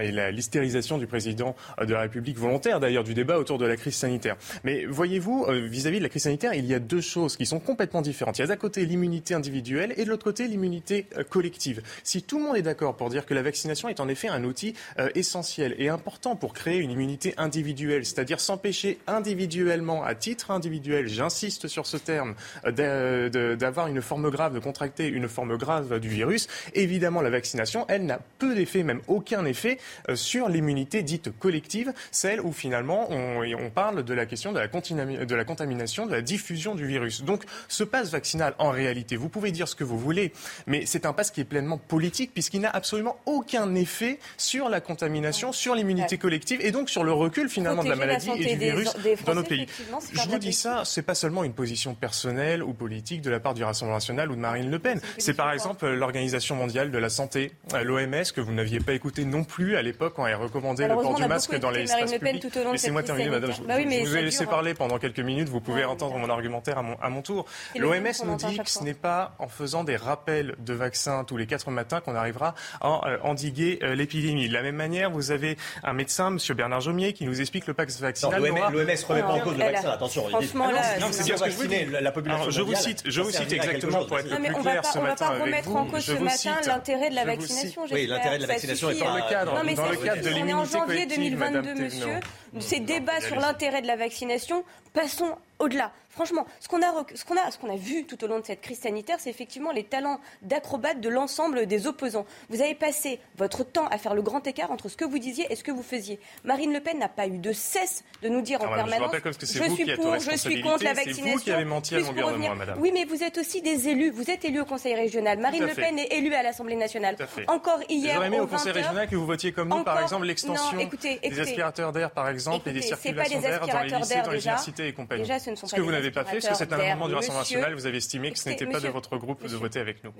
et 0.00 0.12
la 0.12 0.30
l'hystérisation 0.30 0.98
du 0.98 1.06
président 1.06 1.54
de 1.80 1.92
la 1.92 2.00
République 2.00 2.38
volontaire 2.38 2.80
d'ailleurs 2.80 3.04
du 3.04 3.14
débat 3.14 3.38
autour 3.38 3.58
de 3.58 3.66
la 3.66 3.76
crise 3.76 3.94
sanitaire. 3.94 4.36
Mais 4.64 4.84
voyez-vous, 4.86 5.46
vis-à-vis 5.50 5.98
de 5.98 6.02
la 6.02 6.08
crise 6.08 6.22
sanitaire, 6.22 6.54
il 6.54 6.66
y 6.66 6.74
a 6.74 6.78
deux 6.78 7.00
choses 7.00 7.36
qui 7.36 7.46
sont 7.46 7.60
complètement 7.60 8.02
différentes. 8.02 8.38
Il 8.38 8.42
y 8.42 8.44
a 8.44 8.48
d'un 8.48 8.56
côté 8.56 8.86
l'immunité 8.86 9.34
individuelle 9.34 9.92
et 9.96 10.04
de 10.04 10.10
l'autre 10.10 10.24
côté 10.24 10.46
l'immunité 10.46 11.06
collective. 11.28 11.82
Si 12.04 12.22
tout 12.22 12.38
le 12.38 12.44
monde 12.44 12.56
est 12.56 12.62
d'accord 12.62 12.96
pour 12.96 13.10
dire 13.10 13.26
que 13.26 13.34
la 13.34 13.42
vaccination 13.42 13.88
est 13.88 14.00
en 14.00 14.08
effet 14.08 14.28
un 14.28 14.44
outil 14.44 14.74
essentiel 15.14 15.74
et 15.78 15.88
important 15.88 16.36
pour 16.36 16.52
créer 16.52 16.78
une 16.78 16.90
immunité 16.90 17.34
individuelle, 17.36 18.04
c'est-à-dire 18.04 18.40
s'empêcher 18.40 18.98
individuellement, 19.06 20.04
à 20.04 20.14
titre 20.14 20.50
individuel, 20.50 21.08
j'insiste 21.08 21.68
sur 21.68 21.86
ce 21.86 21.96
terme, 21.96 22.34
d'avoir 22.64 23.88
une 23.88 24.02
forme 24.02 24.30
grave, 24.30 24.54
de 24.54 24.58
contracter 24.58 25.06
une 25.06 25.28
forme 25.28 25.56
grave 25.56 26.00
du 26.00 26.08
virus, 26.08 26.48
évidemment 26.74 27.20
la 27.20 27.30
vaccination, 27.30 27.84
elle 27.88 28.06
n'a 28.06 28.20
peu 28.38 28.54
d'effet, 28.54 28.82
même 28.82 29.00
aucun 29.06 29.19
effet 29.46 29.78
euh, 30.08 30.16
sur 30.16 30.48
l'immunité 30.48 31.02
dite 31.02 31.36
collective, 31.38 31.92
celle 32.10 32.40
où 32.40 32.52
finalement 32.52 33.10
on, 33.10 33.42
on 33.58 33.70
parle 33.70 34.04
de 34.04 34.14
la 34.14 34.26
question 34.26 34.52
de 34.52 34.58
la, 34.58 34.66
de 34.68 35.34
la 35.34 35.44
contamination, 35.44 36.06
de 36.06 36.12
la 36.12 36.22
diffusion 36.22 36.74
du 36.74 36.86
virus. 36.86 37.22
Donc 37.22 37.44
ce 37.68 37.84
passe 37.84 38.10
vaccinal, 38.10 38.54
en 38.58 38.70
réalité, 38.70 39.16
vous 39.16 39.28
pouvez 39.28 39.52
dire 39.52 39.68
ce 39.68 39.74
que 39.74 39.84
vous 39.84 39.98
voulez, 39.98 40.32
mais 40.66 40.86
c'est 40.86 41.06
un 41.06 41.12
passe 41.12 41.30
qui 41.30 41.40
est 41.40 41.44
pleinement 41.44 41.78
politique 41.78 42.32
puisqu'il 42.32 42.60
n'a 42.60 42.70
absolument 42.70 43.18
aucun 43.26 43.74
effet 43.74 44.18
sur 44.36 44.68
la 44.68 44.80
contamination, 44.80 45.52
sur 45.52 45.74
l'immunité 45.74 46.18
collective 46.18 46.60
et 46.62 46.70
donc 46.70 46.90
sur 46.90 47.04
le 47.04 47.12
recul 47.12 47.48
finalement 47.48 47.84
de 47.84 47.88
la 47.88 47.96
maladie 47.96 48.30
et 48.36 48.54
du 48.54 48.56
virus 48.56 48.94
dans 49.26 49.34
nos 49.34 49.42
pays. 49.42 49.66
Je 50.12 50.28
vous 50.28 50.38
dis 50.38 50.52
ça, 50.52 50.82
c'est 50.84 51.02
pas 51.02 51.14
seulement 51.14 51.44
une 51.44 51.52
position 51.52 51.94
personnelle 51.94 52.62
ou 52.62 52.72
politique 52.72 53.22
de 53.22 53.30
la 53.30 53.40
part 53.40 53.54
du 53.54 53.64
Rassemblement 53.64 53.96
national 53.96 54.30
ou 54.30 54.36
de 54.36 54.40
Marine 54.40 54.70
Le 54.70 54.78
Pen. 54.78 55.00
C'est 55.18 55.34
par 55.34 55.52
exemple 55.52 55.88
l'Organisation 55.88 56.56
mondiale 56.56 56.90
de 56.90 56.98
la 56.98 57.08
santé, 57.08 57.52
euh, 57.74 57.82
l'OMS, 57.82 58.24
que 58.34 58.40
vous 58.40 58.52
n'aviez 58.52 58.80
pas 58.80 58.92
écouté 59.00 59.24
non 59.24 59.44
plus 59.44 59.76
à 59.76 59.82
l'époque 59.82 60.12
quand 60.14 60.26
elle 60.26 60.34
recommandait 60.34 60.86
le 60.86 60.94
port 60.94 61.14
du 61.14 61.24
masque 61.24 61.58
dans 61.58 61.70
les 61.70 61.82
espaces 61.84 62.12
publics. 62.18 62.44
Laissez-moi 62.72 63.02
terminer, 63.02 63.30
madame. 63.30 63.52
je, 63.52 63.62
bah 63.62 63.78
vous 63.78 64.16
ai 64.16 64.22
laissé 64.22 64.44
parler 64.44 64.74
pendant 64.74 64.98
quelques 64.98 65.20
minutes. 65.20 65.48
Vous 65.48 65.60
pouvez 65.60 65.84
entendre 65.86 66.18
mon 66.18 66.28
argumentaire 66.28 66.76
à 66.76 66.82
mon, 66.82 66.96
à 67.00 67.08
mon 67.08 67.22
tour. 67.22 67.46
L'OMS 67.76 68.12
nous 68.26 68.36
dit 68.36 68.58
que 68.58 68.68
ce 68.68 68.84
n'est 68.84 68.94
pas 68.94 69.34
en 69.38 69.48
faisant 69.48 69.84
des 69.84 69.96
rappels 69.96 70.54
de 70.58 70.74
vaccins 70.74 71.24
tous 71.24 71.38
les 71.38 71.46
quatre 71.46 71.70
matins 71.70 72.00
qu'on 72.00 72.14
arrivera 72.14 72.54
à 72.82 73.08
euh, 73.08 73.18
endiguer 73.22 73.78
euh, 73.82 73.94
l'épidémie. 73.94 74.48
De 74.48 74.52
la 74.52 74.62
même 74.62 74.76
manière, 74.76 75.10
vous 75.10 75.30
avez 75.30 75.56
un 75.82 75.94
médecin, 75.94 76.28
M. 76.28 76.38
Bernard 76.54 76.82
Jomier, 76.82 77.14
qui 77.14 77.24
nous 77.24 77.40
explique 77.40 77.66
le 77.66 77.74
pax 77.74 77.98
vaccinal. 78.00 78.42
L'OMS 78.42 78.54
ne 78.54 79.08
remet 79.08 79.22
pas 79.22 79.32
en 79.32 79.40
cause 79.40 79.56
le 79.56 79.64
vaccin, 79.64 79.90
attention. 79.90 80.28
Franchement, 80.28 80.70
là, 80.70 80.82
c'est 81.10 81.24
bien 81.24 81.36
ce 81.38 81.44
que 81.44 81.50
je 81.50 81.56
vous 81.56 81.66
dis. 81.66 81.86
La 81.86 82.12
population 82.12 82.50
je 82.50 82.60
vous 82.60 82.74
cite, 82.74 83.02
je 83.06 83.20
vous 83.22 83.30
cite 83.30 83.52
exactement 83.52 84.04
pour 84.04 84.18
être 84.18 84.30
le 84.30 84.36
plus 84.36 84.62
clair 84.62 84.84
ce 84.84 84.98
matin 84.98 85.26
avec 85.26 85.40
vous. 85.40 85.42
On 85.42 85.46
ne 85.46 85.50
va 85.50 85.56
pas 85.56 85.70
remettre 85.70 85.76
en 85.76 85.86
cause 85.86 86.04
ce 86.04 86.12
matin 86.12 86.60
l'intérêt 86.66 87.10
de 87.10 87.14
la 87.14 87.24
vaccination. 87.24 87.82
Oui, 87.90 88.06
l'intérêt 88.06 88.36
de 88.36 88.42
la 88.42 88.48
vaccination 88.48 88.89
dans 88.98 89.14
le 89.14 89.28
cadre, 89.28 89.52
dans 89.54 89.62
le 89.62 89.96
cadre 89.96 90.22
de 90.22 90.30
On 90.42 90.46
est 90.46 90.52
en 90.52 90.64
janvier 90.64 91.06
collective, 91.06 91.38
2022, 91.38 91.74
monsieur. 91.74 92.20
Ces 92.58 92.80
débats 92.80 93.20
sur 93.20 93.36
l'intérêt 93.36 93.82
de 93.82 93.86
la 93.86 93.96
vaccination, 93.96 94.64
passons 94.92 95.36
au-delà. 95.58 95.92
Franchement, 96.10 96.44
ce 96.58 96.68
qu'on 96.68 96.82
a, 96.82 96.92
ce 97.14 97.24
qu'on 97.24 97.36
a, 97.36 97.50
ce 97.50 97.58
qu'on 97.58 97.72
a 97.72 97.76
vu 97.76 98.04
tout 98.04 98.22
au 98.24 98.26
long 98.26 98.40
de 98.40 98.44
cette 98.44 98.60
crise 98.60 98.80
sanitaire, 98.80 99.16
c'est 99.20 99.30
effectivement 99.30 99.70
les 99.70 99.84
talents 99.84 100.20
d'acrobates 100.42 101.00
de 101.00 101.08
l'ensemble 101.08 101.66
des 101.66 101.86
opposants. 101.86 102.26
Vous 102.48 102.60
avez 102.60 102.74
passé 102.74 103.20
votre 103.38 103.62
temps 103.64 103.86
à 103.86 103.96
faire 103.96 104.14
le 104.14 104.22
grand 104.22 104.44
écart 104.46 104.72
entre 104.72 104.88
ce 104.88 104.96
que 104.96 105.04
vous 105.04 105.20
disiez 105.20 105.46
et 105.50 105.56
ce 105.56 105.62
que 105.62 105.70
vous 105.70 105.84
faisiez. 105.84 106.18
Marine 106.44 106.72
Le 106.72 106.80
Pen 106.80 106.98
n'a 106.98 107.08
pas 107.08 107.28
eu 107.28 107.38
de 107.38 107.52
cesse 107.52 108.04
de 108.22 108.28
nous 108.28 108.42
dire 108.42 108.60
en 108.60 108.64
Alors, 108.64 108.86
permanence 108.86 109.12
je, 109.14 109.46
je 109.46 109.70
suis 109.70 109.94
pour, 109.94 110.18
je 110.18 110.36
suis 110.36 110.62
contre 110.62 110.82
la 110.82 110.94
vaccination. 110.94 111.24
C'est 111.24 111.32
vous 111.32 111.38
qui 111.38 111.52
avez 111.52 111.64
menti 111.64 111.94
à 111.94 112.00
longueur 112.00 112.32
de 112.32 112.38
mois, 112.38 112.54
madame. 112.56 112.80
Oui, 112.80 112.90
mais 112.92 113.04
vous 113.04 113.22
êtes 113.22 113.38
aussi 113.38 113.62
des 113.62 113.88
élus. 113.88 114.10
Vous 114.10 114.30
êtes 114.30 114.44
élus 114.44 114.60
au 114.60 114.64
Conseil 114.64 114.94
régional. 114.96 115.38
Marine 115.38 115.64
Le 115.64 115.74
Pen 115.74 115.96
est 115.96 116.12
élue 116.12 116.34
à 116.34 116.42
l'Assemblée 116.42 116.76
nationale. 116.76 117.16
Encore 117.46 117.80
hier. 117.88 118.14
J'aurais 118.14 118.26
aimé 118.26 118.40
au 118.40 118.48
Conseil 118.48 118.72
régional 118.72 119.08
que 119.08 119.14
vous 119.16 119.26
votiez 119.26 119.52
comme 119.52 119.68
nous, 119.68 119.84
par 119.84 120.00
exemple, 120.02 120.26
l'extension 120.26 120.76
des 121.22 121.40
aspirateurs 121.40 121.92
d'air, 121.92 122.10
par 122.10 122.28
exemple, 122.28 122.68
et 122.68 122.72
des 122.72 122.82
circulations 122.82 123.40
d'air 123.40 123.60
dans 123.60 123.80
les 123.80 123.90
lycées, 123.90 124.22
dans 124.22 124.30
les 124.32 124.44
universités 124.44 124.88
et 124.88 124.92
compagnie. 124.92 125.22
Déjà, 125.22 125.38
ce 125.38 125.50
ne 125.50 125.54
sont 125.54 125.68
que 125.68 125.80
vous 125.80 125.99
n'avez 126.00 126.10
pas 126.12 126.24
fait, 126.24 126.40
parce 126.40 126.48
que 126.48 126.54
c'est 126.54 126.72
un 126.72 126.78
amendement 126.80 127.08
du 127.08 127.14
Rassemblement 127.14 127.40
national, 127.40 127.74
vous 127.74 127.86
avez 127.86 127.98
estimé 127.98 128.32
que 128.32 128.38
ce 128.38 128.48
n'était 128.48 128.66
pas 128.66 128.80
de 128.80 128.88
votre 128.88 129.16
groupe 129.16 129.46
de 129.46 129.56
voter 129.56 129.80
avec 129.80 130.02
nous. 130.04 130.12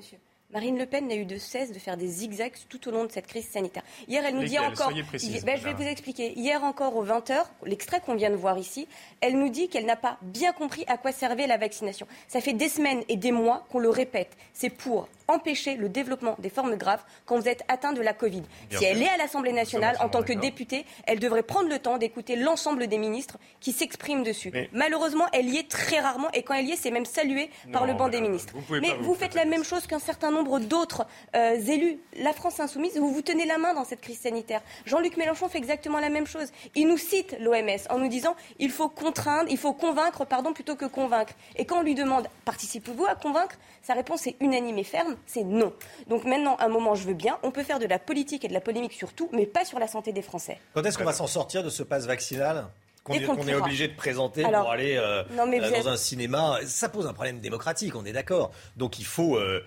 Marine 0.53 0.79
Le 0.79 0.87
Pen 0.87 1.07
n'a 1.07 1.15
eu 1.15 1.25
de 1.25 1.39
cesse 1.39 1.71
de 1.71 1.79
faire 1.79 1.97
des 1.97 2.09
zigzags 2.09 2.53
tout 2.69 2.89
au 2.89 2.91
long 2.91 3.05
de 3.05 3.13
cette 3.13 3.29
crise 3.29 3.49
sanitaire. 3.49 3.85
Hier, 4.09 4.25
elle 4.25 4.35
nous 4.35 4.45
dit 4.45 4.59
encore. 4.59 4.91
Ben, 4.91 5.57
je 5.57 5.65
vais 5.65 5.75
vous 5.75 5.83
expliquer. 5.83 6.33
Hier 6.37 6.63
encore 6.65 6.97
aux 6.97 7.07
20h, 7.07 7.45
l'extrait 7.67 8.01
qu'on 8.01 8.17
vient 8.17 8.31
de 8.31 8.37
voir 8.37 8.59
ici, 8.59 8.89
elle 9.21 9.39
nous 9.39 9.49
dit 9.49 9.69
qu'elle 9.69 9.87
n'a 9.87 9.95
pas 9.95 10.19
bien 10.23 10.53
compris 10.53 10.85
à 10.89 10.97
quoi 10.97 11.13
servait 11.13 11.47
la 11.47 11.57
vaccination. 11.57 12.09
Ça 12.27 12.41
fait 12.41 12.53
des 12.53 12.69
semaines 12.69 13.05
et 13.09 13.17
des 13.17 13.31
mois 13.31 13.65
qu'on 13.71 13.79
le 13.79 13.91
répète. 13.91 14.37
C'est 14.53 14.71
pour 14.71 15.09
empêcher 15.29 15.77
le 15.77 15.89
développement 15.89 16.35
des 16.41 16.51
formes 16.51 16.75
graves 16.77 17.03
quand 17.25 17.39
vous 17.39 17.49
êtes 17.49 17.63
atteint 17.69 17.93
de 17.93 18.03
la 18.03 18.13
Covid. 18.13 18.43
si 18.71 18.85
elle 18.85 19.01
est 19.01 19.09
à 19.09 19.17
l'Assemblée 19.17 19.53
nationale, 19.53 19.97
en 20.01 20.09
tant 20.09 20.23
que 20.23 20.33
députée, 20.33 20.85
elle 21.07 21.21
devrait 21.21 21.45
prendre 21.45 21.69
le 21.69 21.79
temps 21.79 21.99
d'écouter 21.99 22.35
l'ensemble 22.35 22.89
des 22.89 22.99
ministres 22.99 23.39
qui 23.61 23.71
s'expriment 23.71 24.25
dessus. 24.25 24.53
Malheureusement, 24.73 25.27
elle 25.33 25.49
y 25.49 25.59
est 25.59 25.70
très 25.71 26.01
rarement 26.01 26.31
et 26.33 26.43
quand 26.43 26.55
elle 26.55 26.67
y 26.67 26.73
est, 26.73 26.77
c'est 26.77 26.91
même 26.91 27.07
salué 27.07 27.49
par 27.73 27.87
le 27.87 27.95
banc 27.95 28.09
des 28.09 28.21
ministres. 28.21 28.53
Mais 28.71 28.95
vous, 29.01 29.15
faites 29.15 29.35
la 29.35 29.47
même 29.47 29.65
chose 29.65 29.87
qu'un 29.87 29.99
certain 29.99 30.31
nombre 30.31 30.59
d'autres 30.59 31.07
euh, 31.35 31.55
élus. 31.55 31.99
La 32.19 32.33
France 32.33 32.61
insoumise, 32.61 32.99
vous 32.99 33.13
vous 33.13 33.23
tenez 33.23 33.47
la 33.47 33.57
main 33.57 33.73
dans 33.73 33.85
cette 33.85 34.01
crise 34.01 34.21
sanitaire. 34.21 34.61
Jean-Luc 34.85 35.17
Mélenchon 35.17 35.49
fait 35.49 35.59
exactement 35.59 36.01
la 36.01 36.11
même 36.11 36.27
chose. 36.27 36.49
Il 36.75 36.89
nous 36.89 36.99
cite 36.99 37.37
l'OMS 37.41 37.79
en 37.89 37.99
nous 37.99 38.09
disant 38.09 38.37
il 38.59 38.71
faut 38.71 38.89
contraindre, 38.89 39.49
il 39.51 39.59
faut 39.59 39.73
convaincre, 39.73 40.27
pardon, 40.27 40.53
plutôt 40.53 40.77
que 40.77 40.85
convaincre. 40.85 41.33
Et 41.57 41.65
quand 41.65 41.79
on 41.79 41.83
lui 41.83 41.95
demande 41.95 42.27
participez-vous 42.45 43.07
à 43.07 43.15
convaincre, 43.15 43.57
sa 43.83 43.95
réponse 43.95 44.27
est 44.27 44.37
unanime 44.41 44.79
et 44.79 44.85
ferme 44.85 45.17
c'est 45.27 45.45
non. 45.45 45.73
Donc 46.09 46.25
maintenant, 46.25 46.57
un 46.59 46.69
moment, 46.69 46.95
je 46.95 47.07
veux 47.07 47.15
bien. 47.15 47.39
On 47.43 47.53
peut 47.53 47.63
faire 47.63 47.79
de 47.79 47.87
la 47.87 47.99
politique 47.99 48.45
et 48.45 48.49
de 48.49 48.53
la 48.53 48.61
polémique 48.61 48.93
sur 48.93 49.13
tout, 49.13 49.29
mais 49.33 49.47
pas 49.47 49.65
sur 49.65 49.79
la 49.79 49.87
santé 49.87 50.13
des 50.13 50.23
Français. 50.23 50.59
Quand 50.75 50.85
est-ce 50.85 50.99
qu'on 50.99 51.05
va 51.05 51.13
s'en 51.13 51.29
sortir 51.29 51.63
de 51.63 51.71
ce 51.71 51.83
passe 51.83 52.07
vaccinal? 52.07 52.67
Qu'on 53.05 53.15
est, 53.15 53.55
obligé 53.55 53.89
de 53.89 53.95
présenter 53.95 54.43
pour 54.43 54.71
aller 54.71 54.97
euh, 54.97 55.23
euh, 55.31 55.83
dans 55.83 55.89
un 55.89 55.97
cinéma. 55.97 56.59
Ça 56.67 56.89
pose 56.89 57.07
un 57.07 57.13
problème 57.13 57.41
démocratique, 57.41 57.95
on 57.97 58.05
est 58.05 58.13
d'accord. 58.13 58.53
Donc 58.77 58.99
il 58.99 59.07
faut, 59.07 59.37
euh, 59.37 59.63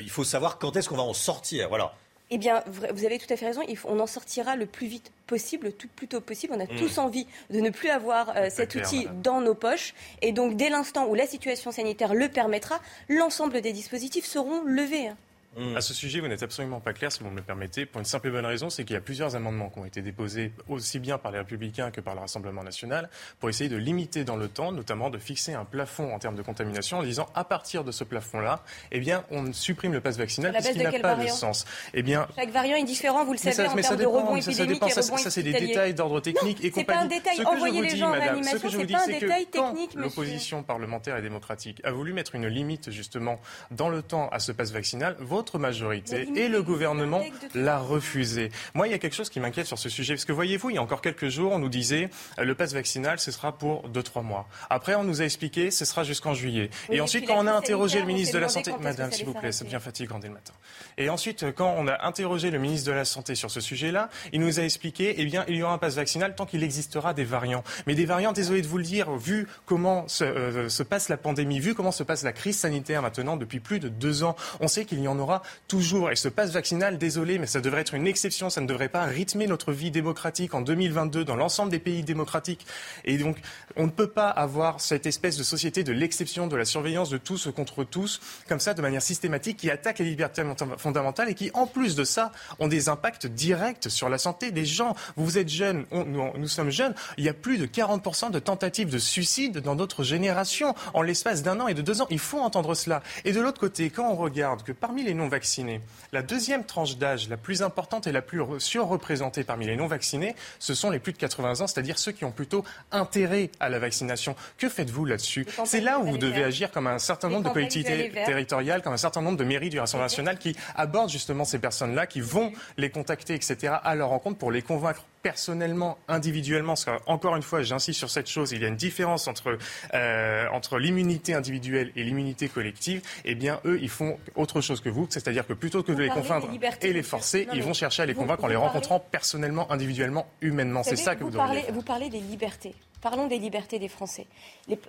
il 0.00 0.10
faut 0.10 0.24
savoir 0.24 0.58
quand 0.58 0.76
est-ce 0.76 0.88
qu'on 0.88 0.96
va 0.96 1.02
en 1.02 1.14
sortir. 1.14 1.68
Voilà. 1.68 1.92
Eh 2.30 2.38
bien, 2.38 2.64
vous 2.66 3.04
avez 3.04 3.18
tout 3.18 3.32
à 3.32 3.36
fait 3.36 3.46
raison. 3.46 3.62
on 3.84 4.00
en 4.00 4.06
sortira 4.06 4.56
le 4.56 4.66
plus 4.66 4.86
vite 4.86 5.12
possible, 5.26 5.72
tout 5.72 5.88
plus 5.94 6.08
tôt 6.08 6.20
possible. 6.20 6.54
On 6.56 6.60
a 6.60 6.64
mm. 6.64 6.76
tous 6.76 6.98
envie 6.98 7.26
de 7.50 7.60
ne 7.60 7.70
plus 7.70 7.90
avoir 7.90 8.32
cet 8.50 8.74
outil 8.74 9.06
dans 9.22 9.40
nos 9.40 9.54
poches. 9.54 9.94
Et 10.22 10.32
donc, 10.32 10.56
dès 10.56 10.70
l'instant 10.70 11.06
où 11.06 11.14
la 11.14 11.26
situation 11.26 11.70
sanitaire 11.70 12.14
le 12.14 12.28
permettra, 12.28 12.80
l'ensemble 13.08 13.60
des 13.60 13.72
dispositifs 13.72 14.24
seront 14.24 14.62
levés. 14.64 15.10
Hein. 15.56 15.76
À 15.76 15.80
ce 15.80 15.94
sujet, 15.94 16.20
vous 16.20 16.28
n'êtes 16.28 16.42
absolument 16.42 16.80
pas 16.80 16.92
clair, 16.92 17.12
si 17.12 17.22
vous 17.22 17.30
me 17.30 17.36
le 17.36 17.42
permettez, 17.42 17.86
pour 17.86 18.00
une 18.00 18.04
simple 18.04 18.28
et 18.28 18.30
bonne 18.30 18.46
raison, 18.46 18.70
c'est 18.70 18.84
qu'il 18.84 18.94
y 18.94 18.96
a 18.96 19.00
plusieurs 19.00 19.36
amendements 19.36 19.70
qui 19.70 19.78
ont 19.78 19.84
été 19.84 20.02
déposés 20.02 20.52
aussi 20.68 20.98
bien 20.98 21.18
par 21.18 21.32
les 21.32 21.38
Républicains 21.38 21.90
que 21.90 22.00
par 22.00 22.14
le 22.14 22.20
Rassemblement 22.20 22.62
national 22.62 23.08
pour 23.40 23.48
essayer 23.48 23.70
de 23.70 23.76
limiter 23.76 24.24
dans 24.24 24.36
le 24.36 24.48
temps, 24.48 24.72
notamment 24.72 25.10
de 25.10 25.18
fixer 25.18 25.54
un 25.54 25.64
plafond 25.64 26.14
en 26.14 26.18
termes 26.18 26.36
de 26.36 26.42
contamination 26.42 26.98
en 26.98 27.02
disant 27.02 27.28
à 27.34 27.44
partir 27.44 27.84
de 27.84 27.92
ce 27.92 28.04
plafond-là, 28.04 28.62
eh 28.92 29.00
bien, 29.00 29.24
on 29.30 29.52
supprime 29.52 29.92
le 29.92 30.00
passe 30.00 30.16
vaccinal 30.16 30.52
puisqu'il 30.52 30.82
n'a 30.82 30.92
pas 30.92 31.14
de 31.16 31.26
sens. 31.28 31.64
Eh 31.92 32.02
bien, 32.02 32.26
Chaque 32.36 32.50
variant 32.50 32.76
est 32.76 32.84
différent, 32.84 33.24
vous 33.24 33.32
le 33.32 33.38
savez, 33.38 33.66
en 33.68 33.74
termes 33.74 33.96
de 33.96 34.06
rebond 34.06 34.36
épidémique 34.36 34.82
ça, 34.90 35.02
ça, 35.02 35.16
ça, 35.16 35.30
c'est 35.30 35.42
des 35.42 35.52
détails 35.52 35.94
d'ordre 35.94 36.20
technique 36.20 36.64
et 36.64 36.70
compagnie. 36.70 36.74
C'est 36.74 36.84
pas 36.84 36.98
un 36.98 37.06
détail, 37.06 37.46
envoyez 37.46 37.82
les 37.82 37.96
gens 37.96 38.10
en 38.10 38.12
animation, 38.14 38.58
c'est 38.70 38.86
pas 38.86 39.02
un 39.02 39.06
détail 39.06 39.46
technique, 39.46 39.94
l'opposition 39.94 40.62
parlementaire 40.62 41.16
et 41.16 41.22
démocratique 41.22 41.80
a 41.84 41.92
voulu 41.92 42.12
mettre 42.12 42.34
une 42.34 42.46
limite 42.46 42.90
justement 42.90 43.40
dans 43.70 43.88
le 43.88 44.02
temps 44.02 44.28
à 44.30 44.38
ce 44.38 44.52
passe 44.52 44.72
vaccinal, 44.72 45.16
votre 45.18 45.43
majorité 45.58 46.28
et 46.36 46.48
le 46.48 46.62
gouvernement 46.62 47.22
l'a 47.54 47.78
refusé. 47.78 48.50
Moi, 48.74 48.88
il 48.88 48.90
y 48.90 48.94
a 48.94 48.98
quelque 48.98 49.14
chose 49.14 49.30
qui 49.30 49.40
m'inquiète 49.40 49.66
sur 49.66 49.78
ce 49.78 49.88
sujet. 49.88 50.14
Parce 50.14 50.24
que 50.24 50.32
voyez-vous, 50.32 50.70
il 50.70 50.76
y 50.76 50.78
a 50.78 50.82
encore 50.82 51.00
quelques 51.00 51.28
jours, 51.28 51.52
on 51.52 51.58
nous 51.58 51.68
disait 51.68 52.10
euh, 52.38 52.44
le 52.44 52.54
pass 52.54 52.72
vaccinal, 52.72 53.18
ce 53.18 53.30
sera 53.30 53.56
pour 53.56 53.88
2-3 53.90 54.22
mois. 54.22 54.48
Après, 54.70 54.94
on 54.94 55.04
nous 55.04 55.22
a 55.22 55.24
expliqué 55.24 55.70
ce 55.70 55.84
sera 55.84 56.04
jusqu'en 56.04 56.34
juillet. 56.34 56.70
et 56.90 57.00
ensuite, 57.00 57.26
quand 57.26 57.38
on 57.38 57.46
a 57.46 57.52
interrogé 57.52 58.00
le 58.00 58.06
ministre 58.06 58.34
de 58.34 58.40
la 58.40 58.48
Santé, 58.48 58.72
Madame, 58.80 59.12
s'il 59.12 59.26
vous 59.26 59.34
plaît, 59.34 59.52
c'est 59.52 59.66
bien 59.66 59.80
fatigant 59.80 60.18
dès 60.18 60.28
le 60.28 60.34
matin. 60.34 60.52
Et 60.98 61.08
ensuite, 61.08 61.52
quand 61.54 61.74
on 61.76 61.86
a 61.88 62.06
interrogé 62.06 62.50
le 62.50 62.58
ministre 62.58 62.88
de 62.88 62.92
la 62.92 63.04
Santé 63.04 63.34
sur 63.34 63.50
ce 63.50 63.60
sujet-là, 63.60 64.08
il 64.32 64.40
nous 64.40 64.60
a 64.60 64.62
expliqué, 64.62 65.14
eh 65.18 65.24
bien, 65.24 65.44
il 65.48 65.56
y 65.56 65.62
aura 65.62 65.74
un 65.74 65.78
pass 65.78 65.96
vaccinal 65.96 66.34
tant 66.34 66.46
qu'il 66.46 66.62
existera 66.62 67.14
des 67.14 67.24
variants. 67.24 67.64
Mais 67.86 67.94
des 67.94 68.06
variants, 68.06 68.32
désolé 68.32 68.62
de 68.62 68.66
vous 68.66 68.78
le 68.78 68.84
dire, 68.84 69.12
vu 69.12 69.48
comment 69.66 70.06
se, 70.08 70.24
euh, 70.24 70.68
se 70.68 70.82
passe 70.82 71.08
la 71.08 71.16
pandémie, 71.16 71.60
vu 71.60 71.74
comment 71.74 71.92
se 71.92 72.02
passe 72.02 72.22
la 72.22 72.32
crise 72.32 72.58
sanitaire 72.58 73.02
maintenant 73.02 73.36
depuis 73.36 73.60
plus 73.60 73.80
de 73.80 73.88
deux 73.88 74.22
ans, 74.22 74.36
on 74.60 74.68
sait 74.68 74.84
qu'il 74.84 75.00
y 75.00 75.08
en 75.08 75.18
aura 75.18 75.33
toujours. 75.68 76.10
Et 76.10 76.16
ce 76.16 76.28
passe 76.28 76.50
vaccinal, 76.50 76.98
désolé, 76.98 77.38
mais 77.38 77.46
ça 77.46 77.60
devrait 77.60 77.80
être 77.80 77.94
une 77.94 78.06
exception. 78.06 78.50
Ça 78.50 78.60
ne 78.60 78.66
devrait 78.66 78.88
pas 78.88 79.04
rythmer 79.04 79.46
notre 79.46 79.72
vie 79.72 79.90
démocratique 79.90 80.54
en 80.54 80.60
2022 80.60 81.24
dans 81.24 81.36
l'ensemble 81.36 81.70
des 81.70 81.78
pays 81.78 82.02
démocratiques. 82.02 82.66
Et 83.04 83.18
donc, 83.18 83.38
on 83.76 83.84
ne 83.84 83.90
peut 83.90 84.08
pas 84.08 84.28
avoir 84.28 84.80
cette 84.80 85.06
espèce 85.06 85.36
de 85.36 85.42
société 85.42 85.84
de 85.84 85.92
l'exception, 85.92 86.46
de 86.46 86.56
la 86.56 86.64
surveillance 86.64 87.10
de 87.10 87.18
tous 87.18 87.48
contre 87.54 87.84
tous, 87.84 88.20
comme 88.48 88.60
ça, 88.60 88.74
de 88.74 88.82
manière 88.82 89.02
systématique, 89.02 89.58
qui 89.58 89.70
attaque 89.70 89.98
les 89.98 90.04
libertés 90.04 90.42
fondamentales 90.78 91.28
et 91.30 91.34
qui, 91.34 91.50
en 91.54 91.66
plus 91.66 91.94
de 91.94 92.04
ça, 92.04 92.32
ont 92.58 92.68
des 92.68 92.88
impacts 92.88 93.26
directs 93.26 93.90
sur 93.90 94.08
la 94.08 94.18
santé 94.18 94.50
des 94.50 94.64
gens. 94.64 94.94
Vous 95.16 95.38
êtes 95.38 95.48
jeunes, 95.48 95.84
nous, 95.92 96.48
sommes 96.48 96.70
jeunes. 96.70 96.94
Il 97.18 97.24
y 97.24 97.28
a 97.28 97.34
plus 97.34 97.58
de 97.58 97.66
40% 97.66 98.30
de 98.30 98.38
tentatives 98.38 98.90
de 98.90 98.98
suicide 98.98 99.58
dans 99.58 99.74
notre 99.74 100.02
génération 100.02 100.74
en 100.92 101.02
l'espace 101.02 101.42
d'un 101.42 101.60
an 101.60 101.68
et 101.68 101.74
de 101.74 101.82
deux 101.82 102.00
ans. 102.00 102.06
Il 102.10 102.18
faut 102.18 102.40
entendre 102.40 102.74
cela. 102.74 103.02
Et 103.24 103.32
de 103.32 103.40
l'autre 103.40 103.60
côté, 103.60 103.90
quand 103.90 104.10
on 104.10 104.16
regarde 104.16 104.62
que 104.62 104.72
parmi 104.72 105.02
les 105.02 105.14
les 105.24 105.30
non-vaccinés. 105.30 105.80
La 106.12 106.22
deuxième 106.22 106.64
tranche 106.64 106.96
d'âge, 106.96 107.28
la 107.28 107.36
plus 107.36 107.62
importante 107.62 108.06
et 108.06 108.12
la 108.12 108.22
plus 108.22 108.42
surreprésentée 108.58 109.44
parmi 109.44 109.66
les 109.66 109.76
non-vaccinés, 109.76 110.34
ce 110.58 110.74
sont 110.74 110.90
les 110.90 110.98
plus 110.98 111.12
de 111.12 111.18
80 111.18 111.60
ans, 111.60 111.66
c'est-à-dire 111.66 111.98
ceux 111.98 112.12
qui 112.12 112.24
ont 112.24 112.30
plutôt 112.30 112.64
intérêt 112.92 113.50
à 113.60 113.68
la 113.68 113.78
vaccination. 113.78 114.36
Que 114.58 114.68
faites-vous 114.68 115.04
là-dessus 115.04 115.46
C'est 115.64 115.80
là 115.80 115.98
où 115.98 116.04
vous 116.04 116.18
devez 116.18 116.44
agir 116.44 116.70
comme 116.70 116.86
un 116.86 116.98
certain 116.98 117.28
nombre 117.28 117.48
de 117.48 117.52
politiques 117.52 117.86
territoriales, 117.86 118.82
comme 118.82 118.92
un 118.92 118.98
certain 118.98 119.22
nombre 119.22 119.38
de 119.38 119.44
mairies 119.44 119.70
du 119.70 119.80
Rassemblement 119.80 120.04
national 120.04 120.38
qui 120.38 120.56
abordent 120.76 121.10
justement 121.10 121.44
ces 121.44 121.58
personnes-là, 121.58 122.06
qui 122.06 122.20
vont 122.20 122.52
les 122.76 122.90
contacter, 122.90 123.34
etc., 123.34 123.74
à 123.82 123.94
leur 123.94 124.10
rencontre 124.10 124.38
pour 124.38 124.52
les 124.52 124.62
convaincre 124.62 125.04
personnellement, 125.24 125.96
individuellement, 126.06 126.74
parce 126.74 126.84
qu'encore 126.84 127.34
une 127.34 127.42
fois, 127.42 127.62
j'insiste 127.62 127.98
sur 127.98 128.10
cette 128.10 128.28
chose, 128.28 128.52
il 128.52 128.60
y 128.60 128.64
a 128.66 128.68
une 128.68 128.76
différence 128.76 129.26
entre, 129.26 129.56
euh, 129.94 130.46
entre 130.52 130.78
l'immunité 130.78 131.32
individuelle 131.32 131.90
et 131.96 132.04
l'immunité 132.04 132.48
collective, 132.48 133.00
eh 133.24 133.34
bien, 133.34 133.58
eux, 133.64 133.78
ils 133.80 133.88
font 133.88 134.18
autre 134.36 134.60
chose 134.60 134.82
que 134.82 134.90
vous, 134.90 135.06
c'est-à-dire 135.14 135.46
que 135.46 135.52
plutôt 135.52 135.82
que 135.82 135.92
de 135.92 136.02
les 136.02 136.08
convaincre 136.08 136.48
et 136.82 136.92
les 136.92 137.02
forcer, 137.02 137.46
ils 137.52 137.62
vont 137.62 137.72
chercher 137.72 138.02
à 138.02 138.06
les 138.06 138.14
convaincre 138.14 138.44
en 138.44 138.48
les 138.48 138.56
rencontrant 138.56 138.98
personnellement, 138.98 139.70
individuellement, 139.70 140.26
humainement. 140.40 140.82
C'est 140.82 140.96
ça 140.96 141.14
que 141.14 141.24
vous, 141.24 141.30
Vous 141.30 141.82
parlez 141.82 142.10
des 142.10 142.20
libertés. 142.20 142.74
Parlons 143.04 143.26
des 143.26 143.36
libertés 143.36 143.78
des 143.78 143.88
Français. 143.88 144.26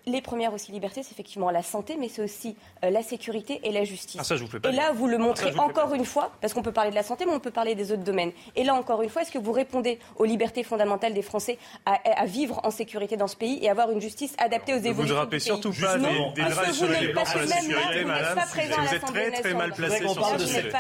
Les, 0.08 0.22
premières 0.22 0.54
aussi 0.54 0.72
libertés, 0.72 1.04
c'est 1.04 1.12
effectivement 1.12 1.52
la 1.52 1.62
santé, 1.62 1.98
mais 2.00 2.08
c'est 2.08 2.24
aussi 2.24 2.56
euh, 2.86 2.90
la 2.90 3.04
sécurité 3.04 3.60
et 3.64 3.74
la 3.74 3.84
justice. 3.84 4.22
Ah, 4.32 4.70
et 4.70 4.72
là, 4.72 4.94
vous 4.94 5.08
le 5.08 5.18
montrez 5.18 5.54
encore 5.60 5.94
une 5.94 6.06
fois, 6.06 6.32
parce 6.40 6.54
qu'on 6.54 6.62
peut 6.62 6.72
parler 6.72 6.92
de 6.92 6.96
la 6.96 7.04
santé, 7.04 7.26
mais 7.26 7.34
on 7.34 7.42
peut 7.42 7.52
parler 7.52 7.76
des 7.76 7.92
autres 7.92 8.06
domaines. 8.06 8.32
Et 8.56 8.64
là, 8.64 8.74
encore 8.74 9.02
une 9.02 9.10
fois, 9.10 9.24
est-ce 9.24 9.34
que 9.34 9.38
vous 9.38 9.52
répondez 9.52 10.00
aux 10.16 10.24
libertés 10.24 10.64
fondamentales 10.64 11.14
des 11.14 11.22
Français 11.22 11.58
à, 11.86 12.26
vivre 12.26 12.62
en 12.64 12.72
sécurité 12.72 13.18
dans 13.18 13.28
ce 13.28 13.36
pays 13.36 13.60
et 13.62 13.70
avoir 13.70 13.92
une 13.92 14.00
justice 14.00 14.34
adaptée 14.38 14.74
aux 14.74 14.78
évolutions 14.78 15.04
Vous 15.04 15.10
ne 15.10 15.18
rappelez 15.18 15.40
surtout 15.42 15.74
pas 15.74 15.98
des, 15.98 16.06
des 16.36 16.44
règles 16.44 16.74
sur 16.74 16.88
les 16.88 17.10
plans 17.10 17.26
sur 17.26 17.40
la 17.40 17.48
sécurité, 17.48 18.06
madame. 18.06 18.40
Vous 18.40 18.96
êtes 18.96 19.02
très, 19.02 19.32
très 19.32 19.54
mal 19.54 19.74
placé 19.74 20.08
sur 20.08 20.40
ce 20.40 20.48
sujet. 20.48 20.72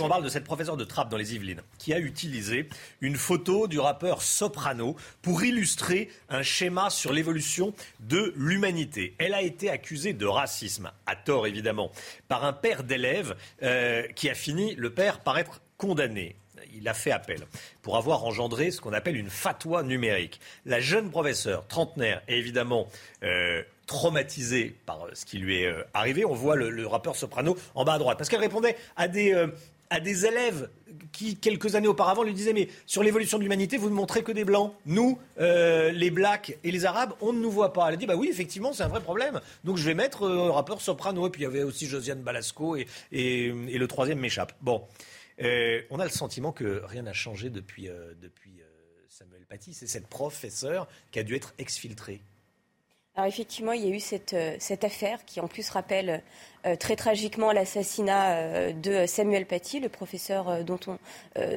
On 0.00 0.08
parle 0.08 0.22
de 0.22 0.28
cette 0.28 0.44
professeure 0.44 0.76
de 0.76 0.84
trappe 0.84 1.08
dans 1.08 1.16
les 1.16 1.34
Yvelines 1.34 1.62
qui 1.78 1.92
a 1.92 1.98
utilisé 1.98 2.68
une 3.00 3.16
photo 3.16 3.66
du 3.66 3.80
rappeur 3.80 4.22
Soprano 4.22 4.94
pour 5.22 5.42
illustrer 5.42 6.08
un 6.28 6.42
schéma 6.42 6.90
sur 6.90 7.12
l'évolution 7.12 7.74
de 8.00 8.32
l'humanité. 8.36 9.14
Elle 9.18 9.34
a 9.34 9.42
été 9.42 9.70
accusée 9.70 10.12
de 10.12 10.26
racisme, 10.26 10.90
à 11.06 11.16
tort 11.16 11.46
évidemment, 11.46 11.90
par 12.28 12.44
un 12.44 12.52
père 12.52 12.84
d'élèves 12.84 13.34
euh, 13.62 14.06
qui 14.14 14.28
a 14.28 14.34
fini, 14.34 14.74
le 14.76 14.90
père, 14.90 15.20
par 15.20 15.38
être 15.38 15.60
condamné 15.76 16.36
il 16.74 16.88
a 16.88 16.94
fait 16.94 17.10
appel 17.10 17.46
pour 17.82 17.96
avoir 17.96 18.24
engendré 18.24 18.70
ce 18.70 18.80
qu'on 18.80 18.92
appelle 18.92 19.16
une 19.16 19.30
fatwa 19.30 19.82
numérique. 19.82 20.40
La 20.66 20.78
jeune 20.78 21.10
professeure, 21.10 21.66
trentenaire, 21.66 22.22
est 22.28 22.38
évidemment 22.38 22.86
euh, 23.22 23.62
traumatisée 23.86 24.76
par 24.86 25.06
ce 25.12 25.24
qui 25.24 25.38
lui 25.38 25.62
est 25.62 25.66
euh, 25.66 25.82
arrivé. 25.94 26.24
On 26.24 26.34
voit 26.34 26.56
le, 26.56 26.86
rappeur 26.86 27.16
soprano 27.16 27.56
en 27.74 27.84
bas 27.84 27.94
à 27.94 27.98
droite. 27.98 28.18
Parce 28.18 28.28
qu'elle 28.28 28.40
répondait 28.40 28.76
à 28.96 29.08
des, 29.08 29.34
à 29.90 30.00
des 30.00 30.24
élèves 30.24 30.70
qui, 31.12 31.36
quelques 31.36 31.74
années 31.74 31.88
auparavant, 31.88 32.22
lui 32.22 32.32
disaient 32.32 32.52
Mais 32.52 32.68
sur 32.86 33.02
l'évolution 33.02 33.38
de 33.38 33.42
l'humanité, 33.42 33.76
vous 33.76 33.90
ne 33.90 33.94
montrez 33.94 34.22
que 34.22 34.32
des 34.32 34.44
blancs. 34.44 34.72
Nous, 34.86 35.18
euh, 35.40 35.90
les 35.90 36.10
blacks 36.10 36.56
et 36.64 36.70
les 36.70 36.86
arabes, 36.86 37.12
on 37.20 37.32
ne 37.32 37.40
nous 37.40 37.50
voit 37.50 37.72
pas. 37.72 37.88
Elle 37.88 37.94
a 37.94 37.96
dit 37.96 38.06
Bah 38.06 38.16
oui, 38.16 38.28
effectivement, 38.30 38.72
c'est 38.72 38.84
un 38.84 38.88
vrai 38.88 39.02
problème. 39.02 39.40
Donc 39.64 39.76
je 39.76 39.84
vais 39.84 39.94
mettre 39.94 40.22
euh, 40.22 40.48
un 40.48 40.52
rappeur 40.52 40.80
soprano. 40.80 41.26
Et 41.26 41.30
puis 41.30 41.42
il 41.42 41.44
y 41.44 41.46
avait 41.46 41.64
aussi 41.64 41.86
Josiane 41.86 42.22
Balasco 42.22 42.76
et, 42.76 42.86
et, 43.12 43.50
le 43.50 43.88
troisième 43.88 44.20
m'échappe. 44.20 44.54
Bon, 44.60 44.86
euh, 45.42 45.82
on 45.90 45.98
a 45.98 46.04
le 46.04 46.10
sentiment 46.10 46.52
que 46.52 46.82
rien 46.86 47.02
n'a 47.02 47.12
changé 47.12 47.50
depuis, 47.50 47.88
depuis 48.20 48.62
Samuel 49.08 49.44
Paty. 49.46 49.74
C'est 49.74 49.86
cette 49.86 50.06
professeure 50.06 50.86
qui 51.10 51.18
a 51.18 51.22
dû 51.22 51.34
être 51.34 51.54
exfiltrée. 51.58 52.22
Alors 53.20 53.28
effectivement, 53.28 53.72
il 53.72 53.86
y 53.86 53.92
a 53.92 53.94
eu 53.94 54.00
cette, 54.00 54.32
euh, 54.32 54.56
cette 54.60 54.82
affaire 54.82 55.26
qui 55.26 55.40
en 55.40 55.46
plus 55.46 55.68
rappelle 55.68 56.22
euh, 56.64 56.74
très 56.74 56.96
tragiquement 56.96 57.52
l'assassinat 57.52 58.30
euh, 58.30 58.72
de 58.72 59.04
Samuel 59.04 59.44
Paty, 59.44 59.78
le 59.78 59.90
professeur 59.90 60.64
dont 60.64 60.80
on 60.86 60.96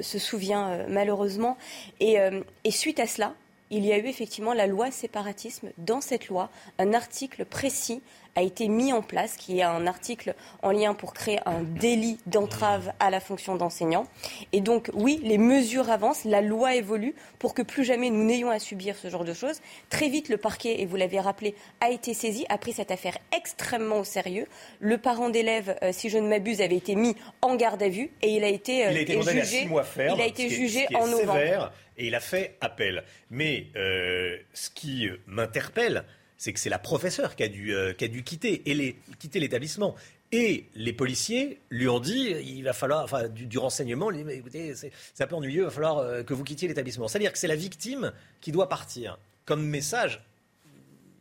se 0.02 0.20
souvient 0.20 0.86
malheureusement. 0.90 1.58
Et, 2.02 2.18
et, 2.66 2.72
suite 2.72 3.00
à 3.00 3.08
cela, 3.08 3.34
il 3.70 3.86
y 3.86 3.94
a 3.94 3.98
eu 3.98 4.08
effectivement 4.08 4.54
la 4.54 4.68
loi 4.68 4.92
séparatisme. 4.92 5.70
Dans 5.78 6.02
cette 6.02 6.28
loi, 6.28 6.50
un 6.80 6.94
article 6.94 7.46
précis 7.46 8.02
a 8.36 8.42
été 8.42 8.68
mis 8.68 8.94
en 8.94 9.02
place, 9.02 9.38
qui 9.38 9.60
est 9.60 9.64
un 9.64 9.88
article 9.88 10.36
en 10.62 10.72
lien 10.72 10.94
pour 10.94 11.14
créer 11.14 11.40
un 11.46 11.62
délit 11.62 12.18
d'entrave 12.26 12.92
à 13.00 13.10
la 13.10 13.20
fonction 13.20 13.56
d'enseignant. 13.56 14.08
Et 14.52 14.62
donc, 14.62 14.90
oui, 14.94 15.20
les 15.24 15.38
mesures 15.38 15.90
avancent, 15.90 16.26
la 16.26 16.42
loi 16.42 16.76
évolue 16.76 17.16
pour 17.40 17.54
que 17.54 17.62
plus 17.62 17.84
jamais 17.84 18.10
nous 18.10 18.24
n'ayons 18.24 18.50
à 18.50 18.60
subir 18.60 18.96
ce 18.96 19.10
genre 19.10 19.26
de 19.26 19.34
choses. 19.34 19.62
Très 19.90 20.10
vite, 20.10 20.30
le 20.30 20.38
parquet, 20.38 20.82
et 20.82 20.86
vous 20.86 20.96
l'avez 20.96 21.20
rappelé, 21.20 21.56
a 21.82 21.90
été 21.90 22.14
saisi, 22.14 22.46
a 22.50 22.58
pris 22.58 22.74
cette 22.74 22.92
affaire 22.92 23.18
extrêmement 23.36 24.00
au 24.00 24.04
sérieux. 24.04 24.48
Le 24.80 24.98
parent 24.98 25.30
d'élève, 25.30 25.78
euh, 25.84 25.92
si 25.92 26.10
je 26.10 26.18
ne 26.18 26.28
m'abuse, 26.28 26.62
avait 26.62 26.78
été 26.78 26.96
mis 26.96 27.16
en 27.42 27.56
garde 27.56 27.84
à 27.84 27.90
vue 27.90 28.12
et 28.22 28.30
il 28.30 28.44
a 28.44 28.50
été, 28.50 28.80
il 28.80 28.98
a 28.98 29.00
été 29.00 29.22
jugé. 29.22 29.40
À 29.40 29.46
six 29.46 29.66
mois 29.66 29.84
ferme, 29.84 30.18
il 30.18 30.22
a 30.22 30.28
été 30.28 30.50
jugé 30.50 30.86
en 30.96 31.08
novembre. 31.08 31.72
et 31.98 32.08
il 32.08 32.16
a 32.16 32.20
fait 32.20 32.56
appel. 32.62 33.04
Mais 33.30 33.68
euh, 33.76 34.38
ce 34.54 34.70
qui 34.70 35.08
m'interpelle, 35.28 36.06
c'est 36.44 36.52
que 36.52 36.60
c'est 36.60 36.70
la 36.70 36.80
professeure 36.80 37.38
qui 37.38 37.44
a 37.44 37.48
dû, 37.48 37.74
euh, 37.74 37.94
qui 37.94 38.04
a 38.04 38.10
dû 38.10 38.22
quitter, 38.22 38.70
et 38.70 38.96
quitter 39.18 39.40
l'établissement. 39.40 39.96
Et 40.34 40.66
les 40.76 40.92
policiers 40.92 41.62
lui 41.70 41.88
ont 41.88 42.02
dit, 42.02 42.36
il 42.46 42.64
va 42.64 42.74
falloir, 42.74 43.06
enfin, 43.06 43.30
du, 43.30 43.58
renseignement, 43.58 44.12
écoutez, 44.12 44.74
c'est 44.76 45.24
un 45.24 45.28
peu 45.28 45.36
ennuyeux, 45.36 45.62
il 45.62 45.66
va 45.66 45.72
falloir 45.72 46.00
euh, 46.00 46.22
que 46.24 46.34
vous 46.34 46.44
quittiez 46.44 46.68
l'établissement. 46.68 47.08
C'est-à-dire 47.08 47.32
que 47.32 47.38
c'est 47.38 47.48
la 47.48 47.56
victime 47.56 48.12
qui 48.42 48.52
doit 48.52 48.68
partir. 48.68 49.18
Comme 49.46 49.66
message, 49.66 50.22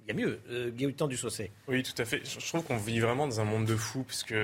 il 0.05 0.09
y 0.09 0.11
a 0.11 0.15
mieux, 0.15 0.41
euh, 0.51 0.73
du 0.73 1.17
Saucé. 1.17 1.53
Oui, 1.69 1.85
tout 1.85 2.03
à 2.03 2.05
fait. 2.05 2.23
Je 2.25 2.49
trouve 2.49 2.65
qu'on 2.65 2.77
vit 2.77 2.99
vraiment 2.99 3.29
dans 3.29 3.41
un 3.41 3.45
monde 3.45 3.65
de 3.65 3.77
fous, 3.77 4.03
puisque 4.03 4.35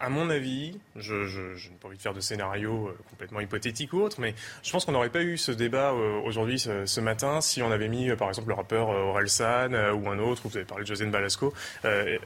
à 0.00 0.08
mon 0.08 0.30
avis, 0.30 0.78
je, 0.96 1.26
je, 1.26 1.54
je 1.56 1.68
n'ai 1.68 1.76
pas 1.76 1.88
envie 1.88 1.98
de 1.98 2.02
faire 2.02 2.14
de 2.14 2.20
scénario 2.20 2.88
euh, 2.88 2.96
complètement 3.10 3.40
hypothétique 3.40 3.92
ou 3.92 4.00
autre, 4.00 4.16
mais 4.18 4.34
je 4.62 4.72
pense 4.72 4.86
qu'on 4.86 4.92
n'aurait 4.92 5.10
pas 5.10 5.20
eu 5.22 5.36
ce 5.36 5.52
débat 5.52 5.92
euh, 5.92 6.20
aujourd'hui, 6.24 6.58
ce, 6.58 6.86
ce, 6.86 7.00
matin, 7.00 7.42
si 7.42 7.62
on 7.62 7.70
avait 7.70 7.88
mis, 7.88 8.08
euh, 8.08 8.16
par 8.16 8.28
exemple, 8.28 8.48
le 8.48 8.54
rappeur 8.54 8.88
Orelsan 8.88 9.72
ou 9.92 10.08
un 10.08 10.18
autre, 10.18 10.46
ou 10.46 10.48
vous 10.48 10.56
avez 10.56 10.64
parlé 10.64 10.84
de 10.84 10.88
Josène 10.88 11.10
Balasco, 11.10 11.52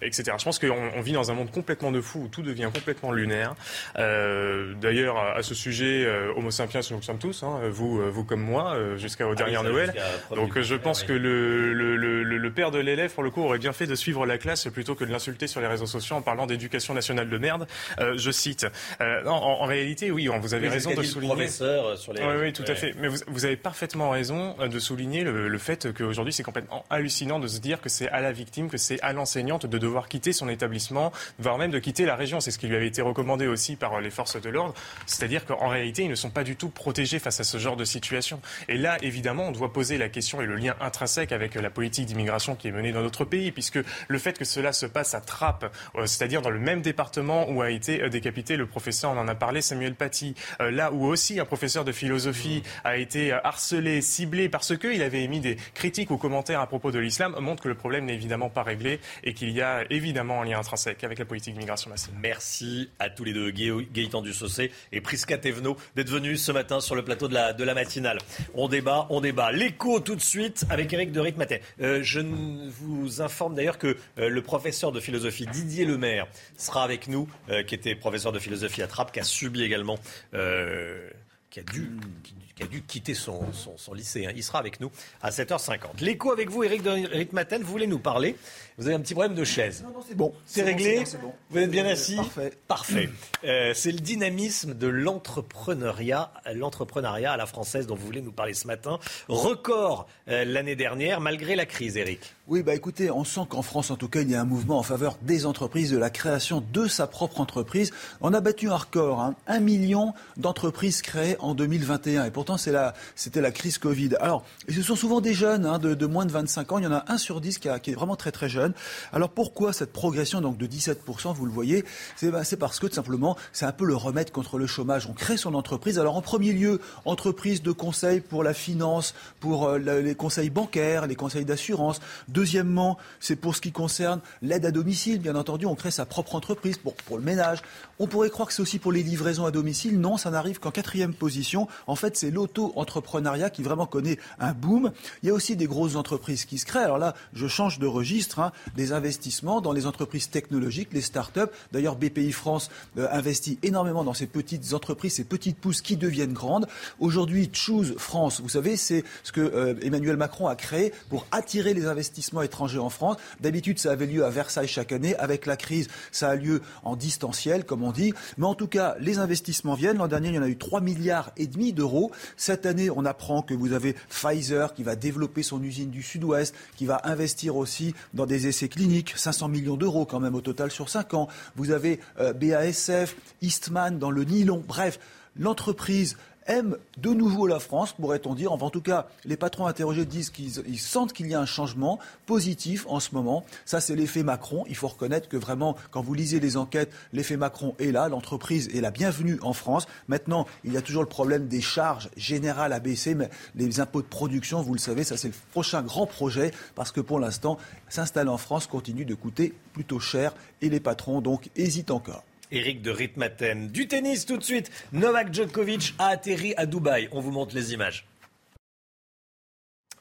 etc. 0.02 0.32
Je 0.38 0.44
pense 0.44 0.58
qu'on 0.58 0.90
on 0.94 1.00
vit 1.00 1.12
dans 1.12 1.30
un 1.32 1.34
monde 1.34 1.50
complètement 1.50 1.90
de 1.90 2.00
fou, 2.00 2.20
où 2.20 2.28
tout 2.28 2.42
devient 2.42 2.70
complètement 2.72 3.10
lunaire. 3.10 3.54
D'ailleurs, 3.96 5.18
à, 5.18 5.42
ce 5.42 5.54
sujet, 5.54 6.06
Homo 6.36 6.50
sapiens, 6.50 6.80
nous 6.90 7.02
sommes 7.02 7.18
tous, 7.18 7.42
hein, 7.42 7.60
vous, 7.70 8.10
vous 8.10 8.24
comme 8.24 8.42
moi, 8.42 8.76
jusqu'à 8.96 9.26
aux 9.26 9.34
dernières 9.34 9.62
Noël. 9.62 9.94
Donc 10.34 10.60
je 10.60 10.74
pense 10.74 11.02
que 11.02 11.12
le, 11.12 11.72
le, 11.72 11.96
le, 11.96 12.22
le 12.22 12.50
père 12.52 12.70
de 12.70 12.78
l'élève, 12.78 13.12
pour 13.12 13.22
le 13.22 13.30
coup, 13.30 13.42
aurait 13.42 13.58
bien 13.58 13.72
fait 13.72 13.86
de 13.86 13.94
suivre 13.94 14.26
la 14.26 14.38
classe 14.38 14.68
plutôt 14.68 14.94
que 14.94 15.04
de 15.04 15.10
l'insulter 15.10 15.46
sur 15.46 15.60
les 15.60 15.66
réseaux 15.66 15.86
sociaux 15.86 16.16
en 16.16 16.22
parlant 16.22 16.46
d'éducation 16.46 16.94
nationale 16.94 17.28
de 17.28 17.38
merde. 17.38 17.63
Euh, 18.00 18.14
je 18.16 18.30
cite. 18.30 18.66
Euh, 19.00 19.24
en, 19.26 19.64
réalité, 19.64 20.10
oui, 20.10 20.28
vous 20.40 20.54
avez 20.54 20.68
raison 20.68 20.94
de 20.94 21.02
souligner. 21.02 21.48
Euh, 21.60 21.96
sur 21.96 22.12
les... 22.12 22.22
Oui, 22.22 22.34
oui, 22.40 22.52
tout 22.52 22.64
à 22.66 22.74
fait. 22.74 22.94
Mais 22.98 23.08
vous, 23.08 23.44
avez 23.44 23.56
parfaitement 23.56 24.10
raison 24.10 24.56
de 24.58 24.78
souligner 24.78 25.24
le, 25.24 25.58
fait 25.58 25.92
qu'aujourd'hui, 25.92 26.32
c'est 26.32 26.42
complètement 26.42 26.84
hallucinant 26.90 27.38
de 27.38 27.46
se 27.46 27.60
dire 27.60 27.80
que 27.80 27.88
c'est 27.88 28.08
à 28.08 28.20
la 28.20 28.32
victime, 28.32 28.68
que 28.68 28.76
c'est 28.76 29.00
à 29.02 29.12
l'enseignante 29.12 29.66
de 29.66 29.78
devoir 29.78 30.08
quitter 30.08 30.32
son 30.32 30.48
établissement, 30.48 31.12
voire 31.38 31.58
même 31.58 31.70
de 31.70 31.78
quitter 31.78 32.04
la 32.04 32.16
région. 32.16 32.40
C'est 32.40 32.50
ce 32.50 32.58
qui 32.58 32.66
lui 32.66 32.76
avait 32.76 32.86
été 32.86 33.02
recommandé 33.02 33.46
aussi 33.46 33.76
par 33.76 34.00
les 34.00 34.10
forces 34.10 34.40
de 34.40 34.48
l'ordre. 34.48 34.74
C'est-à-dire 35.06 35.44
qu'en 35.46 35.68
réalité, 35.68 36.02
ils 36.02 36.10
ne 36.10 36.14
sont 36.14 36.30
pas 36.30 36.44
du 36.44 36.56
tout 36.56 36.68
protégés 36.68 37.18
face 37.18 37.40
à 37.40 37.44
ce 37.44 37.58
genre 37.58 37.76
de 37.76 37.84
situation. 37.84 38.40
Et 38.68 38.76
là, 38.76 38.98
évidemment, 39.02 39.48
on 39.48 39.52
doit 39.52 39.72
poser 39.72 39.98
la 39.98 40.08
question 40.08 40.40
et 40.40 40.46
le 40.46 40.56
lien 40.56 40.74
intrinsèque 40.80 41.32
avec 41.32 41.54
la 41.54 41.70
politique 41.70 42.06
d'immigration 42.06 42.54
qui 42.54 42.68
est 42.68 42.72
menée 42.72 42.92
dans 42.92 43.02
notre 43.02 43.24
pays, 43.24 43.52
puisque 43.52 43.78
le 44.08 44.18
fait 44.18 44.38
que 44.38 44.44
cela 44.44 44.72
se 44.72 44.86
passe 44.86 45.14
à 45.14 45.20
Trappes, 45.20 45.72
c'est-à-dire 46.04 46.42
dans 46.42 46.50
le 46.50 46.58
même 46.58 46.82
département 46.82 47.48
où 47.48 47.53
a 47.62 47.70
été 47.70 48.02
euh, 48.02 48.08
décapité 48.08 48.56
le 48.56 48.66
professeur, 48.66 49.12
on 49.12 49.18
en 49.18 49.28
a 49.28 49.34
parlé, 49.34 49.62
Samuel 49.62 49.94
Paty, 49.94 50.34
euh, 50.60 50.70
là 50.70 50.92
où 50.92 51.04
aussi 51.06 51.40
un 51.40 51.44
professeur 51.44 51.84
de 51.84 51.92
philosophie 51.92 52.62
a 52.84 52.96
été 52.96 53.32
euh, 53.32 53.38
harcelé, 53.44 54.00
ciblé 54.00 54.48
parce 54.48 54.76
qu'il 54.76 55.02
avait 55.02 55.22
émis 55.22 55.40
des 55.40 55.56
critiques 55.74 56.10
ou 56.10 56.16
commentaires 56.16 56.60
à 56.60 56.66
propos 56.66 56.90
de 56.90 56.98
l'islam, 56.98 57.36
montre 57.40 57.62
que 57.62 57.68
le 57.68 57.74
problème 57.74 58.06
n'est 58.06 58.14
évidemment 58.14 58.50
pas 58.50 58.62
réglé 58.62 59.00
et 59.22 59.34
qu'il 59.34 59.50
y 59.50 59.60
a 59.60 59.84
évidemment 59.90 60.42
un 60.42 60.44
lien 60.44 60.58
intrinsèque 60.58 61.04
avec 61.04 61.18
la 61.18 61.24
politique 61.24 61.54
d'immigration 61.54 61.90
massive. 61.90 62.14
Merci 62.20 62.90
à 62.98 63.10
tous 63.10 63.24
les 63.24 63.32
deux, 63.32 63.50
Gaëtan 63.50 64.22
Dussaucé 64.22 64.70
et 64.92 65.00
Prisca 65.00 65.38
Thévenot, 65.38 65.76
d'être 65.96 66.10
venus 66.10 66.42
ce 66.42 66.52
matin 66.52 66.80
sur 66.80 66.94
le 66.94 67.04
plateau 67.04 67.28
de 67.28 67.34
la, 67.34 67.74
matinale. 67.74 68.18
On 68.54 68.68
débat, 68.68 69.06
on 69.10 69.20
débat. 69.20 69.50
L'écho 69.50 70.00
tout 70.00 70.14
de 70.14 70.20
suite 70.20 70.64
avec 70.70 70.92
Eric 70.92 71.12
de 71.12 71.20
Ritmatin. 71.20 71.56
je 71.78 72.20
vous 72.20 73.20
informe 73.20 73.54
d'ailleurs 73.54 73.78
que 73.78 73.96
le 74.16 74.42
professeur 74.42 74.92
de 74.92 75.00
philosophie 75.00 75.46
Didier 75.46 75.84
Lemaire 75.84 76.26
sera 76.56 76.84
avec 76.84 77.08
nous 77.08 77.28
euh, 77.43 77.43
qui 77.66 77.74
était 77.74 77.94
professeur 77.94 78.32
de 78.32 78.38
philosophie 78.38 78.82
à 78.82 78.86
Trappes, 78.86 79.12
qui 79.12 79.20
a 79.20 79.24
subi 79.24 79.62
également, 79.62 79.98
euh, 80.34 81.08
qui, 81.50 81.60
a 81.60 81.62
dû, 81.62 82.82
quitter 82.86 83.14
son, 83.14 83.46
lycée. 83.94 84.26
Hein. 84.26 84.32
Il 84.34 84.42
sera 84.42 84.58
avec 84.58 84.80
nous 84.80 84.90
à 85.22 85.30
7h50. 85.30 86.00
L'écho 86.00 86.32
avec 86.32 86.50
vous, 86.50 86.64
Eric, 86.64 86.84
Eric 86.86 87.32
Maten, 87.32 87.62
vous 87.62 87.70
voulez 87.70 87.86
nous 87.86 87.98
parler 87.98 88.36
Vous 88.78 88.86
avez 88.86 88.96
un 88.96 89.00
petit 89.00 89.14
problème 89.14 89.34
de 89.34 89.44
chaise. 89.44 89.82
Non, 89.84 89.90
non, 89.90 90.04
c'est 90.06 90.16
bon. 90.16 90.32
C'est 90.46 90.62
réglé 90.62 91.04
Vous 91.50 91.58
êtes 91.58 91.70
bien 91.70 91.86
assis 91.86 92.16
Parfait. 92.16 92.52
Parfait. 92.66 93.10
Euh, 93.44 93.72
c'est 93.74 93.92
le 93.92 94.00
dynamisme 94.00 94.74
de 94.74 94.88
l'entrepreneuriat, 94.88 96.32
l'entrepreneuriat 96.54 97.32
à 97.32 97.36
la 97.36 97.46
française 97.46 97.86
dont 97.86 97.94
vous 97.94 98.06
voulez 98.06 98.22
nous 98.22 98.32
parler 98.32 98.54
ce 98.54 98.66
matin. 98.66 98.98
Record 99.28 100.08
l'année 100.26 100.76
dernière, 100.76 101.20
malgré 101.20 101.54
la 101.54 101.66
crise, 101.66 101.96
Eric. 101.96 102.34
Oui, 102.46 102.62
bah 102.62 102.74
écoutez, 102.74 103.10
on 103.10 103.24
sent 103.24 103.42
qu'en 103.48 103.62
France, 103.62 103.90
en 103.90 103.96
tout 103.96 104.08
cas, 104.08 104.20
il 104.20 104.30
y 104.30 104.34
a 104.34 104.40
un 104.40 104.44
mouvement 104.44 104.78
en 104.78 104.82
faveur 104.82 105.16
des 105.22 105.46
entreprises, 105.46 105.90
de 105.90 105.98
la 105.98 106.10
création 106.10 106.62
de 106.72 106.86
sa 106.86 107.06
propre 107.06 107.40
entreprise. 107.40 107.90
On 108.20 108.34
a 108.34 108.40
battu 108.40 108.68
un 108.68 108.76
record, 108.76 109.20
hein, 109.20 109.34
un 109.46 109.60
million 109.60 110.12
d'entreprises 110.36 111.00
créées 111.00 111.36
en 111.38 111.54
2021. 111.54 112.24
Et 112.24 112.30
pourtant, 112.30 112.56
c'est 112.56 112.72
la, 112.72 112.94
c'était 113.14 113.40
la 113.40 113.50
crise 113.50 113.78
Covid. 113.78 114.16
Alors, 114.20 114.44
ce 114.68 114.82
sont 114.82 114.96
souvent 114.96 115.20
des 115.20 115.34
jeunes 115.34 115.66
hein, 115.66 115.78
de, 115.78 116.06
moins 116.06 116.26
de 116.26 116.32
25 116.32 116.72
ans. 116.72 116.78
Il 116.78 116.84
y 116.84 116.86
en 116.86 116.92
a 116.92 117.04
un 117.08 117.18
sur 117.18 117.40
dix 117.40 117.58
qui, 117.58 117.68
qui, 117.82 117.90
est 117.90 117.94
vraiment 117.94 118.16
très 118.16 118.32
très 118.32 118.48
jeune. 118.48 118.63
Alors 119.12 119.30
pourquoi 119.30 119.72
cette 119.72 119.92
progression 119.92 120.40
donc 120.40 120.56
de 120.56 120.66
17%, 120.66 121.34
vous 121.34 121.46
le 121.46 121.52
voyez 121.52 121.84
c'est, 122.16 122.30
bah, 122.30 122.44
c'est 122.44 122.56
parce 122.56 122.78
que 122.78 122.86
tout 122.86 122.94
simplement, 122.94 123.36
c'est 123.52 123.66
un 123.66 123.72
peu 123.72 123.84
le 123.84 123.96
remède 123.96 124.30
contre 124.30 124.58
le 124.58 124.66
chômage. 124.66 125.06
On 125.06 125.12
crée 125.12 125.36
son 125.36 125.54
entreprise. 125.54 125.98
Alors 125.98 126.16
en 126.16 126.22
premier 126.22 126.52
lieu, 126.52 126.80
entreprise 127.04 127.62
de 127.62 127.72
conseil 127.72 128.20
pour 128.20 128.42
la 128.42 128.54
finance, 128.54 129.14
pour 129.40 129.68
euh, 129.68 129.78
les 129.78 130.14
conseils 130.14 130.50
bancaires, 130.50 131.06
les 131.06 131.16
conseils 131.16 131.44
d'assurance. 131.44 132.00
Deuxièmement, 132.28 132.98
c'est 133.20 133.36
pour 133.36 133.54
ce 133.56 133.60
qui 133.60 133.72
concerne 133.72 134.20
l'aide 134.42 134.66
à 134.66 134.70
domicile. 134.70 135.20
Bien 135.20 135.36
entendu, 135.36 135.66
on 135.66 135.74
crée 135.74 135.90
sa 135.90 136.06
propre 136.06 136.34
entreprise 136.34 136.78
pour, 136.78 136.94
pour 136.94 137.16
le 137.16 137.22
ménage. 137.22 137.58
On 137.98 138.06
pourrait 138.06 138.30
croire 138.30 138.48
que 138.48 138.54
c'est 138.54 138.62
aussi 138.62 138.78
pour 138.78 138.92
les 138.92 139.02
livraisons 139.02 139.46
à 139.46 139.50
domicile. 139.50 140.00
Non, 140.00 140.16
ça 140.16 140.30
n'arrive 140.30 140.58
qu'en 140.58 140.70
quatrième 140.70 141.14
position. 141.14 141.68
En 141.86 141.96
fait, 141.96 142.16
c'est 142.16 142.30
l'auto-entrepreneuriat 142.30 143.50
qui 143.50 143.62
vraiment 143.62 143.86
connaît 143.86 144.18
un 144.38 144.52
boom. 144.52 144.92
Il 145.22 145.28
y 145.28 145.30
a 145.30 145.34
aussi 145.34 145.56
des 145.56 145.66
grosses 145.66 145.96
entreprises 145.96 146.44
qui 146.44 146.58
se 146.58 146.66
créent. 146.66 146.84
Alors 146.84 146.98
là, 146.98 147.14
je 147.32 147.46
change 147.46 147.78
de 147.78 147.86
registre. 147.86 148.40
Hein, 148.40 148.52
des 148.76 148.92
investissements 148.92 149.60
dans 149.60 149.72
les 149.72 149.86
entreprises 149.86 150.30
technologiques, 150.30 150.88
les 150.92 151.00
start-up. 151.00 151.52
D'ailleurs, 151.72 151.96
BPI 151.96 152.32
France 152.32 152.70
euh, 152.98 153.08
investit 153.10 153.58
énormément 153.62 154.04
dans 154.04 154.14
ces 154.14 154.26
petites 154.26 154.72
entreprises, 154.72 155.14
ces 155.14 155.24
petites 155.24 155.58
pousses 155.58 155.82
qui 155.82 155.96
deviennent 155.96 156.32
grandes. 156.32 156.66
Aujourd'hui, 156.98 157.50
Choose 157.52 157.94
France, 157.96 158.40
vous 158.40 158.48
savez, 158.48 158.76
c'est 158.76 159.04
ce 159.22 159.32
que 159.32 159.40
euh, 159.40 159.74
Emmanuel 159.82 160.16
Macron 160.16 160.46
a 160.46 160.56
créé 160.56 160.92
pour 161.08 161.26
attirer 161.30 161.74
les 161.74 161.86
investissements 161.86 162.42
étrangers 162.42 162.78
en 162.78 162.90
France. 162.90 163.16
D'habitude, 163.40 163.78
ça 163.78 163.92
avait 163.92 164.06
lieu 164.06 164.24
à 164.24 164.30
Versailles 164.30 164.68
chaque 164.68 164.92
année. 164.92 165.16
Avec 165.16 165.46
la 165.46 165.56
crise, 165.56 165.88
ça 166.12 166.30
a 166.30 166.36
lieu 166.36 166.62
en 166.82 166.96
distanciel, 166.96 167.64
comme 167.64 167.82
on 167.82 167.92
dit. 167.92 168.12
Mais 168.38 168.46
en 168.46 168.54
tout 168.54 168.68
cas, 168.68 168.96
les 169.00 169.18
investissements 169.18 169.74
viennent. 169.74 169.98
L'an 169.98 170.08
dernier, 170.08 170.28
il 170.28 170.34
y 170.34 170.38
en 170.38 170.42
a 170.42 170.48
eu 170.48 170.56
3 170.56 170.80
milliards 170.80 171.30
et 171.36 171.46
demi 171.46 171.72
d'euros. 171.72 172.10
Cette 172.36 172.66
année, 172.66 172.90
on 172.90 173.04
apprend 173.04 173.42
que 173.42 173.54
vous 173.54 173.72
avez 173.72 173.94
Pfizer 174.08 174.74
qui 174.74 174.82
va 174.82 174.96
développer 174.96 175.42
son 175.42 175.62
usine 175.62 175.90
du 175.90 176.02
Sud-Ouest, 176.02 176.54
qui 176.76 176.86
va 176.86 177.00
investir 177.04 177.56
aussi 177.56 177.94
dans 178.14 178.26
des 178.26 178.43
essais 178.46 178.68
cliniques. 178.68 179.14
500 179.16 179.48
millions 179.48 179.76
d'euros 179.76 180.06
quand 180.06 180.20
même 180.20 180.34
au 180.34 180.40
total 180.40 180.70
sur 180.70 180.88
5 180.88 181.14
ans. 181.14 181.28
Vous 181.56 181.70
avez 181.70 182.00
euh, 182.20 182.32
BASF, 182.32 183.16
Eastman 183.42 183.98
dans 183.98 184.10
le 184.10 184.24
nylon. 184.24 184.62
Bref, 184.66 184.98
l'entreprise 185.36 186.16
aiment 186.46 186.76
de 186.98 187.10
nouveau 187.10 187.46
la 187.46 187.60
France, 187.60 187.92
pourrait-on 187.92 188.34
dire. 188.34 188.52
En 188.52 188.70
tout 188.70 188.80
cas, 188.80 189.08
les 189.24 189.36
patrons 189.36 189.66
interrogés 189.66 190.04
disent 190.04 190.30
qu'ils 190.30 190.78
sentent 190.78 191.12
qu'il 191.12 191.26
y 191.26 191.34
a 191.34 191.40
un 191.40 191.46
changement 191.46 191.98
positif 192.26 192.86
en 192.88 193.00
ce 193.00 193.14
moment. 193.14 193.44
Ça, 193.64 193.80
c'est 193.80 193.96
l'effet 193.96 194.22
Macron. 194.22 194.64
Il 194.68 194.76
faut 194.76 194.88
reconnaître 194.88 195.28
que 195.28 195.36
vraiment, 195.36 195.76
quand 195.90 196.02
vous 196.02 196.14
lisez 196.14 196.40
les 196.40 196.56
enquêtes, 196.56 196.92
l'effet 197.12 197.36
Macron 197.36 197.74
est 197.78 197.92
là. 197.92 198.08
L'entreprise 198.08 198.68
est 198.74 198.80
la 198.80 198.90
bienvenue 198.90 199.38
en 199.42 199.52
France. 199.52 199.86
Maintenant, 200.08 200.46
il 200.64 200.72
y 200.72 200.76
a 200.76 200.82
toujours 200.82 201.02
le 201.02 201.08
problème 201.08 201.48
des 201.48 201.60
charges 201.60 202.10
générales 202.16 202.72
à 202.72 202.80
baisser, 202.80 203.14
mais 203.14 203.30
les 203.54 203.80
impôts 203.80 204.02
de 204.02 204.06
production, 204.06 204.62
vous 204.62 204.74
le 204.74 204.78
savez, 204.78 205.04
ça 205.04 205.16
c'est 205.16 205.28
le 205.28 205.34
prochain 205.52 205.82
grand 205.82 206.06
projet, 206.06 206.52
parce 206.74 206.92
que 206.92 207.00
pour 207.00 207.20
l'instant, 207.20 207.58
s'installer 207.88 208.30
en 208.30 208.38
France 208.38 208.66
continue 208.66 209.04
de 209.04 209.14
coûter 209.14 209.54
plutôt 209.72 210.00
cher 210.00 210.34
et 210.62 210.68
les 210.68 210.80
patrons 210.80 211.20
donc 211.20 211.50
hésitent 211.56 211.90
encore. 211.90 212.24
Eric 212.54 212.82
de 212.82 212.90
Ritmaten. 212.90 213.68
Du 213.68 213.88
tennis 213.88 214.26
tout 214.26 214.36
de 214.36 214.44
suite. 214.44 214.70
Novak 214.92 215.34
Djokovic 215.34 215.94
a 215.98 216.08
atterri 216.08 216.54
à 216.56 216.66
Dubaï. 216.66 217.08
On 217.10 217.20
vous 217.20 217.32
montre 217.32 217.54
les 217.54 217.72
images. 217.72 218.06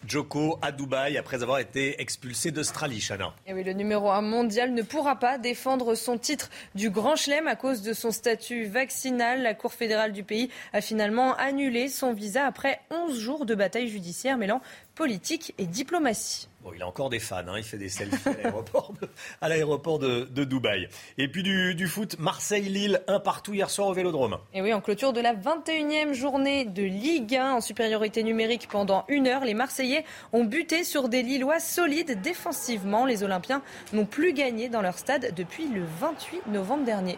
Djoko 0.06 0.60
à 0.62 0.74
Dubaï 0.74 1.18
après 1.18 1.44
avoir 1.44 1.60
été 1.60 2.02
expulsé 2.02 2.52
d'Australie, 2.52 3.00
Chana. 3.00 3.34
Le 3.48 3.72
numéro 3.72 4.12
1 4.12 4.22
mondial 4.22 4.74
ne 4.74 4.82
pourra 4.82 5.18
pas 5.18 5.38
défendre 5.38 5.96
son 5.96 6.18
titre 6.18 6.50
du 6.76 6.90
Grand 6.90 7.16
Chelem 7.16 7.48
à 7.48 7.56
cause 7.56 7.82
de 7.82 7.94
son 7.94 8.12
statut 8.12 8.66
vaccinal. 8.66 9.42
La 9.42 9.54
Cour 9.54 9.74
fédérale 9.74 10.12
du 10.12 10.24
pays 10.24 10.50
a 10.74 10.82
finalement 10.82 11.36
annulé 11.36 11.88
son 11.88 12.14
visa 12.14 12.46
après 12.46 12.82
11 12.92 13.18
jours 13.18 13.46
de 13.46 13.56
bataille 13.56 13.88
judiciaire 13.88 14.38
mêlant 14.38 14.62
politique 14.96 15.54
et 15.58 15.66
diplomatie. 15.66 16.48
Bon, 16.64 16.72
il 16.74 16.82
a 16.82 16.88
encore 16.88 17.10
des 17.10 17.20
fans, 17.20 17.44
hein. 17.48 17.58
il 17.58 17.64
fait 17.64 17.78
des 17.78 17.90
selfies 17.90 18.30
à 19.42 19.50
l'aéroport 19.50 20.00
de, 20.00 20.24
de, 20.24 20.44
Dubaï. 20.46 20.88
Et 21.18 21.28
puis 21.28 21.44
du, 21.44 21.88
foot, 21.88 22.18
Marseille-Lille, 22.20 23.02
un 23.08 23.20
partout 23.20 23.54
hier 23.54 23.70
soir 23.70 23.90
au 23.90 23.94
Vélodrome. 23.94 24.38
Et 24.54 24.62
oui, 24.62 24.74
en 24.74 24.80
clôture 24.80 25.12
de 25.12 25.20
la 25.20 25.34
21e 25.34 26.14
journée 26.14 26.64
de 26.64 26.84
Ligue 26.84 27.36
1 27.36 27.56
en 27.56 27.62
supériorité 27.62 28.24
numérique 28.24 28.70
pendant 28.70 29.04
une 29.10 29.28
heure, 29.28 29.44
les 29.44 29.54
Marseillais 29.54 30.06
ont 30.32 30.46
buté 30.46 30.86
sur 30.86 31.10
des 31.10 31.22
Lillois 31.22 31.60
solides 31.60 32.22
défensivement. 32.22 33.06
Les 33.06 33.24
Olympiens 33.24 33.62
n'ont 33.92 34.06
plus 34.06 34.32
gagné 34.32 34.70
dans 34.70 34.82
leur 34.82 34.98
stade 34.98 35.34
depuis 35.36 35.68
le 35.68 35.84
28 36.00 36.48
novembre 36.48 36.86
dernier. 36.86 37.18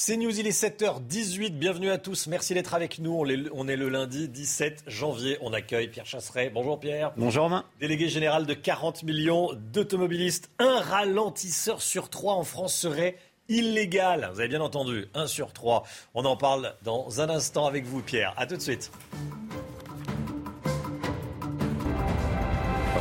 C'est 0.00 0.16
News, 0.16 0.38
il 0.38 0.46
est 0.46 0.50
7h18. 0.50 1.58
Bienvenue 1.58 1.90
à 1.90 1.98
tous. 1.98 2.28
Merci 2.28 2.54
d'être 2.54 2.72
avec 2.72 3.00
nous. 3.00 3.20
On 3.52 3.66
est 3.66 3.76
le 3.76 3.88
lundi 3.88 4.28
17 4.28 4.84
janvier. 4.86 5.38
On 5.40 5.52
accueille 5.52 5.88
Pierre 5.88 6.06
Chasseret. 6.06 6.50
Bonjour 6.50 6.78
Pierre. 6.78 7.12
Bonjour 7.16 7.42
Romain. 7.42 7.64
Délégué 7.80 8.08
général 8.08 8.46
de 8.46 8.54
40 8.54 9.02
millions 9.02 9.50
d'automobilistes. 9.72 10.50
Un 10.60 10.78
ralentisseur 10.78 11.82
sur 11.82 12.10
trois 12.10 12.34
en 12.34 12.44
France 12.44 12.76
serait 12.76 13.16
illégal. 13.48 14.30
Vous 14.32 14.38
avez 14.38 14.48
bien 14.48 14.60
entendu, 14.60 15.08
un 15.14 15.26
sur 15.26 15.52
trois. 15.52 15.82
On 16.14 16.24
en 16.24 16.36
parle 16.36 16.76
dans 16.84 17.20
un 17.20 17.28
instant 17.28 17.66
avec 17.66 17.84
vous 17.84 18.00
Pierre. 18.00 18.34
A 18.36 18.46
tout 18.46 18.56
de 18.56 18.62
suite. 18.62 18.92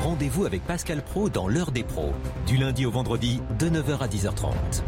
Rendez-vous 0.01 0.47
avec 0.47 0.65
Pascal 0.65 1.03
Pro 1.03 1.29
dans 1.29 1.47
l'heure 1.47 1.71
des 1.71 1.83
pros. 1.83 2.13
Du 2.47 2.57
lundi 2.57 2.87
au 2.87 2.91
vendredi 2.91 3.39
de 3.59 3.69
9h 3.69 3.99
à 3.99 4.07
10h30. 4.07 4.81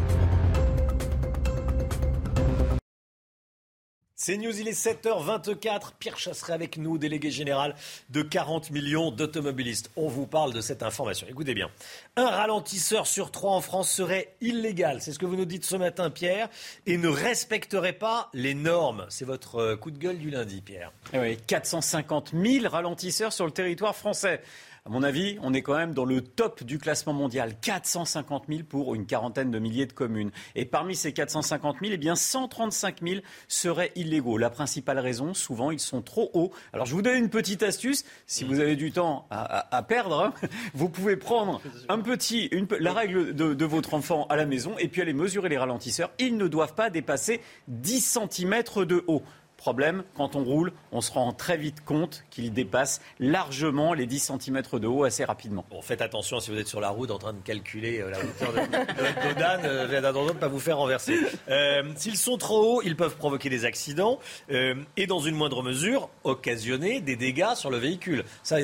C'est 4.21 4.35
News, 4.35 4.59
il 4.59 4.67
est 4.67 4.77
7h24. 4.77 5.93
Pierre 5.97 6.17
Chasseret 6.17 6.51
avec 6.51 6.77
nous, 6.77 6.97
délégué 6.97 7.31
général 7.31 7.73
de 8.09 8.21
40 8.21 8.69
millions 8.69 9.11
d'automobilistes. 9.11 9.91
On 9.95 10.09
vous 10.09 10.27
parle 10.27 10.51
de 10.51 10.59
cette 10.59 10.83
information. 10.83 11.25
Écoutez 11.29 11.53
bien. 11.53 11.69
Un 12.17 12.27
ralentisseur 12.27 13.07
sur 13.07 13.31
trois 13.31 13.53
en 13.53 13.61
France 13.61 13.89
serait 13.89 14.35
illégal. 14.41 15.01
C'est 15.01 15.13
ce 15.13 15.19
que 15.19 15.25
vous 15.25 15.37
nous 15.37 15.45
dites 15.45 15.63
ce 15.63 15.77
matin, 15.77 16.09
Pierre, 16.09 16.49
et 16.85 16.97
ne 16.97 17.07
respecterait 17.07 17.93
pas 17.93 18.29
les 18.33 18.55
normes. 18.55 19.05
C'est 19.07 19.23
votre 19.23 19.55
euh, 19.55 19.77
coup 19.77 19.89
de 19.89 19.97
gueule 19.97 20.17
du 20.17 20.31
lundi, 20.31 20.59
Pierre. 20.59 20.91
Eh 21.13 21.19
oui, 21.19 21.37
450 21.47 22.33
000 22.33 22.67
ralentisseurs 22.67 23.31
sur 23.31 23.45
le 23.45 23.51
territoire 23.51 23.95
français. 23.95 24.41
Mon 24.89 25.03
avis, 25.03 25.37
on 25.43 25.53
est 25.53 25.61
quand 25.61 25.77
même 25.77 25.93
dans 25.93 26.03
le 26.03 26.21
top 26.21 26.63
du 26.63 26.79
classement 26.79 27.13
mondial. 27.13 27.53
450 27.61 28.45
000 28.49 28.61
pour 28.67 28.95
une 28.95 29.05
quarantaine 29.05 29.51
de 29.51 29.59
milliers 29.59 29.85
de 29.85 29.93
communes. 29.93 30.31
Et 30.55 30.65
parmi 30.65 30.95
ces 30.95 31.13
450 31.13 31.77
000, 31.79 31.91
eh 31.93 31.97
bien 31.97 32.15
135 32.15 33.01
000 33.07 33.21
seraient 33.47 33.91
illégaux. 33.95 34.39
La 34.39 34.49
principale 34.49 34.97
raison, 34.97 35.35
souvent, 35.35 35.69
ils 35.69 35.79
sont 35.79 36.01
trop 36.01 36.31
hauts. 36.33 36.51
Alors 36.73 36.87
je 36.87 36.95
vous 36.95 37.03
donne 37.03 37.17
une 37.17 37.29
petite 37.29 37.61
astuce. 37.61 38.03
Si 38.25 38.43
vous 38.43 38.59
avez 38.59 38.75
du 38.75 38.91
temps 38.91 39.27
à, 39.29 39.83
perdre, 39.83 40.23
hein, 40.23 40.33
vous 40.73 40.89
pouvez 40.89 41.17
prendre 41.17 41.61
un 41.87 41.99
petit, 41.99 42.49
la 42.79 42.93
règle 42.93 43.35
de, 43.35 43.53
de 43.53 43.65
votre 43.65 43.93
enfant 43.93 44.25
à 44.31 44.35
la 44.35 44.47
maison 44.47 44.75
et 44.79 44.87
puis 44.87 45.03
aller 45.03 45.13
mesurer 45.13 45.49
les 45.49 45.59
ralentisseurs. 45.59 46.09
Ils 46.17 46.35
ne 46.35 46.47
doivent 46.47 46.73
pas 46.73 46.89
dépasser 46.89 47.41
10 47.67 48.19
cm 48.31 48.63
de 48.87 49.03
haut. 49.05 49.21
Problème, 49.59 50.03
quand 50.15 50.37
on 50.37 50.43
roule, 50.45 50.71
on 50.93 51.01
se 51.01 51.11
rend 51.11 51.33
très 51.33 51.57
vite 51.57 51.83
compte 51.83 52.23
qu'il 52.29 52.53
dépasse 52.53 53.01
largement 53.19 53.93
les 53.93 54.05
10 54.05 54.31
cm 54.39 54.61
de 54.79 54.87
haut 54.87 55.03
assez 55.03 55.25
rapidement. 55.25 55.65
Bon, 55.69 55.81
faites 55.81 56.01
attention 56.01 56.39
si 56.39 56.49
vous 56.49 56.57
êtes 56.57 56.69
sur 56.69 56.79
la 56.79 56.87
route 56.87 57.11
en 57.11 57.17
train 57.17 57.33
de 57.33 57.41
calculer 57.41 57.99
euh, 57.99 58.09
la 58.09 58.19
hauteur 58.19 58.53
de, 58.53 58.59
votre 58.59 59.27
dodane, 59.27 59.61
euh, 59.65 59.87
de 59.87 60.33
ne 60.33 60.39
pas 60.39 60.47
vous 60.47 60.61
faire 60.61 60.77
renverser. 60.77 61.17
Euh, 61.49 61.83
s'ils 61.97 62.15
sont 62.15 62.37
trop 62.37 62.77
hauts, 62.77 62.81
ils 62.85 62.95
peuvent 62.95 63.17
provoquer 63.17 63.49
des 63.49 63.65
accidents 63.65 64.19
et 64.49 65.07
dans 65.07 65.19
une 65.19 65.35
moindre 65.35 65.61
mesure 65.61 66.09
occasionner 66.23 67.01
des 67.01 67.17
dégâts 67.17 67.53
sur 67.55 67.69
le 67.69 67.77
véhicule. 67.77 68.23
Ça, 68.43 68.57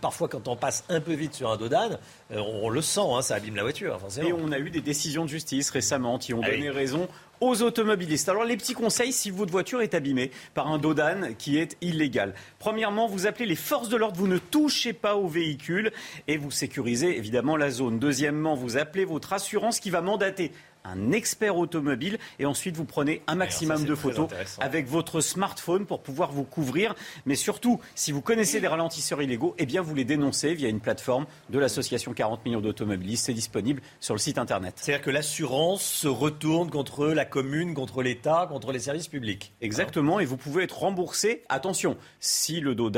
parfois 0.00 0.28
quand 0.28 0.46
on 0.46 0.54
passe 0.54 0.84
un 0.88 1.00
peu 1.00 1.14
vite 1.14 1.34
sur 1.34 1.50
un 1.50 1.56
dodane, 1.56 1.98
on, 2.30 2.68
le 2.68 2.80
sent, 2.80 3.00
hein, 3.00 3.22
ça 3.22 3.34
abîme 3.34 3.56
la 3.56 3.62
voiture. 3.62 3.98
Et 4.22 4.32
on 4.32 4.52
a 4.52 4.58
eu 4.58 4.70
des 4.70 4.82
décisions 4.82 5.24
de 5.24 5.30
justice 5.30 5.70
récemment 5.70 6.18
qui 6.18 6.32
ont 6.32 6.40
ah 6.44 6.50
donné 6.50 6.70
raison 6.70 7.08
aux 7.40 7.62
automobilistes. 7.62 8.28
Alors 8.28 8.44
les 8.44 8.56
petits 8.56 8.74
conseils 8.74 9.12
si 9.12 9.30
votre 9.30 9.52
voiture 9.52 9.80
est 9.80 9.94
abîmée 9.94 10.30
par 10.54 10.68
un 10.68 10.78
dodane 10.78 11.34
qui 11.36 11.58
est 11.58 11.76
illégal. 11.80 12.34
Premièrement, 12.58 13.06
vous 13.06 13.26
appelez 13.26 13.46
les 13.46 13.56
forces 13.56 13.88
de 13.88 13.96
l'ordre, 13.96 14.18
vous 14.18 14.28
ne 14.28 14.38
touchez 14.38 14.92
pas 14.92 15.16
au 15.16 15.28
véhicule 15.28 15.92
et 16.26 16.36
vous 16.36 16.50
sécurisez 16.50 17.16
évidemment 17.16 17.56
la 17.56 17.70
zone. 17.70 17.98
Deuxièmement, 17.98 18.54
vous 18.54 18.76
appelez 18.76 19.04
votre 19.04 19.32
assurance 19.32 19.80
qui 19.80 19.90
va 19.90 20.00
mandater 20.00 20.52
un 20.84 21.12
expert 21.12 21.56
automobile 21.56 22.18
et 22.38 22.46
ensuite 22.46 22.76
vous 22.76 22.84
prenez 22.84 23.22
un 23.26 23.34
maximum 23.34 23.84
de 23.84 23.94
photos 23.94 24.28
avec 24.60 24.86
votre 24.86 25.20
smartphone 25.20 25.86
pour 25.86 26.02
pouvoir 26.02 26.32
vous 26.32 26.44
couvrir. 26.44 26.94
Mais 27.26 27.34
surtout, 27.34 27.80
si 27.94 28.12
vous 28.12 28.20
connaissez 28.20 28.60
des 28.60 28.68
ralentisseurs 28.68 29.22
illégaux, 29.22 29.54
eh 29.58 29.66
bien 29.66 29.82
vous 29.82 29.94
les 29.94 30.04
dénoncez 30.04 30.54
via 30.54 30.68
une 30.68 30.80
plateforme 30.80 31.26
de 31.50 31.58
l'association 31.58 32.12
40 32.12 32.44
millions 32.44 32.60
d'automobilistes. 32.60 33.26
C'est 33.26 33.34
disponible 33.34 33.82
sur 34.00 34.14
le 34.14 34.20
site 34.20 34.38
internet. 34.38 34.74
C'est-à-dire 34.76 35.04
que 35.04 35.10
l'assurance 35.10 35.82
se 35.82 36.08
retourne 36.08 36.70
contre 36.70 37.06
la 37.06 37.24
commune, 37.24 37.74
contre 37.74 38.02
l'État, 38.02 38.46
contre 38.48 38.72
les 38.72 38.80
services 38.80 39.08
publics. 39.08 39.52
Exactement, 39.60 40.20
et 40.20 40.24
vous 40.24 40.36
pouvez 40.36 40.64
être 40.64 40.78
remboursé. 40.78 41.42
Attention, 41.48 41.96
si 42.20 42.60
le 42.60 42.74
dos 42.74 42.90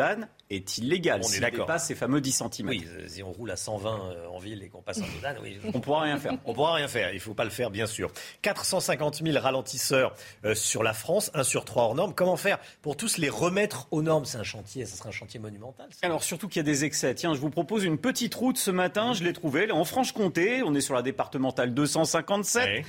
est 0.50 0.78
illégal. 0.78 1.20
On 1.22 1.26
est 1.26 1.28
s'il 1.28 1.40
d'accord. 1.40 1.66
dépasse 1.66 1.86
ces 1.86 1.94
fameux 1.94 2.20
10 2.20 2.32
cm. 2.32 2.68
Oui, 2.68 2.84
euh, 2.88 3.06
si 3.08 3.22
on 3.22 3.30
roule 3.30 3.50
à 3.50 3.56
120 3.56 4.00
euh, 4.10 4.26
en 4.28 4.38
ville 4.38 4.62
et 4.62 4.68
qu'on 4.68 4.82
passe 4.82 4.98
en 4.98 5.20
douane, 5.20 5.36
oui. 5.42 5.58
On 5.72 5.80
pourra 5.80 6.02
rien 6.02 6.18
faire. 6.18 6.32
On 6.44 6.52
pourra 6.52 6.74
rien 6.74 6.88
faire. 6.88 7.10
Il 7.10 7.16
ne 7.16 7.20
faut 7.20 7.34
pas 7.34 7.44
le 7.44 7.50
faire, 7.50 7.70
bien 7.70 7.86
sûr. 7.86 8.10
450 8.42 9.22
000 9.24 9.38
ralentisseurs 9.38 10.14
euh, 10.44 10.54
sur 10.54 10.82
la 10.82 10.92
France, 10.92 11.30
1 11.34 11.44
sur 11.44 11.64
3 11.64 11.84
hors 11.84 11.94
normes. 11.94 12.14
Comment 12.14 12.36
faire 12.36 12.58
pour 12.82 12.96
tous 12.96 13.18
les 13.18 13.28
remettre 13.28 13.86
aux 13.92 14.02
normes? 14.02 14.24
C'est 14.24 14.38
un 14.38 14.42
chantier, 14.42 14.84
ça 14.86 14.96
sera 14.96 15.10
un 15.10 15.12
chantier 15.12 15.38
monumental. 15.38 15.88
ça. 15.90 16.06
Alors 16.06 16.24
surtout 16.24 16.48
qu'il 16.48 16.58
y 16.58 16.60
a 16.60 16.64
des 16.64 16.84
excès. 16.84 17.14
Tiens, 17.14 17.34
je 17.34 17.40
vous 17.40 17.50
propose 17.50 17.84
une 17.84 17.98
petite 17.98 18.34
route 18.34 18.58
ce 18.58 18.70
matin. 18.70 19.12
Je 19.12 19.22
l'ai 19.22 19.32
trouvée 19.32 19.60
est 19.68 19.72
en 19.72 19.84
Franche-Comté. 19.84 20.62
On 20.64 20.74
est 20.74 20.80
sur 20.80 20.94
la 20.94 21.02
départementale 21.02 21.74
257. 21.74 22.64
Ouais. 22.64 22.84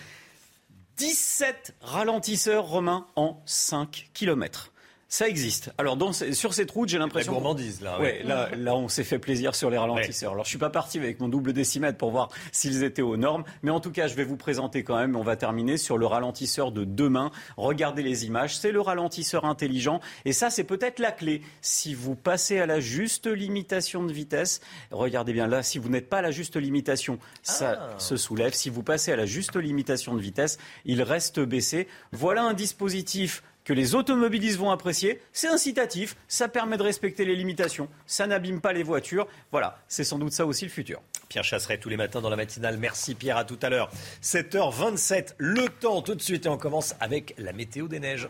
17 0.98 1.76
ralentisseurs 1.82 2.66
romains 2.66 3.08
en 3.16 3.42
5 3.46 4.10
km. 4.14 4.71
Ça 5.14 5.28
existe. 5.28 5.74
Alors 5.78 5.98
dans 5.98 6.14
sur 6.14 6.54
cette 6.54 6.72
route, 6.72 6.88
j'ai 6.88 6.98
l'impression. 6.98 7.34
La 7.34 7.38
gourmandise, 7.40 7.82
là, 7.82 8.00
Ouais, 8.00 8.22
ouais. 8.22 8.24
là, 8.24 8.50
là, 8.58 8.76
on 8.78 8.88
s'est 8.88 9.04
fait 9.04 9.20
plaisir 9.20 9.56
sur 9.56 9.70
les 9.70 9.78
ralentisseurs. 9.78 10.32
Alors 10.32 10.46
je 10.46 10.50
suis 10.50 10.58
pas 10.58 10.70
parti 10.70 11.00
avec 11.00 11.20
mon 11.20 11.28
double 11.28 11.52
décimètre 11.52 11.98
pour 11.98 12.12
voir 12.12 12.30
s'ils 12.54 12.82
étaient 12.84 13.02
aux 13.02 13.18
normes, 13.18 13.44
mais 13.62 13.72
en 13.72 13.82
tout 13.82 13.92
cas, 13.92 14.08
je 14.08 14.16
vais 14.16 14.24
vous 14.24 14.38
présenter 14.38 14.86
quand 14.86 14.96
même. 14.98 15.18
On 15.18 15.22
va 15.22 15.36
terminer 15.36 15.76
sur 15.76 15.98
le 15.98 16.06
ralentisseur 16.06 16.72
de 16.72 16.86
demain. 16.86 17.30
Regardez 17.58 18.04
les 18.04 18.26
images. 18.26 18.58
C'est 18.58 18.72
le 18.72 18.80
ralentisseur 18.80 19.44
intelligent, 19.44 20.00
et 20.24 20.32
ça, 20.32 20.50
c'est 20.50 20.64
peut-être 20.64 21.00
la 21.00 21.12
clé. 21.12 21.42
Si 21.60 21.94
vous 21.94 22.16
passez 22.16 22.60
à 22.60 22.66
la 22.66 22.80
juste 22.80 23.28
limitation 23.28 24.06
de 24.06 24.14
vitesse, 24.14 24.62
regardez 24.92 25.34
bien 25.34 25.48
là. 25.48 25.62
Si 25.62 25.78
vous 25.78 25.90
n'êtes 25.90 26.08
pas 26.08 26.20
à 26.20 26.22
la 26.22 26.32
juste 26.32 26.56
limitation, 26.56 27.20
ça 27.44 27.90
Ah. 27.96 28.00
se 28.00 28.16
soulève. 28.16 28.54
Si 28.54 28.70
vous 28.70 28.82
passez 28.82 29.12
à 29.12 29.18
la 29.18 29.26
juste 29.26 29.58
limitation 29.58 30.16
de 30.16 30.22
vitesse, 30.22 30.58
il 30.86 31.02
reste 31.02 31.42
baissé. 31.42 31.90
Voilà 32.14 32.44
un 32.44 32.54
dispositif 32.54 33.44
que 33.64 33.74
les 33.74 33.96
automobilistes 33.96 34.58
vont 34.58 34.72
apprécier. 34.72 35.22
C'est 35.34 35.48
incitatif, 35.48 36.16
ça 36.28 36.48
permet 36.48 36.78
de 36.78 36.84
respecter 36.84 37.26
les 37.26 37.36
limitations, 37.36 37.88
ça 38.06 38.28
n'abîme 38.28 38.62
pas 38.62 38.74
les 38.74 38.84
voitures. 38.84 39.28
Voilà, 39.52 39.80
c'est 39.88 40.04
sans 40.04 40.20
doute 40.20 40.34
ça 40.34 40.46
aussi 40.46 40.66
le 40.66 40.72
futur. 40.72 41.02
Pierre 41.30 41.44
Chasseret 41.44 41.78
tous 41.78 41.90
les 41.90 41.98
matins 41.98 42.22
dans 42.22 42.30
la 42.30 42.36
matinale. 42.36 42.78
Merci 42.78 43.16
Pierre, 43.16 43.38
à 43.38 43.46
tout 43.46 43.60
à 43.62 43.70
l'heure. 43.70 43.90
7h27, 44.22 45.36
le 45.38 45.70
temps 45.70 46.02
tout 46.02 46.16
de 46.16 46.22
suite 46.22 46.46
et 46.46 46.50
on 46.50 46.58
commence 46.58 46.96
avec 47.00 47.34
la 47.38 47.54
météo 47.54 47.88
des 47.88 48.00
neiges. 48.00 48.28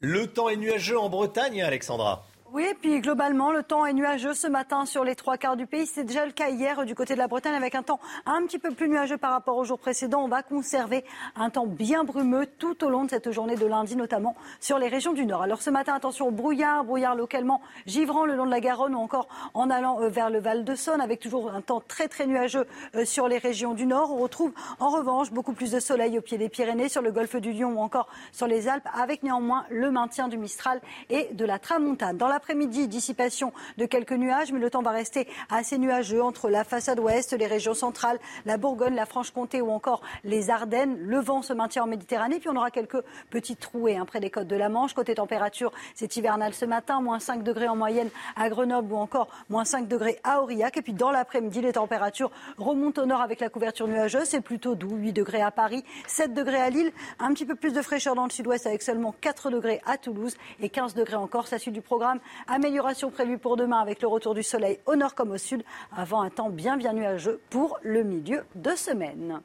Le 0.00 0.26
temps 0.26 0.48
est 0.48 0.56
nuageux 0.56 0.98
en 0.98 1.08
Bretagne, 1.08 1.62
Alexandra. 1.62 2.26
Oui, 2.54 2.66
et 2.70 2.74
puis 2.74 3.00
globalement, 3.00 3.50
le 3.50 3.62
temps 3.62 3.86
est 3.86 3.94
nuageux 3.94 4.34
ce 4.34 4.46
matin 4.46 4.84
sur 4.84 5.04
les 5.04 5.14
trois 5.14 5.38
quarts 5.38 5.56
du 5.56 5.66
pays. 5.66 5.86
C'est 5.86 6.04
déjà 6.04 6.26
le 6.26 6.32
cas 6.32 6.50
hier 6.50 6.84
du 6.84 6.94
côté 6.94 7.14
de 7.14 7.18
la 7.18 7.26
Bretagne 7.26 7.54
avec 7.54 7.74
un 7.74 7.82
temps 7.82 7.98
un 8.26 8.42
petit 8.42 8.58
peu 8.58 8.72
plus 8.72 8.90
nuageux 8.90 9.16
par 9.16 9.30
rapport 9.30 9.56
au 9.56 9.64
jour 9.64 9.78
précédent. 9.78 10.20
On 10.22 10.28
va 10.28 10.42
conserver 10.42 11.02
un 11.34 11.48
temps 11.48 11.66
bien 11.66 12.04
brumeux 12.04 12.44
tout 12.58 12.84
au 12.84 12.90
long 12.90 13.04
de 13.04 13.10
cette 13.10 13.30
journée 13.30 13.56
de 13.56 13.64
lundi, 13.64 13.96
notamment 13.96 14.36
sur 14.60 14.78
les 14.78 14.88
régions 14.88 15.14
du 15.14 15.24
Nord. 15.24 15.40
Alors 15.40 15.62
ce 15.62 15.70
matin, 15.70 15.94
attention 15.94 16.28
au 16.28 16.30
brouillard, 16.30 16.84
brouillard 16.84 17.14
localement 17.14 17.62
givrant 17.86 18.26
le 18.26 18.36
long 18.36 18.44
de 18.44 18.50
la 18.50 18.60
Garonne 18.60 18.94
ou 18.94 18.98
encore 18.98 19.28
en 19.54 19.70
allant 19.70 20.02
euh, 20.02 20.10
vers 20.10 20.28
le 20.28 20.38
Val 20.38 20.62
de 20.62 20.74
Saône 20.74 21.00
avec 21.00 21.20
toujours 21.20 21.50
un 21.52 21.62
temps 21.62 21.80
très 21.80 22.06
très 22.06 22.26
nuageux 22.26 22.66
euh, 22.96 23.06
sur 23.06 23.28
les 23.28 23.38
régions 23.38 23.72
du 23.72 23.86
Nord. 23.86 24.12
On 24.12 24.18
retrouve 24.18 24.52
en 24.78 24.90
revanche 24.90 25.30
beaucoup 25.30 25.54
plus 25.54 25.70
de 25.70 25.80
soleil 25.80 26.18
au 26.18 26.20
pied 26.20 26.36
des 26.36 26.50
Pyrénées, 26.50 26.90
sur 26.90 27.00
le 27.00 27.12
golfe 27.12 27.36
du 27.36 27.52
Lion 27.52 27.72
ou 27.72 27.78
encore 27.78 28.08
sur 28.30 28.46
les 28.46 28.68
Alpes, 28.68 28.88
avec 28.94 29.22
néanmoins 29.22 29.64
le 29.70 29.90
maintien 29.90 30.28
du 30.28 30.36
Mistral 30.36 30.82
et 31.08 31.32
de 31.32 31.46
la 31.46 31.58
Tramontane. 31.58 32.18
L'après-midi, 32.42 32.88
dissipation 32.88 33.52
de 33.78 33.86
quelques 33.86 34.14
nuages, 34.14 34.50
mais 34.50 34.58
le 34.58 34.68
temps 34.68 34.82
va 34.82 34.90
rester 34.90 35.28
assez 35.48 35.78
nuageux 35.78 36.20
entre 36.20 36.50
la 36.50 36.64
façade 36.64 36.98
ouest, 36.98 37.32
les 37.38 37.46
régions 37.46 37.72
centrales, 37.72 38.18
la 38.46 38.56
Bourgogne, 38.56 38.96
la 38.96 39.06
Franche-Comté 39.06 39.60
ou 39.60 39.70
encore 39.70 40.02
les 40.24 40.50
Ardennes. 40.50 40.96
Le 40.98 41.20
vent 41.20 41.42
se 41.42 41.52
maintient 41.52 41.84
en 41.84 41.86
Méditerranée, 41.86 42.40
puis 42.40 42.48
on 42.48 42.56
aura 42.56 42.72
quelques 42.72 43.00
petites 43.30 43.60
trouées 43.60 43.96
hein, 43.96 44.06
près 44.06 44.18
des 44.18 44.28
côtes 44.28 44.48
de 44.48 44.56
la 44.56 44.68
Manche. 44.68 44.92
Côté 44.92 45.14
température, 45.14 45.70
c'est 45.94 46.16
hivernal 46.16 46.52
ce 46.52 46.64
matin, 46.64 47.00
moins 47.00 47.20
5 47.20 47.44
degrés 47.44 47.68
en 47.68 47.76
moyenne 47.76 48.08
à 48.34 48.48
Grenoble 48.48 48.92
ou 48.92 48.96
encore 48.96 49.28
moins 49.48 49.64
5 49.64 49.86
degrés 49.86 50.18
à 50.24 50.42
Aurillac. 50.42 50.76
Et 50.76 50.82
puis 50.82 50.94
dans 50.94 51.12
l'après-midi, 51.12 51.60
les 51.60 51.74
températures 51.74 52.32
remontent 52.58 53.02
au 53.02 53.06
nord 53.06 53.20
avec 53.20 53.38
la 53.38 53.50
couverture 53.50 53.86
nuageuse. 53.86 54.24
C'est 54.24 54.40
plutôt 54.40 54.74
doux, 54.74 54.96
8 54.96 55.12
degrés 55.12 55.42
à 55.42 55.52
Paris, 55.52 55.84
7 56.08 56.34
degrés 56.34 56.60
à 56.60 56.70
Lille, 56.70 56.90
un 57.20 57.32
petit 57.34 57.46
peu 57.46 57.54
plus 57.54 57.72
de 57.72 57.82
fraîcheur 57.82 58.16
dans 58.16 58.24
le 58.24 58.30
sud-ouest 58.30 58.66
avec 58.66 58.82
seulement 58.82 59.14
4 59.20 59.50
degrés 59.50 59.80
à 59.86 59.96
Toulouse 59.96 60.36
et 60.60 60.70
15 60.70 60.94
degrés 60.94 61.14
encore. 61.14 61.46
Ça 61.46 61.60
suit 61.60 61.70
du 61.70 61.82
programme. 61.82 62.18
Amélioration 62.46 63.10
prévue 63.10 63.38
pour 63.38 63.56
demain 63.56 63.80
avec 63.80 64.02
le 64.02 64.08
retour 64.08 64.34
du 64.34 64.42
soleil 64.42 64.78
au 64.86 64.96
nord 64.96 65.14
comme 65.14 65.30
au 65.30 65.38
sud, 65.38 65.64
avant 65.96 66.22
un 66.22 66.30
temps 66.30 66.50
bien 66.50 66.76
bien 66.76 66.92
nuageux 66.92 67.40
pour 67.50 67.78
le 67.82 68.02
milieu 68.02 68.44
de 68.54 68.70
semaine. 68.70 69.40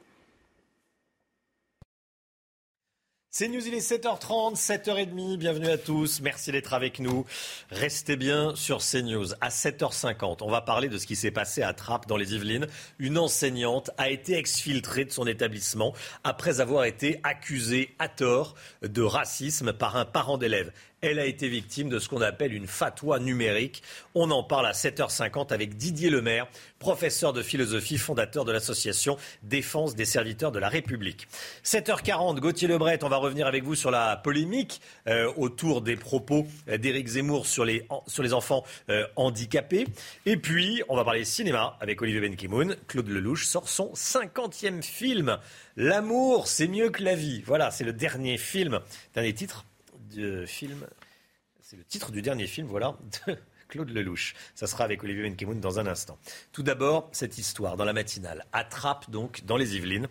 C'est 3.30 3.46
News, 3.46 3.64
il 3.68 3.74
est 3.74 3.88
7h30, 3.88 4.56
7h30, 4.56 5.36
bienvenue 5.36 5.68
à 5.68 5.78
tous, 5.78 6.20
merci 6.22 6.50
d'être 6.50 6.74
avec 6.74 6.98
nous. 6.98 7.24
Restez 7.70 8.16
bien 8.16 8.56
sur 8.56 8.78
CNews. 8.78 9.34
À 9.40 9.50
7h50, 9.50 10.38
on 10.40 10.50
va 10.50 10.60
parler 10.60 10.88
de 10.88 10.98
ce 10.98 11.06
qui 11.06 11.14
s'est 11.14 11.30
passé 11.30 11.62
à 11.62 11.72
Trappes 11.72 12.08
dans 12.08 12.16
les 12.16 12.34
Yvelines. 12.34 12.66
Une 12.98 13.16
enseignante 13.16 13.90
a 13.96 14.10
été 14.10 14.34
exfiltrée 14.36 15.04
de 15.04 15.12
son 15.12 15.26
établissement 15.26 15.94
après 16.24 16.60
avoir 16.60 16.84
été 16.84 17.20
accusée 17.22 17.94
à 18.00 18.08
tort 18.08 18.56
de 18.82 19.02
racisme 19.02 19.72
par 19.72 19.96
un 19.96 20.04
parent 20.04 20.36
d'élève. 20.36 20.72
Elle 21.00 21.20
a 21.20 21.26
été 21.26 21.48
victime 21.48 21.88
de 21.88 22.00
ce 22.00 22.08
qu'on 22.08 22.22
appelle 22.22 22.52
une 22.52 22.66
fatwa 22.66 23.20
numérique. 23.20 23.84
On 24.16 24.32
en 24.32 24.42
parle 24.42 24.66
à 24.66 24.72
7h50 24.72 25.52
avec 25.52 25.76
Didier 25.76 26.10
Lemaire, 26.10 26.48
professeur 26.80 27.32
de 27.32 27.40
philosophie, 27.40 27.98
fondateur 27.98 28.44
de 28.44 28.50
l'association 28.50 29.16
Défense 29.44 29.94
des 29.94 30.04
serviteurs 30.04 30.50
de 30.50 30.58
la 30.58 30.68
République. 30.68 31.28
7h40, 31.64 32.40
Gauthier 32.40 32.66
Lebret, 32.66 33.04
on 33.04 33.08
va 33.08 33.18
revenir 33.18 33.46
avec 33.46 33.62
vous 33.62 33.76
sur 33.76 33.92
la 33.92 34.16
polémique 34.16 34.80
euh, 35.06 35.32
autour 35.36 35.82
des 35.82 35.94
propos 35.94 36.48
euh, 36.68 36.78
d'Éric 36.78 37.06
Zemmour 37.06 37.46
sur 37.46 37.64
les, 37.64 37.86
sur 38.08 38.24
les 38.24 38.34
enfants 38.34 38.64
euh, 38.90 39.06
handicapés. 39.14 39.86
Et 40.26 40.36
puis, 40.36 40.82
on 40.88 40.96
va 40.96 41.04
parler 41.04 41.24
cinéma 41.24 41.76
avec 41.80 42.02
Olivier 42.02 42.20
Benkemoun. 42.28 42.74
Claude 42.88 43.08
Lelouch 43.08 43.44
sort 43.44 43.68
son 43.68 43.92
50e 43.92 44.82
film. 44.82 45.38
L'amour, 45.76 46.48
c'est 46.48 46.66
mieux 46.66 46.90
que 46.90 47.04
la 47.04 47.14
vie. 47.14 47.42
Voilà, 47.46 47.70
c'est 47.70 47.84
le 47.84 47.92
dernier 47.92 48.36
film, 48.36 48.80
dernier 49.14 49.32
titre 49.32 49.64
C'est 50.10 51.76
le 51.76 51.84
titre 51.84 52.10
du 52.12 52.22
dernier 52.22 52.46
film, 52.46 52.66
voilà, 52.66 52.96
de 53.26 53.36
Claude 53.68 53.90
Lelouch. 53.90 54.34
Ça 54.54 54.66
sera 54.66 54.84
avec 54.84 55.02
Olivier 55.04 55.22
Benkemoun 55.24 55.60
dans 55.60 55.78
un 55.78 55.86
instant. 55.86 56.18
Tout 56.52 56.62
d'abord, 56.62 57.08
cette 57.12 57.38
histoire 57.38 57.76
dans 57.76 57.84
la 57.84 57.92
matinale. 57.92 58.46
Attrape 58.52 59.10
donc 59.10 59.44
dans 59.44 59.56
les 59.56 59.76
Yvelines. 59.76 60.08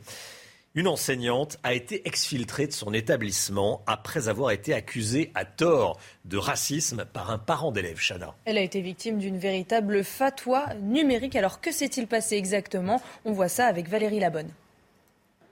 Une 0.76 0.88
enseignante 0.88 1.58
a 1.64 1.74
été 1.74 2.08
exfiltrée 2.08 2.68
de 2.68 2.72
son 2.72 2.94
établissement 2.94 3.82
après 3.88 4.28
avoir 4.28 4.52
été 4.52 4.76
accusée 4.76 5.32
à 5.34 5.44
tort 5.44 6.00
de 6.26 6.38
racisme 6.38 7.06
par 7.06 7.32
un 7.32 7.40
parent 7.40 7.72
d'élève, 7.72 7.98
Chana. 8.00 8.36
Elle 8.46 8.60
a 8.60 8.62
été 8.62 8.82
victime 8.82 9.18
d'une 9.18 9.40
véritable 9.40 10.04
fatwa 10.04 10.76
numérique. 10.76 11.36
Alors 11.36 11.62
que 11.62 11.72
s'est-il 11.72 12.06
passé 12.06 12.36
exactement? 12.36 13.02
On 13.26 13.32
voit 13.32 13.50
ça 13.50 13.66
avec 13.66 13.90
Valérie 13.90 14.20
Labonne. 14.20 14.52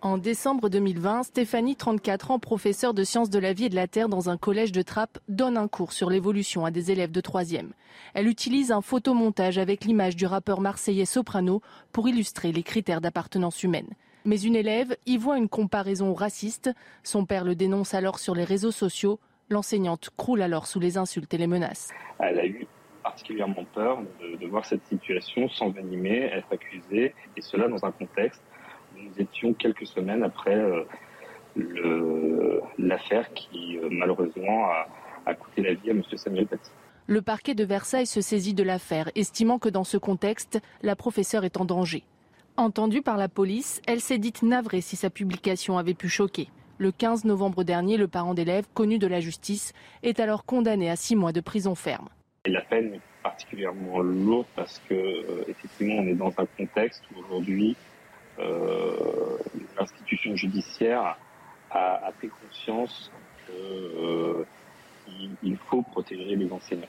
En 0.06 0.20
décembre 0.20 0.70
2020, 0.70 1.24
Stéphanie, 1.24 1.76
34 1.76 2.30
ans, 2.30 2.38
professeure 2.38 2.94
de 2.94 3.04
sciences 3.04 3.32
de 3.32 3.40
la 3.40 3.54
vie 3.54 3.66
et 3.66 3.70
de 3.70 3.76
la 3.76 3.88
Terre 3.88 4.08
dans 4.08 4.30
un 4.30 4.38
collège 4.38 4.72
de 4.72 4.84
Trappes, 4.84 5.18
donne 5.30 5.58
un 5.58 5.68
cours 5.68 5.94
sur 5.94 6.12
l'évolution 6.12 6.64
à 6.64 6.70
des 6.70 6.92
élèves 6.92 7.10
de 7.10 7.22
3e. 7.22 7.70
Elle 8.14 8.28
utilise 8.28 8.72
un 8.72 8.82
photomontage 8.82 9.58
avec 9.58 9.84
l'image 9.84 10.16
du 10.16 10.28
rappeur 10.28 10.62
marseillais 10.62 11.06
Soprano 11.06 11.64
pour 11.92 12.08
illustrer 12.08 12.52
les 12.52 12.62
critères 12.62 13.02
d'appartenance 13.02 13.64
humaine. 13.64 13.90
Mais 14.26 14.40
une 14.40 14.56
élève 14.56 14.96
y 15.08 15.18
voit 15.18 15.40
une 15.40 15.50
comparaison 15.50 16.14
raciste. 16.14 16.70
Son 17.02 17.26
père 17.26 17.44
le 17.44 17.56
dénonce 17.56 17.96
alors 17.96 18.20
sur 18.20 18.36
les 18.36 18.44
réseaux 18.44 18.70
sociaux. 18.70 19.20
L'enseignante 19.50 20.12
croule 20.18 20.44
alors 20.44 20.68
sous 20.68 20.80
les 20.80 21.00
insultes 21.00 21.34
et 21.34 21.40
les 21.40 21.48
menaces. 21.48 21.90
Elle 22.20 22.40
a 22.40 22.46
eu 22.46 22.68
particulièrement 23.02 23.66
peur 23.74 24.04
de, 24.22 24.46
voir 24.46 24.66
cette 24.66 24.86
situation 24.86 25.50
s'envenimer, 25.50 26.30
être 26.32 26.52
accusée, 26.52 27.16
et 27.36 27.42
cela 27.42 27.68
dans 27.68 27.84
un 27.86 27.92
contexte 27.92 28.44
étions 29.20 29.54
quelques 29.54 29.88
semaines 29.88 30.24
après 30.24 30.56
euh, 30.56 30.84
l'affaire 32.78 33.34
qui 33.34 33.78
euh, 33.78 33.88
malheureusement 33.92 34.66
a, 34.66 34.88
a 35.26 35.34
coûté 35.34 35.62
la 35.62 35.74
vie 35.74 35.90
à 35.90 35.94
M. 35.94 36.04
Samuel 36.16 36.48
Paty. 36.48 36.72
Le 37.08 37.22
parquet 37.22 37.54
de 37.54 37.64
Versailles 37.64 38.08
se 38.08 38.22
saisit 38.22 38.54
de 38.54 38.64
l'affaire, 38.64 39.12
estimant 39.16 39.60
que 39.60 39.70
dans 39.70 39.84
ce 39.84 39.98
contexte, 39.98 40.60
la 40.82 40.96
professeure 40.96 41.46
est 41.46 41.58
en 41.58 41.66
danger. 41.66 42.04
Entendue 42.58 43.02
par 43.02 43.18
la 43.18 43.28
police, 43.28 43.82
elle 43.86 44.00
s'est 44.00 44.18
dite 44.18 44.42
navrée 44.42 44.82
si 44.82 44.96
sa 44.96 45.10
publication 45.10 45.78
avait 45.78 45.94
pu 45.94 46.10
choquer. 46.10 46.48
Le 46.78 46.92
15 46.92 47.26
novembre 47.26 47.64
dernier, 47.64 47.98
le 47.98 48.08
parent 48.08 48.34
d'élève, 48.34 48.66
connu 48.74 48.98
de 48.98 49.08
la 49.08 49.20
justice, 49.20 49.74
est 50.04 50.20
alors 50.20 50.46
condamné 50.46 50.90
à 50.90 50.96
six 50.96 51.16
mois 51.16 51.32
de 51.32 51.42
prison 51.42 51.76
ferme. 51.76 52.10
Et 52.46 52.50
la 52.50 52.62
peine 52.62 52.96
est 52.96 53.02
particulièrement 53.24 54.00
lourde 54.00 54.48
parce 54.56 54.82
que 54.90 54.94
euh, 54.94 55.46
effectivement 55.48 55.96
on 55.96 56.08
est 56.08 56.16
dans 56.16 56.34
un 56.38 56.46
contexte 56.58 57.04
où 57.12 57.20
aujourd'hui 57.20 57.76
l'institution 58.38 60.36
judiciaire 60.36 61.18
a, 61.72 62.12
pris 62.18 62.30
conscience 62.30 63.12
qu'il 63.46 64.46
il 65.44 65.58
faut 65.70 65.82
protéger 65.82 66.36
les 66.36 66.52
enseignants. 66.52 66.88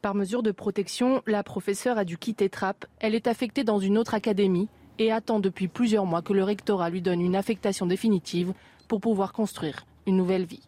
Par 0.00 0.14
mesure 0.14 0.42
de 0.42 0.50
protection, 0.50 1.22
la 1.26 1.42
professeure 1.42 1.98
a 1.98 2.04
dû 2.04 2.18
quitter 2.18 2.48
Trappes. 2.48 2.86
Elle 2.98 3.14
est 3.14 3.28
affectée 3.28 3.62
dans 3.62 3.78
une 3.78 3.98
autre 3.98 4.14
académie 4.14 4.68
et 4.98 5.12
attend 5.12 5.38
depuis 5.38 5.68
plusieurs 5.68 6.06
mois 6.06 6.22
que 6.22 6.32
le 6.32 6.42
rectorat 6.42 6.90
lui 6.90 7.02
donne 7.02 7.20
une 7.20 7.36
affectation 7.36 7.86
définitive 7.86 8.52
pour 8.88 9.00
pouvoir 9.00 9.32
construire 9.32 9.86
une 10.06 10.16
nouvelle 10.16 10.44
vie. 10.44 10.66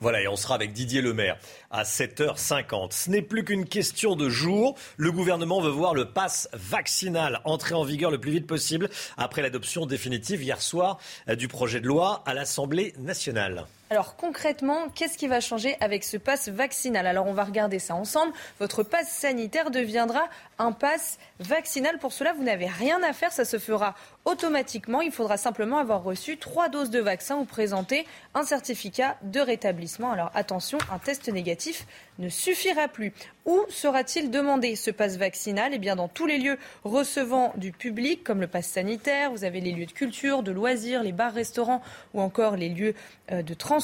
Voilà, 0.00 0.22
et 0.22 0.28
on 0.28 0.36
sera 0.36 0.54
avec 0.54 0.72
Didier 0.72 1.02
Lemaire 1.02 1.38
à 1.70 1.82
7h50. 1.82 2.92
Ce 2.92 3.10
n'est 3.10 3.22
plus 3.22 3.44
qu'une 3.44 3.64
question 3.64 4.14
de 4.14 4.28
jours. 4.28 4.76
Le 4.96 5.10
gouvernement 5.10 5.60
veut 5.60 5.70
voir 5.70 5.94
le 5.94 6.04
pass 6.04 6.48
vaccinal 6.52 7.40
entrer 7.44 7.74
en 7.74 7.82
vigueur 7.82 8.10
le 8.10 8.18
plus 8.18 8.30
vite 8.30 8.46
possible 8.46 8.88
après 9.16 9.42
l'adoption 9.42 9.86
définitive 9.86 10.42
hier 10.42 10.62
soir 10.62 10.98
euh, 11.28 11.34
du 11.34 11.48
projet 11.48 11.80
de 11.80 11.86
loi 11.86 12.22
à 12.26 12.34
l'Assemblée 12.34 12.94
nationale. 12.98 13.66
Alors 13.90 14.16
concrètement, 14.16 14.90
qu'est-ce 14.94 15.16
qui 15.16 15.28
va 15.28 15.40
changer 15.40 15.78
avec 15.80 16.04
ce 16.04 16.18
pass 16.18 16.50
vaccinal? 16.50 17.06
Alors 17.06 17.26
on 17.26 17.32
va 17.32 17.44
regarder 17.44 17.78
ça 17.78 17.94
ensemble. 17.94 18.34
Votre 18.60 18.82
pass 18.82 19.08
sanitaire 19.08 19.70
deviendra 19.70 20.28
un 20.58 20.72
pass 20.72 21.18
vaccinal. 21.40 21.98
Pour 21.98 22.12
cela, 22.12 22.34
vous 22.34 22.42
n'avez 22.42 22.66
rien 22.66 23.02
à 23.02 23.14
faire, 23.14 23.32
ça 23.32 23.46
se 23.46 23.58
fera 23.58 23.94
automatiquement. 24.26 25.00
Il 25.00 25.10
faudra 25.10 25.38
simplement 25.38 25.78
avoir 25.78 26.02
reçu 26.02 26.36
trois 26.36 26.68
doses 26.68 26.90
de 26.90 27.00
vaccin 27.00 27.36
ou 27.36 27.46
présenter 27.46 28.06
un 28.34 28.42
certificat 28.42 29.16
de 29.22 29.40
rétablissement. 29.40 30.12
Alors 30.12 30.30
attention, 30.34 30.76
un 30.92 30.98
test 30.98 31.32
négatif 31.32 31.86
ne 32.18 32.28
suffira 32.28 32.88
plus. 32.88 33.14
Où 33.46 33.58
sera-t-il 33.70 34.30
demandé 34.30 34.76
ce 34.76 34.90
passe 34.90 35.16
vaccinal? 35.16 35.70
Eh 35.72 35.78
bien, 35.78 35.96
dans 35.96 36.08
tous 36.08 36.26
les 36.26 36.36
lieux 36.36 36.58
recevant 36.84 37.54
du 37.56 37.72
public, 37.72 38.22
comme 38.22 38.42
le 38.42 38.48
pass 38.48 38.66
sanitaire, 38.66 39.30
vous 39.30 39.44
avez 39.44 39.62
les 39.62 39.72
lieux 39.72 39.86
de 39.86 39.92
culture, 39.92 40.42
de 40.42 40.52
loisirs, 40.52 41.02
les 41.02 41.12
bars, 41.12 41.32
restaurants 41.32 41.80
ou 42.12 42.20
encore 42.20 42.56
les 42.56 42.68
lieux 42.68 42.94
euh, 43.32 43.40
de 43.40 43.54
transport. 43.54 43.77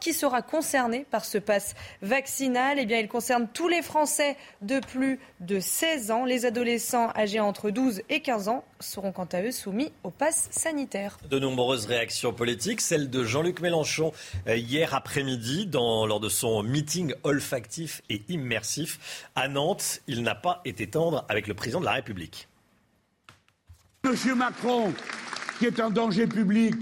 Qui 0.00 0.12
sera 0.12 0.42
concerné 0.42 1.06
par 1.10 1.24
ce 1.24 1.38
passe 1.38 1.74
vaccinal 2.02 2.78
Eh 2.78 2.84
bien, 2.84 2.98
il 2.98 3.08
concerne 3.08 3.48
tous 3.52 3.68
les 3.68 3.80
Français 3.80 4.36
de 4.60 4.78
plus 4.78 5.18
de 5.40 5.58
16 5.58 6.10
ans. 6.10 6.24
Les 6.26 6.44
adolescents 6.44 7.10
âgés 7.16 7.40
entre 7.40 7.70
12 7.70 8.02
et 8.10 8.20
15 8.20 8.48
ans 8.48 8.64
seront 8.78 9.10
quant 9.10 9.28
à 9.32 9.40
eux 9.40 9.50
soumis 9.50 9.90
au 10.04 10.10
pass 10.10 10.48
sanitaire. 10.50 11.16
De 11.30 11.38
nombreuses 11.38 11.86
réactions 11.86 12.34
politiques, 12.34 12.82
celle 12.82 13.08
de 13.08 13.24
Jean-Luc 13.24 13.60
Mélenchon 13.60 14.12
euh, 14.48 14.56
hier 14.56 14.94
après-midi 14.94 15.70
lors 15.72 16.20
de 16.20 16.28
son 16.28 16.62
meeting 16.62 17.14
olfactif 17.22 18.02
et 18.10 18.22
immersif 18.28 19.24
à 19.34 19.48
Nantes. 19.48 20.00
Il 20.08 20.22
n'a 20.22 20.34
pas 20.34 20.60
été 20.66 20.88
tendre 20.88 21.24
avec 21.30 21.46
le 21.46 21.54
président 21.54 21.80
de 21.80 21.86
la 21.86 21.92
République. 21.92 22.48
Monsieur 24.04 24.34
Macron, 24.34 24.92
qui 25.58 25.66
est 25.66 25.80
un 25.80 25.90
danger 25.90 26.26
public, 26.26 26.74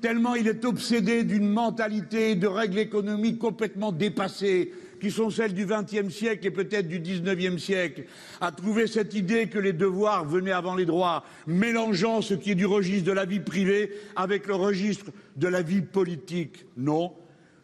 tellement 0.00 0.34
il 0.34 0.48
est 0.48 0.64
obsédé 0.64 1.24
d'une 1.24 1.48
mentalité 1.48 2.34
de 2.34 2.46
règles 2.46 2.78
économiques 2.78 3.38
complètement 3.38 3.92
dépassées, 3.92 4.72
qui 5.00 5.10
sont 5.10 5.30
celles 5.30 5.54
du 5.54 5.66
XXe 5.66 6.14
siècle 6.14 6.46
et 6.46 6.50
peut-être 6.50 6.86
du 6.86 7.00
XIXe 7.00 7.60
siècle, 7.60 8.04
a 8.40 8.52
trouvé 8.52 8.86
cette 8.86 9.14
idée 9.14 9.46
que 9.46 9.58
les 9.58 9.72
devoirs 9.72 10.26
venaient 10.26 10.52
avant 10.52 10.74
les 10.74 10.84
droits, 10.84 11.24
mélangeant 11.46 12.20
ce 12.20 12.34
qui 12.34 12.52
est 12.52 12.54
du 12.54 12.66
registre 12.66 13.06
de 13.06 13.12
la 13.12 13.24
vie 13.24 13.40
privée 13.40 13.92
avec 14.14 14.46
le 14.46 14.54
registre 14.54 15.06
de 15.36 15.48
la 15.48 15.62
vie 15.62 15.80
politique. 15.80 16.66
Non, 16.76 17.14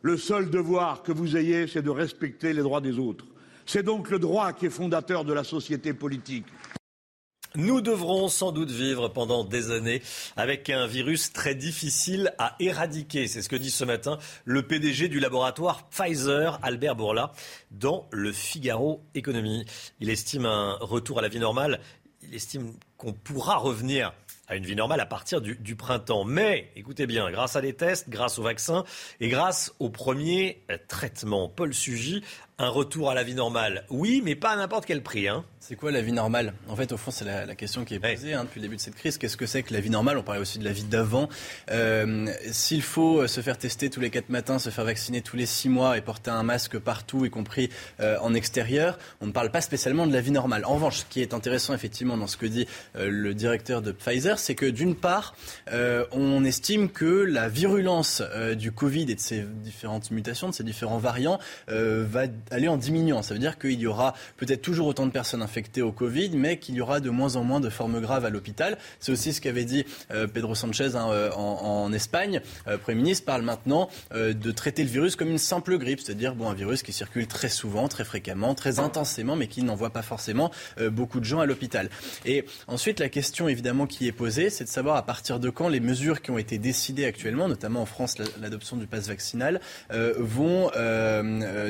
le 0.03 0.17
seul 0.17 0.51
devoir 0.51 1.03
que 1.03 1.13
vous 1.13 1.37
ayez, 1.37 1.67
c'est 1.67 1.83
de 1.83 1.91
respecter 1.91 2.53
les 2.53 2.63
droits 2.63 2.81
des 2.81 2.99
autres. 2.99 3.27
C'est 3.67 3.83
donc 3.83 4.11
le 4.11 4.19
droit 4.19 4.53
qui 4.53 4.67
est 4.67 4.71
fondateur 4.71 5.25
de 5.25 5.33
la 5.33 5.43
société 5.43 5.93
politique. 5.93 6.47
Nous 7.57 7.81
devrons 7.81 8.29
sans 8.29 8.53
doute 8.53 8.71
vivre 8.71 9.09
pendant 9.09 9.43
des 9.43 9.71
années 9.71 10.03
avec 10.37 10.69
un 10.69 10.87
virus 10.87 11.33
très 11.33 11.55
difficile 11.55 12.35
à 12.37 12.55
éradiquer. 12.61 13.29
C'est 13.29 13.41
ce 13.41 13.49
que 13.49 13.57
dit 13.57 13.71
ce 13.71 13.85
matin 13.85 14.19
le 14.45 14.63
PDG 14.63 15.09
du 15.09 15.21
laboratoire 15.21 15.89
Pfizer, 15.89 16.59
Albert 16.63 16.97
Bourla, 16.97 17.33
dans 17.71 18.07
le 18.11 18.31
Figaro 18.31 19.03
Économie. 19.15 19.65
Il 20.01 20.11
estime 20.11 20.45
un 20.45 20.77
retour 20.83 21.19
à 21.19 21.23
la 21.23 21.29
vie 21.29 21.39
normale. 21.39 21.81
Il 22.23 22.35
estime 22.35 22.75
qu'on 22.99 23.15
pourra 23.15 23.57
revenir 23.57 24.13
à 24.49 24.57
une 24.57 24.65
vie 24.65 24.77
normale 24.77 25.01
à 25.01 25.07
partir 25.07 25.41
du, 25.41 25.77
printemps. 25.77 26.25
Mais, 26.25 26.71
écoutez 26.77 27.07
bien, 27.07 27.31
grâce 27.31 27.57
à 27.57 27.61
des 27.61 27.75
tests, 27.75 28.09
grâce 28.09 28.39
aux 28.39 28.43
vaccins 28.43 28.85
et 29.21 29.29
grâce 29.29 29.73
aux 29.79 29.91
premiers 29.91 30.63
traitements, 30.89 31.49
Paul 31.49 31.75
Sugy, 31.75 32.23
un 32.59 32.69
retour 32.71 33.11
à 33.11 33.15
la 33.15 33.23
vie 33.23 33.35
normale, 33.35 33.85
oui, 33.91 34.23
mais 34.25 34.35
pas 34.35 34.51
à 34.51 34.57
n'importe 34.57 34.87
quel 34.87 35.03
prix. 35.03 35.29
Hein. 35.29 35.45
C'est 35.61 35.77
quoi 35.77 35.91
la 35.91 36.01
vie 36.01 36.13
normale? 36.13 36.55
En 36.69 36.77
fait, 36.77 36.93
au 36.93 36.97
fond, 36.97 37.11
c'est 37.11 37.25
la, 37.25 37.55
question 37.55 37.85
qui 37.85 37.95
est 37.95 37.99
posée 37.99 38.33
hein, 38.33 38.45
depuis 38.45 38.61
le 38.61 38.67
début 38.67 38.77
de 38.77 38.81
cette 38.81 38.95
crise. 38.95 39.19
Qu'est-ce 39.19 39.37
que 39.37 39.47
c'est 39.47 39.63
que 39.63 39.75
la 39.75 39.81
vie 39.81 39.91
normale? 39.91 40.17
On 40.17 40.23
parlait 40.23 40.41
aussi 40.41 40.59
de 40.59 40.65
la 40.65 40.73
vie 40.73 40.85
d'avant. 40.85 41.29
Euh, 41.71 42.29
s'il 42.53 42.83
faut 42.83 43.19
euh, 43.19 43.27
se 43.27 43.41
faire 43.41 43.59
tester 43.59 43.91
tous 43.91 44.01
les 44.01 44.09
quatre 44.09 44.31
matins, 44.31 44.59
se 44.59 44.71
faire 44.71 44.85
vacciner 44.85 45.21
tous 45.21 45.37
les 45.37 45.45
six 45.45 45.69
mois 45.69 45.99
et 45.99 46.01
porter 46.01 46.31
un 46.31 46.45
masque 46.45 46.79
partout, 46.79 47.27
y 47.27 47.31
compris 47.31 47.69
euh, 48.01 48.17
en 48.23 48.33
extérieur, 48.33 48.97
on 49.21 49.27
ne 49.27 49.33
parle 49.33 49.51
pas 49.51 49.61
spécialement 49.61 50.07
de 50.07 50.13
la 50.13 50.21
vie 50.21 50.31
normale. 50.31 50.65
En 50.65 50.75
revanche, 50.75 50.99
ce 50.99 51.05
qui 51.05 51.21
est 51.21 51.35
intéressant 51.35 51.75
effectivement 51.75 52.17
dans 52.17 52.29
ce 52.29 52.37
que 52.37 52.47
dit 52.47 52.67
le 52.95 53.35
directeur 53.35 53.83
de 53.83 53.93
Pfizer, 53.93 54.39
c'est 54.39 54.55
que 54.55 54.67
d'une 54.67 54.95
part, 54.95 55.35
on 56.13 56.45
estime 56.45 56.91
que 56.91 57.05
la 57.05 57.49
virulence 57.49 58.23
du 58.57 58.73
Covid 58.73 59.11
et 59.11 59.15
de 59.15 59.21
ses 59.21 59.43
différentes 59.43 60.11
mutations, 60.11 60.49
de 60.49 60.55
ses 60.55 60.65
différents 60.65 60.99
variants, 60.99 61.39
va 61.67 62.27
aller 62.51 62.69
en 62.69 62.77
diminuant. 62.77 63.23
Ça 63.23 63.35
veut 63.35 63.41
dire 63.41 63.59
qu'il 63.59 63.79
y 63.79 63.87
aura 63.87 64.15
peut-être 64.37 64.63
toujours 64.63 64.87
autant 64.87 65.07
de 65.07 65.11
personnes 65.11 65.43
infectées 65.43 65.83
au 65.83 65.93
Covid, 65.93 66.31
mais 66.35 66.59
qu'il 66.59 66.75
y 66.75 66.81
aura 66.81 67.01
de 67.01 67.11
moins 67.11 67.37
en 67.37 67.45
moins 67.45 67.61
de 67.61 67.71
formes 67.71 68.01
graves 68.01 68.25
à 68.25 68.31
l'hôpital. 68.31 68.79
C'est 69.01 69.13
aussi 69.13 69.33
ce 69.33 69.41
qu'avait 69.41 69.65
dit 69.65 69.85
euh, 70.11 70.27
Pedro 70.27 70.55
Sanchez 70.55 70.95
hein, 70.95 71.09
euh, 71.11 71.31
en, 71.33 71.93
Espagne. 71.93 72.41
Le 72.67 72.73
euh, 72.73 72.79
Premier 72.79 72.97
ministre 72.97 73.25
parle 73.25 73.43
maintenant 73.43 73.89
de 74.13 74.51
traiter 74.51 74.83
le 74.83 74.91
virus 74.91 75.17
comme 75.17 75.29
une 75.29 75.39
simple 75.39 75.79
grippe, 75.79 76.01
c'est-à-dire 76.01 76.35
bon, 76.35 76.49
un 76.49 76.55
virus 76.55 76.83
qui 76.83 76.93
circule 76.93 77.27
très 77.27 77.49
souvent, 77.49 77.89
très 77.89 78.05
fréquemment, 78.05 78.55
très 78.55 78.81
intensément, 78.81 79.37
mais 79.37 79.47
qui 79.47 79.63
n'envoie 79.63 79.91
pas 79.91 80.03
forcément 80.03 80.51
beaucoup 80.91 81.21
de 81.21 81.25
gens 81.25 81.41
à 81.41 81.47
l'hôpital. 81.47 81.89
Et 82.25 82.45
ensuite, 82.67 83.01
la 83.01 83.09
question 83.09 83.49
évidemment 83.49 83.87
qui 83.87 84.07
est 84.07 84.13
posée, 84.13 84.51
c'est 84.51 84.65
de 84.65 84.69
savoir 84.69 84.97
à 84.97 85.05
partir 85.05 85.39
de 85.39 85.51
quand 85.51 85.69
les 85.69 85.81
mesures 85.81 86.23
qui 86.23 86.31
ont 86.31 86.39
été 86.39 86.59
décidées 86.59 87.05
actuellement, 87.05 87.49
notamment 87.49 87.83
en 87.83 87.87
France, 87.87 88.17
l'adoption 88.41 88.77
du 88.77 88.87
pass 88.87 89.09
vaccinal, 89.09 89.61
vont 89.91 90.71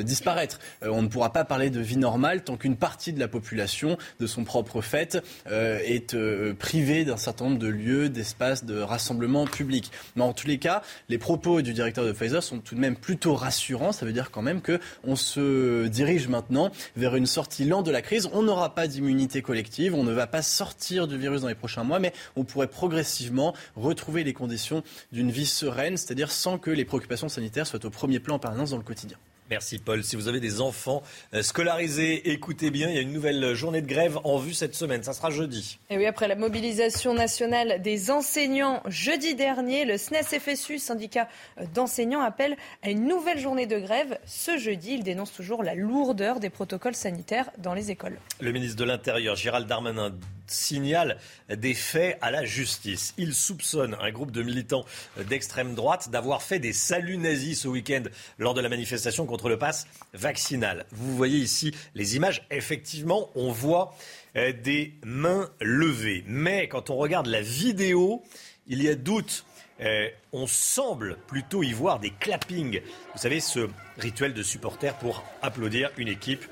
disparaître. 0.03 0.59
On 0.83 1.01
ne 1.01 1.07
pourra 1.07 1.31
pas 1.31 1.43
parler 1.43 1.69
de 1.69 1.79
vie 1.79 1.97
normale 1.97 2.43
tant 2.43 2.57
qu'une 2.57 2.75
partie 2.75 3.13
de 3.13 3.19
la 3.19 3.27
population 3.27 3.97
de 4.19 4.27
son 4.27 4.43
propre 4.43 4.81
fait 4.81 5.17
euh, 5.47 5.79
est 5.83 6.13
euh, 6.13 6.53
privé 6.53 7.05
d'un 7.05 7.17
certain 7.17 7.45
nombre 7.45 7.59
de 7.59 7.67
lieux, 7.67 8.09
d'espaces 8.09 8.65
de 8.65 8.79
rassemblement 8.79 9.45
public. 9.45 9.91
Mais 10.15 10.23
en 10.23 10.33
tous 10.33 10.47
les 10.47 10.57
cas, 10.57 10.81
les 11.09 11.17
propos 11.17 11.61
du 11.61 11.73
directeur 11.73 12.05
de 12.05 12.11
Pfizer 12.11 12.43
sont 12.43 12.59
tout 12.59 12.75
de 12.75 12.79
même 12.79 12.95
plutôt 12.95 13.35
rassurants. 13.35 13.91
Ça 13.91 14.05
veut 14.05 14.13
dire 14.13 14.31
quand 14.31 14.41
même 14.41 14.61
qu'on 14.61 15.15
se 15.15 15.87
dirige 15.87 16.27
maintenant 16.27 16.71
vers 16.95 17.15
une 17.15 17.25
sortie 17.25 17.65
lente 17.65 17.85
de 17.85 17.91
la 17.91 18.01
crise. 18.01 18.29
On 18.33 18.43
n'aura 18.43 18.75
pas 18.75 18.87
d'immunité 18.87 19.41
collective, 19.41 19.95
on 19.95 20.03
ne 20.03 20.13
va 20.13 20.27
pas 20.27 20.41
sortir 20.41 21.07
du 21.07 21.17
virus 21.17 21.41
dans 21.41 21.47
les 21.47 21.55
prochains 21.55 21.83
mois, 21.83 21.99
mais 21.99 22.13
on 22.35 22.43
pourrait 22.43 22.67
progressivement 22.67 23.53
retrouver 23.75 24.23
les 24.23 24.33
conditions 24.33 24.83
d'une 25.11 25.31
vie 25.31 25.45
sereine, 25.45 25.97
c'est-à-dire 25.97 26.31
sans 26.31 26.57
que 26.57 26.71
les 26.71 26.85
préoccupations 26.85 27.29
sanitaires 27.29 27.67
soient 27.67 27.85
au 27.85 27.89
premier 27.89 28.19
plan 28.19 28.35
en 28.35 28.39
permanence 28.39 28.71
dans 28.71 28.77
le 28.77 28.83
quotidien. 28.83 29.17
Merci 29.49 29.79
Paul. 29.79 30.03
Si 30.03 30.15
vous 30.15 30.27
avez 30.27 30.39
des 30.39 30.61
enfants 30.61 31.03
euh, 31.33 31.41
scolarisés, 31.41 32.31
écoutez 32.31 32.69
bien, 32.69 32.89
il 32.89 32.95
y 32.95 32.97
a 32.97 33.01
une 33.01 33.13
nouvelle 33.13 33.53
journée 33.53 33.81
de 33.81 33.87
grève 33.87 34.19
en 34.23 34.37
vue 34.37 34.53
cette 34.53 34.75
semaine. 34.75 35.03
Ça 35.03 35.13
sera 35.13 35.29
jeudi. 35.29 35.79
Et 35.89 35.97
oui, 35.97 36.05
après 36.05 36.27
la 36.27 36.35
mobilisation 36.35 37.13
nationale 37.13 37.81
des 37.81 38.11
enseignants 38.11 38.81
jeudi 38.87 39.35
dernier, 39.35 39.85
le 39.85 39.97
SNES-FSU, 39.97 40.79
syndicat 40.79 41.29
euh, 41.59 41.65
d'enseignants, 41.73 42.21
appelle 42.21 42.57
à 42.83 42.89
une 42.89 43.07
nouvelle 43.07 43.39
journée 43.39 43.67
de 43.67 43.79
grève 43.79 44.19
ce 44.25 44.57
jeudi. 44.57 44.95
Il 44.95 45.03
dénonce 45.03 45.33
toujours 45.33 45.63
la 45.63 45.75
lourdeur 45.75 46.39
des 46.39 46.49
protocoles 46.49 46.95
sanitaires 46.95 47.49
dans 47.57 47.73
les 47.73 47.91
écoles. 47.91 48.19
Le 48.41 48.51
ministre 48.51 48.77
de 48.77 48.83
l'Intérieur, 48.83 49.35
Gérald 49.35 49.67
Darmanin, 49.67 50.13
signale 50.51 51.17
des 51.49 51.73
faits 51.73 52.17
à 52.21 52.31
la 52.31 52.45
justice. 52.45 53.13
Il 53.17 53.33
soupçonne 53.33 53.95
un 53.99 54.11
groupe 54.11 54.31
de 54.31 54.43
militants 54.43 54.85
d'extrême 55.29 55.75
droite 55.75 56.09
d'avoir 56.09 56.41
fait 56.41 56.59
des 56.59 56.73
saluts 56.73 57.17
nazis 57.17 57.61
ce 57.61 57.67
week-end 57.67 58.03
lors 58.37 58.53
de 58.53 58.61
la 58.61 58.69
manifestation 58.69 59.25
contre 59.25 59.49
le 59.49 59.57
pass 59.57 59.87
vaccinal. 60.13 60.85
Vous 60.91 61.15
voyez 61.15 61.39
ici 61.39 61.73
les 61.95 62.15
images. 62.15 62.45
Effectivement, 62.51 63.29
on 63.35 63.51
voit 63.51 63.95
euh, 64.35 64.53
des 64.53 64.93
mains 65.03 65.49
levées. 65.61 66.23
Mais 66.27 66.67
quand 66.67 66.89
on 66.89 66.95
regarde 66.95 67.27
la 67.27 67.41
vidéo, 67.41 68.23
il 68.67 68.81
y 68.83 68.89
a 68.89 68.95
doute. 68.95 69.45
Euh, 69.79 70.09
on 70.33 70.47
semble 70.47 71.17
plutôt 71.27 71.63
y 71.63 71.71
voir 71.71 71.99
des 71.99 72.09
clappings. 72.09 72.81
Vous 73.13 73.19
savez, 73.19 73.39
ce 73.39 73.67
rituel 73.97 74.33
de 74.33 74.43
supporters 74.43 74.97
pour 74.97 75.23
applaudir 75.41 75.91
une 75.97 76.07
équipe. 76.07 76.45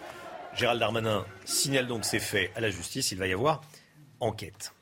Gérald 0.55 0.80
Darmanin 0.80 1.26
signale 1.43 1.88
donc 1.88 2.05
ces 2.05 2.19
faits 2.19 2.51
à 2.55 2.61
la 2.61 2.69
justice. 2.69 3.11
Il 3.11 3.17
va 3.17 3.27
y 3.27 3.34
avoir 3.34 3.61
enquête. 4.19 4.73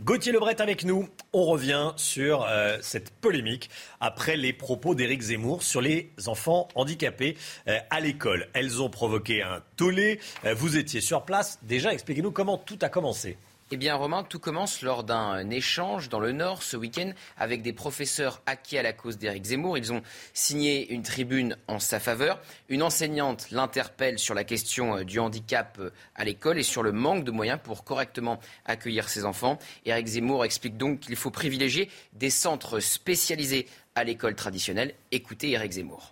Gauthier 0.00 0.32
Lebret 0.32 0.60
avec 0.60 0.84
nous. 0.84 1.08
On 1.34 1.44
revient 1.44 1.92
sur 1.96 2.44
euh, 2.44 2.78
cette 2.80 3.10
polémique 3.10 3.68
après 4.00 4.36
les 4.36 4.52
propos 4.52 4.94
d'Éric 4.94 5.20
Zemmour 5.20 5.62
sur 5.62 5.82
les 5.82 6.12
enfants 6.26 6.68
handicapés 6.74 7.36
euh, 7.68 7.78
à 7.90 8.00
l'école. 8.00 8.48
Elles 8.54 8.80
ont 8.80 8.88
provoqué 8.88 9.42
un 9.42 9.62
tollé. 9.76 10.18
Euh, 10.44 10.54
vous 10.54 10.78
étiez 10.78 11.02
sur 11.02 11.24
place. 11.24 11.58
Déjà, 11.62 11.92
expliquez-nous 11.92 12.32
comment 12.32 12.56
tout 12.56 12.78
a 12.80 12.88
commencé. 12.88 13.36
Eh 13.74 13.78
bien, 13.78 13.94
Romain, 13.94 14.22
tout 14.22 14.38
commence 14.38 14.82
lors 14.82 15.02
d'un 15.02 15.48
échange 15.48 16.10
dans 16.10 16.20
le 16.20 16.32
Nord 16.32 16.62
ce 16.62 16.76
week-end 16.76 17.10
avec 17.38 17.62
des 17.62 17.72
professeurs 17.72 18.42
acquis 18.44 18.76
à 18.76 18.82
la 18.82 18.92
cause 18.92 19.16
d'Éric 19.16 19.46
Zemmour. 19.46 19.78
Ils 19.78 19.94
ont 19.94 20.02
signé 20.34 20.92
une 20.92 21.02
tribune 21.02 21.56
en 21.68 21.78
sa 21.78 21.98
faveur. 21.98 22.38
Une 22.68 22.82
enseignante 22.82 23.50
l'interpelle 23.50 24.18
sur 24.18 24.34
la 24.34 24.44
question 24.44 24.98
euh, 24.98 25.04
du 25.04 25.18
handicap 25.18 25.78
euh, 25.80 25.88
à 26.14 26.24
l'école 26.24 26.58
et 26.58 26.62
sur 26.62 26.82
le 26.82 26.92
manque 26.92 27.24
de 27.24 27.30
moyens 27.30 27.60
pour 27.64 27.82
correctement 27.82 28.40
accueillir 28.66 29.08
ses 29.08 29.24
enfants. 29.24 29.58
Éric 29.86 30.06
Zemmour 30.06 30.44
explique 30.44 30.76
donc 30.76 31.00
qu'il 31.00 31.16
faut 31.16 31.30
privilégier 31.30 31.88
des 32.12 32.28
centres 32.28 32.78
spécialisés 32.78 33.66
à 33.94 34.04
l'école 34.04 34.34
traditionnelle. 34.34 34.92
Écoutez 35.12 35.52
Éric 35.52 35.72
Zemmour. 35.72 36.11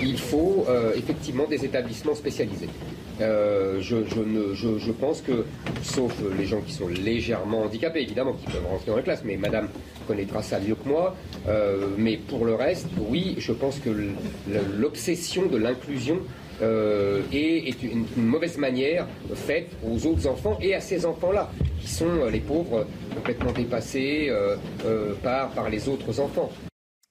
Il 0.00 0.18
faut 0.18 0.64
euh, 0.68 0.92
effectivement 0.96 1.46
des 1.46 1.64
établissements 1.64 2.14
spécialisés. 2.14 2.68
Euh, 3.20 3.80
je, 3.80 4.90
pense 4.92 5.20
que, 5.20 5.44
sauf 5.82 6.12
les 6.36 6.44
gens 6.44 6.60
qui 6.60 6.72
sont 6.72 6.88
légèrement 6.88 7.62
handicapés, 7.62 8.02
évidemment, 8.02 8.32
qui 8.32 8.46
peuvent 8.46 8.66
rentrer 8.66 8.86
dans 8.90 8.96
la 8.96 9.02
classe, 9.02 9.22
mais 9.24 9.36
Madame 9.36 9.68
connaîtra 10.06 10.42
ça 10.42 10.58
mieux 10.58 10.74
que 10.74 10.88
moi. 10.88 11.16
Euh, 11.48 11.88
mais 11.98 12.16
pour 12.16 12.44
le 12.44 12.54
reste, 12.54 12.88
oui, 13.08 13.36
je 13.38 13.52
pense 13.52 13.78
que 13.78 13.90
l'obsession 14.78 15.46
de 15.46 15.56
l'inclusion 15.56 16.20
est, 16.60 17.82
une, 17.82 18.06
mauvaise 18.16 18.58
manière 18.58 19.08
faite 19.34 19.70
aux 19.84 20.06
autres 20.06 20.28
enfants 20.28 20.58
et 20.60 20.74
à 20.74 20.80
ces 20.80 21.06
enfants-là, 21.06 21.50
qui 21.80 21.88
sont 21.88 22.26
les 22.30 22.38
pauvres 22.38 22.86
complètement 23.16 23.52
dépassés 23.52 24.32
par 25.22 25.68
les 25.70 25.88
autres 25.88 26.20
enfants. 26.20 26.50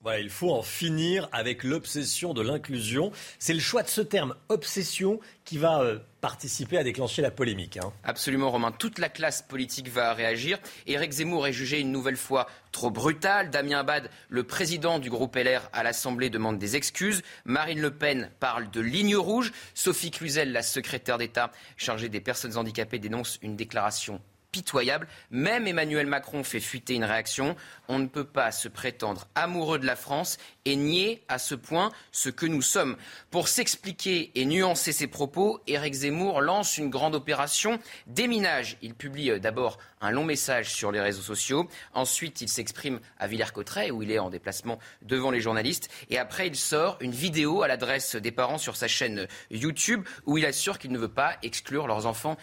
Voilà, 0.04 0.20
il 0.20 0.32
faut 0.32 0.52
en 0.52 0.64
finir 0.64 1.30
avec 1.32 1.64
l'obsession 1.64 2.34
de 2.34 2.42
l'inclusion. 2.42 3.12
C'est 3.38 3.54
le 3.54 3.60
choix 3.60 3.84
de 3.84 3.88
ce 3.88 4.02
terme 4.02 4.34
obsession 4.50 5.20
qui 5.46 5.60
va 5.60 5.82
euh, 5.82 6.00
participer 6.22 6.80
à 6.80 6.84
déclencher 6.84 7.22
la 7.22 7.30
polémique. 7.30 7.78
Hein. 7.78 7.94
Absolument, 8.04 8.50
Romain. 8.50 8.72
Toute 8.72 8.98
la 8.98 9.10
classe 9.10 9.44
politique 9.44 9.90
va 9.90 10.14
réagir. 10.14 10.58
Éric 10.88 11.12
Zemmour 11.12 11.46
est 11.46 11.54
jugé 11.54 11.80
une 11.80 11.92
nouvelle 11.92 12.18
fois 12.18 12.48
trop 12.72 12.90
brutal. 12.90 13.52
Damien 13.52 13.82
Abad, 13.82 14.10
le 14.30 14.44
président 14.44 14.98
du 14.98 15.12
groupe 15.12 15.36
LR 15.36 15.70
à 15.72 15.84
l'Assemblée, 15.84 16.32
demande 16.32 16.58
des 16.58 16.76
excuses. 16.76 17.22
Marine 17.46 17.80
Le 17.80 17.92
Pen 17.92 18.32
parle 18.40 18.72
de 18.72 18.82
ligne 18.82 19.16
rouge. 19.16 19.52
Sophie 19.76 20.10
Cluzel, 20.10 20.52
la 20.52 20.64
secrétaire 20.64 21.20
d'État 21.20 21.52
chargée 21.78 22.10
des 22.10 22.22
personnes 22.22 22.58
handicapées, 22.58 22.98
dénonce 22.98 23.38
une 23.44 23.56
déclaration 23.56 24.20
pitoyable. 24.52 25.08
Même 25.30 25.68
Emmanuel 25.68 26.08
Macron 26.08 26.44
fait 26.44 26.60
fuiter 26.60 26.94
une 26.96 27.04
réaction. 27.04 27.56
On 27.88 28.00
ne 28.00 28.08
peut 28.08 28.26
pas 28.26 28.52
se 28.52 28.68
prétendre 28.68 29.28
amoureux 29.36 29.80
de 29.80 29.86
la 29.86 29.96
France 29.96 30.38
et 30.66 30.76
nier 30.76 31.24
à 31.28 31.40
ce 31.40 31.56
point 31.56 31.92
ce 32.12 32.30
que 32.30 32.46
nous 32.46 32.62
sommes. 32.62 32.98
Pour 33.30 33.48
s'expliquer 33.48 34.32
et 34.36 34.46
nuancer 34.46 34.92
ses 34.92 35.08
propos, 35.08 35.62
Éric 35.68 35.94
Zemmour 35.94 36.42
lance 36.42 36.78
une 36.78 36.90
grande 36.90 37.16
opération 37.16 37.80
déminage. 38.08 38.78
Il 38.82 38.94
publie 38.94 39.32
euh, 39.32 39.40
d'abord 39.40 39.78
un 40.02 40.12
long 40.12 40.26
message 40.26 40.74
sur 40.74 40.92
les 40.92 41.00
réseaux 41.00 41.22
sociaux. 41.22 41.68
Ensuite, 41.94 42.42
il 42.42 42.50
s'exprime 42.50 43.00
à 43.20 43.28
Villers-Cotterêts, 43.28 43.92
où 43.92 44.02
il 44.02 44.12
est 44.12 44.20
en 44.20 44.30
déplacement 44.30 44.80
devant 45.04 45.32
les 45.32 45.42
journalistes. 45.42 45.90
Et 46.10 46.18
après, 46.18 46.48
il 46.48 46.56
sort 46.56 46.98
une 47.02 47.12
vidéo 47.12 47.62
à 47.62 47.68
l'adresse 47.68 48.16
des 48.16 48.32
parents 48.32 48.58
sur 48.58 48.76
sa 48.76 48.88
chaîne 48.88 49.28
YouTube, 49.52 50.06
où 50.26 50.38
il 50.38 50.46
assure 50.46 50.80
qu'il 50.80 50.92
ne 50.92 50.98
veut 50.98 51.08
pas 51.08 51.38
exclure 51.44 51.88
leurs 51.88 52.06
enfants 52.06 52.38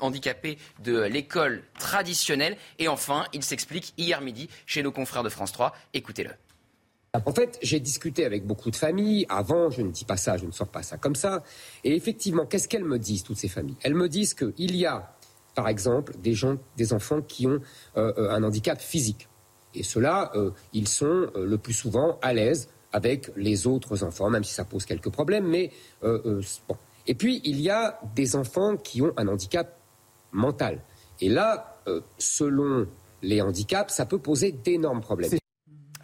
handicapés 0.00 0.58
de 0.80 1.02
l'école 1.02 1.64
traditionnelle. 1.78 2.56
Et 2.78 2.88
enfin, 2.88 3.26
il 3.32 3.42
s'explique 3.42 3.92
hier 3.98 4.20
midi 4.20 4.48
chez 4.66 4.82
nos 4.82 4.92
confrères 4.92 5.22
de 5.22 5.28
France 5.28 5.52
3. 5.52 5.74
Écoutez-le. 5.92 6.45
En 7.24 7.32
fait, 7.32 7.58
j'ai 7.62 7.80
discuté 7.80 8.24
avec 8.24 8.46
beaucoup 8.46 8.70
de 8.70 8.76
familles. 8.76 9.26
Avant, 9.28 9.70
je 9.70 9.82
ne 9.82 9.90
dis 9.90 10.04
pas 10.04 10.16
ça, 10.16 10.36
je 10.36 10.46
ne 10.46 10.50
sors 10.50 10.68
pas 10.68 10.82
ça 10.82 10.96
comme 10.96 11.14
ça. 11.14 11.42
Et 11.84 11.94
effectivement, 11.94 12.46
qu'est-ce 12.46 12.68
qu'elles 12.68 12.84
me 12.84 12.98
disent, 12.98 13.22
toutes 13.22 13.38
ces 13.38 13.48
familles? 13.48 13.76
Elles 13.82 13.94
me 13.94 14.08
disent 14.08 14.34
qu'il 14.34 14.76
y 14.76 14.86
a, 14.86 15.14
par 15.54 15.68
exemple, 15.68 16.14
des, 16.18 16.34
gens, 16.34 16.56
des 16.76 16.92
enfants 16.92 17.22
qui 17.22 17.46
ont 17.46 17.60
euh, 17.96 18.12
euh, 18.18 18.30
un 18.30 18.42
handicap 18.42 18.80
physique. 18.80 19.28
Et 19.74 19.82
ceux-là, 19.82 20.32
euh, 20.34 20.50
ils 20.72 20.88
sont 20.88 21.30
le 21.34 21.58
plus 21.58 21.74
souvent 21.74 22.18
à 22.22 22.32
l'aise 22.32 22.68
avec 22.92 23.30
les 23.36 23.66
autres 23.66 24.04
enfants, 24.04 24.30
même 24.30 24.44
si 24.44 24.54
ça 24.54 24.64
pose 24.64 24.84
quelques 24.86 25.10
problèmes. 25.10 25.46
Mais 25.46 25.70
bon. 26.02 26.76
Et 27.06 27.14
puis, 27.14 27.40
il 27.44 27.60
y 27.60 27.70
a 27.70 28.00
des 28.14 28.36
enfants 28.36 28.76
qui 28.76 29.02
ont 29.02 29.12
un 29.16 29.28
handicap 29.28 29.78
mental. 30.32 30.80
Et 31.20 31.28
là, 31.28 31.78
selon 32.18 32.86
les 33.22 33.42
handicaps, 33.42 33.92
ça 33.92 34.06
peut 34.06 34.18
poser 34.18 34.52
d'énormes 34.52 35.00
problèmes. 35.00 35.30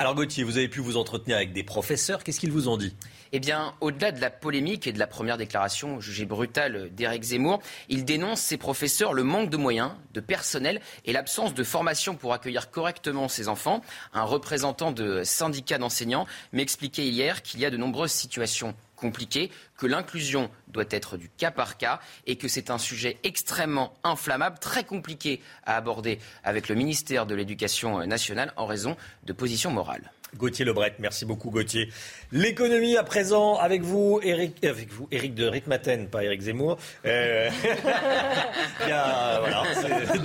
Alors 0.03 0.17
Gauthier, 0.17 0.43
vous 0.43 0.57
avez 0.57 0.67
pu 0.67 0.81
vous 0.81 0.97
entretenir 0.97 1.37
avec 1.37 1.53
des 1.53 1.63
professeurs. 1.63 2.25
Qu'est-ce 2.25 2.41
qu'ils 2.41 2.51
vous 2.51 2.67
ont 2.67 2.77
dit? 2.77 2.93
Eh 3.31 3.39
bien, 3.39 3.73
au-delà 3.81 4.11
de 4.11 4.21
la 4.21 4.31
polémique 4.31 4.89
et 4.89 4.93
de 4.93 4.99
la 4.99 5.07
première 5.07 5.37
déclaration 5.37 6.01
jugée 6.01 6.25
brutale 6.25 6.93
d'Éric 6.93 7.23
Zemmour, 7.23 7.63
il 7.89 8.05
dénonce 8.05 8.41
ses 8.41 8.57
professeurs 8.57 9.13
le 9.13 9.23
manque 9.23 9.49
de 9.49 9.57
moyens, 9.57 9.93
de 10.13 10.19
personnel 10.19 10.81
et 11.05 11.13
l'absence 11.13 11.55
de 11.55 11.63
formation 11.63 12.17
pour 12.17 12.33
accueillir 12.33 12.73
correctement 12.73 13.29
ses 13.29 13.47
enfants. 13.47 13.81
Un 14.13 14.25
représentant 14.25 14.91
de 14.91 15.23
syndicat 15.23 15.79
d'enseignants 15.79 16.27
m'expliquait 16.53 17.07
hier 17.07 17.41
qu'il 17.41 17.61
y 17.61 17.65
a 17.65 17.71
de 17.71 17.77
nombreuses 17.77 18.11
situations 18.11 18.75
compliquées, 19.03 19.51
que 19.77 19.87
l'inclusion 19.87 20.49
doit 20.69 20.85
être 20.91 21.17
du 21.17 21.29
cas 21.29 21.51
par 21.51 21.77
cas 21.77 21.99
et 22.27 22.37
que 22.37 22.47
c'est 22.47 22.71
un 22.71 22.79
sujet 22.79 23.19
extrêmement 23.25 23.95
inflammable, 24.05 24.61
très 24.61 24.85
compliqué 24.85 25.43
à 25.67 25.77
aborder 25.77 26.21
avec 26.45 26.69
le 26.69 26.77
ministère 26.77 27.27
de 27.27 27.35
l'Éducation 27.35 28.07
nationale 28.07 28.53
en 28.57 28.67
raison 28.67 28.97
de 29.25 29.33
positions 29.33 29.73
morales. 29.73 30.13
Gauthier 30.37 30.65
Lebret, 30.65 30.95
merci 30.99 31.25
beaucoup 31.27 31.51
Gauthier. 31.51 31.89
L'économie 32.33 32.97
à 32.97 33.03
présent 33.03 33.57
avec 33.57 33.83
vous, 33.83 34.19
Eric, 34.23 34.65
avec 34.65 34.91
vous, 34.91 35.07
Eric 35.11 35.35
de 35.35 35.47
Ritmaten, 35.47 36.09
pas 36.09 36.25
Eric 36.25 36.41
Zemmour. 36.41 36.79
Euh, 37.05 37.51
il 38.83 38.89
y 38.89 38.93
a, 38.93 39.41
voilà, 39.41 39.63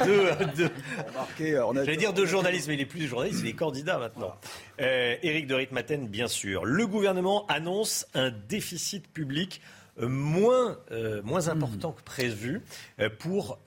deux, 0.06 0.46
deux 0.56 0.72
euh, 1.42 1.74
J'allais 1.84 1.98
dire 1.98 2.14
deux 2.14 2.26
journalistes, 2.26 2.68
mais 2.68 2.76
il 2.76 2.80
n'est 2.80 2.86
plus 2.86 3.06
journaliste, 3.08 3.42
il 3.44 3.50
est 3.50 3.54
candidat 3.54 3.98
maintenant. 3.98 4.34
Euh, 4.80 5.16
Eric 5.24 5.48
de 5.48 5.56
Ritmaten, 5.56 6.08
bien 6.08 6.28
sûr. 6.28 6.64
Le 6.64 6.88
gouvernement 6.88 7.46
annonce 7.48 8.08
un 8.14 8.32
déficit 8.32 9.08
public 9.12 9.62
moins, 10.00 10.78
moins 11.24 11.48
important 11.48 11.92
que 11.92 12.04
prévu 12.04 12.62
pour 13.18 13.58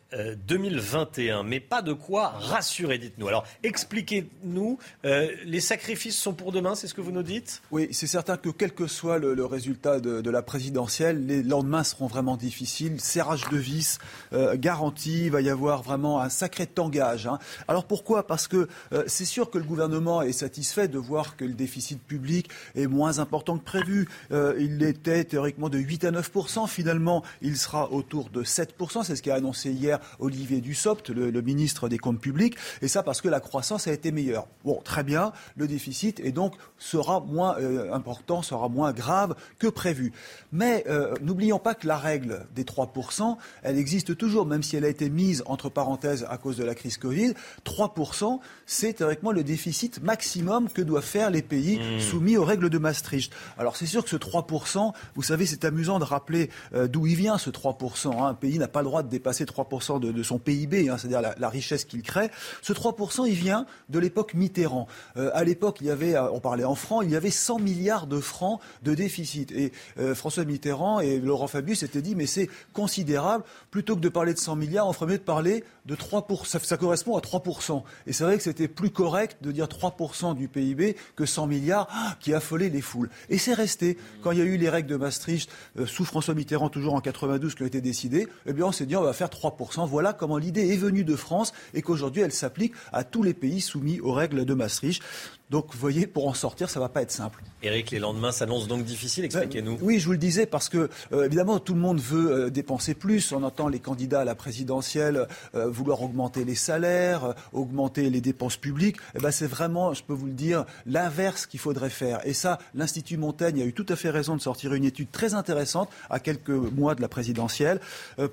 2021. 0.47 1.41
Euh, 1.41 1.43
Mais 1.43 1.61
pas 1.61 1.83
de 1.83 1.93
quoi 1.93 2.29
rassurer, 2.29 2.99
dites-nous. 2.99 3.29
Alors, 3.29 3.47
expliquez-nous, 3.63 4.79
euh, 5.05 5.31
les 5.45 5.61
sacrifices 5.61 6.19
sont 6.19 6.33
pour 6.33 6.53
demain, 6.53 6.75
c'est 6.75 6.87
ce 6.87 6.95
que 6.95 7.01
vous 7.01 7.13
nous 7.13 7.23
dites? 7.23 7.63
Oui, 7.71 7.89
c'est 7.93 8.07
certain 8.07 8.37
que 8.37 8.49
quel 8.49 8.73
que 8.73 8.87
soit 8.87 9.19
le, 9.19 9.45
résultat 9.45 10.01
de, 10.01 10.31
la 10.31 10.43
présidentielle, 10.43 11.27
les 11.27 11.43
lendemains 11.43 11.85
seront 11.85 12.07
vraiment 12.07 12.37
difficiles. 12.37 13.01
Serrage 13.01 13.49
de 13.51 13.57
vis 13.57 13.99
euh, 14.33 14.57
garanti, 14.57 15.27
il 15.27 15.31
va 15.31 15.41
y 15.41 15.51
avoir 15.51 15.83
vraiment 15.83 16.21
un 16.21 16.29
sacré 16.29 16.67
tangage. 16.67 17.27
Hein. 17.27 17.39
Alors 17.69 17.85
pourquoi? 17.85 18.27
Parce 18.27 18.49
que 18.49 18.69
c'est 19.07 19.25
sûr 19.25 19.51
que 19.51 19.59
le 19.59 19.65
gouvernement 19.65 20.23
est 20.23 20.33
satisfait 20.33 20.89
de 20.89 20.99
voir 20.99 21.37
que 21.37 21.45
le 21.45 21.53
déficit 21.53 22.03
public 22.03 22.51
est 22.75 22.87
moins 22.87 23.19
important 23.19 23.59
que 23.59 23.65
prévu. 23.65 24.09
il 24.31 24.83
était 24.83 25.25
théoriquement 25.25 25.69
de 25.69 25.79
8 25.79 26.05
à 26.05 26.11
9% 26.11 26.69
finalement, 26.69 27.23
il 27.43 27.57
sera 27.57 27.91
autour 27.93 28.31
de 28.31 28.43
7% 28.43 29.05
c'est 29.05 29.17
ce 29.17 29.23
qu'a 29.23 29.35
annoncé 29.35 29.71
hier 29.71 30.00
Olivier 30.19 30.61
Dussopt, 30.61 31.11
le, 31.11 31.41
ministre 31.41 31.89
des 31.89 31.99
Comptes 31.99 32.21
publics, 32.21 32.57
et 32.83 32.89
ça 32.89 33.03
parce 33.03 33.21
que 33.21 33.29
la 33.29 33.41
croissance 33.41 33.87
a 33.87 33.93
été 33.93 34.13
meilleure. 34.13 34.47
Bon, 34.65 34.81
très 34.85 35.03
bien, 35.03 35.33
le 35.57 35.67
déficit 35.67 36.21
et 36.21 36.33
donc 36.33 36.55
sera 36.79 37.21
moins 37.21 37.57
euh, 37.59 37.93
important, 37.93 38.43
sera 38.43 38.69
moins 38.69 38.93
grave 38.93 39.35
que 39.59 39.67
prévu. 39.67 40.13
Mais 40.53 40.85
euh, 40.89 41.15
n'oublions 41.23 41.59
pas 41.59 41.75
que 41.75 41.87
la 41.87 41.97
règle 41.97 42.47
des 42.55 42.65
3%, 42.65 43.37
elle 43.63 43.79
existe 43.79 44.17
toujours, 44.17 44.47
même 44.47 44.63
si 44.63 44.77
elle 44.77 44.85
a 44.85 44.89
été 44.89 45.11
mise 45.11 45.43
entre 45.47 45.69
parenthèses 45.69 46.27
à 46.29 46.37
cause 46.39 46.57
de 46.57 46.65
la 46.65 46.75
crise 46.75 46.97
Covid. 46.97 47.35
3%, 47.65 48.39
c'est 48.67 48.95
théoriquement 48.95 49.33
le 49.33 49.43
déficit 49.43 50.03
maximum 50.03 50.69
que 50.69 50.83
doivent 50.83 51.03
faire 51.05 51.31
les 51.31 51.43
pays 51.43 51.79
mmh. 51.79 52.01
soumis 52.01 52.37
aux 52.37 52.45
règles 52.45 52.71
de 52.71 52.79
Maastricht. 52.79 53.33
Alors 53.59 53.77
c'est 53.77 53.87
sûr 53.87 54.05
que 54.05 54.11
ce 54.11 54.17
3%, 54.17 54.93
vous 55.15 55.23
savez, 55.23 55.47
c'est 55.47 55.65
amusant 55.65 55.99
de 55.99 56.05
rappeler 56.05 56.51
euh, 56.75 56.87
d'où 56.87 57.07
il 57.07 57.17
vient 57.17 57.39
ce 57.39 57.51
3%. 57.51 58.13
Hein. 58.13 58.27
Un 58.27 58.35
pays 58.35 58.59
n'a 58.59 58.69
pas 58.69 58.81
le 58.81 58.87
droit 58.87 59.03
de 59.03 59.09
dépasser 59.09 59.45
3% 59.45 59.90
de, 59.99 60.23
son 60.23 60.39
PIB, 60.39 60.89
hein, 60.89 60.99
c'est-à-dire 60.99 61.23
la, 61.37 61.49
richesse 61.49 61.85
qu'il 61.85 62.03
crée. 62.03 62.31
Ce 62.63 62.73
3%, 62.73 63.27
il 63.27 63.35
vient 63.35 63.67
de 63.89 63.99
l'époque 63.99 64.35
Mitterrand. 64.35 64.87
Euh, 65.17 65.31
à 65.35 65.45
l'époque, 65.45 65.79
il 65.81 65.89
y 65.89 65.91
avait, 65.91 66.15
euh, 66.15 66.31
on 66.31 66.41
parlait 66.41 66.65
en 66.65 66.75
francs, 66.75 67.03
il 67.05 67.11
y 67.11 67.17
avait 67.17 67.31
100 67.31 67.59
milliards 67.59 68.07
de 68.07 68.21
francs 68.21 68.61
de 68.83 68.95
déficit. 68.95 69.51
Et 69.53 69.73
euh, 69.99 70.15
François 70.15 70.45
Mitterrand 70.45 71.01
et 71.01 71.19
Laurent 71.19 71.49
Fabius 71.49 71.81
s'étaient 71.81 72.03
dit, 72.03 72.15
mais 72.15 72.27
c'est 72.27 72.49
considérable. 72.73 73.45
Plutôt 73.71 73.97
que 73.97 74.01
de 74.01 74.09
parler 74.09 74.35
de 74.35 74.39
100 74.39 74.57
milliards, 74.57 74.89
on 74.89 74.93
ferait 74.93 75.13
mieux 75.13 75.19
de 75.19 75.23
parler 75.23 75.65
de 75.87 75.97
3%. 75.97 76.45
Ça, 76.45 76.77
correspond 76.77 77.17
à 77.17 77.21
3%. 77.21 77.83
Et 78.07 78.13
c'est 78.13 78.25
vrai 78.25 78.37
que 78.37 78.43
c'était 78.43 78.69
plus 78.69 78.91
correct 78.91 79.39
de 79.43 79.51
dire 79.51 79.67
3% 79.67 80.37
du 80.37 80.49
PIB 80.49 80.97
que 81.17 81.27
100 81.27 81.47
milliards 81.47 81.89
ah, 81.91 82.17
qui 82.21 82.35
affolaient 82.35 82.69
les 82.69 82.81
foules. 82.81 83.11
Et 83.29 83.39
c'est 83.39 83.55
resté. 83.55 83.97
Quand 84.23 84.33
il 84.33 84.39
y 84.39 84.43
a 84.43 84.45
eu 84.45 84.57
les 84.57 84.69
règles 84.69 84.89
de 84.89 84.97
Maastricht, 84.97 85.51
sous 85.87 86.05
François 86.05 86.35
Mitterrand, 86.35 86.69
toujours 86.69 86.95
en 86.95 87.01
92, 87.01 87.55
qui 87.55 87.63
ont 87.63 87.67
été 87.67 87.81
décidées, 87.81 88.29
eh 88.47 88.53
bien, 88.53 88.67
on 88.67 88.73
s'est 88.73 88.87
dit, 88.87 88.97
on 88.97 89.03
va 89.03 89.13
faire 89.13 89.29
3%. 89.29 89.80
Voilà 89.87 90.13
comment 90.13 90.39
l'idée 90.39 90.73
est 90.73 90.77
venue 90.77 91.05
de 91.05 91.17
France 91.17 91.53
et 91.75 91.83
qu'aujourd'hui 91.83 92.23
elle 92.23 92.33
s'applique 92.33 92.75
à 92.93 93.05
tous 93.05 93.23
les 93.23 93.35
pays 93.35 93.61
soumis 93.61 94.01
aux 94.01 94.13
règles 94.13 94.45
de 94.45 94.55
Maastricht. 94.55 95.03
Donc, 95.51 95.67
vous 95.73 95.79
voyez, 95.79 96.07
pour 96.07 96.29
en 96.29 96.35
sortir, 96.35 96.71
ça 96.71 96.79
ne 96.79 96.85
va 96.85 96.89
pas 96.89 97.03
être 97.03 97.11
simple. 97.11 97.43
Éric, 97.63 97.91
les 97.91 97.99
lendemains 97.99 98.31
s'annoncent 98.31 98.69
donc 98.69 98.85
difficiles, 98.85 99.25
expliquez-nous. 99.25 99.79
Oui, 99.83 99.99
je 99.99 100.07
vous 100.07 100.13
le 100.13 100.19
disais, 100.19 100.47
parce 100.47 100.69
que, 100.69 100.89
euh, 101.13 101.25
évidemment, 101.25 101.59
tout 101.59 101.75
le 101.75 101.81
monde 101.81 102.01
veut 102.01 102.31
euh, 102.31 102.51
dépenser 102.51 102.95
plus. 102.95 103.33
On 103.33 103.43
entend 103.43 103.67
les 103.67 103.81
candidats 103.81 104.21
à 104.21 104.25
la 104.25 104.37
présidentielle 104.37 105.27
euh, 105.57 105.69
vouloir 105.69 106.03
augmenter 106.03 106.45
les 106.45 106.55
salaires, 106.55 107.35
augmenter 107.53 108.09
les 108.11 108.21
dépenses 108.21 108.57
publiques. 108.57 108.97
Eh 109.17 109.19
ben, 109.19 109.33
c'est 109.33 109.49
vraiment, 109.49 109.93
je 109.93 110.05
peux 110.05 110.13
vous 110.13 110.27
le 110.27 110.33
dire, 110.33 110.65
l'inverse 110.87 111.47
qu'il 111.47 111.59
faudrait 111.59 111.91
faire. 111.91 112.25
Et 112.25 112.33
ça, 112.33 112.59
l'Institut 112.75 113.17
Montaigne 113.17 113.61
a 113.61 113.65
eu 113.65 113.73
tout 113.73 113.87
à 113.89 113.97
fait 113.97 114.11
raison 114.11 114.37
de 114.37 114.41
sortir 114.41 114.73
une 114.73 114.85
étude 114.85 115.11
très 115.11 115.35
intéressante 115.35 115.91
à 116.11 116.21
quelques 116.21 116.49
mois 116.51 116.95
de 116.95 117.03
la 117.03 117.09
présidentielle 117.09 117.81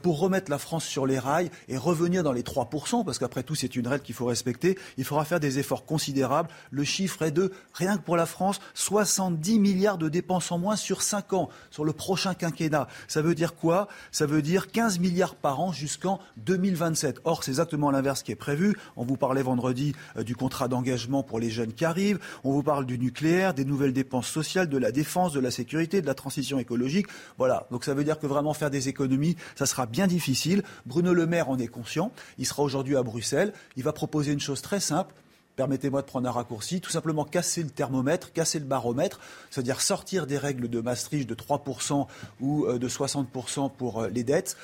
pour 0.03 0.19
remettre 0.19 0.51
la 0.51 0.57
France 0.57 0.85
sur 0.85 1.07
les 1.07 1.19
rails 1.19 1.49
et 1.67 1.77
revenir 1.77 2.23
dans 2.23 2.31
les 2.31 2.43
3%, 2.43 3.03
parce 3.03 3.17
qu'après 3.17 3.43
tout, 3.43 3.55
c'est 3.55 3.75
une 3.75 3.87
règle 3.87 4.03
qu'il 4.03 4.15
faut 4.15 4.25
respecter. 4.25 4.77
Il 4.97 5.03
faudra 5.03 5.25
faire 5.25 5.39
des 5.39 5.59
efforts 5.59 5.85
considérables. 5.85 6.49
Le 6.71 6.83
chiffre 6.83 7.06
chiffre 7.07 7.21
est 7.21 7.31
de, 7.31 7.53
rien 7.73 7.97
que 7.97 8.03
pour 8.03 8.17
la 8.17 8.25
France, 8.25 8.59
70 8.73 9.59
milliards 9.59 9.97
de 9.97 10.09
dépenses 10.09 10.51
en 10.51 10.57
moins 10.57 10.75
sur 10.75 11.01
5 11.01 11.31
ans, 11.31 11.49
sur 11.71 11.85
le 11.85 11.93
prochain 11.93 12.33
quinquennat. 12.33 12.89
Ça 13.07 13.21
veut 13.21 13.33
dire 13.33 13.55
quoi? 13.55 13.87
Ça 14.11 14.25
veut 14.25 14.41
dire 14.41 14.69
15 14.71 14.99
milliards 14.99 15.35
par 15.35 15.61
an 15.61 15.71
jusqu'en 15.71 16.19
2027. 16.35 17.21
Or, 17.23 17.45
c'est 17.45 17.51
exactement 17.51 17.91
l'inverse 17.91 18.23
qui 18.23 18.33
est 18.33 18.35
prévu. 18.35 18.75
On 18.97 19.05
vous 19.05 19.15
parlait 19.15 19.41
vendredi 19.41 19.95
euh, 20.17 20.23
du 20.23 20.35
contrat 20.35 20.67
d'engagement 20.67 21.23
pour 21.23 21.39
les 21.39 21.49
jeunes 21.49 21.71
qui 21.71 21.85
arrivent. 21.85 22.19
On 22.43 22.51
vous 22.51 22.63
parle 22.63 22.85
du 22.85 22.99
nucléaire, 22.99 23.53
des 23.53 23.63
nouvelles 23.63 23.93
dépenses 23.93 24.27
sociales, 24.27 24.67
de 24.67 24.77
la 24.77 24.91
défense, 24.91 25.31
de 25.31 25.39
la 25.39 25.51
sécurité, 25.51 26.01
de 26.01 26.07
la 26.07 26.13
transition 26.13 26.59
écologique. 26.59 27.07
Voilà. 27.37 27.67
Donc 27.71 27.85
ça 27.85 27.93
veut 27.93 28.03
dire 28.03 28.19
que 28.19 28.27
vraiment 28.27 28.53
faire 28.53 28.69
des 28.69 28.89
économies, 28.89 29.37
ça 29.55 29.65
sera 29.65 29.85
bien 29.85 30.07
difficile. 30.07 30.61
Bruno 30.85 31.13
Le 31.13 31.25
Maire 31.25 31.49
en 31.49 31.57
est 31.57 31.67
conscient. 31.67 32.11
Il 32.37 32.45
sera 32.45 32.63
aujourd'hui 32.63 32.97
à 32.97 33.03
Bruxelles. 33.03 33.53
Il 33.77 33.83
va 33.83 33.93
proposer 33.93 34.33
une 34.33 34.41
chose 34.41 34.61
très 34.61 34.81
simple 34.81 35.13
permettez-moi 35.57 36.01
de 36.01 36.07
prendre 36.07 36.29
un 36.29 36.31
raccourci, 36.31 36.79
tout 36.79 36.91
simplement 36.91 37.25
casser 37.25 37.63
le 37.63 37.69
thermomètre, 37.69 38.31
casser 38.31 38.59
le 38.59 38.65
baromètre, 38.65 39.19
c'est-à-dire 39.49 39.81
sortir 39.81 40.25
des 40.25 40.37
règles 40.37 40.69
de 40.69 40.79
Maastricht 40.79 41.27
de 41.27 41.35
3% 41.35 42.07
ou 42.39 42.65
euh, 42.65 42.77
de 42.77 42.87
60% 42.87 43.71
pour 43.75 44.03
euh, 44.03 44.07
les 44.07 44.23
dettes. 44.23 44.55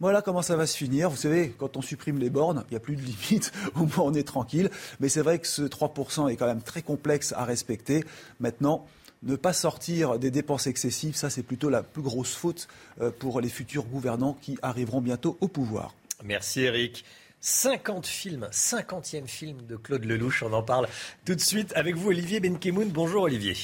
Voilà 0.00 0.22
comment 0.22 0.42
ça 0.42 0.56
va 0.56 0.66
se 0.66 0.76
finir. 0.76 1.10
Vous 1.10 1.16
savez, 1.16 1.52
quand 1.58 1.76
on 1.76 1.82
supprime 1.82 2.18
les 2.18 2.30
bornes, 2.30 2.64
il 2.68 2.70
n'y 2.70 2.76
a 2.76 2.80
plus 2.80 2.94
de 2.94 3.02
limite, 3.02 3.52
au 3.74 3.80
moins 3.80 4.06
on 4.06 4.14
est 4.14 4.26
tranquille. 4.26 4.70
Mais 5.00 5.08
c'est 5.08 5.22
vrai 5.22 5.40
que 5.40 5.46
ce 5.48 5.62
3% 5.62 6.30
est 6.30 6.36
quand 6.36 6.46
même 6.46 6.62
très 6.62 6.82
complexe 6.82 7.34
à 7.36 7.44
respecter. 7.44 8.04
Maintenant, 8.38 8.86
ne 9.24 9.34
pas 9.34 9.52
sortir 9.52 10.20
des 10.20 10.30
dépenses 10.30 10.68
excessives, 10.68 11.16
ça 11.16 11.30
c'est 11.30 11.42
plutôt 11.42 11.68
la 11.68 11.82
plus 11.82 12.02
grosse 12.02 12.34
faute 12.34 12.68
euh, 13.00 13.10
pour 13.10 13.40
les 13.40 13.48
futurs 13.48 13.84
gouvernants 13.84 14.38
qui 14.40 14.56
arriveront 14.62 15.00
bientôt 15.00 15.36
au 15.40 15.48
pouvoir. 15.48 15.94
Merci 16.22 16.60
Eric. 16.60 17.04
50 17.40 18.06
films, 18.06 18.48
50e 18.50 19.26
film 19.26 19.66
de 19.66 19.76
Claude 19.76 20.04
Lelouch. 20.04 20.42
On 20.42 20.52
en 20.52 20.62
parle 20.62 20.88
tout 21.24 21.34
de 21.34 21.40
suite 21.40 21.72
avec 21.76 21.94
vous, 21.94 22.08
Olivier 22.08 22.40
Benkemoun. 22.40 22.88
Bonjour, 22.88 23.22
Olivier. 23.22 23.54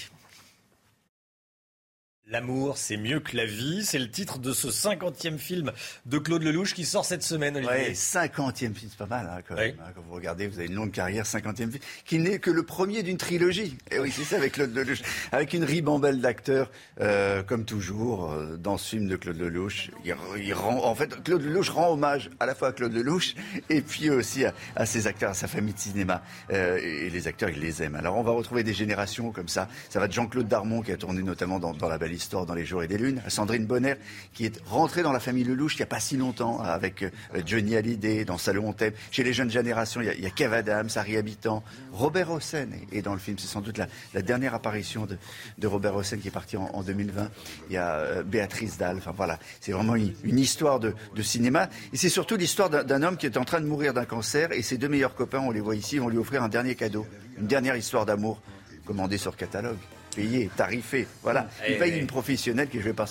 L'amour, 2.26 2.78
c'est 2.78 2.96
mieux 2.96 3.20
que 3.20 3.36
la 3.36 3.44
vie. 3.44 3.84
C'est 3.84 3.98
le 3.98 4.09
titre 4.09 4.38
de 4.38 4.55
ce 4.55 4.68
50e 4.68 5.36
film 5.36 5.72
de 6.06 6.16
Claude 6.16 6.42
Lelouch 6.42 6.72
qui 6.72 6.86
sort 6.86 7.05
cette 7.05 7.22
semaine, 7.22 7.55
Olivier. 7.55 7.88
Oui, 7.88 7.92
50e 7.92 8.55
film, 8.55 8.72
c'est 8.74 8.96
pas 8.96 9.05
mal 9.05 9.30
hein, 9.30 9.42
quand 9.46 9.55
même. 9.56 9.74
Hein, 9.78 9.90
quand 9.94 10.01
vous 10.01 10.14
regardez, 10.14 10.46
vous 10.46 10.59
avez 10.59 10.68
une 10.68 10.74
longue 10.74 10.90
carrière, 10.90 11.26
50e 11.26 11.55
film, 11.55 11.82
qui 12.06 12.18
n'est 12.18 12.38
que 12.38 12.51
le 12.51 12.62
premier 12.62 13.02
d'une 13.02 13.18
trilogie. 13.18 13.76
Et 13.90 13.98
oui, 13.98 14.10
c'est 14.10 14.24
ça 14.24 14.36
avec 14.36 14.52
Claude 14.52 14.74
Lelouch. 14.74 15.02
Avec 15.32 15.52
une 15.52 15.64
ribambelle 15.64 16.22
d'acteurs, 16.22 16.70
euh, 17.02 17.42
comme 17.42 17.66
toujours, 17.66 18.32
euh, 18.32 18.56
dans 18.56 18.78
ce 18.78 18.96
film 18.96 19.06
de 19.06 19.16
Claude 19.16 19.36
Lelouch. 19.36 19.90
Il, 20.02 20.55
rend, 20.55 20.82
en 20.82 20.94
fait, 20.94 21.22
Claude 21.24 21.42
Lelouch 21.42 21.68
rend 21.68 21.92
hommage 21.92 22.30
à 22.40 22.46
la 22.46 22.55
fois 22.55 22.68
à 22.68 22.72
Claude 22.72 22.94
Lelouch 22.94 23.34
et 23.68 23.82
puis 23.82 24.09
aussi 24.09 24.46
à, 24.76 24.86
ses 24.86 25.06
acteurs, 25.06 25.32
à 25.32 25.34
sa 25.34 25.46
famille 25.46 25.74
de 25.74 25.78
cinéma. 25.78 26.22
Euh, 26.51 26.78
et 26.78 27.10
les 27.10 27.28
acteurs, 27.28 27.51
il 27.51 27.60
les 27.60 27.82
aime. 27.82 27.96
Alors 27.96 28.16
on 28.16 28.22
va 28.22 28.32
retrouver 28.32 28.62
des 28.62 28.72
générations 28.72 29.30
comme 29.30 29.48
ça. 29.48 29.68
Ça 29.90 30.01
va 30.01 30.09
de 30.09 30.12
Jean-Claude 30.14 30.48
Darmon, 30.48 30.80
qui 30.80 30.90
a 30.90 30.96
tourné 30.96 31.22
notamment 31.22 31.59
dans, 31.59 31.74
dans 31.74 31.88
La 31.90 31.98
Belle 31.98 32.13
Histoire 32.14 32.46
dans 32.46 32.54
Les 32.54 32.64
Jours 32.64 32.82
et 32.82 32.88
des 32.88 32.98
Lunes, 32.98 33.22
Sandrine 33.28 33.66
Bonner, 33.66 33.94
qui 34.32 34.46
est 34.46 34.62
rentrée 34.66 35.02
dans 35.02 35.12
la 35.12 35.20
famille 35.20 35.44
Lelouch 35.44 35.74
il 35.74 35.78
n'y 35.78 35.82
a 35.82 35.86
pas 35.86 36.00
si 36.00 36.16
longtemps, 36.16 36.60
avec 36.60 37.02
euh, 37.02 37.10
Johnny 37.44 37.76
Hallyday, 37.76 38.24
dans 38.24 38.38
Salomon 38.38 38.72
Thème. 38.72 38.92
Chez 39.10 39.24
les 39.24 39.32
jeunes 39.32 39.50
générations, 39.50 40.00
il 40.00 40.06
y 40.06 40.10
a, 40.10 40.14
il 40.14 40.22
y 40.22 40.26
a 40.26 40.30
Kev 40.30 40.54
Adams, 40.54 40.88
Harry 40.94 41.16
Habitant, 41.16 41.62
Robert 41.92 42.30
Hossein 42.30 42.68
est, 42.92 43.02
dans 43.02 43.12
le 43.12 43.18
film. 43.18 43.38
C'est 43.38 43.46
sans 43.46 43.60
doute 43.60 43.78
la, 43.78 44.22
dernière 44.22 44.54
apparition 44.54 45.06
de, 45.06 45.66
Robert 45.66 45.96
Hossein 45.96 46.18
qui 46.18 46.28
est 46.28 46.32
parti 46.32 46.56
en, 46.56 46.82
2020. 46.82 47.30
Il 47.68 47.74
y 47.74 47.76
a 47.76 47.96
euh, 47.96 48.22
Béatrice 48.22 48.78
Dalle. 48.78 48.98
Enfin 48.98 49.12
voilà, 49.16 49.38
c'est 49.60 49.72
vraiment 49.72 49.96
une, 49.96 50.38
histoire 50.38 50.80
de, 50.80 50.94
de, 51.14 51.22
cinéma. 51.22 51.68
Et 51.92 51.96
c'est 51.96 52.08
surtout 52.08 52.36
l'histoire 52.36 52.70
d'un 52.70 53.02
homme 53.02 53.16
qui 53.16 53.26
est 53.26 53.36
en 53.36 53.44
train 53.44 53.60
de 53.60 53.66
mourir 53.66 53.94
d'un 53.94 54.04
cancer. 54.04 54.52
Et 54.52 54.62
ses 54.62 54.78
deux 54.78 54.88
meilleurs 54.88 55.14
copains, 55.14 55.40
on 55.40 55.50
les 55.50 55.60
voit 55.60 55.76
ici, 55.76 55.98
vont 55.98 56.08
lui 56.08 56.18
offrir 56.18 56.42
un 56.42 56.48
dernier 56.48 56.74
cadeau, 56.74 57.06
une 57.38 57.46
dernière 57.46 57.76
histoire 57.76 58.06
d'amour 58.06 58.40
commandée 58.86 59.18
sur 59.18 59.36
catalogue 59.36 59.78
payé, 60.14 60.50
tarifé. 60.56 61.06
Voilà. 61.22 61.48
Eh 61.66 61.72
il 61.72 61.78
paye 61.78 61.98
une 61.98 62.06
professionnelle 62.06 62.68
qui 62.68 62.78
est 62.78 62.80
jouée 62.80 62.92
par 62.92 63.08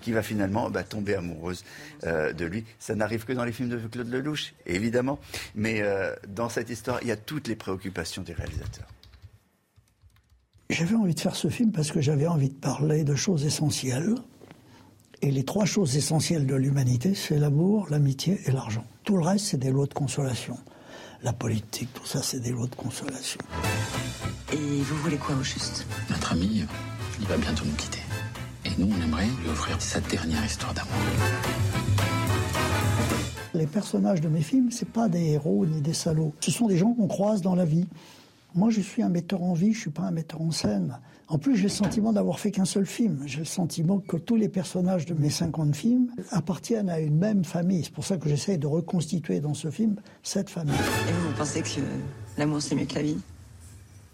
qui 0.00 0.12
va 0.12 0.22
finalement 0.22 0.70
bah, 0.70 0.84
tomber 0.84 1.14
amoureuse 1.14 1.64
euh, 2.04 2.32
de 2.32 2.44
lui. 2.44 2.64
Ça 2.78 2.94
n'arrive 2.94 3.24
que 3.24 3.32
dans 3.32 3.44
les 3.44 3.52
films 3.52 3.68
de 3.68 3.78
Claude 3.78 4.08
Lelouch, 4.08 4.54
évidemment. 4.66 5.18
Mais 5.54 5.82
euh, 5.82 6.14
dans 6.28 6.48
cette 6.48 6.70
histoire, 6.70 6.98
il 7.02 7.08
y 7.08 7.12
a 7.12 7.16
toutes 7.16 7.48
les 7.48 7.56
préoccupations 7.56 8.22
des 8.22 8.32
réalisateurs. 8.32 8.86
J'avais 10.70 10.94
envie 10.94 11.14
de 11.14 11.20
faire 11.20 11.36
ce 11.36 11.48
film 11.48 11.72
parce 11.72 11.92
que 11.92 12.00
j'avais 12.00 12.26
envie 12.26 12.48
de 12.48 12.54
parler 12.54 13.04
de 13.04 13.14
choses 13.14 13.44
essentielles. 13.44 14.14
Et 15.22 15.30
les 15.30 15.44
trois 15.44 15.64
choses 15.64 15.96
essentielles 15.96 16.46
de 16.46 16.54
l'humanité, 16.54 17.14
c'est 17.14 17.38
l'amour, 17.38 17.86
l'amitié 17.90 18.40
et 18.46 18.50
l'argent. 18.50 18.84
Tout 19.04 19.16
le 19.16 19.22
reste, 19.22 19.46
c'est 19.46 19.56
des 19.56 19.70
lots 19.70 19.86
de 19.86 19.94
consolation. 19.94 20.58
La 21.24 21.32
politique, 21.32 21.88
tout 21.94 22.04
ça, 22.04 22.22
c'est 22.22 22.38
des 22.38 22.50
lots 22.50 22.66
de 22.66 22.74
consolation. 22.74 23.40
Et 24.52 24.56
vous 24.56 24.96
voulez 24.96 25.16
quoi 25.16 25.34
au 25.34 25.42
juste? 25.42 25.86
Notre 26.10 26.32
ami, 26.32 26.66
il 27.18 27.26
va 27.26 27.38
bientôt 27.38 27.64
nous 27.64 27.72
quitter. 27.72 28.02
Et 28.66 28.68
nous, 28.76 28.94
on 28.94 29.02
aimerait 29.02 29.24
lui 29.40 29.48
offrir 29.48 29.80
sa 29.80 30.00
dernière 30.00 30.44
histoire 30.44 30.74
d'amour. 30.74 30.92
Les 33.54 33.66
personnages 33.66 34.20
de 34.20 34.28
mes 34.28 34.42
films, 34.42 34.70
c'est 34.70 34.90
pas 34.90 35.08
des 35.08 35.30
héros 35.30 35.64
ni 35.64 35.80
des 35.80 35.94
salauds. 35.94 36.34
Ce 36.40 36.50
sont 36.50 36.66
des 36.66 36.76
gens 36.76 36.92
qu'on 36.92 37.08
croise 37.08 37.40
dans 37.40 37.54
la 37.54 37.64
vie. 37.64 37.86
Moi, 38.54 38.68
je 38.68 38.82
suis 38.82 39.02
un 39.02 39.08
metteur 39.08 39.42
en 39.42 39.54
vie, 39.54 39.72
je 39.72 39.80
suis 39.80 39.90
pas 39.90 40.02
un 40.02 40.10
metteur 40.10 40.42
en 40.42 40.50
scène. 40.50 40.98
En 41.28 41.38
plus, 41.38 41.56
j'ai 41.56 41.64
le 41.64 41.68
sentiment 41.70 42.12
d'avoir 42.12 42.38
fait 42.38 42.50
qu'un 42.50 42.64
seul 42.64 42.84
film. 42.84 43.22
J'ai 43.26 43.38
le 43.38 43.44
sentiment 43.44 43.98
que 43.98 44.16
tous 44.16 44.36
les 44.36 44.48
personnages 44.48 45.06
de 45.06 45.14
mes 45.14 45.30
50 45.30 45.74
films 45.74 46.08
appartiennent 46.30 46.90
à 46.90 47.00
une 47.00 47.16
même 47.16 47.44
famille. 47.44 47.84
C'est 47.84 47.92
pour 47.92 48.04
ça 48.04 48.18
que 48.18 48.28
j'essaie 48.28 48.58
de 48.58 48.66
reconstituer 48.66 49.40
dans 49.40 49.54
ce 49.54 49.70
film 49.70 49.96
cette 50.22 50.50
famille. 50.50 50.74
Et 50.74 51.12
vous, 51.12 51.28
vous 51.28 51.34
pensez 51.36 51.62
que 51.62 51.68
l'amour, 52.36 52.60
c'est 52.60 52.74
mieux 52.74 52.84
que 52.84 52.94
la 52.94 53.02
vie? 53.02 53.18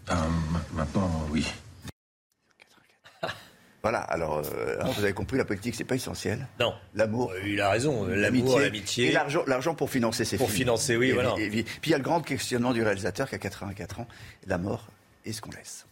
Euh, 0.09 0.13
maintenant, 0.73 1.09
oui. 1.31 1.45
Voilà, 3.83 4.01
alors 4.01 4.43
euh, 4.45 4.77
vous 4.95 5.03
avez 5.03 5.13
compris, 5.13 5.37
la 5.37 5.45
politique, 5.45 5.73
c'est 5.73 5.83
pas 5.83 5.95
essentiel. 5.95 6.47
Non. 6.59 6.71
L'amour. 6.93 7.31
Euh, 7.31 7.47
il 7.47 7.59
a 7.59 7.71
raison, 7.71 8.05
l'amour, 8.05 8.59
l'amitié. 8.59 9.07
Et 9.07 9.11
l'argent, 9.11 9.41
l'argent 9.47 9.73
pour 9.73 9.89
financer 9.89 10.23
ses 10.23 10.37
films. 10.37 10.47
Pour 10.47 10.55
financer, 10.55 10.95
oui, 10.95 11.11
voilà. 11.13 11.33
puis 11.33 11.65
il 11.85 11.89
y 11.89 11.93
a 11.95 11.97
le 11.97 12.03
grand 12.03 12.21
questionnement 12.21 12.73
du 12.73 12.83
réalisateur 12.83 13.27
qui 13.27 13.33
a 13.33 13.39
84 13.39 14.01
ans 14.01 14.07
la 14.45 14.59
mort, 14.59 14.85
est-ce 15.25 15.41
qu'on 15.41 15.49
laisse 15.49 15.87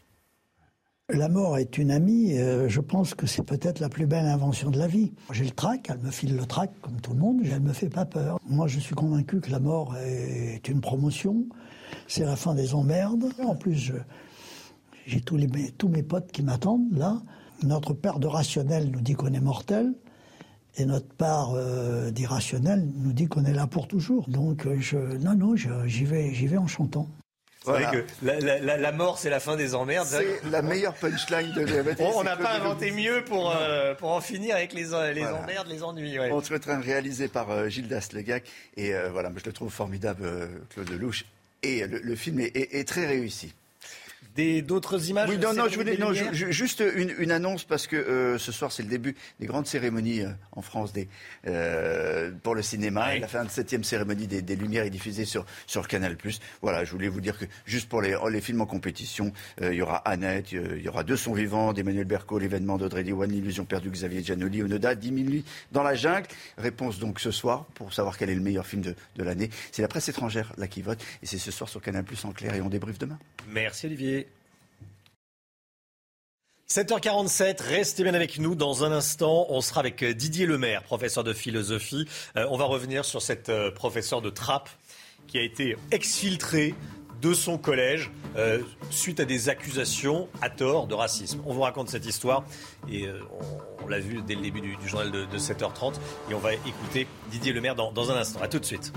la 1.09 1.29
mort 1.29 1.57
est 1.57 1.77
une 1.77 1.91
amie, 1.91 2.35
je 2.35 2.79
pense 2.79 3.15
que 3.15 3.27
c'est 3.27 3.43
peut-être 3.43 3.79
la 3.79 3.89
plus 3.89 4.05
belle 4.05 4.25
invention 4.25 4.69
de 4.69 4.77
la 4.77 4.87
vie. 4.87 5.11
J'ai 5.31 5.45
le 5.45 5.51
trac, 5.51 5.89
elle 5.89 5.99
me 5.99 6.11
file 6.11 6.35
le 6.35 6.45
trac 6.45 6.71
comme 6.81 6.99
tout 7.01 7.13
le 7.13 7.19
monde, 7.19 7.41
elle 7.43 7.61
me 7.61 7.73
fait 7.73 7.89
pas 7.89 8.05
peur. 8.05 8.39
Moi 8.47 8.67
je 8.67 8.79
suis 8.79 8.95
convaincu 8.95 9.39
que 9.39 9.51
la 9.51 9.59
mort 9.59 9.95
est 9.97 10.67
une 10.67 10.81
promotion, 10.81 11.45
c'est 12.07 12.25
la 12.25 12.35
fin 12.35 12.55
des 12.55 12.73
emmerdes. 12.73 13.25
En 13.43 13.55
plus, 13.55 13.93
j'ai 15.05 15.21
tous, 15.21 15.37
mes 15.87 16.03
potes 16.03 16.31
qui 16.31 16.43
m'attendent 16.43 16.95
là. 16.95 17.21
Notre 17.63 17.93
père 17.93 18.19
de 18.19 18.27
rationnel 18.27 18.91
nous 18.91 19.01
dit 19.01 19.13
qu'on 19.13 19.33
est 19.33 19.41
mortel. 19.41 19.93
Et 20.77 20.85
notre 20.85 21.13
part 21.15 21.53
euh, 21.55 22.11
d'irrationnel 22.11 22.87
nous 22.95 23.11
dit 23.11 23.25
qu'on 23.25 23.43
est 23.43 23.53
là 23.53 23.67
pour 23.67 23.87
toujours. 23.87 24.29
Donc, 24.29 24.65
euh, 24.65 25.17
non, 25.17 25.35
non, 25.35 25.55
j'y 25.55 26.05
vais, 26.05 26.33
j'y 26.33 26.47
vais 26.47 26.57
en 26.57 26.67
chantant. 26.67 27.07
C'est 27.63 27.71
vrai 27.71 27.85
que 27.91 28.05
la, 28.21 28.91
mort, 28.93 29.17
c'est 29.17 29.29
la 29.29 29.39
fin 29.39 29.57
des 29.57 29.75
emmerdes. 29.75 30.07
C'est 30.07 30.41
la 30.49 30.61
meilleure 30.61 30.93
punchline 30.93 31.53
de 31.53 31.61
l'humanité. 31.61 32.03
On 32.15 32.23
n'a 32.23 32.37
pas 32.37 32.53
inventé 32.53 32.91
mieux 32.91 33.23
pour, 33.25 33.51
euh, 33.51 33.93
pour 33.95 34.11
en 34.11 34.21
finir 34.21 34.55
avec 34.55 34.73
les, 34.73 34.85
les 35.13 35.25
emmerdes, 35.25 35.67
les 35.67 35.83
ennuis. 35.83 36.17
On 36.19 36.41
se 36.41 36.53
retrouve 36.53 36.79
réalisé 36.79 37.27
par 37.27 37.69
Gilles 37.69 37.87
Daslegac. 37.87 38.43
Et 38.77 38.93
voilà, 39.11 39.31
je 39.35 39.43
le 39.45 39.51
trouve 39.51 39.71
formidable, 39.71 40.23
Claude 40.69 40.89
Lelouch. 40.89 41.25
Et 41.61 41.85
le, 41.85 42.15
film 42.15 42.39
est, 42.39 42.87
très 42.87 43.05
réussi. 43.05 43.53
D'autres 44.61 45.09
images 45.09 45.29
Oui, 45.29 45.37
non, 45.37 45.53
non, 45.53 45.67
je 45.67 45.75
voulais, 45.75 45.97
non 45.97 46.13
juste 46.13 46.83
une, 46.95 47.31
annonce 47.31 47.63
parce 47.63 47.87
que 47.87 47.95
euh, 47.95 48.37
ce 48.37 48.51
soir 48.51 48.71
c'est 48.71 48.83
le 48.83 48.89
début 48.89 49.15
des 49.39 49.47
grandes 49.47 49.67
cérémonies 49.67 50.21
euh, 50.21 50.29
en 50.51 50.61
France 50.61 50.93
des, 50.93 51.07
euh, 51.47 52.31
pour 52.43 52.55
le 52.55 52.61
cinéma. 52.61 53.17
La 53.17 53.27
fin 53.27 53.43
de 53.43 53.49
septième 53.49 53.83
cérémonie 53.83 54.27
des, 54.27 54.55
Lumières 54.55 54.83
est 54.83 54.89
diffusée 54.89 55.25
sur, 55.25 55.45
sur 55.67 55.87
Canal+. 55.87 56.17
Voilà, 56.61 56.83
je 56.83 56.91
voulais 56.91 57.07
vous 57.07 57.21
dire 57.21 57.37
que 57.37 57.45
juste 57.65 57.89
pour 57.89 58.01
les, 58.01 58.15
les 58.29 58.41
films 58.41 58.61
en 58.61 58.65
compétition, 58.65 59.31
il 59.61 59.73
y 59.73 59.81
aura 59.81 59.97
Annette, 59.97 60.51
il 60.51 60.81
y 60.81 60.87
aura 60.89 61.03
Deux 61.03 61.17
sons 61.17 61.33
vivants 61.33 61.73
d'Emmanuel 61.73 62.05
Berco, 62.05 62.39
l'événement 62.39 62.77
d'Audrey 62.77 63.03
Diwan, 63.03 63.29
l'illusion 63.29 63.65
perdue 63.65 63.89
Xavier 63.89 64.23
Giannoli, 64.23 64.63
Onoda, 64.63 64.95
10 64.95 65.07
000 65.07 65.19
nuits 65.29 65.45
dans 65.71 65.83
la 65.83 65.95
jungle. 65.95 66.27
Réponse 66.57 66.99
donc 66.99 67.19
ce 67.19 67.31
soir 67.31 67.65
pour 67.75 67.93
savoir 67.93 68.17
quel 68.17 68.29
est 68.29 68.35
le 68.35 68.41
meilleur 68.41 68.65
film 68.65 68.81
de, 68.81 68.95
de 69.15 69.23
l'année. 69.23 69.49
C'est 69.71 69.81
la 69.81 69.87
presse 69.87 70.09
étrangère 70.09 70.53
là 70.57 70.67
qui 70.67 70.81
vote 70.81 71.03
et 71.21 71.25
c'est 71.25 71.37
ce 71.37 71.51
soir 71.51 71.69
sur 71.69 71.81
Canal+ 71.81 72.03
en 72.23 72.31
clair 72.31 72.53
et 72.53 72.61
on 72.61 72.69
débriefe 72.69 72.99
demain. 72.99 73.19
Merci 73.47 73.85
Olivier. 73.85 74.28
7h47, 76.71 77.63
restez 77.63 78.03
bien 78.03 78.13
avec 78.13 78.37
nous. 78.37 78.53
Dans 78.53 78.83
un 78.83 78.91
instant, 78.91 79.47
on 79.49 79.59
sera 79.59 79.79
avec 79.79 80.03
Didier 80.05 80.45
Lemaire, 80.45 80.83
professeur 80.83 81.23
de 81.23 81.33
philosophie. 81.33 82.07
Euh, 82.37 82.45
on 82.51 82.57
va 82.57 82.65
revenir 82.65 83.05
sur 83.05 83.23
cette 83.23 83.49
euh, 83.49 83.71
professeure 83.71 84.21
de 84.21 84.29
trappe 84.29 84.69
qui 85.25 85.39
a 85.39 85.41
été 85.41 85.75
exfiltrée 85.89 86.75
de 87.23 87.33
son 87.33 87.57
collège 87.57 88.11
euh, 88.37 88.59
suite 88.91 89.19
à 89.19 89.25
des 89.25 89.49
accusations 89.49 90.29
à 90.43 90.51
tort 90.51 90.85
de 90.85 90.93
racisme. 90.93 91.41
On 91.47 91.55
vous 91.55 91.61
raconte 91.61 91.89
cette 91.89 92.05
histoire 92.05 92.43
et 92.87 93.07
on, 93.83 93.87
l'a 93.87 93.99
vu 93.99 94.21
dès 94.21 94.35
le 94.35 94.41
début 94.41 94.61
du, 94.61 94.77
journal 94.85 95.09
de, 95.09 95.37
7h30 95.39 95.95
et 96.29 96.35
on 96.35 96.39
va 96.39 96.53
écouter 96.53 97.07
Didier 97.31 97.51
Lemaire 97.51 97.73
dans, 97.73 97.91
dans 97.91 98.11
un 98.11 98.15
instant. 98.15 98.41
A 98.43 98.47
tout 98.47 98.59
de 98.59 98.65
suite. 98.65 98.93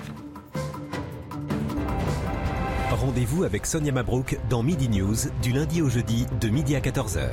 Rendez-vous 3.03 3.43
avec 3.43 3.67
Sonia 3.67 3.91
Mabrouk 3.91 4.39
dans 4.49 4.63
Midi 4.63 4.89
News 4.89 5.17
du 5.43 5.51
lundi 5.51 5.83
au 5.83 5.89
jeudi 5.89 6.27
de 6.41 6.49
midi 6.49 6.77
à 6.77 6.81
14h. 6.81 7.31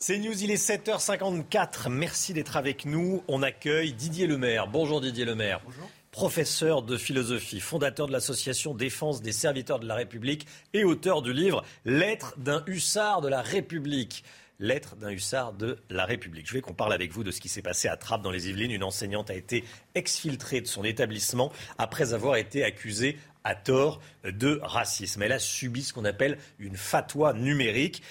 C'est 0.00 0.16
News, 0.18 0.44
il 0.44 0.52
est 0.52 0.64
7h54. 0.64 1.88
Merci 1.88 2.32
d'être 2.32 2.56
avec 2.56 2.84
nous. 2.84 3.24
On 3.26 3.42
accueille 3.42 3.92
Didier 3.92 4.28
Lemaire. 4.28 4.68
Bonjour 4.68 5.00
Didier 5.00 5.24
Lemaire. 5.24 5.60
Bonjour. 5.64 5.90
Professeur 6.12 6.82
de 6.82 6.96
philosophie, 6.96 7.58
fondateur 7.58 8.06
de 8.06 8.12
l'association 8.12 8.74
Défense 8.74 9.22
des 9.22 9.32
serviteurs 9.32 9.80
de 9.80 9.88
la 9.88 9.96
République 9.96 10.46
et 10.72 10.84
auteur 10.84 11.20
du 11.20 11.32
livre 11.32 11.64
Lettre 11.84 12.34
d'un 12.38 12.62
hussard 12.68 13.22
de 13.22 13.28
la 13.28 13.42
République. 13.42 14.22
Lettre 14.60 14.94
d'un 14.94 15.10
hussard 15.10 15.52
de 15.52 15.78
la 15.90 16.04
République. 16.04 16.46
Je 16.46 16.52
voulais 16.52 16.62
qu'on 16.62 16.74
parle 16.74 16.92
avec 16.92 17.10
vous 17.10 17.24
de 17.24 17.32
ce 17.32 17.40
qui 17.40 17.48
s'est 17.48 17.60
passé 17.60 17.88
à 17.88 17.96
Trappes 17.96 18.22
dans 18.22 18.30
les 18.30 18.48
Yvelines. 18.48 18.70
Une 18.70 18.84
enseignante 18.84 19.30
a 19.30 19.34
été 19.34 19.64
exfiltrée 19.96 20.60
de 20.60 20.68
son 20.68 20.84
établissement 20.84 21.50
après 21.76 22.14
avoir 22.14 22.36
été 22.36 22.62
accusée 22.62 23.18
à 23.42 23.56
tort 23.56 24.00
de 24.24 24.60
racisme. 24.62 25.22
Elle 25.22 25.32
a 25.32 25.38
subi 25.40 25.82
ce 25.82 25.92
qu'on 25.92 26.04
appelle 26.04 26.38
une 26.60 26.76
fatwa 26.76 27.32
numérique. 27.32 28.02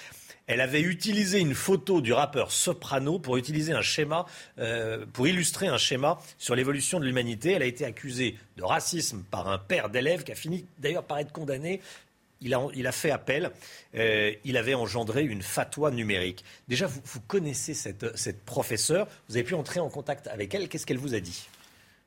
Elle 0.48 0.62
avait 0.62 0.80
utilisé 0.80 1.38
une 1.40 1.54
photo 1.54 2.00
du 2.00 2.14
rappeur 2.14 2.50
Soprano 2.52 3.18
pour 3.18 3.36
utiliser 3.36 3.74
un 3.74 3.82
schéma, 3.82 4.24
euh, 4.58 5.04
pour 5.12 5.28
illustrer 5.28 5.68
un 5.68 5.76
schéma 5.76 6.18
sur 6.38 6.54
l'évolution 6.54 6.98
de 6.98 7.04
l'humanité. 7.04 7.52
Elle 7.52 7.62
a 7.62 7.66
été 7.66 7.84
accusée 7.84 8.34
de 8.56 8.64
racisme 8.64 9.22
par 9.30 9.48
un 9.48 9.58
père 9.58 9.90
d'élève 9.90 10.24
qui 10.24 10.32
a 10.32 10.34
fini 10.34 10.64
d'ailleurs 10.78 11.04
par 11.04 11.18
être 11.18 11.32
condamné. 11.32 11.82
Il 12.40 12.54
a, 12.54 12.92
fait 12.92 13.10
appel. 13.10 13.50
Euh, 13.94 14.32
il 14.44 14.56
avait 14.56 14.74
engendré 14.74 15.24
une 15.24 15.42
fatwa 15.42 15.90
numérique. 15.90 16.44
Déjà, 16.68 16.86
vous, 16.86 17.00
vous 17.04 17.20
connaissez 17.20 17.74
cette, 17.74 18.16
cette 18.16 18.42
professeure. 18.44 19.06
Vous 19.28 19.36
avez 19.36 19.44
pu 19.44 19.54
entrer 19.54 19.80
en 19.80 19.90
contact 19.90 20.28
avec 20.28 20.54
elle. 20.54 20.68
Qu'est-ce 20.68 20.86
qu'elle 20.86 20.98
vous 20.98 21.14
a 21.14 21.20
dit? 21.20 21.48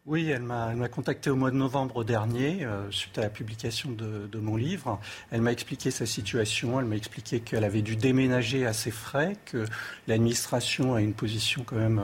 Oui, 0.08 0.32
elle 0.32 0.42
m'a 0.42 0.74
contacté 0.90 1.30
au 1.30 1.36
mois 1.36 1.52
de 1.52 1.56
novembre 1.56 2.04
dernier, 2.04 2.66
euh, 2.66 2.90
suite 2.90 3.20
à 3.20 3.22
la 3.22 3.30
publication 3.30 3.92
de, 3.92 4.38
mon 4.40 4.56
livre. 4.56 5.00
Elle 5.30 5.42
m'a 5.42 5.52
expliqué 5.52 5.92
sa 5.92 6.08
situation, 6.08 6.80
elle 6.80 6.88
m'a 6.88 6.96
expliqué 6.96 7.40
qu'elle 7.40 7.64
avait 7.64 7.84
dû 7.84 7.96
déménager 7.96 8.66
à 8.66 8.74
ses 8.74 8.90
frais, 8.90 9.36
que 9.46 9.64
l'administration 10.08 10.96
a 10.96 11.02
une 11.02 11.14
position 11.14 11.64
quand 11.64 11.76
même 11.76 12.02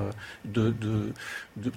euh, 0.56 1.11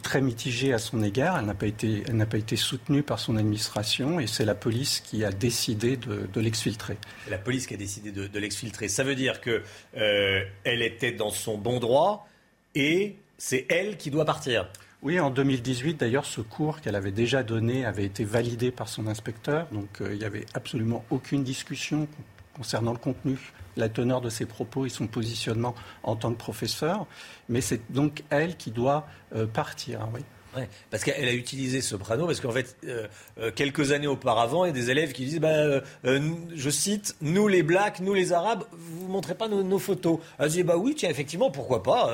très 0.02 0.20
mitigée 0.20 0.74
à 0.74 0.78
son 0.78 1.02
égard. 1.02 1.38
Elle 1.38 1.46
n'a 1.46 2.26
pas 2.26 2.36
été, 2.36 2.56
soutenue 2.56 3.02
par 3.02 3.18
son 3.18 3.36
administration 3.38 4.20
et 4.20 4.26
c'est 4.26 4.44
la 4.44 4.54
police 4.54 5.00
qui 5.00 5.24
a 5.24 5.30
décidé 5.30 5.96
de, 5.96 6.40
l'exfiltrer. 6.40 6.98
La 7.30 7.38
police 7.38 7.66
qui 7.66 7.72
a 7.72 7.78
décidé 7.78 8.12
de, 8.12 8.38
l'exfiltrer. 8.38 8.88
Ça 8.88 9.04
veut 9.04 9.14
dire 9.14 9.40
que 9.40 9.62
euh, 9.96 10.44
était 10.66 11.12
dans 11.12 11.30
son 11.30 11.56
bon 11.56 11.80
droit 11.80 12.28
et 12.74 13.16
c'est 13.38 13.64
elle 13.70 13.96
qui 13.96 14.10
doit 14.10 14.26
partir. 14.26 14.68
Oui, 15.02 15.18
en 15.18 15.30
2018, 15.30 15.94
d'ailleurs, 15.94 16.26
ce 16.26 16.42
cours 16.42 16.82
qu'elle 16.82 16.94
avait 16.94 17.10
déjà 17.10 17.42
donné 17.42 17.86
avait 17.86 18.04
été 18.04 18.22
validé 18.22 18.70
par 18.70 18.86
son 18.88 19.06
inspecteur. 19.06 19.66
Donc, 19.72 19.88
euh, 20.02 20.12
il 20.12 20.18
n'y 20.18 20.24
avait 20.24 20.44
absolument 20.52 21.04
aucune 21.08 21.42
discussion 21.42 22.06
concernant 22.54 22.92
le 22.92 22.98
contenu, 22.98 23.38
la 23.78 23.88
teneur 23.88 24.20
de 24.20 24.28
ses 24.28 24.44
propos 24.44 24.84
et 24.84 24.90
son 24.90 25.06
positionnement 25.06 25.74
en 26.02 26.16
tant 26.16 26.30
que 26.32 26.36
professeur. 26.36 27.06
Mais 27.48 27.62
c'est 27.62 27.80
donc 27.90 28.24
elle 28.28 28.58
qui 28.58 28.72
doit 28.72 29.06
euh, 29.34 29.46
partir. 29.46 30.06
Oui. 30.12 30.20
Ouais, 30.56 30.68
parce 30.90 31.04
qu'elle 31.04 31.28
a 31.28 31.32
utilisé 31.32 31.80
ce 31.80 31.90
Soprano, 31.90 32.26
parce 32.26 32.40
qu'en 32.40 32.50
fait, 32.50 32.76
euh, 32.84 33.06
quelques 33.54 33.92
années 33.92 34.08
auparavant, 34.08 34.64
il 34.64 34.68
y 34.68 34.70
a 34.70 34.74
des 34.74 34.90
élèves 34.90 35.12
qui 35.12 35.24
disent, 35.24 35.38
bah, 35.38 35.80
je 36.02 36.70
cite, 36.70 37.14
nous 37.20 37.46
les 37.46 37.62
blacks, 37.62 38.00
nous 38.00 38.14
les 38.14 38.32
arabes, 38.32 38.64
vous 38.72 39.06
montrez 39.06 39.36
pas 39.36 39.46
nos, 39.46 39.78
photos. 39.78 40.18
Elle 40.40 40.48
dit, 40.48 40.64
bah 40.64 40.76
oui, 40.76 40.96
tiens, 40.96 41.08
effectivement, 41.08 41.52
pourquoi 41.52 41.84
pas, 41.84 42.06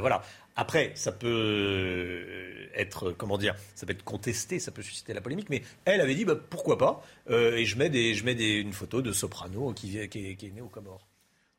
voilà. 0.00 0.24
Après, 0.56 0.92
ça 0.94 1.10
peut 1.12 2.68
être, 2.76 3.12
comment 3.12 3.38
dire, 3.38 3.54
ça 3.74 3.86
peut 3.86 3.92
être 3.92 4.04
contesté, 4.04 4.58
ça 4.58 4.70
peut 4.70 4.82
susciter 4.82 5.12
la 5.14 5.20
polémique, 5.20 5.48
mais 5.50 5.62
elle 5.84 6.00
avait 6.00 6.14
dit, 6.14 6.24
bah, 6.24 6.36
pourquoi 6.50 6.78
pas, 6.78 7.04
euh, 7.30 7.56
et 7.56 7.64
je 7.64 7.76
mets, 7.76 7.90
des, 7.90 8.14
je 8.14 8.24
mets 8.24 8.34
des, 8.34 8.54
une 8.58 8.72
photo 8.72 9.02
de 9.02 9.12
Soprano 9.12 9.72
qui, 9.72 9.90
vient- 9.90 10.06
qui, 10.06 10.26
est, 10.30 10.34
qui 10.36 10.46
est 10.46 10.50
né 10.50 10.60
au 10.60 10.68
Comores. 10.68 11.06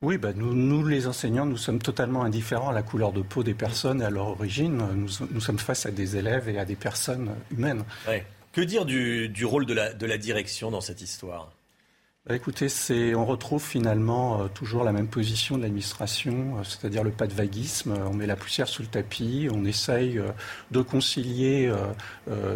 Oui, 0.02 0.18
bah, 0.18 0.34
nous, 0.34 0.54
nous, 0.54 0.86
les 0.86 1.08
enseignants, 1.08 1.46
nous 1.46 1.58
sommes 1.58 1.80
totalement 1.80 2.24
indifférents 2.24 2.70
à 2.70 2.74
la 2.74 2.84
couleur 2.84 3.12
de 3.12 3.22
peau 3.22 3.44
des 3.44 3.54
personnes 3.54 4.02
et 4.02 4.06
à 4.06 4.10
leur 4.10 4.28
origine. 4.28 4.78
Nous, 4.94 5.10
nous 5.32 5.42
sommes 5.42 5.58
face 5.60 5.86
à 5.86 5.92
des 5.92 6.18
élèves 6.18 6.48
et 6.50 6.60
à 6.60 6.66
des 6.66 6.76
personnes 6.76 7.34
humaines. 7.50 7.84
Ouais. 8.08 8.26
Que 8.52 8.62
dire 8.62 8.86
du, 8.86 9.30
du 9.30 9.46
rôle 9.46 9.66
de 9.66 9.74
la, 9.74 9.94
de 9.94 10.06
la 10.06 10.18
direction 10.18 10.70
dans 10.70 10.82
cette 10.82 11.02
histoire? 11.02 11.52
Écoutez, 12.34 12.70
c'est, 12.70 13.14
on 13.14 13.24
retrouve 13.26 13.64
finalement 13.64 14.42
euh, 14.42 14.48
toujours 14.48 14.84
la 14.84 14.92
même 14.92 15.08
position 15.08 15.58
de 15.58 15.62
l'administration, 15.62 16.58
euh, 16.58 16.64
c'est-à-dire 16.64 17.04
le 17.04 17.12
pas 17.12 17.28
de 17.28 17.34
vaguisme. 17.34 17.92
Euh, 17.92 18.08
On 18.10 18.14
met 18.14 18.26
la 18.26 18.36
poussière 18.36 18.68
sous 18.68 18.82
le 18.82 18.88
tapis, 18.88 19.48
on 19.54 19.64
essaye 19.64 20.20
de 20.72 20.82
concilier 20.82 21.72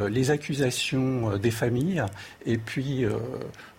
les 0.09 0.31
accusations 0.31 1.37
des 1.37 1.51
familles 1.51 2.03
et 2.45 2.57
puis 2.57 3.05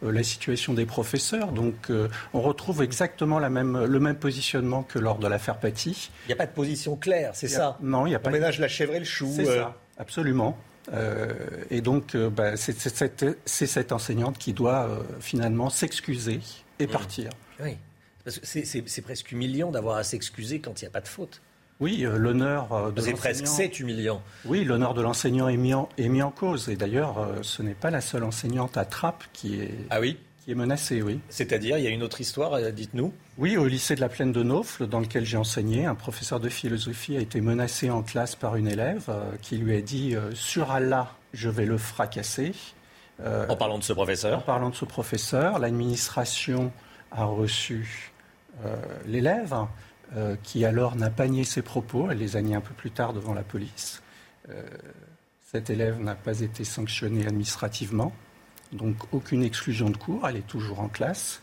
la 0.03 0.23
situation 0.23 0.75
des 0.75 0.87
professeurs. 0.87 1.53
Donc, 1.53 1.91
on 2.35 2.41
retrouve 2.41 2.83
exactement 2.83 3.39
la 3.39 3.51
même, 3.51 3.85
le 3.85 4.01
même 4.01 4.17
positionnement 4.17 4.83
que 4.83 4.99
lors 4.99 5.19
de 5.19 5.27
l'affaire 5.27 5.59
Paty. 5.59 6.11
Il 6.27 6.29
n'y 6.29 6.33
a 6.35 6.37
pas 6.37 6.47
de 6.47 6.53
position 6.53 6.97
claire, 6.97 7.31
c'est 7.35 7.49
ça? 7.49 7.79
Non, 7.83 8.07
il 8.07 8.11
n'y 8.11 8.15
a 8.15 8.19
On 8.19 8.23
pas. 8.23 8.31
ménage 8.31 8.59
la 8.61 8.69
chèvre 8.69 8.95
et 8.95 8.99
le 8.99 9.05
chou. 9.05 9.31
C'est 9.35 9.49
euh, 9.49 9.63
ça, 9.63 9.77
absolument. 9.99 10.57
Euh, 10.93 11.29
et 11.71 11.81
donc, 11.81 12.15
euh, 12.15 12.31
bah, 12.31 12.57
c'est 12.57 12.79
cette, 12.79 13.93
enseignante 13.93 14.39
qui 14.39 14.53
doit 14.53 14.87
euh, 14.89 15.03
finalement 15.21 15.71
s'excuser 15.71 16.41
et 16.79 16.87
partir. 16.87 17.31
Oui. 17.63 17.77
Parce 18.25 18.39
que 18.39 18.47
c'est- 18.47 19.03
presque 19.03 19.33
humiliant 19.33 19.71
d'avoir 19.71 19.97
à 19.97 20.05
s'excuser 20.05 20.61
quand 20.61 20.81
il 20.81 20.85
n'y 20.85 20.89
a 20.89 20.91
pas 20.93 21.01
de 21.01 21.09
faute. 21.09 21.41
Oui, 21.81 21.99
l'honneur 22.07 22.93
de 22.93 23.01
C'est 23.01 23.13
presque, 23.13 23.41
l'enseignant- 23.47 23.57
c'est 23.73 23.81
humiliant. 23.81 24.23
Oui, 24.45 24.65
l'honneur 24.65 24.93
de 24.93 25.01
l'enseignant 25.01 25.49
est 25.49 25.57
mis, 25.57 25.73
en, 25.73 25.89
est 25.97 26.09
mis 26.11 26.21
en 26.21 26.31
cause. 26.31 26.69
Et 26.69 26.77
d'ailleurs, 26.77 27.27
ce 27.41 27.63
n'est 27.63 27.73
pas 27.75 27.91
la 27.91 28.03
seule 28.03 28.25
enseignante 28.25 28.77
à 28.77 28.85
Trappes 28.85 29.25
qui 29.33 29.61
est, 29.61 29.75
Ah 29.89 29.99
oui? 30.01 30.19
Qui 30.51 30.55
est 30.55 30.57
menacée, 30.57 31.01
oui. 31.01 31.21
C'est-à-dire, 31.29 31.79
il 31.79 31.85
y 31.85 31.87
a 31.87 31.91
une 31.91 32.03
autre 32.03 32.21
histoire, 32.21 32.55
euh, 32.55 32.73
dites-nous. 32.73 33.13
Oui, 33.39 33.57
au 33.57 33.69
lycée 33.69 33.95
de 33.95 34.01
la 34.01 34.09
Plaine 34.09 34.33
de 34.33 34.43
Naufle, 34.43 34.89
dans 34.89 34.99
lequel 34.99 35.25
j'ai 35.25 35.37
enseigné, 35.37 35.87
un 35.87 35.95
professeur 35.95 36.41
de 36.41 36.49
philosophie 36.49 37.17
a 37.17 37.21
été 37.21 37.41
menacé 37.41 37.89
en 37.89 38.03
classe 38.03 38.35
par 38.35 38.57
une 38.57 38.67
élève 38.67 39.05
euh, 39.11 39.31
qui 39.43 39.59
lui 39.59 39.77
a 39.77 39.81
dit 39.81 40.17
euh, 40.17 40.35
Sur 40.35 40.73
Allah, 40.73 41.15
je 41.35 41.49
vais 41.49 41.67
le 41.67 41.79
fracasser. 41.79 42.53
Euh, 43.21 43.47
En 43.49 43.55
parlant 43.55 43.79
de 43.79 43.85
ce 43.85 43.93
professeur. 43.93 44.39
En 44.41 44.43
parlant 44.43 44.71
de 44.71 44.75
ce 44.75 44.85
professeur, 44.85 45.61
l'administration 45.61 46.73
a 47.13 47.25
reçu 47.25 48.13
l'élève, 49.07 49.55
qui 50.43 50.65
alors 50.65 50.97
n'a 50.97 51.11
pas 51.11 51.29
nié 51.29 51.45
ses 51.45 51.63
propos. 51.63 52.09
Elle 52.11 52.19
les 52.19 52.37
a 52.37 52.43
niés 52.43 52.57
un 52.57 52.61
peu 52.61 52.75
plus 52.75 52.91
tard 52.91 53.13
devant 53.13 53.33
la 53.33 53.43
police. 53.43 54.03
Cet 55.51 55.71
élève 55.71 55.99
n'a 56.01 56.15
pas 56.15 56.41
été 56.41 56.63
sanctionné 56.65 57.27
administrativement, 57.27 58.13
donc 58.73 58.97
aucune 59.13 59.43
exclusion 59.43 59.91
de 59.91 59.97
cours. 59.97 60.27
Elle 60.29 60.37
est 60.37 60.47
toujours 60.47 60.81
en 60.81 60.89
classe. 60.89 61.43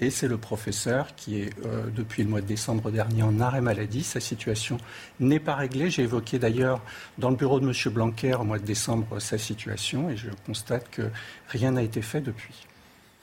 Et 0.00 0.10
c'est 0.10 0.28
le 0.28 0.38
professeur 0.38 1.16
qui 1.16 1.40
est, 1.40 1.50
euh, 1.66 1.86
depuis 1.92 2.22
le 2.22 2.28
mois 2.28 2.40
de 2.40 2.46
décembre 2.46 2.92
dernier, 2.92 3.24
en 3.24 3.40
arrêt 3.40 3.60
maladie. 3.60 4.04
Sa 4.04 4.20
situation 4.20 4.78
n'est 5.18 5.40
pas 5.40 5.56
réglée. 5.56 5.90
J'ai 5.90 6.02
évoqué 6.02 6.38
d'ailleurs 6.38 6.80
dans 7.18 7.30
le 7.30 7.36
bureau 7.36 7.58
de 7.58 7.66
M. 7.66 7.72
Blanquer 7.92 8.34
au 8.34 8.44
mois 8.44 8.60
de 8.60 8.64
décembre 8.64 9.18
sa 9.18 9.38
situation 9.38 10.08
et 10.08 10.16
je 10.16 10.28
constate 10.46 10.88
que 10.90 11.10
rien 11.48 11.72
n'a 11.72 11.82
été 11.82 12.00
fait 12.00 12.20
depuis. 12.20 12.54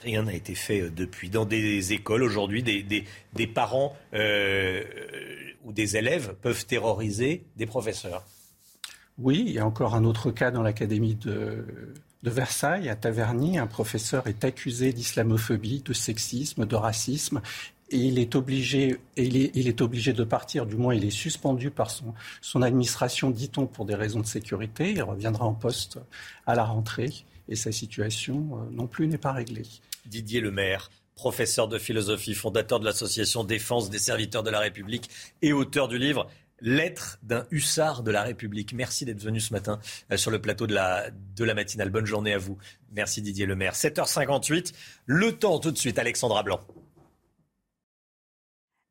Rien 0.02 0.24
n'a 0.24 0.34
été 0.34 0.54
fait 0.54 0.82
euh, 0.82 0.90
depuis. 0.90 1.30
Dans 1.30 1.46
des 1.46 1.94
écoles 1.94 2.22
aujourd'hui, 2.22 2.62
des, 2.62 2.82
des- 2.82 3.04
des 3.32 3.46
parents 3.46 3.96
euh, 4.12 4.82
ou 5.64 5.72
des 5.72 5.96
élèves 5.96 6.34
peuvent 6.42 6.66
terroriser 6.66 7.42
des 7.56 7.64
professeurs. 7.64 8.22
Oui, 9.16 9.42
il 9.46 9.52
y 9.54 9.58
a 9.58 9.64
encore 9.66 9.94
un 9.94 10.04
autre 10.04 10.30
cas 10.30 10.50
dans 10.50 10.60
l'académie 10.62 11.14
de, 11.14 11.64
de 12.26 12.30
Versailles, 12.30 12.88
à 12.88 12.96
Taverny. 12.96 13.56
Un 13.56 13.68
professeur 13.68 14.26
est 14.26 14.44
accusé 14.44 14.92
d'islamophobie, 14.92 15.82
de 15.82 15.92
sexisme, 15.92 16.66
de 16.66 16.74
racisme. 16.74 17.40
Et 17.90 17.98
il 17.98 18.18
est 18.18 18.34
obligé, 18.34 18.98
de 19.16 20.24
partir, 20.24 20.66
du 20.66 20.74
moins 20.74 20.92
il 20.92 21.04
est 21.04 21.10
suspendu 21.10 21.70
par 21.70 21.88
son, 21.88 22.14
son 22.40 22.62
administration, 22.62 23.30
dit-on, 23.30 23.66
pour 23.66 23.84
des 23.84 23.94
raisons 23.94 24.18
de 24.18 24.26
sécurité. 24.26 24.90
Il 24.90 25.04
reviendra 25.04 25.46
en 25.46 25.54
poste 25.54 26.00
à 26.46 26.56
la 26.56 26.64
rentrée 26.64 27.12
et 27.48 27.54
sa 27.54 27.70
situation 27.70 28.58
euh, 28.58 28.70
non 28.72 28.88
plus 28.88 29.06
n'est 29.06 29.18
pas 29.18 29.30
réglée. 29.30 29.62
Didier 30.06 30.40
Lemaire, 30.40 30.90
professeur 31.14 31.68
de 31.68 31.78
philosophie, 31.78 32.34
fondateur 32.34 32.80
de 32.80 32.84
l'association 32.84 33.44
Défense 33.44 33.88
des 33.88 34.00
serviteurs 34.00 34.42
de 34.42 34.50
la 34.50 34.58
République 34.58 35.08
et 35.42 35.52
auteur 35.52 35.86
du 35.86 35.96
livre 35.96 36.26
Lettre 36.60 37.18
d'un 37.22 37.46
hussard 37.50 38.02
de 38.02 38.10
la 38.10 38.22
République. 38.22 38.72
Merci 38.72 39.04
d'être 39.04 39.22
venu 39.22 39.40
ce 39.40 39.52
matin 39.52 39.78
euh, 40.10 40.16
sur 40.16 40.30
le 40.30 40.40
plateau 40.40 40.66
de 40.66 40.74
la, 40.74 41.10
de 41.10 41.44
la 41.44 41.54
matinale. 41.54 41.90
Bonne 41.90 42.06
journée 42.06 42.32
à 42.32 42.38
vous. 42.38 42.58
Merci 42.92 43.22
Didier 43.22 43.46
Lemaire. 43.46 43.74
7h58, 43.74 44.72
le 45.06 45.32
temps 45.32 45.58
tout 45.58 45.70
de 45.70 45.78
suite, 45.78 45.98
Alexandra 45.98 46.42
Blanc. 46.42 46.60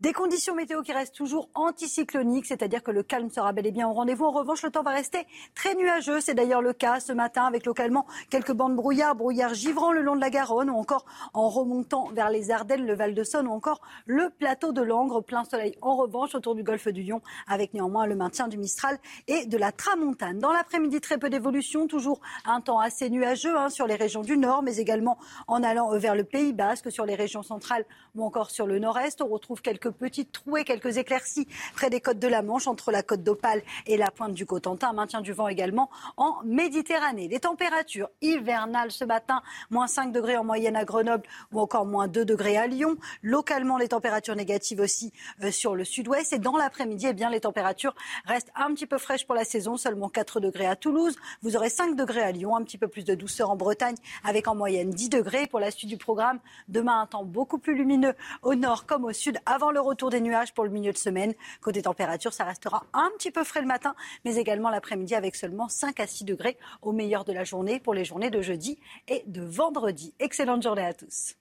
Des 0.05 0.13
conditions 0.13 0.53
météo 0.53 0.83
qui 0.83 0.93
restent 0.93 1.15
toujours 1.15 1.49
anticycloniques, 1.55 2.45
c'est-à-dire 2.45 2.83
que 2.83 2.91
le 2.91 3.01
calme 3.01 3.31
sera 3.31 3.53
bel 3.53 3.65
et 3.65 3.71
bien 3.71 3.89
au 3.89 3.93
rendez-vous. 3.93 4.25
En 4.25 4.29
revanche, 4.29 4.61
le 4.61 4.69
temps 4.69 4.83
va 4.83 4.91
rester 4.91 5.25
très 5.55 5.73
nuageux. 5.73 6.21
C'est 6.21 6.35
d'ailleurs 6.35 6.61
le 6.61 6.73
cas 6.73 6.99
ce 6.99 7.11
matin 7.11 7.45
avec 7.45 7.65
localement 7.65 8.05
quelques 8.29 8.51
bandes 8.51 8.75
brouillard, 8.75 9.15
brouillard 9.15 9.55
givrant 9.55 9.91
le 9.91 10.03
long 10.03 10.15
de 10.15 10.21
la 10.21 10.29
Garonne 10.29 10.69
ou 10.69 10.75
encore 10.75 11.05
en 11.33 11.49
remontant 11.49 12.09
vers 12.13 12.29
les 12.29 12.51
Ardennes, 12.51 12.85
le 12.85 12.93
Val-de-Saône 12.93 13.47
ou 13.47 13.51
encore 13.51 13.81
le 14.05 14.29
plateau 14.29 14.73
de 14.73 14.83
Langres. 14.83 15.23
Plein 15.23 15.43
soleil 15.43 15.75
en 15.81 15.95
revanche 15.95 16.35
autour 16.35 16.53
du 16.53 16.61
golfe 16.61 16.87
du 16.89 17.01
Lion 17.01 17.23
avec 17.47 17.73
néanmoins 17.73 18.05
le 18.05 18.15
maintien 18.15 18.47
du 18.47 18.59
Mistral 18.59 18.99
et 19.27 19.47
de 19.47 19.57
la 19.57 19.71
Tramontane. 19.71 20.37
Dans 20.37 20.53
l'après-midi, 20.53 21.01
très 21.01 21.17
peu 21.17 21.31
d'évolution, 21.31 21.87
toujours 21.87 22.21
un 22.45 22.61
temps 22.61 22.79
assez 22.79 23.09
nuageux 23.09 23.57
hein, 23.57 23.69
sur 23.69 23.87
les 23.87 23.95
régions 23.95 24.21
du 24.21 24.37
nord, 24.37 24.61
mais 24.61 24.77
également 24.77 25.17
en 25.47 25.63
allant 25.63 25.97
vers 25.97 26.13
le 26.13 26.25
Pays 26.25 26.53
Basque, 26.53 26.91
sur 26.91 27.07
les 27.07 27.15
régions 27.15 27.41
centrales 27.41 27.85
ou 28.13 28.23
encore 28.23 28.51
sur 28.51 28.67
le 28.67 28.77
nord-est. 28.77 29.23
On 29.23 29.29
retrouve 29.29 29.63
quelques 29.63 29.94
petites 29.95 30.31
trouées, 30.31 30.63
quelques 30.63 30.97
éclaircies 30.97 31.47
près 31.75 31.89
des 31.89 32.01
côtes 32.01 32.19
de 32.19 32.27
la 32.27 32.41
Manche, 32.41 32.67
entre 32.67 32.91
la 32.91 33.03
côte 33.03 33.23
d'Opale 33.23 33.61
et 33.87 33.97
la 33.97 34.11
pointe 34.11 34.33
du 34.33 34.45
Cotentin. 34.45 34.93
Maintien 34.93 35.21
du 35.21 35.33
vent 35.33 35.47
également 35.47 35.89
en 36.17 36.35
Méditerranée. 36.45 37.27
Les 37.27 37.39
températures 37.39 38.09
hivernales 38.21 38.91
ce 38.91 39.03
matin, 39.03 39.41
moins 39.69 39.87
5 39.87 40.11
degrés 40.11 40.37
en 40.37 40.43
moyenne 40.43 40.75
à 40.75 40.85
Grenoble 40.85 41.23
ou 41.51 41.59
encore 41.59 41.85
moins 41.85 42.07
2 42.07 42.25
degrés 42.25 42.57
à 42.57 42.67
Lyon. 42.67 42.97
Localement, 43.21 43.77
les 43.77 43.89
températures 43.89 44.35
négatives 44.35 44.79
aussi 44.79 45.11
euh, 45.43 45.51
sur 45.51 45.75
le 45.75 45.83
sud-ouest. 45.83 46.33
Et 46.33 46.39
dans 46.39 46.57
l'après-midi, 46.57 47.07
eh 47.09 47.13
bien, 47.13 47.29
les 47.29 47.41
températures 47.41 47.95
restent 48.25 48.51
un 48.55 48.73
petit 48.73 48.85
peu 48.85 48.97
fraîches 48.97 49.25
pour 49.25 49.35
la 49.35 49.45
saison, 49.45 49.77
seulement 49.77 50.09
4 50.09 50.39
degrés 50.39 50.65
à 50.65 50.75
Toulouse. 50.75 51.15
Vous 51.41 51.55
aurez 51.55 51.69
5 51.69 51.95
degrés 51.95 52.21
à 52.21 52.31
Lyon, 52.31 52.55
un 52.55 52.63
petit 52.63 52.77
peu 52.77 52.87
plus 52.87 53.05
de 53.05 53.15
douceur 53.15 53.49
en 53.49 53.55
Bretagne, 53.55 53.95
avec 54.23 54.47
en 54.47 54.55
moyenne 54.55 54.89
10 54.89 55.09
degrés. 55.09 55.47
Pour 55.47 55.59
la 55.59 55.71
suite 55.71 55.89
du 55.89 55.97
programme, 55.97 56.39
demain, 56.67 57.01
un 57.01 57.05
temps 57.05 57.23
beaucoup 57.23 57.57
plus 57.57 57.75
lumineux 57.75 58.13
au 58.41 58.55
nord 58.55 58.85
comme 58.85 59.05
au 59.05 59.13
sud, 59.13 59.39
avant 59.45 59.71
retour 59.79 60.09
des 60.09 60.21
nuages 60.21 60.53
pour 60.53 60.63
le 60.63 60.69
milieu 60.69 60.91
de 60.91 60.97
semaine. 60.97 61.33
Côté 61.61 61.81
température, 61.81 62.33
ça 62.33 62.43
restera 62.43 62.85
un 62.93 63.09
petit 63.17 63.31
peu 63.31 63.43
frais 63.43 63.61
le 63.61 63.67
matin, 63.67 63.95
mais 64.23 64.35
également 64.35 64.69
l'après-midi 64.69 65.15
avec 65.15 65.35
seulement 65.35 65.69
5 65.69 65.99
à 65.99 66.07
6 66.07 66.25
degrés 66.25 66.57
au 66.81 66.91
meilleur 66.91 67.25
de 67.25 67.33
la 67.33 67.43
journée 67.43 67.79
pour 67.79 67.93
les 67.93 68.05
journées 68.05 68.29
de 68.29 68.41
jeudi 68.41 68.79
et 69.07 69.23
de 69.27 69.41
vendredi. 69.41 70.13
Excellente 70.19 70.63
journée 70.63 70.85
à 70.85 70.93
tous. 70.93 71.35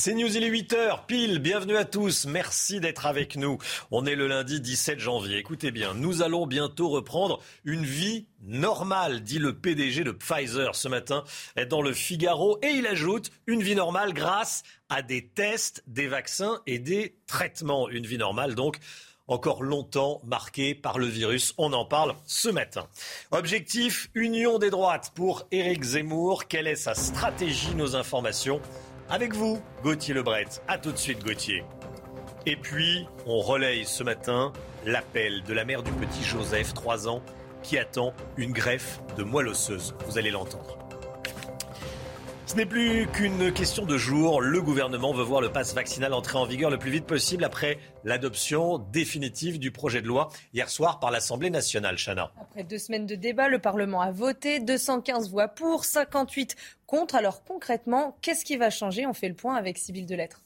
C'est 0.00 0.14
News, 0.14 0.34
il 0.34 0.42
est 0.42 0.50
8h, 0.50 1.04
pile, 1.04 1.40
bienvenue 1.40 1.76
à 1.76 1.84
tous, 1.84 2.24
merci 2.24 2.80
d'être 2.80 3.04
avec 3.04 3.36
nous. 3.36 3.58
On 3.90 4.06
est 4.06 4.14
le 4.14 4.28
lundi 4.28 4.58
17 4.58 4.98
janvier, 4.98 5.36
écoutez 5.36 5.72
bien, 5.72 5.92
nous 5.92 6.22
allons 6.22 6.46
bientôt 6.46 6.88
reprendre 6.88 7.38
une 7.66 7.84
vie 7.84 8.26
normale, 8.40 9.22
dit 9.22 9.38
le 9.38 9.58
PDG 9.58 10.02
de 10.02 10.12
Pfizer 10.12 10.74
ce 10.74 10.88
matin 10.88 11.22
dans 11.68 11.82
le 11.82 11.92
Figaro, 11.92 12.58
et 12.62 12.68
il 12.68 12.86
ajoute 12.86 13.30
une 13.46 13.62
vie 13.62 13.74
normale 13.74 14.14
grâce 14.14 14.62
à 14.88 15.02
des 15.02 15.26
tests, 15.26 15.84
des 15.86 16.08
vaccins 16.08 16.62
et 16.66 16.78
des 16.78 17.18
traitements. 17.26 17.90
Une 17.90 18.06
vie 18.06 18.16
normale 18.16 18.54
donc 18.54 18.78
encore 19.28 19.62
longtemps 19.62 20.22
marquée 20.24 20.74
par 20.74 20.98
le 20.98 21.06
virus. 21.06 21.52
On 21.58 21.74
en 21.74 21.84
parle 21.84 22.14
ce 22.24 22.48
matin. 22.48 22.86
Objectif, 23.32 24.08
union 24.14 24.58
des 24.58 24.70
droites 24.70 25.12
pour 25.14 25.46
Éric 25.52 25.84
Zemmour. 25.84 26.48
Quelle 26.48 26.66
est 26.66 26.74
sa 26.74 26.94
stratégie 26.94 27.74
Nos 27.74 27.96
informations 27.96 28.62
avec 29.10 29.34
vous, 29.34 29.60
Gauthier 29.82 30.14
Lebret. 30.14 30.46
A 30.68 30.78
tout 30.78 30.92
de 30.92 30.96
suite, 30.96 31.24
Gauthier. 31.24 31.64
Et 32.46 32.56
puis, 32.56 33.06
on 33.26 33.40
relaye 33.40 33.84
ce 33.84 34.02
matin 34.02 34.52
l'appel 34.86 35.42
de 35.42 35.52
la 35.52 35.64
mère 35.64 35.82
du 35.82 35.90
petit 35.92 36.24
Joseph, 36.24 36.72
3 36.72 37.08
ans, 37.08 37.22
qui 37.62 37.76
attend 37.76 38.14
une 38.36 38.52
greffe 38.52 39.00
de 39.16 39.22
moelle 39.22 39.48
osseuse. 39.48 39.94
Vous 40.06 40.16
allez 40.16 40.30
l'entendre. 40.30 40.79
Ce 42.50 42.56
n'est 42.56 42.66
plus 42.66 43.06
qu'une 43.06 43.52
question 43.52 43.86
de 43.86 43.96
jours. 43.96 44.40
Le 44.40 44.60
gouvernement 44.60 45.12
veut 45.12 45.22
voir 45.22 45.40
le 45.40 45.52
pass 45.52 45.72
vaccinal 45.72 46.12
entrer 46.12 46.36
en 46.36 46.46
vigueur 46.46 46.68
le 46.68 46.80
plus 46.80 46.90
vite 46.90 47.06
possible 47.06 47.44
après 47.44 47.78
l'adoption 48.02 48.78
définitive 48.78 49.60
du 49.60 49.70
projet 49.70 50.02
de 50.02 50.08
loi 50.08 50.30
hier 50.52 50.68
soir 50.68 50.98
par 50.98 51.12
l'Assemblée 51.12 51.48
nationale. 51.48 51.96
Chana. 51.96 52.32
Après 52.40 52.64
deux 52.64 52.78
semaines 52.78 53.06
de 53.06 53.14
débat, 53.14 53.46
le 53.46 53.60
Parlement 53.60 54.00
a 54.00 54.10
voté 54.10 54.58
215 54.58 55.30
voix 55.30 55.46
pour, 55.46 55.84
58 55.84 56.56
contre. 56.88 57.14
Alors 57.14 57.44
concrètement, 57.44 58.18
qu'est-ce 58.20 58.44
qui 58.44 58.56
va 58.56 58.68
changer? 58.68 59.06
On 59.06 59.14
fait 59.14 59.28
le 59.28 59.36
point 59.36 59.54
avec 59.54 59.78
Sybille 59.78 60.06
Delettre. 60.06 60.42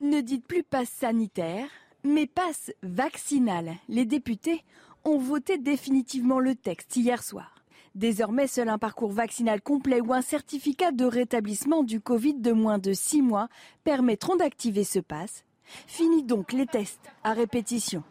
Ne 0.00 0.22
dites 0.22 0.46
plus 0.46 0.62
passe 0.62 0.88
sanitaire, 0.88 1.66
mais 2.02 2.26
passe 2.26 2.72
vaccinal. 2.82 3.74
Les 3.90 4.06
députés 4.06 4.64
ont 5.04 5.18
voté 5.18 5.58
définitivement 5.58 6.38
le 6.38 6.54
texte 6.54 6.96
hier 6.96 7.22
soir. 7.22 7.59
Désormais, 7.94 8.46
seul 8.46 8.68
un 8.68 8.78
parcours 8.78 9.10
vaccinal 9.10 9.60
complet 9.60 10.00
ou 10.00 10.12
un 10.12 10.22
certificat 10.22 10.92
de 10.92 11.04
rétablissement 11.04 11.82
du 11.82 12.00
Covid 12.00 12.34
de 12.34 12.52
moins 12.52 12.78
de 12.78 12.92
6 12.92 13.22
mois 13.22 13.48
permettront 13.82 14.36
d'activer 14.36 14.84
ce 14.84 15.00
pass. 15.00 15.44
Fini 15.86 16.22
donc 16.22 16.52
les 16.52 16.66
tests 16.66 17.10
à 17.24 17.32
répétition. 17.32 18.02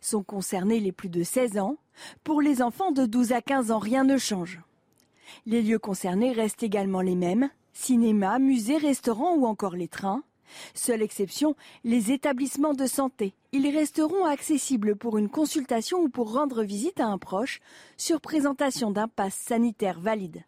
Sont 0.00 0.22
concernés 0.22 0.80
les 0.80 0.92
plus 0.92 1.08
de 1.08 1.22
16 1.22 1.58
ans. 1.58 1.76
Pour 2.22 2.40
les 2.40 2.62
enfants 2.62 2.92
de 2.92 3.06
12 3.06 3.32
à 3.32 3.42
15 3.42 3.70
ans, 3.70 3.78
rien 3.78 4.04
ne 4.04 4.18
change. 4.18 4.60
Les 5.46 5.62
lieux 5.62 5.78
concernés 5.78 6.32
restent 6.32 6.62
également 6.62 7.00
les 7.00 7.16
mêmes. 7.16 7.50
Cinéma, 7.72 8.38
musées, 8.38 8.76
restaurants 8.76 9.34
ou 9.34 9.46
encore 9.46 9.76
les 9.76 9.88
trains. 9.88 10.22
Seule 10.74 11.02
exception, 11.02 11.56
les 11.84 12.12
établissements 12.12 12.74
de 12.74 12.86
santé. 12.86 13.34
Ils 13.52 13.68
resteront 13.68 14.24
accessibles 14.24 14.96
pour 14.96 15.18
une 15.18 15.28
consultation 15.28 15.98
ou 15.98 16.08
pour 16.08 16.32
rendre 16.32 16.62
visite 16.62 17.00
à 17.00 17.06
un 17.06 17.18
proche 17.18 17.60
sur 17.96 18.20
présentation 18.20 18.90
d'un 18.90 19.08
pass 19.08 19.34
sanitaire 19.34 20.00
valide. 20.00 20.44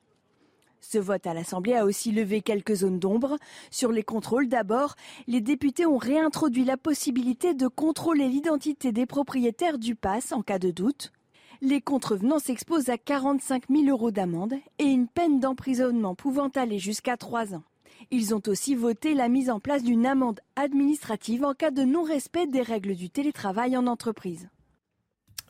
Ce 0.80 0.98
vote 0.98 1.26
à 1.26 1.34
l'Assemblée 1.34 1.74
a 1.74 1.84
aussi 1.84 2.10
levé 2.10 2.40
quelques 2.40 2.76
zones 2.76 2.98
d'ombre. 2.98 3.36
Sur 3.70 3.92
les 3.92 4.02
contrôles 4.02 4.48
d'abord, 4.48 4.96
les 5.26 5.40
députés 5.40 5.86
ont 5.86 5.98
réintroduit 5.98 6.64
la 6.64 6.76
possibilité 6.76 7.54
de 7.54 7.68
contrôler 7.68 8.28
l'identité 8.28 8.90
des 8.90 9.06
propriétaires 9.06 9.78
du 9.78 9.94
pass 9.94 10.32
en 10.32 10.42
cas 10.42 10.58
de 10.58 10.70
doute. 10.70 11.12
Les 11.60 11.82
contrevenants 11.82 12.38
s'exposent 12.38 12.88
à 12.88 12.96
45 12.96 13.64
000 13.68 13.84
euros 13.88 14.10
d'amende 14.10 14.54
et 14.78 14.84
une 14.84 15.08
peine 15.08 15.40
d'emprisonnement 15.40 16.14
pouvant 16.14 16.48
aller 16.48 16.78
jusqu'à 16.78 17.18
trois 17.18 17.54
ans. 17.54 17.62
Ils 18.10 18.34
ont 18.34 18.42
aussi 18.46 18.74
voté 18.74 19.14
la 19.14 19.28
mise 19.28 19.50
en 19.50 19.60
place 19.60 19.82
d'une 19.82 20.06
amende 20.06 20.40
administrative 20.56 21.44
en 21.44 21.54
cas 21.54 21.70
de 21.70 21.82
non-respect 21.82 22.46
des 22.46 22.62
règles 22.62 22.94
du 22.94 23.10
télétravail 23.10 23.76
en 23.76 23.86
entreprise. 23.86 24.48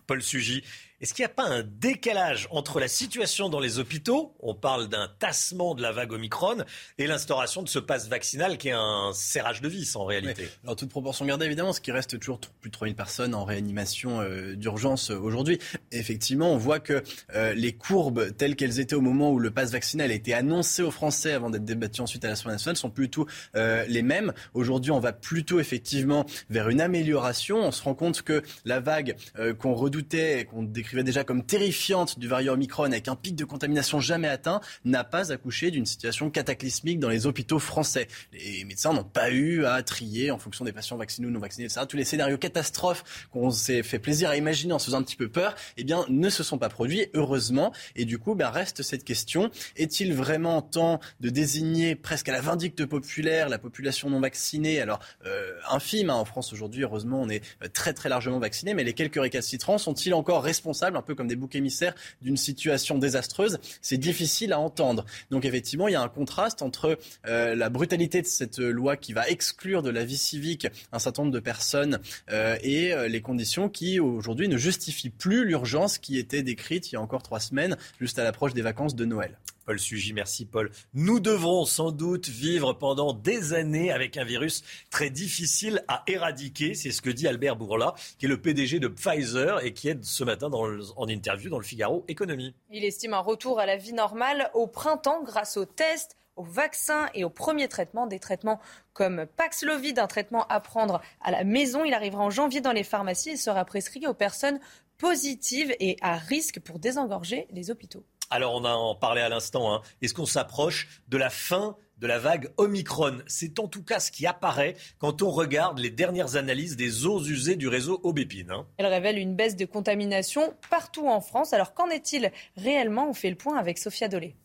Paul 0.07 0.23
Sugy, 0.23 0.65
est-ce 1.01 1.15
qu'il 1.15 1.23
n'y 1.23 1.31
a 1.31 1.35
pas 1.35 1.47
un 1.47 1.63
décalage 1.63 2.47
entre 2.51 2.79
la 2.79 2.87
situation 2.87 3.49
dans 3.49 3.59
les 3.59 3.79
hôpitaux, 3.79 4.35
on 4.41 4.55
parle 4.55 4.89
d'un 4.89 5.09
tassement 5.19 5.75
de 5.75 5.81
la 5.81 5.93
vague 5.93 6.13
Omicron, 6.13 6.59
et 6.99 7.07
l'instauration 7.07 7.63
de 7.63 7.71
ce 7.71 7.79
passe 7.79 8.09
vaccinal 8.09 8.59
qui 8.59 8.69
est 8.69 8.75
un 8.77 9.13
serrage 9.15 9.63
de 9.63 9.69
vis 9.69 9.97
en 9.97 10.05
réalité? 10.05 10.51
Alors 10.63 10.77
toute 10.77 10.91
proportion 10.91 11.25
gardée 11.25 11.47
évidemment, 11.47 11.73
ce 11.73 11.81
qui 11.81 11.91
reste 11.91 12.19
toujours 12.19 12.39
plus 12.61 12.69
de 12.69 12.75
3000 12.75 12.95
personnes 12.95 13.35
en 13.35 13.45
réanimation 13.45 14.21
euh, 14.21 14.55
d'urgence 14.57 15.11
euh, 15.11 15.19
aujourd'hui. 15.19 15.59
Effectivement, 15.91 16.53
on 16.53 16.59
voit 16.59 16.81
que 16.81 17.03
euh, 17.35 17.55
les 17.55 17.73
courbes 17.73 18.37
telles 18.37 18.55
qu'elles 18.55 18.79
étaient 18.79 18.95
au 18.95 19.01
moment 19.01 19.31
où 19.31 19.39
le 19.39 19.51
passe 19.51 19.73
vaccinal 19.73 20.11
a 20.11 20.15
été 20.15 20.35
annoncé 20.35 20.83
aux 20.83 20.91
Français 20.91 21.33
avant 21.33 21.49
d'être 21.49 21.65
débattu 21.65 22.03
ensuite 22.03 22.27
à 22.27 22.29
l'Assemblée 22.29 22.57
nationale 22.57 22.77
sont 22.77 22.91
plutôt 22.91 23.27
les 23.55 24.03
mêmes. 24.03 24.33
Aujourd'hui, 24.55 24.91
on 24.91 25.01
va 25.01 25.13
plutôt 25.13 25.61
effectivement 25.61 26.27
vers 26.51 26.69
une 26.69 26.81
amélioration. 26.81 27.59
On 27.59 27.71
se 27.71 27.83
rend 27.83 27.95
compte 27.95 28.23
que 28.23 28.43
la 28.65 28.81
vague 28.81 29.17
qu'on 29.59 29.75
redoutait 29.75 30.47
qu'on 30.51 30.63
décrit 30.63 30.90
déjà 30.99 31.25
comme 31.25 31.45
terrifiante 31.45 32.19
du 32.19 32.29
variant 32.29 32.55
Omicron 32.55 32.85
avec 32.85 33.09
un 33.09 33.17
pic 33.17 33.37
de 33.37 33.45
contamination 33.45 34.01
jamais 34.01 34.29
atteint, 34.29 34.61
n'a 34.85 35.05
pas 35.05 35.33
accouché 35.33 35.71
d'une 35.71 35.87
situation 35.87 36.31
cataclysmique 36.31 37.01
dans 37.01 37.09
les 37.09 37.27
hôpitaux 37.27 37.59
français. 37.59 38.09
Les 38.33 38.65
médecins 38.65 38.93
n'ont 38.93 39.05
pas 39.05 39.31
eu 39.31 39.65
à 39.65 39.83
trier 39.83 40.31
en 40.31 40.39
fonction 40.39 40.65
des 40.65 40.73
patients 40.73 40.97
vaccinés 40.97 41.27
ou 41.27 41.31
non 41.31 41.41
vaccinés, 41.41 41.67
etc. 41.67 41.83
Tous 41.89 41.97
les 41.97 42.05
scénarios 42.05 42.39
catastrophes 42.39 43.29
qu'on 43.33 43.51
s'est 43.51 43.83
fait 43.83 43.99
plaisir 43.99 44.31
à 44.31 44.37
imaginer 44.37 44.73
en 44.73 44.79
se 44.79 44.87
faisant 44.87 44.99
un 44.99 45.03
petit 45.03 45.17
peu 45.17 45.29
peur, 45.29 45.55
eh 45.77 45.85
bien, 45.85 46.05
ne 46.09 46.29
se 46.29 46.43
sont 46.43 46.59
pas 46.59 46.69
produits, 46.69 47.07
heureusement. 47.15 47.73
Et 47.97 48.05
du 48.05 48.19
coup, 48.19 48.35
ben, 48.35 48.51
reste 48.51 48.83
cette 48.83 49.05
question. 49.05 49.51
Est-il 49.77 50.15
vraiment 50.15 50.63
temps 50.63 51.01
de 51.21 51.31
désigner 51.31 51.95
presque 51.95 52.29
à 52.29 52.33
la 52.33 52.41
vindicte 52.41 52.85
populaire 52.87 53.49
la 53.49 53.59
population 53.59 54.11
non 54.11 54.21
vaccinée? 54.21 54.81
Alors, 54.81 55.01
euh, 55.27 55.53
infime, 55.71 56.11
hein, 56.11 56.15
en 56.15 56.25
France 56.25 56.53
aujourd'hui, 56.53 56.83
heureusement, 56.83 57.21
on 57.21 57.29
est 57.29 57.43
très 57.73 57.93
très 57.93 58.09
largement 58.09 58.39
vaccinés, 58.39 58.75
mais 58.75 58.85
les 58.85 58.95
quelques 58.95 59.21
récalcitrants 59.21 59.79
sont-ils 59.79 60.15
encore 60.15 60.43
responsables? 60.43 60.80
Un 60.89 61.03
peu 61.03 61.15
comme 61.15 61.29
des 61.29 61.37
boucs 61.37 61.55
émissaires 61.55 61.95
d'une 62.23 62.37
situation 62.37 62.99
désastreuse. 62.99 63.59
C'est 63.83 63.99
difficile 63.99 64.53
à 64.53 64.59
entendre. 64.59 65.05
Donc 65.31 65.45
effectivement, 65.45 65.89
il 65.89 65.93
y 65.93 65.97
a 65.97 66.03
un 66.03 66.09
contraste 66.09 66.63
entre 66.63 66.99
euh, 67.27 67.55
la 67.55 67.69
brutalité 67.69 68.23
de 68.23 68.27
cette 68.27 68.59
loi 68.59 68.97
qui 68.97 69.13
va 69.13 69.29
exclure 69.29 69.83
de 69.83 69.91
la 69.91 70.05
vie 70.05 70.17
civique 70.17 70.67
un 70.93 70.99
certain 70.99 71.23
nombre 71.23 71.35
de 71.35 71.41
personnes 71.41 72.01
euh, 72.31 72.57
et 72.63 72.93
euh, 72.93 73.09
les 73.09 73.21
conditions 73.21 73.69
qui 73.69 74.01
aujourd'hui 74.01 74.49
ne 74.49 74.57
justifient 74.57 75.11
plus 75.11 75.45
l'urgence 75.45 75.99
qui 75.99 76.19
était 76.19 76.43
décrite 76.43 76.91
il 76.91 76.95
y 76.95 76.97
a 76.97 77.01
encore 77.01 77.23
trois 77.23 77.41
semaines, 77.41 77.77
juste 78.01 78.19
à 78.19 78.25
l'approche 78.25 78.55
des 78.55 78.63
vacances 78.63 78.95
de 78.95 79.05
Noël. 79.05 79.39
Paul 79.71 79.79
Sugy, 79.79 80.13
merci 80.13 80.47
Paul. 80.47 80.73
Nous 80.95 81.21
devrons 81.21 81.65
sans 81.65 81.93
doute 81.93 82.29
vivre 82.29 82.73
pendant 82.73 83.13
des 83.13 83.53
années 83.53 83.93
avec 83.93 84.17
un 84.17 84.25
virus 84.25 84.65
très 84.91 85.11
difficile 85.11 85.85
à 85.87 86.03
éradiquer. 86.09 86.75
C'est 86.75 86.91
ce 86.91 87.01
que 87.01 87.09
dit 87.09 87.29
Albert 87.29 87.55
Bourla, 87.55 87.95
qui 88.19 88.27
est 88.27 88.29
le 88.29 88.43
PDG 88.43 88.81
de 88.81 88.89
Pfizer 88.89 89.65
et 89.65 89.73
qui 89.73 89.89
est 89.89 90.05
ce 90.05 90.25
matin 90.25 90.51
en 90.51 91.07
interview 91.07 91.51
dans 91.51 91.59
le 91.59 91.65
Figaro 91.65 92.05
Économie. 92.09 92.53
Il 92.73 92.85
estime 92.85 93.15
un 93.15 93.21
retour 93.21 93.61
à 93.61 93.67
la 93.67 93.77
vie 93.77 93.93
normale 93.93 94.51
au 94.55 94.67
printemps 94.67 95.23
grâce 95.23 95.57
aux 95.57 95.67
tests 95.67 96.17
au 96.35 96.43
vaccin 96.43 97.09
et 97.15 97.23
au 97.23 97.31
premier 97.31 97.69
traitement, 97.69 98.09
des 98.09 98.19
traitements 98.19 98.59
comme 98.93 99.25
Paxlovid, 99.37 100.01
un 100.01 100.09
traitement 100.09 100.49
à 100.49 100.59
prendre 100.59 101.01
à 101.21 101.31
la 101.31 101.45
maison. 101.45 101.85
Il 101.85 101.95
arrivera 101.95 102.25
en 102.25 102.31
janvier 102.31 102.61
dans 102.61 102.73
les 102.73 102.83
pharmacies 102.83 103.31
et 103.31 103.37
sera 103.37 103.65
prescrit 103.65 104.09
aux 104.09 104.15
personnes 104.15 104.59
positives 104.99 105.73
et 105.79 105.97
à 106.01 106.17
risque 106.17 106.59
pour 106.59 106.81
désengorger 106.81 107.47
les 107.53 107.71
hôpitaux. 107.71 108.05
Alors 108.31 108.55
on 108.55 108.65
a 108.65 108.71
en 108.71 108.95
parlé 108.95 109.21
à 109.21 109.29
l'instant. 109.29 109.75
Hein. 109.75 109.83
Est-ce 110.01 110.15
qu'on 110.15 110.27
s'approche 110.27 111.03
de 111.09 111.17
la 111.19 111.31
fin 111.31 111.77
de 111.99 112.07
la 112.07 112.21
vague 112.21 112.53
Omicron? 112.59 113.19
C'est 113.27 113.59
en 113.59 113.67
tout 113.67 113.83
cas 113.83 113.99
ce 113.99 114.13
qui 114.13 114.25
apparaît 114.25 114.77
quand 114.99 115.23
on 115.23 115.31
regarde 115.31 115.81
les 115.81 115.91
dernières 115.91 116.37
analyses 116.37 116.77
des 116.77 117.07
eaux 117.07 117.21
usées 117.21 117.57
du 117.57 117.67
réseau 117.67 118.01
Aubépine. 118.05 118.53
Hein. 118.53 118.67
Elle 118.77 118.87
révèle 118.87 119.19
une 119.19 119.35
baisse 119.35 119.57
de 119.57 119.65
contamination 119.65 120.55
partout 120.71 121.09
en 121.09 121.21
France. 121.21 121.53
Alors 121.53 121.75
qu'en 121.75 121.89
est-il 121.89 122.31
réellement? 122.57 123.11
On 123.11 123.15
fait 123.15 123.31
le 123.31 123.37
point 123.37 123.59
avec 123.59 123.79
Sophia 123.79 124.07
Dolé. 124.07 124.37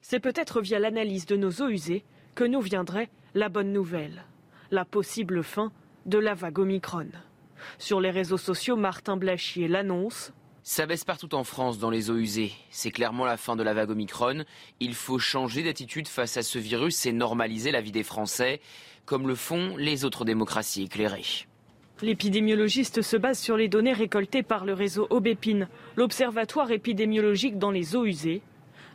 C'est 0.00 0.20
peut-être 0.20 0.60
via 0.60 0.80
l'analyse 0.80 1.26
de 1.26 1.36
nos 1.36 1.50
eaux 1.62 1.68
usées 1.68 2.04
que 2.34 2.44
nous 2.44 2.60
viendrait 2.60 3.10
la 3.34 3.48
bonne 3.48 3.72
nouvelle, 3.72 4.24
la 4.70 4.84
possible 4.84 5.44
fin 5.44 5.72
de 6.04 6.18
la 6.18 6.34
vague 6.34 6.58
Omicron. 6.58 7.08
Sur 7.78 8.00
les 8.00 8.10
réseaux 8.10 8.36
sociaux, 8.36 8.76
Martin 8.76 9.16
Blachier 9.16 9.68
l'annonce 9.68 10.32
ça 10.66 10.84
baisse 10.84 11.04
partout 11.04 11.32
en 11.36 11.44
France 11.44 11.78
dans 11.78 11.90
les 11.90 12.10
eaux 12.10 12.16
usées. 12.16 12.50
C'est 12.70 12.90
clairement 12.90 13.24
la 13.24 13.36
fin 13.36 13.54
de 13.54 13.62
la 13.62 13.72
vague 13.72 13.90
Omicron. 13.90 14.44
Il 14.80 14.94
faut 14.94 15.20
changer 15.20 15.62
d'attitude 15.62 16.08
face 16.08 16.36
à 16.36 16.42
ce 16.42 16.58
virus 16.58 17.06
et 17.06 17.12
normaliser 17.12 17.70
la 17.70 17.80
vie 17.80 17.92
des 17.92 18.02
Français, 18.02 18.60
comme 19.04 19.28
le 19.28 19.36
font 19.36 19.76
les 19.76 20.04
autres 20.04 20.24
démocraties 20.24 20.82
éclairées. 20.82 21.46
L'épidémiologiste 22.02 23.00
se 23.00 23.16
base 23.16 23.38
sur 23.38 23.56
les 23.56 23.68
données 23.68 23.92
récoltées 23.92 24.42
par 24.42 24.64
le 24.64 24.72
réseau 24.72 25.06
Aubépine, 25.08 25.68
l'observatoire 25.94 26.72
épidémiologique 26.72 27.58
dans 27.58 27.70
les 27.70 27.94
eaux 27.94 28.04
usées. 28.04 28.42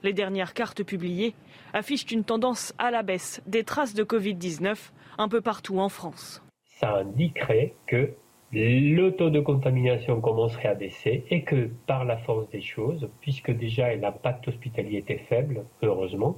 Les 0.03 0.11
dernières 0.11 0.53
cartes 0.53 0.84
publiées 0.84 1.34
affichent 1.72 2.11
une 2.11 2.26
tendance 2.26 2.73
à 2.80 2.91
la 2.91 3.02
baisse 3.02 3.41
des 3.48 3.64
traces 3.64 3.93
de 3.93 4.03
Covid-19 4.03 4.76
un 5.18 5.30
peu 5.30 5.39
partout 5.39 5.80
en 5.80 5.88
France. 5.88 6.43
Ça 6.81 6.98
indiquerait 6.98 7.76
que 7.88 8.10
le 8.53 9.10
taux 9.11 9.30
de 9.30 9.40
contamination 9.40 10.19
commencerait 10.19 10.68
à 10.68 10.73
baisser 10.76 11.23
et 11.30 11.44
que 11.44 11.69
par 11.88 12.06
la 12.06 12.18
force 12.18 12.49
des 12.49 12.61
choses, 12.61 13.10
puisque 13.22 13.52
déjà 13.52 13.95
l'impact 13.95 14.48
hospitalier 14.48 14.98
était 14.98 15.23
faible, 15.30 15.64
heureusement, 15.82 16.38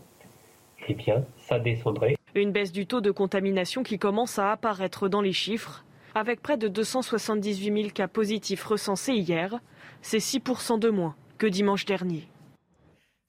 eh 0.88 0.94
bien, 0.94 1.26
ça 1.38 1.60
descendrait. 1.60 2.16
Une 2.36 2.52
baisse 2.52 2.72
du 2.72 2.86
taux 2.86 3.02
de 3.02 3.12
contamination 3.12 3.84
qui 3.84 3.98
commence 3.98 4.38
à 4.38 4.52
apparaître 4.52 5.08
dans 5.08 5.22
les 5.22 5.34
chiffres, 5.34 5.86
avec 6.16 6.42
près 6.42 6.58
de 6.58 6.68
278 6.68 7.82
000 7.82 7.90
cas 7.90 8.08
positifs 8.08 8.64
recensés 8.64 9.14
hier. 9.14 9.60
C'est 10.02 10.18
6% 10.18 10.80
de 10.80 10.90
moins 10.90 11.16
que 11.38 11.48
dimanche 11.48 11.86
dernier. 11.86 12.28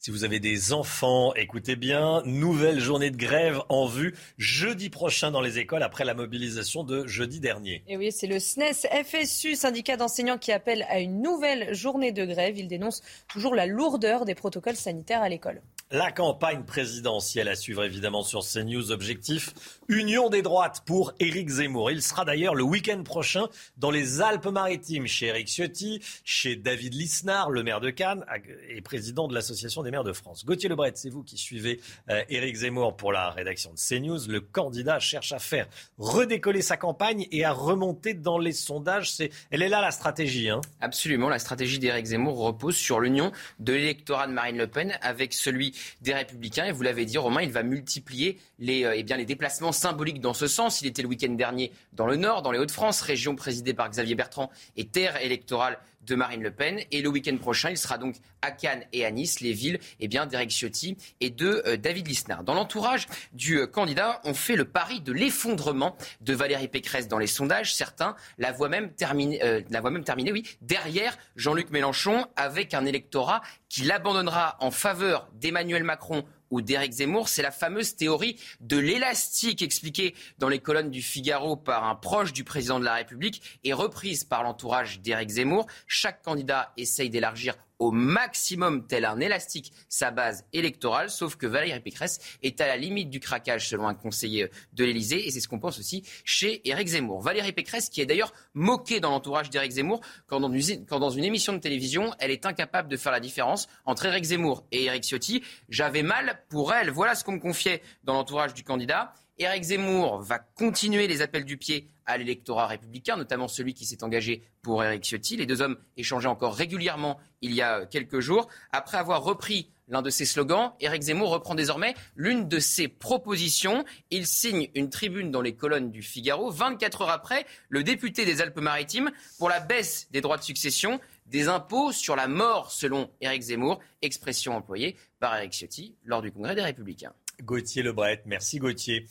Si 0.04 0.10
vous 0.10 0.24
avez 0.24 0.38
des 0.38 0.74
enfants, 0.74 1.32
écoutez 1.32 1.76
bien, 1.76 2.20
nouvelle 2.26 2.78
journée 2.78 3.10
de 3.10 3.16
grève 3.16 3.62
en 3.70 3.86
vue 3.86 4.14
jeudi 4.36 4.90
prochain 4.90 5.30
dans 5.30 5.40
les 5.40 5.58
écoles 5.58 5.82
après 5.82 6.04
la 6.04 6.12
mobilisation 6.12 6.84
de 6.84 7.06
jeudi 7.06 7.40
dernier. 7.40 7.82
Et 7.88 7.96
oui, 7.96 8.12
c'est 8.12 8.26
le 8.26 8.38
SNES 8.38 8.86
FSU, 9.02 9.54
syndicat 9.54 9.96
d'enseignants, 9.96 10.36
qui 10.36 10.52
appelle 10.52 10.84
à 10.90 11.00
une 11.00 11.22
nouvelle 11.22 11.72
journée 11.72 12.12
de 12.12 12.26
grève. 12.26 12.58
Il 12.58 12.68
dénonce 12.68 13.00
toujours 13.28 13.54
la 13.54 13.64
lourdeur 13.64 14.26
des 14.26 14.34
protocoles 14.34 14.76
sanitaires 14.76 15.22
à 15.22 15.30
l'école. 15.30 15.62
La 15.90 16.10
campagne 16.10 16.64
présidentielle 16.64 17.46
à 17.46 17.54
suivre 17.54 17.84
évidemment 17.84 18.22
sur 18.22 18.42
CNews. 18.42 18.90
Objectif 18.90 19.52
Union 19.88 20.30
des 20.30 20.40
droites 20.40 20.82
pour 20.86 21.12
Éric 21.20 21.48
Zemmour. 21.48 21.90
Il 21.90 22.00
sera 22.00 22.24
d'ailleurs 22.24 22.54
le 22.54 22.62
week-end 22.62 23.02
prochain 23.02 23.48
dans 23.76 23.90
les 23.90 24.22
Alpes-Maritimes 24.22 25.06
chez 25.06 25.26
Éric 25.26 25.46
Ciotti, 25.46 26.00
chez 26.24 26.56
David 26.56 26.94
Lisnard, 26.94 27.50
le 27.50 27.62
maire 27.62 27.80
de 27.80 27.90
Cannes 27.90 28.24
et 28.70 28.80
président 28.80 29.28
de 29.28 29.34
l'Association 29.34 29.82
des 29.82 29.90
maires 29.90 30.04
de 30.04 30.14
France. 30.14 30.46
Gauthier 30.46 30.70
Lebret, 30.70 30.92
c'est 30.94 31.10
vous 31.10 31.22
qui 31.22 31.36
suivez 31.36 31.80
euh, 32.08 32.24
Éric 32.30 32.56
Zemmour 32.56 32.96
pour 32.96 33.12
la 33.12 33.30
rédaction 33.30 33.70
de 33.72 33.78
CNews. 33.78 34.26
Le 34.26 34.40
candidat 34.40 34.98
cherche 34.98 35.32
à 35.32 35.38
faire 35.38 35.68
redécoller 35.98 36.62
sa 36.62 36.78
campagne 36.78 37.28
et 37.30 37.44
à 37.44 37.52
remonter 37.52 38.14
dans 38.14 38.38
les 38.38 38.52
sondages. 38.52 39.12
Elle 39.50 39.62
est 39.62 39.68
là 39.68 39.82
la 39.82 39.90
stratégie. 39.90 40.48
Hein 40.48 40.62
Absolument. 40.80 41.28
La 41.28 41.38
stratégie 41.38 41.78
d'Éric 41.78 42.06
Zemmour 42.06 42.38
repose 42.38 42.74
sur 42.74 43.00
l'union 43.00 43.32
de 43.58 43.74
l'électorat 43.74 44.26
de 44.26 44.32
Marine 44.32 44.56
Le 44.56 44.66
Pen 44.66 44.98
avec 45.02 45.34
celui 45.34 45.73
des 46.00 46.14
Républicains. 46.14 46.66
Et 46.66 46.72
vous 46.72 46.82
l'avez 46.82 47.04
dit, 47.04 47.18
Romain, 47.18 47.42
il 47.42 47.50
va 47.50 47.62
multiplier 47.62 48.38
les, 48.58 48.84
euh, 48.84 48.94
eh 48.96 49.02
les 49.02 49.24
déplacements 49.24 49.72
symboliques 49.72 50.20
dans 50.20 50.34
ce 50.34 50.46
sens. 50.46 50.80
Il 50.80 50.86
était 50.86 51.02
le 51.02 51.08
week-end 51.08 51.32
dernier 51.32 51.72
dans 51.92 52.06
le 52.06 52.16
Nord, 52.16 52.42
dans 52.42 52.52
les 52.52 52.58
Hauts-de-France, 52.58 53.00
région 53.00 53.36
présidée 53.36 53.74
par 53.74 53.88
Xavier 53.90 54.14
Bertrand 54.14 54.50
et 54.76 54.86
terre 54.86 55.22
électorale 55.22 55.78
de 56.06 56.14
Marine 56.14 56.42
Le 56.42 56.50
Pen. 56.50 56.80
Et 56.90 57.02
le 57.02 57.08
week-end 57.08 57.36
prochain, 57.36 57.70
il 57.70 57.78
sera 57.78 57.98
donc 57.98 58.16
à 58.42 58.50
Cannes 58.50 58.84
et 58.92 59.04
à 59.04 59.10
Nice, 59.10 59.40
les 59.40 59.52
villes 59.52 59.78
eh 60.00 60.08
bien, 60.08 60.26
d'Eric 60.26 60.50
Ciotti 60.50 60.96
et 61.20 61.30
de 61.30 61.62
euh, 61.66 61.76
David 61.76 62.06
Lisnard. 62.06 62.44
Dans 62.44 62.54
l'entourage 62.54 63.06
du 63.32 63.58
euh, 63.58 63.66
candidat, 63.66 64.20
on 64.24 64.34
fait 64.34 64.56
le 64.56 64.64
pari 64.64 65.00
de 65.00 65.12
l'effondrement 65.12 65.96
de 66.20 66.34
Valérie 66.34 66.68
Pécresse 66.68 67.08
dans 67.08 67.18
les 67.18 67.26
sondages. 67.26 67.74
Certains 67.74 68.16
la 68.38 68.52
voient 68.52 68.68
même 68.68 68.92
terminer, 68.92 69.64
la 69.70 69.80
voient 69.80 69.90
même 69.90 70.04
terminer 70.04 70.32
oui, 70.32 70.44
derrière 70.60 71.16
Jean-Luc 71.36 71.70
Mélenchon 71.70 72.26
avec 72.36 72.74
un 72.74 72.84
électorat 72.84 73.42
qui 73.68 73.82
l'abandonnera 73.82 74.56
en 74.60 74.70
faveur 74.70 75.28
d'Emmanuel 75.34 75.84
Macron 75.84 76.24
ou 76.50 76.60
d'Éric 76.60 76.92
Zemmour, 76.92 77.28
c'est 77.28 77.42
la 77.42 77.50
fameuse 77.50 77.96
théorie 77.96 78.38
de 78.60 78.76
l'élastique 78.76 79.62
expliquée 79.62 80.14
dans 80.38 80.48
les 80.48 80.58
colonnes 80.58 80.90
du 80.90 81.02
Figaro 81.02 81.56
par 81.56 81.84
un 81.84 81.94
proche 81.94 82.32
du 82.32 82.44
président 82.44 82.78
de 82.78 82.84
la 82.84 82.94
République 82.94 83.60
et 83.64 83.72
reprise 83.72 84.24
par 84.24 84.42
l'entourage 84.42 85.00
d'Éric 85.00 85.30
Zemmour. 85.30 85.66
Chaque 85.86 86.22
candidat 86.22 86.72
essaye 86.76 87.10
d'élargir 87.10 87.54
au 87.78 87.90
maximum, 87.90 88.86
tel 88.86 89.04
un 89.04 89.20
élastique, 89.20 89.72
sa 89.88 90.10
base 90.10 90.44
électorale, 90.52 91.10
sauf 91.10 91.36
que 91.36 91.46
Valérie 91.46 91.80
Pécresse 91.80 92.20
est 92.42 92.60
à 92.60 92.66
la 92.66 92.76
limite 92.76 93.10
du 93.10 93.20
craquage, 93.20 93.68
selon 93.68 93.88
un 93.88 93.94
conseiller 93.94 94.50
de 94.72 94.84
l'Élysée, 94.84 95.26
et 95.26 95.30
c'est 95.30 95.40
ce 95.40 95.48
qu'on 95.48 95.58
pense 95.58 95.78
aussi 95.78 96.04
chez 96.24 96.66
Éric 96.68 96.88
Zemmour. 96.88 97.20
Valérie 97.20 97.52
Pécresse, 97.52 97.88
qui 97.88 98.00
est 98.00 98.06
d'ailleurs 98.06 98.32
moquée 98.54 99.00
dans 99.00 99.10
l'entourage 99.10 99.50
d'Éric 99.50 99.72
Zemmour, 99.72 100.00
quand 100.26 100.40
dans, 100.40 101.10
une, 101.10 101.24
émission 101.24 101.52
de 101.52 101.58
télévision, 101.58 102.14
elle 102.18 102.30
est 102.30 102.46
incapable 102.46 102.88
de 102.88 102.96
faire 102.96 103.12
la 103.12 103.20
différence 103.20 103.66
entre 103.84 104.06
Éric 104.06 104.24
Zemmour 104.24 104.64
et 104.70 104.84
Éric 104.84 105.04
Ciotti. 105.04 105.42
J'avais 105.68 106.02
mal 106.02 106.42
pour 106.48 106.72
elle. 106.72 106.90
Voilà 106.90 107.14
ce 107.14 107.24
qu'on 107.24 107.32
me 107.32 107.40
confiait 107.40 107.82
dans 108.04 108.14
l'entourage 108.14 108.54
du 108.54 108.64
candidat. 108.64 109.12
Éric 109.38 109.64
Zemmour 109.64 110.20
va 110.20 110.38
continuer 110.38 111.08
les 111.08 111.22
appels 111.22 111.44
du 111.44 111.56
pied 111.56 111.90
à 112.06 112.18
l'électorat 112.18 112.66
républicain, 112.66 113.16
notamment 113.16 113.48
celui 113.48 113.74
qui 113.74 113.86
s'est 113.86 114.04
engagé 114.04 114.42
pour 114.62 114.82
Éric 114.84 115.04
Ciotti. 115.04 115.36
Les 115.36 115.46
deux 115.46 115.62
hommes 115.62 115.76
échangeaient 115.96 116.28
encore 116.28 116.54
régulièrement 116.54 117.18
il 117.40 117.52
y 117.52 117.62
a 117.62 117.86
quelques 117.86 118.20
jours. 118.20 118.48
Après 118.72 118.98
avoir 118.98 119.22
repris 119.22 119.70
l'un 119.88 120.02
de 120.02 120.10
ses 120.10 120.24
slogans, 120.24 120.72
Éric 120.80 121.02
Zemmour 121.02 121.30
reprend 121.30 121.54
désormais 121.54 121.94
l'une 122.16 122.48
de 122.48 122.58
ses 122.58 122.88
propositions. 122.88 123.84
Il 124.10 124.26
signe 124.26 124.68
une 124.74 124.88
tribune 124.88 125.30
dans 125.30 125.42
les 125.42 125.54
colonnes 125.54 125.90
du 125.90 126.02
Figaro. 126.02 126.50
24 126.50 127.02
heures 127.02 127.10
après, 127.10 127.46
le 127.68 127.82
député 127.82 128.24
des 128.24 128.40
Alpes-Maritimes 128.40 129.10
pour 129.38 129.48
la 129.48 129.60
baisse 129.60 130.08
des 130.10 130.20
droits 130.20 130.38
de 130.38 130.42
succession 130.42 131.00
des 131.26 131.48
impôts 131.48 131.92
sur 131.92 132.16
la 132.16 132.28
mort, 132.28 132.70
selon 132.70 133.10
Éric 133.20 133.42
Zemmour, 133.42 133.80
expression 134.02 134.54
employée 134.56 134.96
par 135.20 135.36
Éric 135.36 135.52
Ciotti 135.52 135.96
lors 136.04 136.22
du 136.22 136.30
Congrès 136.30 136.54
des 136.54 136.62
Républicains. 136.62 137.12
Gauthier 137.42 137.82
Lebret. 137.82 138.22
Merci 138.26 138.58
Gauthier. 138.58 139.06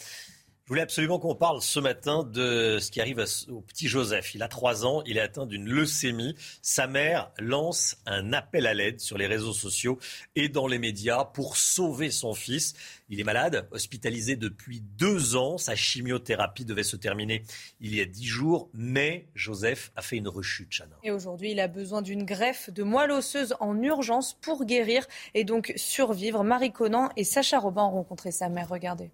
Je 0.65 0.69
voulais 0.69 0.81
absolument 0.81 1.19
qu'on 1.19 1.35
parle 1.35 1.61
ce 1.61 1.81
matin 1.81 2.23
de 2.23 2.77
ce 2.79 2.89
qui 2.89 3.01
arrive 3.01 3.21
au 3.49 3.59
petit 3.59 3.89
Joseph. 3.89 4.33
Il 4.33 4.41
a 4.43 4.47
trois 4.47 4.85
ans, 4.85 5.03
il 5.05 5.17
est 5.17 5.19
atteint 5.19 5.45
d'une 5.45 5.67
leucémie. 5.67 6.35
Sa 6.61 6.87
mère 6.87 7.33
lance 7.37 7.97
un 8.05 8.31
appel 8.31 8.65
à 8.65 8.73
l'aide 8.73 9.01
sur 9.01 9.17
les 9.17 9.27
réseaux 9.27 9.51
sociaux 9.51 9.99
et 10.37 10.47
dans 10.47 10.65
les 10.67 10.79
médias 10.79 11.25
pour 11.25 11.57
sauver 11.57 12.11
son 12.11 12.33
fils. 12.33 12.75
Il 13.09 13.19
est 13.19 13.25
malade, 13.25 13.67
hospitalisé 13.71 14.37
depuis 14.37 14.79
deux 14.79 15.35
ans. 15.35 15.57
Sa 15.57 15.75
chimiothérapie 15.75 16.63
devait 16.63 16.83
se 16.83 16.95
terminer 16.95 17.43
il 17.81 17.93
y 17.93 17.99
a 17.99 18.05
dix 18.05 18.27
jours, 18.27 18.69
mais 18.73 19.27
Joseph 19.35 19.91
a 19.97 20.01
fait 20.01 20.15
une 20.15 20.29
rechute, 20.29 20.71
Chana. 20.71 20.95
Et 21.03 21.11
aujourd'hui, 21.11 21.51
il 21.51 21.59
a 21.59 21.67
besoin 21.67 22.01
d'une 22.01 22.23
greffe 22.23 22.69
de 22.69 22.83
moelle 22.83 23.11
osseuse 23.11 23.53
en 23.59 23.81
urgence 23.81 24.33
pour 24.39 24.63
guérir 24.63 25.05
et 25.33 25.43
donc 25.43 25.73
survivre. 25.75 26.41
Marie 26.45 26.71
Conan 26.71 27.09
et 27.17 27.25
Sacha 27.25 27.59
Robin 27.59 27.83
ont 27.83 27.91
rencontré 27.91 28.31
sa 28.31 28.47
mère. 28.47 28.69
Regardez. 28.69 29.11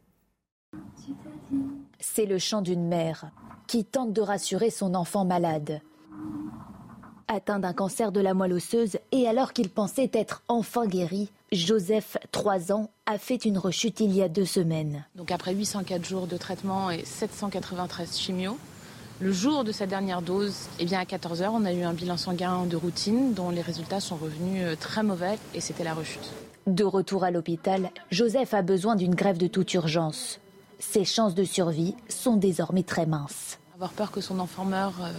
C'est 1.99 2.25
le 2.25 2.37
chant 2.37 2.61
d'une 2.61 2.87
mère 2.87 3.31
qui 3.67 3.85
tente 3.85 4.13
de 4.13 4.21
rassurer 4.21 4.69
son 4.69 4.95
enfant 4.95 5.25
malade. 5.25 5.81
Atteint 7.27 7.59
d'un 7.59 7.73
cancer 7.73 8.11
de 8.11 8.19
la 8.19 8.33
moelle 8.33 8.53
osseuse 8.53 8.97
et 9.11 9.27
alors 9.27 9.53
qu'il 9.53 9.69
pensait 9.69 10.09
être 10.13 10.41
enfin 10.47 10.87
guéri, 10.87 11.29
Joseph, 11.51 12.17
3 12.31 12.71
ans, 12.71 12.89
a 13.05 13.17
fait 13.17 13.45
une 13.45 13.57
rechute 13.57 13.99
il 13.99 14.15
y 14.15 14.23
a 14.23 14.29
deux 14.29 14.45
semaines. 14.45 15.05
Donc 15.15 15.31
après 15.31 15.53
804 15.53 16.03
jours 16.03 16.25
de 16.25 16.37
traitement 16.37 16.89
et 16.89 17.05
793 17.05 18.17
chimio, 18.17 18.57
le 19.19 19.31
jour 19.31 19.63
de 19.63 19.71
sa 19.71 19.85
dernière 19.85 20.21
dose, 20.21 20.69
eh 20.79 20.85
bien 20.85 20.99
à 20.99 21.05
14 21.05 21.41
heures, 21.41 21.53
on 21.53 21.65
a 21.65 21.73
eu 21.73 21.83
un 21.83 21.93
bilan 21.93 22.17
sanguin 22.17 22.65
de 22.65 22.77
routine 22.77 23.33
dont 23.33 23.49
les 23.49 23.61
résultats 23.61 23.99
sont 23.99 24.15
revenus 24.15 24.63
euh, 24.63 24.75
très 24.75 25.03
mauvais 25.03 25.37
et 25.53 25.59
c'était 25.59 25.83
la 25.83 25.93
rechute. 25.93 26.31
De 26.65 26.83
retour 26.83 27.23
à 27.23 27.31
l'hôpital, 27.31 27.91
Joseph 28.11 28.53
a 28.53 28.61
besoin 28.61 28.95
d'une 28.95 29.13
grève 29.13 29.37
de 29.37 29.47
toute 29.47 29.73
urgence 29.73 30.39
ses 30.79 31.05
chances 31.05 31.35
de 31.35 31.43
survie 31.43 31.95
sont 32.07 32.37
désormais 32.37 32.83
très 32.83 33.05
minces. 33.05 33.59
Avoir 33.75 33.91
peur 33.91 34.11
que 34.11 34.21
son 34.21 34.39
enfant 34.39 34.65
meure, 34.65 34.95
euh, 35.01 35.11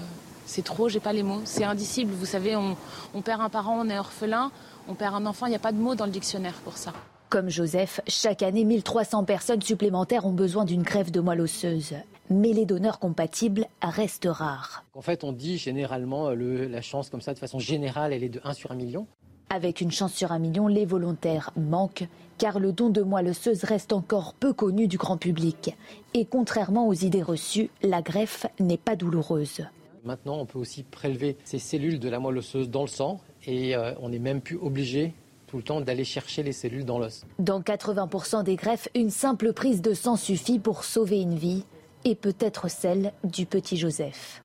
c'est 0.47 0.65
trop, 0.65 0.89
j'ai 0.89 1.01
pas 1.01 1.13
les 1.13 1.23
mots. 1.23 1.43
C'est 1.45 1.65
indicible. 1.65 2.13
Vous 2.13 2.27
savez, 2.27 2.57
on, 2.57 3.23
perd 3.23 3.41
un 3.41 3.49
parent, 3.49 3.79
on 3.79 3.89
est 3.89 3.99
orphelin, 3.99 4.51
on 4.89 4.95
perd 4.95 5.15
un 5.15 5.27
enfant, 5.27 5.47
il 5.47 5.51
n'y 5.51 5.57
a 5.57 5.61
pas 5.61 5.73
de 5.73 5.79
mots 5.79 5.95
dans 5.95 6.07
le 6.07 6.11
dictionnaire 6.11 6.55
pour 6.65 6.77
ça. 6.77 6.93
Comme 7.29 7.49
Joseph, 7.49 8.01
chaque 8.09 8.43
année, 8.43 8.65
1300 8.65 9.25
personnes 9.25 9.63
supplémentaires 9.63 10.27
ont 10.27 10.33
besoin 10.33 10.65
d'une 10.65 10.83
greffe 10.83 11.13
de 11.13 11.21
moelle 11.21 11.41
osseuse. 11.41 11.95
Mais 12.29 12.53
les 12.53 12.67
donneurs 12.67 12.99
compatibles 12.99 13.67
restent 13.83 14.29
rares. 14.29 14.85
En 14.95 15.03
fait, 15.03 15.23
on 15.23 15.33
dit 15.33 15.57
généralement 15.57 16.31
le, 16.31 16.67
la 16.67 16.83
chance 16.83 17.11
comme 17.11 17.21
ça, 17.21 17.35
de 17.35 17.39
façon 17.39 17.59
générale, 17.61 18.13
elle 18.13 18.25
est 18.25 18.29
de 18.29 18.41
1 18.43 18.53
sur 18.55 18.73
1 18.73 18.75
million. 18.75 19.07
Avec 19.53 19.81
une 19.81 19.91
chance 19.91 20.15
sur 20.15 20.31
un 20.31 20.39
million, 20.39 20.69
les 20.69 20.87
volontaires 20.87 21.51
manquent, 21.57 22.07
car 22.39 22.61
le 22.61 22.71
don 22.71 22.89
de 22.89 23.03
moelle 23.03 23.31
osseuse 23.31 23.65
reste 23.65 23.93
encore 23.93 24.33
peu 24.35 24.53
connu 24.53 24.87
du 24.87 24.97
grand 24.97 25.17
public. 25.17 25.75
Et 26.15 26.25
contrairement 26.25 26.87
aux 26.87 26.95
idées 26.95 27.25
reçues, 27.25 27.69
la 27.83 28.01
greffe 28.01 28.47
n'est 28.61 28.77
pas 28.77 28.95
douloureuse. 28.95 29.63
Maintenant, 30.05 30.39
on 30.39 30.47
peut 30.47 30.61
aussi 30.61 30.85
prélever 30.85 31.37
ces 31.43 31.59
cellules 31.59 31.99
de 31.99 32.09
la 32.09 32.21
moelle 32.21 32.39
osseuse 32.39 32.71
dans 32.71 32.83
le 32.83 32.89
sang, 32.89 33.21
et 33.45 33.75
euh, 33.75 33.93
on 34.01 34.11
n'est 34.11 34.21
même 34.21 34.41
plus 34.41 34.57
obligé 34.57 35.15
tout 35.49 35.57
le 35.57 35.65
temps 35.65 35.81
d'aller 35.81 36.05
chercher 36.05 36.45
les 36.45 36.53
cellules 36.53 36.85
dans 36.85 37.01
l'os. 37.01 37.27
Dans 37.41 37.61
80% 37.61 38.45
des 38.45 38.55
greffes, 38.55 38.89
une 38.95 39.11
simple 39.11 39.53
prise 39.53 39.83
de 39.83 39.95
sang 39.95 40.15
suffit 40.15 40.61
pour 40.61 40.85
sauver 40.85 41.21
une 41.21 41.35
vie, 41.35 41.65
et 42.05 42.15
peut-être 42.15 42.71
celle 42.71 43.13
du 43.25 43.47
petit 43.47 43.77
Joseph. 43.77 44.43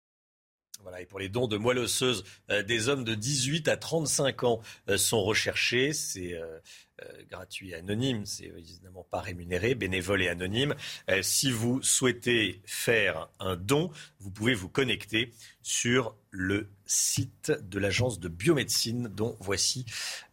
Et 0.99 1.05
pour 1.05 1.19
les 1.19 1.29
dons 1.29 1.47
de 1.47 1.57
moelle 1.57 1.79
osseuse, 1.79 2.23
euh, 2.49 2.63
des 2.63 2.89
hommes 2.89 3.03
de 3.03 3.15
18 3.15 3.67
à 3.67 3.77
35 3.77 4.43
ans 4.43 4.61
euh, 4.89 4.97
sont 4.97 5.23
recherchés. 5.23 5.93
C'est 5.93 6.33
euh, 6.33 6.59
gratuit 7.29 7.71
et 7.71 7.75
anonyme, 7.75 8.25
c'est 8.25 8.51
évidemment 8.57 9.05
pas 9.09 9.19
rémunéré, 9.19 9.75
bénévole 9.75 10.21
et 10.21 10.29
anonyme. 10.29 10.75
si 11.21 11.51
vous 11.51 11.81
souhaitez 11.81 12.61
faire 12.65 13.29
un 13.39 13.55
don, 13.55 13.91
vous 14.19 14.31
pouvez 14.31 14.53
vous 14.53 14.69
connecter 14.69 15.31
sur 15.61 16.15
le 16.29 16.69
site 16.85 17.51
de 17.51 17.79
l'agence 17.79 18.19
de 18.19 18.27
biomédecine 18.27 19.07
dont 19.07 19.35
voici 19.39 19.85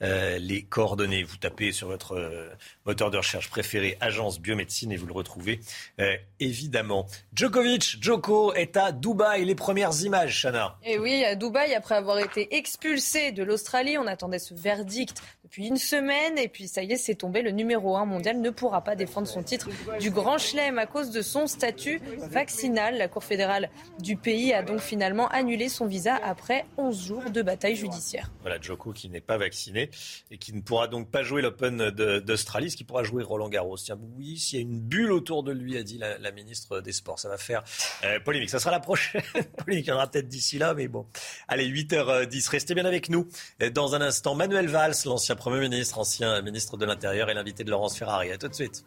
euh, 0.02 0.36
les 0.38 0.62
coordonnées. 0.62 1.22
Vous 1.22 1.36
tapez 1.36 1.72
sur 1.72 1.88
votre 1.88 2.12
euh, 2.12 2.50
moteur 2.84 3.10
de 3.10 3.16
recherche 3.16 3.48
préféré 3.48 3.96
agence 4.00 4.40
biomédecine 4.40 4.92
et 4.92 4.96
vous 4.96 5.06
le 5.06 5.12
retrouvez 5.12 5.60
euh, 6.00 6.16
évidemment. 6.40 7.06
Djokovic, 7.34 8.02
Djoko 8.02 8.52
est 8.52 8.76
à 8.76 8.92
Dubaï. 8.92 9.44
Les 9.44 9.54
premières 9.54 10.02
images, 10.02 10.42
Chana. 10.42 10.76
Et 10.84 10.98
oui, 10.98 11.24
à 11.24 11.34
Dubaï, 11.34 11.74
après 11.74 11.94
avoir 11.94 12.18
été 12.18 12.54
expulsé 12.56 13.32
de 13.32 13.42
l'Australie, 13.42 13.96
on 13.96 14.06
attendait 14.06 14.38
ce 14.38 14.54
verdict 14.54 15.22
depuis 15.44 15.68
une 15.68 15.78
semaine 15.78 16.36
et 16.36 16.48
puis 16.52 16.68
ça 16.68 16.82
y 16.82 16.92
est, 16.92 16.96
c'est 16.96 17.14
tombé. 17.14 17.42
Le 17.42 17.50
numéro 17.50 17.96
1 17.96 18.04
mondial 18.04 18.40
ne 18.40 18.50
pourra 18.50 18.82
pas 18.82 18.94
défendre 18.94 19.26
son 19.26 19.42
titre 19.42 19.68
du 20.00 20.10
Grand 20.10 20.38
Chelem 20.38 20.78
à 20.78 20.86
cause 20.86 21.10
de 21.10 21.22
son 21.22 21.46
statut 21.46 22.00
vaccinal. 22.18 22.96
La 22.98 23.08
Cour 23.08 23.24
fédérale 23.24 23.70
du 23.98 24.16
pays 24.16 24.52
a 24.52 24.62
donc 24.62 24.80
finalement 24.80 25.28
annulé 25.28 25.68
son 25.68 25.86
visa 25.86 26.14
après 26.22 26.64
11 26.76 27.06
jours 27.06 27.30
de 27.30 27.42
bataille 27.42 27.76
judiciaire. 27.76 28.30
Voilà, 28.42 28.60
Joko 28.60 28.92
qui 28.92 29.08
n'est 29.08 29.20
pas 29.20 29.38
vacciné 29.38 29.90
et 30.30 30.38
qui 30.38 30.52
ne 30.52 30.60
pourra 30.60 30.88
donc 30.88 31.10
pas 31.10 31.22
jouer 31.22 31.42
l'Open 31.42 31.90
d'Australie, 31.90 32.70
ce 32.70 32.76
qui 32.76 32.84
pourra 32.84 33.02
jouer 33.02 33.22
Roland 33.22 33.48
Garros. 33.48 33.78
Tiens, 33.78 33.98
oui, 34.16 34.38
s'il 34.38 34.58
y 34.58 34.62
a 34.62 34.62
une 34.62 34.80
bulle 34.80 35.12
autour 35.12 35.42
de 35.42 35.52
lui, 35.52 35.76
a 35.76 35.82
dit 35.82 35.98
la, 35.98 36.32
ministre 36.32 36.80
des 36.80 36.92
Sports, 36.92 37.18
ça 37.18 37.28
va 37.28 37.36
faire 37.36 37.62
euh, 38.04 38.18
polémique. 38.20 38.50
Ça 38.50 38.58
sera 38.58 38.70
la 38.70 38.80
prochaine 38.80 39.22
polémique. 39.58 39.86
Il 39.86 39.90
y 39.90 39.92
en 39.92 39.96
aura 39.96 40.10
peut-être 40.10 40.28
d'ici 40.28 40.58
là, 40.58 40.74
mais 40.74 40.88
bon. 40.88 41.06
Allez, 41.48 41.68
8h10, 41.68 42.48
restez 42.50 42.74
bien 42.74 42.84
avec 42.84 43.08
nous. 43.10 43.28
Dans 43.72 43.94
un 43.94 44.00
instant, 44.00 44.34
Manuel 44.34 44.68
Valls, 44.68 44.94
l'ancien 45.04 45.36
Premier 45.36 45.60
ministre, 45.60 45.98
ancien 45.98 46.41
ministre 46.42 46.76
de 46.76 46.84
l'Intérieur 46.84 47.30
et 47.30 47.34
l'invité 47.34 47.64
de 47.64 47.70
Laurence 47.70 47.96
Ferrari. 47.96 48.30
À 48.30 48.38
tout 48.38 48.48
de 48.48 48.54
suite. 48.54 48.84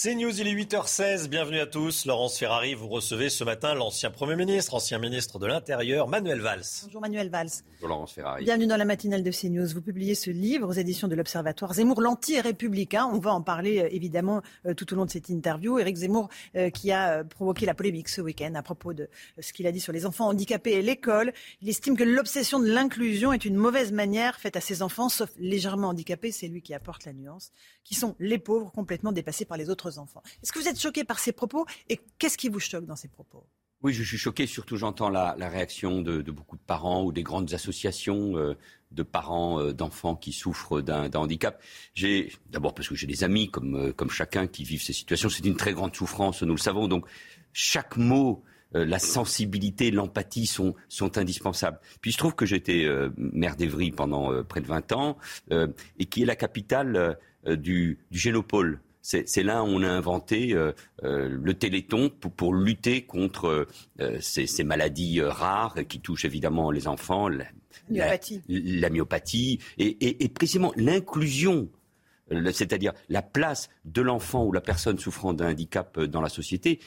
C'est 0.00 0.14
News, 0.14 0.40
il 0.40 0.46
est 0.46 0.54
8h16. 0.54 1.26
Bienvenue 1.26 1.58
à 1.58 1.66
tous. 1.66 2.06
Laurence 2.06 2.38
Ferrari, 2.38 2.74
vous 2.74 2.86
recevez 2.86 3.28
ce 3.30 3.42
matin 3.42 3.74
l'ancien 3.74 4.12
Premier 4.12 4.36
ministre, 4.36 4.74
ancien 4.74 5.00
ministre 5.00 5.40
de 5.40 5.46
l'Intérieur, 5.48 6.06
Manuel 6.06 6.40
Valls. 6.40 6.62
Bonjour 6.84 7.00
Manuel 7.00 7.30
Valls. 7.30 7.48
Bonjour 7.72 7.88
Laurence 7.88 8.12
Ferrari. 8.12 8.44
Bienvenue 8.44 8.68
dans 8.68 8.76
la 8.76 8.84
matinale 8.84 9.24
de 9.24 9.32
CNews. 9.32 9.66
Vous 9.74 9.82
publiez 9.82 10.14
ce 10.14 10.30
livre 10.30 10.68
aux 10.68 10.72
éditions 10.72 11.08
de 11.08 11.16
l'Observatoire 11.16 11.74
Zemmour, 11.74 12.00
l'anti-républicain. 12.00 13.10
On 13.12 13.18
va 13.18 13.32
en 13.32 13.42
parler 13.42 13.80
euh, 13.80 13.88
évidemment 13.90 14.40
euh, 14.66 14.74
tout 14.74 14.92
au 14.92 14.96
long 14.96 15.04
de 15.04 15.10
cette 15.10 15.30
interview. 15.30 15.80
Éric 15.80 15.96
Zemmour 15.96 16.28
euh, 16.54 16.70
qui 16.70 16.92
a 16.92 17.24
provoqué 17.24 17.66
la 17.66 17.74
polémique 17.74 18.08
ce 18.08 18.20
week-end 18.20 18.54
à 18.54 18.62
propos 18.62 18.92
de 18.92 19.08
ce 19.40 19.52
qu'il 19.52 19.66
a 19.66 19.72
dit 19.72 19.80
sur 19.80 19.92
les 19.92 20.06
enfants 20.06 20.28
handicapés 20.28 20.74
et 20.74 20.82
l'école. 20.82 21.32
Il 21.60 21.68
estime 21.68 21.96
que 21.96 22.04
l'obsession 22.04 22.60
de 22.60 22.68
l'inclusion 22.68 23.32
est 23.32 23.44
une 23.44 23.56
mauvaise 23.56 23.90
manière 23.90 24.38
faite 24.38 24.54
à 24.54 24.60
ses 24.60 24.80
enfants, 24.82 25.08
sauf 25.08 25.30
légèrement 25.38 25.88
handicapés. 25.88 26.30
C'est 26.30 26.46
lui 26.46 26.62
qui 26.62 26.72
apporte 26.72 27.04
la 27.04 27.12
nuance, 27.12 27.50
qui 27.82 27.96
sont 27.96 28.14
les 28.20 28.38
pauvres 28.38 28.70
complètement 28.70 29.10
dépassés 29.10 29.44
par 29.44 29.56
les 29.56 29.70
autres 29.70 29.87
enfants. 29.96 30.22
Est-ce 30.42 30.52
que 30.52 30.58
vous 30.58 30.68
êtes 30.68 30.78
choqué 30.78 31.04
par 31.04 31.18
ces 31.18 31.32
propos 31.32 31.64
et 31.88 31.98
qu'est-ce 32.18 32.36
qui 32.36 32.50
vous 32.50 32.60
choque 32.60 32.84
dans 32.84 32.96
ces 32.96 33.08
propos? 33.08 33.46
Oui, 33.82 33.92
je 33.92 34.02
suis 34.02 34.18
choqué. 34.18 34.46
Surtout, 34.46 34.76
j'entends 34.76 35.08
la, 35.08 35.34
réaction 35.48 36.02
de, 36.02 36.20
beaucoup 36.32 36.56
de 36.56 36.62
parents 36.62 37.04
ou 37.04 37.12
des 37.12 37.22
grandes 37.22 37.54
associations 37.54 38.36
euh, 38.36 38.56
de 38.90 39.04
parents 39.04 39.60
euh, 39.60 39.72
d'enfants 39.72 40.16
qui 40.16 40.32
souffrent 40.32 40.80
d'un 40.80 41.08
handicap. 41.14 41.62
D'abord 42.50 42.74
parce 42.74 42.88
que 42.88 42.96
j'ai 42.96 43.06
des 43.06 43.22
amis 43.22 43.50
comme 43.50 43.76
euh, 43.76 43.92
comme 43.92 44.10
chacun 44.10 44.48
qui 44.48 44.64
vivent 44.64 44.82
ces 44.82 44.92
situations. 44.92 45.28
C'est 45.28 45.46
une 45.46 45.56
très 45.56 45.74
grande 45.74 45.94
souffrance, 45.94 46.42
nous 46.42 46.54
le 46.54 46.60
savons. 46.60 46.88
Donc 46.88 47.06
chaque 47.52 47.96
mot. 47.96 48.42
la 48.72 48.98
sensibilité, 48.98 49.90
l'empathie 49.90 50.46
sont, 50.46 50.74
sont 50.90 51.16
indispensables. 51.16 51.80
Puis 52.02 52.12
je 52.12 52.18
trouve 52.18 52.34
que 52.34 52.44
j'étais 52.44 52.86
maire 53.16 53.56
d'Evry 53.56 53.92
pendant 53.92 54.44
près 54.44 54.60
de 54.60 54.66
20 54.66 54.92
ans 54.92 55.16
et 55.50 56.04
qui 56.04 56.20
est 56.20 56.26
la 56.26 56.36
capitale 56.36 57.18
du, 57.46 57.98
du 58.10 58.18
génopole 58.18 58.82
c'est 59.08 59.42
là 59.42 59.64
où 59.64 59.68
on 59.68 59.82
a 59.82 59.88
inventé 59.88 60.52
euh, 60.52 60.72
euh, 61.02 61.28
le 61.30 61.54
téléthon 61.54 62.10
pour, 62.10 62.54
lutter 62.54 63.02
contre 63.02 63.66
euh, 64.00 64.18
ces, 64.20 64.64
maladies 64.64 65.22
rares 65.22 65.76
qui 65.88 66.00
touchent 66.00 66.26
évidemment 66.26 66.70
les 66.70 66.88
enfants, 66.88 67.28
la, 67.28 68.90
myopathie, 68.90 69.60
et, 69.78 70.28
précisément 70.28 70.72
l'inclusion 70.76 71.68
c'est-à-dire 72.52 72.92
la 73.08 73.22
place 73.22 73.70
de 73.86 74.02
l'enfant 74.02 74.44
ou 74.44 74.52
la 74.52 74.60
personne 74.60 74.98
souffrant 74.98 75.32
d'un 75.32 75.52
handicap 75.52 75.98
dans 75.98 76.20
la 76.20 76.28
société, 76.28 76.78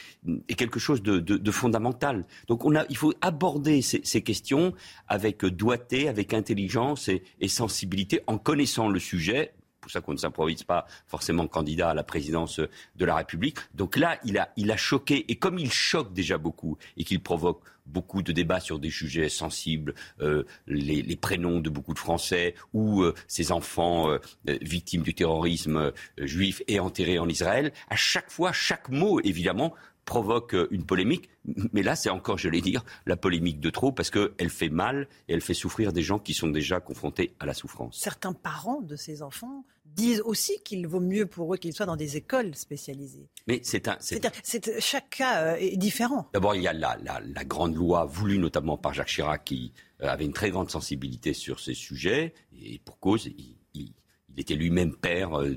est 0.48 0.54
quelque 0.54 0.80
chose 0.80 1.02
de, 1.02 1.52
fondamental. 1.52 2.26
Donc 2.48 2.62
il 2.90 2.96
faut 2.96 3.16
aborder 3.22 3.82
ces, 3.82 4.22
questions 4.22 4.76
avec 5.08 5.44
doigté, 5.44 6.08
avec 6.08 6.36
intelligence 6.36 7.10
et, 7.10 7.48
sensibilité, 7.48 8.22
en 8.28 8.38
connaissant 8.38 8.88
le 8.88 9.00
sujet, 9.00 9.56
pour 9.82 9.92
ça 9.92 10.00
qu'on 10.00 10.14
ne 10.14 10.18
s'improvise 10.18 10.64
pas 10.64 10.86
forcément 11.08 11.48
candidat 11.48 11.90
à 11.90 11.94
la 11.94 12.04
présidence 12.04 12.60
de 12.60 13.06
la 13.06 13.16
République. 13.16 13.58
Donc 13.74 13.98
là, 13.98 14.20
il 14.24 14.38
a, 14.38 14.50
il 14.56 14.72
a 14.72 14.78
choqué, 14.78 15.26
et 15.30 15.36
comme 15.36 15.58
il 15.60 15.72
choque 15.72 16.14
déjà 16.14 16.38
beaucoup, 16.38 16.78
et 16.98 17.04
qu'il 17.04 17.22
provoque 17.22 17.62
beaucoup 17.86 18.22
de 18.22 18.32
débats 18.32 18.60
sur 18.60 18.80
des 18.80 18.90
sujets 18.90 19.30
sensibles, 19.30 19.94
euh, 20.22 20.44
les, 20.68 21.16
prénoms 21.16 21.60
de 21.60 21.70
beaucoup 21.70 21.94
de 21.94 22.00
Français 22.00 22.56
ou 22.74 23.02
euh, 23.02 23.14
ces 23.28 23.52
enfants 23.52 24.10
euh, 24.10 24.20
victimes 24.62 25.02
du 25.02 25.14
terrorisme 25.14 25.92
juif 26.18 26.62
et 26.68 26.80
enterrés 26.80 27.20
en 27.20 27.28
Israël, 27.28 27.72
à 27.90 27.96
chaque 27.96 28.32
fois, 28.32 28.52
chaque 28.52 28.90
mot, 28.90 29.20
évidemment, 29.22 29.74
provoque 30.06 30.56
une 30.72 30.86
polémique. 30.86 31.30
Mais 31.74 31.84
là, 31.84 31.96
c'est 31.96 32.10
encore, 32.10 32.38
je 32.38 32.50
l'ai 32.50 32.62
dire, 32.62 32.84
la 33.06 33.18
polémique 33.18 33.60
de 33.60 33.70
trop 33.70 33.92
parce 33.92 34.10
qu'elle 34.10 34.50
fait 34.50 34.70
mal 34.70 35.08
et 35.28 35.34
elle 35.34 35.42
fait 35.42 35.54
souffrir 35.54 35.94
des 35.94 36.02
gens 36.02 36.20
qui 36.20 36.34
sont 36.34 36.48
déjà 36.48 36.80
confrontés 36.80 37.36
à 37.40 37.46
la 37.46 37.54
souffrance. 37.54 37.98
Certains 38.00 38.34
parents 38.34 38.82
de 38.82 38.96
ces 38.96 39.22
enfants 39.22 39.66
disent 39.86 40.22
aussi 40.22 40.62
qu'il 40.64 40.88
vaut 40.88 41.00
mieux 41.00 41.26
pour 41.26 41.54
eux 41.54 41.58
qu'ils 41.58 41.74
soient 41.74 41.86
dans 41.86 41.96
des 41.96 42.18
écoles 42.18 42.56
spécialisées. 42.56 43.30
Mais 43.48 43.60
c'est 43.64 43.88
un. 43.88 43.98
C'est, 44.00 44.80
chaque 44.80 45.10
cas 45.10 45.44
euh, 45.44 45.56
est 45.56 45.78
différent. 45.78 46.30
D'abord, 46.34 46.56
il 46.56 46.62
y 46.62 46.68
a 46.68 46.74
la, 46.74 46.98
la, 47.02 47.44
grande 47.44 47.76
loi 47.76 48.06
voulue 48.06 48.38
notamment 48.38 48.78
par 48.78 48.94
Jacques 48.94 49.10
Chirac 49.10 49.44
qui 49.44 49.74
euh, 50.02 50.08
avait 50.08 50.26
une 50.26 50.34
très 50.34 50.50
grande 50.50 50.70
sensibilité 50.70 51.34
sur 51.34 51.60
ces 51.60 51.74
sujets 51.74 52.34
et 52.54 52.80
pour 52.80 53.00
cause. 53.00 53.26
Il, 53.26 53.58
il 53.74 53.94
était 54.38 54.56
lui-même 54.56 54.96
père 54.96 55.40
euh, 55.40 55.56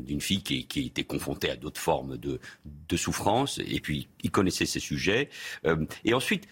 d'une 0.00 0.20
fille 0.20 0.42
qui, 0.42 0.86
était 0.86 1.04
confrontée 1.04 1.50
à 1.50 1.56
d'autres 1.56 1.80
formes 1.80 2.16
de, 2.16 2.38
souffrance, 2.96 3.58
et 3.58 3.80
puis 3.80 4.08
il 4.22 4.30
connaissait 4.30 4.66
ces 4.66 4.80
sujets. 4.80 5.30
et 6.04 6.14
ensuite, 6.14 6.48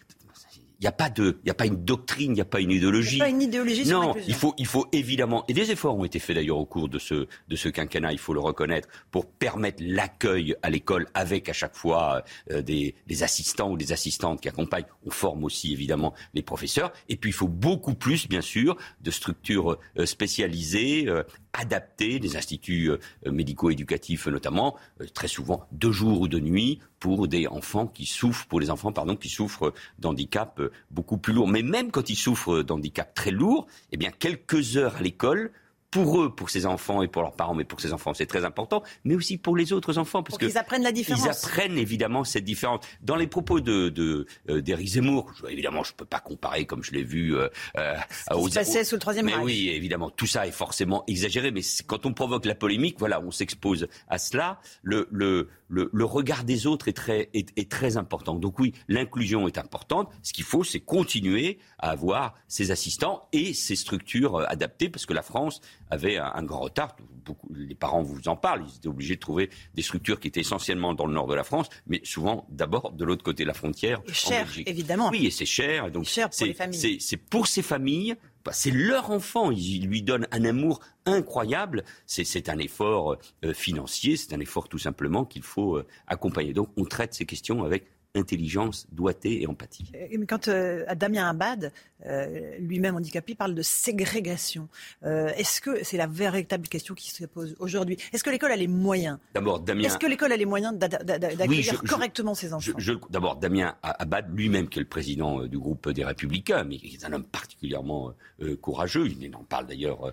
il 0.81 0.85
n'y 0.85 0.89
a 0.89 0.93
pas 0.93 1.11
de, 1.11 1.39
il 1.45 1.51
a 1.51 1.55
pas 1.55 1.67
une 1.67 1.85
doctrine, 1.85 2.31
il 2.31 2.35
n'y 2.35 2.41
a 2.41 2.45
pas 2.45 2.61
une 2.61 2.71
idéologie. 2.71 3.17
Il 3.17 3.19
n'y 3.19 3.23
a 3.23 3.25
pas 3.25 3.31
une 3.31 3.43
idéologie. 3.43 3.89
Non, 3.89 4.15
il 4.29 4.35
faut, 4.35 4.55
il 4.59 4.67
faut 4.67 4.87
évidemment, 4.93 5.45
et 5.49 5.53
des 5.53 5.73
efforts 5.73 5.97
ont 5.97 6.05
été 6.05 6.21
faits 6.21 6.37
d'ailleurs 6.37 6.59
au 6.59 6.67
cours 6.67 6.89
de 6.89 7.01
ce, 7.01 7.27
de 7.49 7.57
ce 7.57 7.69
quinquennat, 7.69 8.13
il 8.13 8.19
faut 8.19 8.33
le 8.33 8.39
reconnaître, 8.39 8.89
pour 9.11 9.27
permettre 9.27 9.83
l'accueil 9.85 10.55
à 10.63 10.71
l'école 10.71 11.09
avec 11.15 11.49
à 11.49 11.53
chaque 11.53 11.75
fois 11.75 12.23
euh, 12.53 12.63
des, 12.63 12.95
des, 13.09 13.23
assistants 13.25 13.73
ou 13.73 13.77
des 13.77 13.93
assistantes 13.93 14.41
qui 14.41 14.49
accompagnent. 14.49 14.87
On 15.05 15.11
forme 15.11 15.43
aussi 15.43 15.73
évidemment 15.73 16.15
les 16.35 16.43
professeurs. 16.43 16.93
Et 17.09 17.17
puis 17.17 17.31
il 17.31 17.35
faut 17.35 17.49
beaucoup 17.49 17.95
plus, 17.95 18.29
bien 18.29 18.41
sûr, 18.41 18.77
de 19.01 19.11
structures 19.11 19.79
euh, 19.99 20.07
spécialisées, 20.07 21.09
euh, 21.09 21.25
adaptées, 21.55 22.21
des 22.21 22.37
instituts 22.37 22.91
médico-éducatifs 23.27 24.29
notamment, 24.29 24.77
très 25.13 25.27
souvent 25.27 25.67
de 25.73 25.91
jour 25.91 26.21
ou 26.21 26.29
de 26.29 26.39
nuit 26.39 26.79
pour 26.99 27.29
des 27.29 27.47
enfants 27.47 27.87
qui 27.87 28.07
souffrent, 28.07 28.47
pour 28.47 28.61
les 28.61 28.71
enfants 28.71 28.93
pardon, 28.93 29.17
qui 29.17 29.29
souffrent 29.29 29.73
d'handicap 29.99 30.61
beaucoup 30.91 31.19
plus 31.19 31.33
lourd. 31.33 31.49
Mais 31.49 31.63
même 31.63 31.91
quand 31.91 32.11
ils 32.11 32.17
souffrent 32.17 32.63
d'handicap 32.63 33.15
très 33.15 33.31
lourd, 33.31 33.67
eh 33.93 33.97
bien 33.97 34.11
quelques 34.11 34.77
heures 34.77 34.97
à 34.97 35.01
l'école 35.01 35.53
pour 35.91 36.21
eux, 36.23 36.35
pour 36.35 36.51
ces 36.51 36.67
enfants 36.67 37.03
et 37.03 37.09
pour 37.09 37.23
leurs 37.23 37.33
parents, 37.33 37.55
mais 37.55 37.65
pour 37.65 37.81
ces 37.81 37.93
enfants, 37.93 38.13
c'est 38.13 38.27
très 38.27 38.45
important, 38.45 38.83
mais 39.05 39.15
aussi 39.15 39.39
pour 39.39 39.57
les 39.57 39.73
autres 39.73 39.99
enfants. 39.99 40.23
Parce 40.23 40.39
qu'ils 40.39 40.59
apprennent 40.59 40.83
la 40.83 40.93
différence. 40.93 41.25
Ils 41.25 41.29
apprennent 41.29 41.79
évidemment 41.79 42.25
cette 42.25 42.45
différence. 42.45 42.81
Dans 43.01 43.17
les 43.17 43.27
propos 43.27 43.61
de, 43.61 43.89
de, 43.89 44.27
euh, 44.51 44.63
Zemmour, 44.85 45.33
je, 45.35 45.47
évidemment, 45.47 45.83
je 45.85 45.93
ne 45.93 45.97
peux 45.97 46.05
pas 46.05 46.21
comparer 46.21 46.67
comme 46.67 46.85
je 46.85 46.93
l'ai 46.93 47.03
vu 47.03 47.37
euh, 47.37 47.49
euh, 47.77 47.97
aux, 48.35 48.49
se 48.49 48.85
sous 48.85 48.97
le 48.97 49.01
troisième 49.01 49.27
Mais 49.27 49.37
oui, 49.37 49.71
évidemment, 49.71 50.11
tout 50.11 50.27
ça 50.27 50.47
est 50.47 50.53
forcément 50.53 51.05
exagéré, 51.07 51.51
mais 51.51 51.63
quand 51.87 52.07
on 52.07 52.13
provoque 52.13 52.45
la 52.45 52.55
polémique, 52.55 52.97
voilà, 52.99 53.21
on 53.21 53.31
s'expose 53.31 53.89
à 54.09 54.19
cela. 54.19 54.61
Le, 54.83 55.09
le, 55.11 55.49
le, 55.69 55.91
le 55.93 56.05
regard 56.05 56.45
des 56.45 56.67
autres 56.67 56.89
est 56.89 56.93
très, 56.93 57.31
est, 57.35 57.51
est 57.57 57.71
très 57.71 57.97
important. 57.97 58.35
Donc 58.35 58.59
oui, 58.59 58.75
l'inclusion 58.89 59.47
est 59.47 59.59
importante. 59.59 60.11
Ce 60.23 60.33
qu'il 60.33 60.45
faut, 60.45 60.65
c'est 60.65 60.81
continuer 60.81 61.59
à 61.79 61.91
avoir 61.91 62.35
ces 62.47 62.71
assistants 62.71 63.29
et 63.33 63.55
ces 63.55 63.77
structures 63.77 64.37
euh, 64.37 64.45
adaptées, 64.49 64.89
parce 64.89 65.07
que 65.07 65.15
la 65.15 65.23
France 65.23 65.61
avait 65.91 66.17
un, 66.19 66.43
grand 66.43 66.61
retard. 66.61 66.97
Beaucoup, 67.25 67.53
les 67.55 67.75
parents 67.75 68.03
vous 68.03 68.29
en 68.29 68.37
parlent. 68.37 68.65
Ils 68.67 68.77
étaient 68.77 68.89
obligés 68.89 69.17
de 69.17 69.21
trouver 69.21 69.51
des 69.75 69.83
structures 69.83 70.21
qui 70.21 70.29
étaient 70.29 70.41
essentiellement 70.41 70.95
dans 70.95 71.07
le 71.07 71.15
nord 71.15 71.27
de 71.27 71.35
la 71.35 71.45
France, 71.45 71.69
mais 71.87 72.01
souvent 72.05 72.47
d'abord 72.49 72.93
de 72.93 73.05
l'autre 73.05 73.23
côté 73.23 73.43
de 73.43 73.49
la 73.49 73.55
frontière. 73.55 74.01
Et 74.07 74.13
cher, 74.13 74.49
évidemment. 74.67 75.11
Oui, 75.11 75.27
et 75.27 75.31
c'est 75.31 75.47
cher. 75.47 75.87
Et 75.87 75.91
donc, 75.91 76.05
cher 76.05 76.31
pour 76.31 76.47
les 76.47 76.55
familles. 76.55 77.01
C'est 77.01 77.17
pour 77.17 77.47
ces 77.47 77.63
familles. 77.63 78.17
Bah, 78.45 78.53
c'est 78.55 78.71
leur 78.71 79.11
enfant, 79.11 79.51
ils 79.51 79.87
lui 79.87 80.01
donnent 80.01 80.27
un 80.31 80.45
amour 80.45 80.81
incroyable. 81.05 81.85
C'est 82.07 82.49
un 82.49 82.59
effort 82.59 83.19
euh, 83.45 83.53
financier, 83.53 84.17
c'est 84.17 84.33
un 84.33 84.41
effort 84.41 84.69
tout 84.69 84.79
simplement 84.79 85.25
qu'il 85.25 85.43
faut 85.43 85.77
euh, 85.77 85.87
accompagner. 86.07 86.55
Donc 86.55 86.71
on 86.77 86.85
traite 86.85 87.13
ces 87.13 87.27
questions 87.27 87.65
avec 87.65 87.85
intelligence, 88.19 88.87
doigté 88.93 89.43
et 89.43 89.47
empathie. 89.47 89.91
Mais 89.93 90.27
quand 90.27 90.49
euh, 90.49 90.85
Damien 90.95 91.29
Abad, 91.29 91.73
euh, 92.07 92.57
lui-même 92.59 92.97
handicapé, 92.97 93.35
parle 93.35 93.55
de 93.55 93.63
ségrégation, 93.63 94.69
euh, 95.05 95.29
est-ce 95.37 95.61
que 95.61 95.83
c'est 95.85 95.97
la 95.97 96.07
véritable 96.07 96.69
question 96.69 96.95
qui 96.95 97.11
se 97.11 97.25
pose 97.25 97.57
aujourd'hui? 97.59 97.97
Est-ce 98.13 98.25
que 98.25 98.31
l'école 98.31 98.53
a 98.53 98.57
les 98.57 98.69
moyens? 98.69 99.19
D'abord, 99.35 99.61
Damien. 99.61 99.85
Est-ce 99.85 99.99
que 99.99 100.07
l'école 100.07 100.33
a 100.33 100.37
les 100.37 100.47
moyens 100.47 100.77
d'accueillir 100.77 101.83
correctement 101.83 102.35
ses 102.35 102.53
enfants? 102.53 102.73
D'abord, 103.11 103.37
Damien 103.37 103.77
Abad 103.83 104.27
lui-même, 104.37 104.69
qui 104.69 104.79
est 104.79 104.83
le 104.83 104.89
président 104.89 105.45
du 105.45 105.59
groupe 105.59 105.89
des 105.91 106.05
Républicains, 106.05 106.65
mais 106.65 106.77
qui 106.77 106.95
est 106.95 107.05
un 107.05 107.13
homme 107.13 107.25
particulièrement 107.25 108.15
courageux. 108.61 109.07
Il 109.09 109.31
n'en 109.31 109.45
parle 109.45 109.67
d'ailleurs 109.67 110.13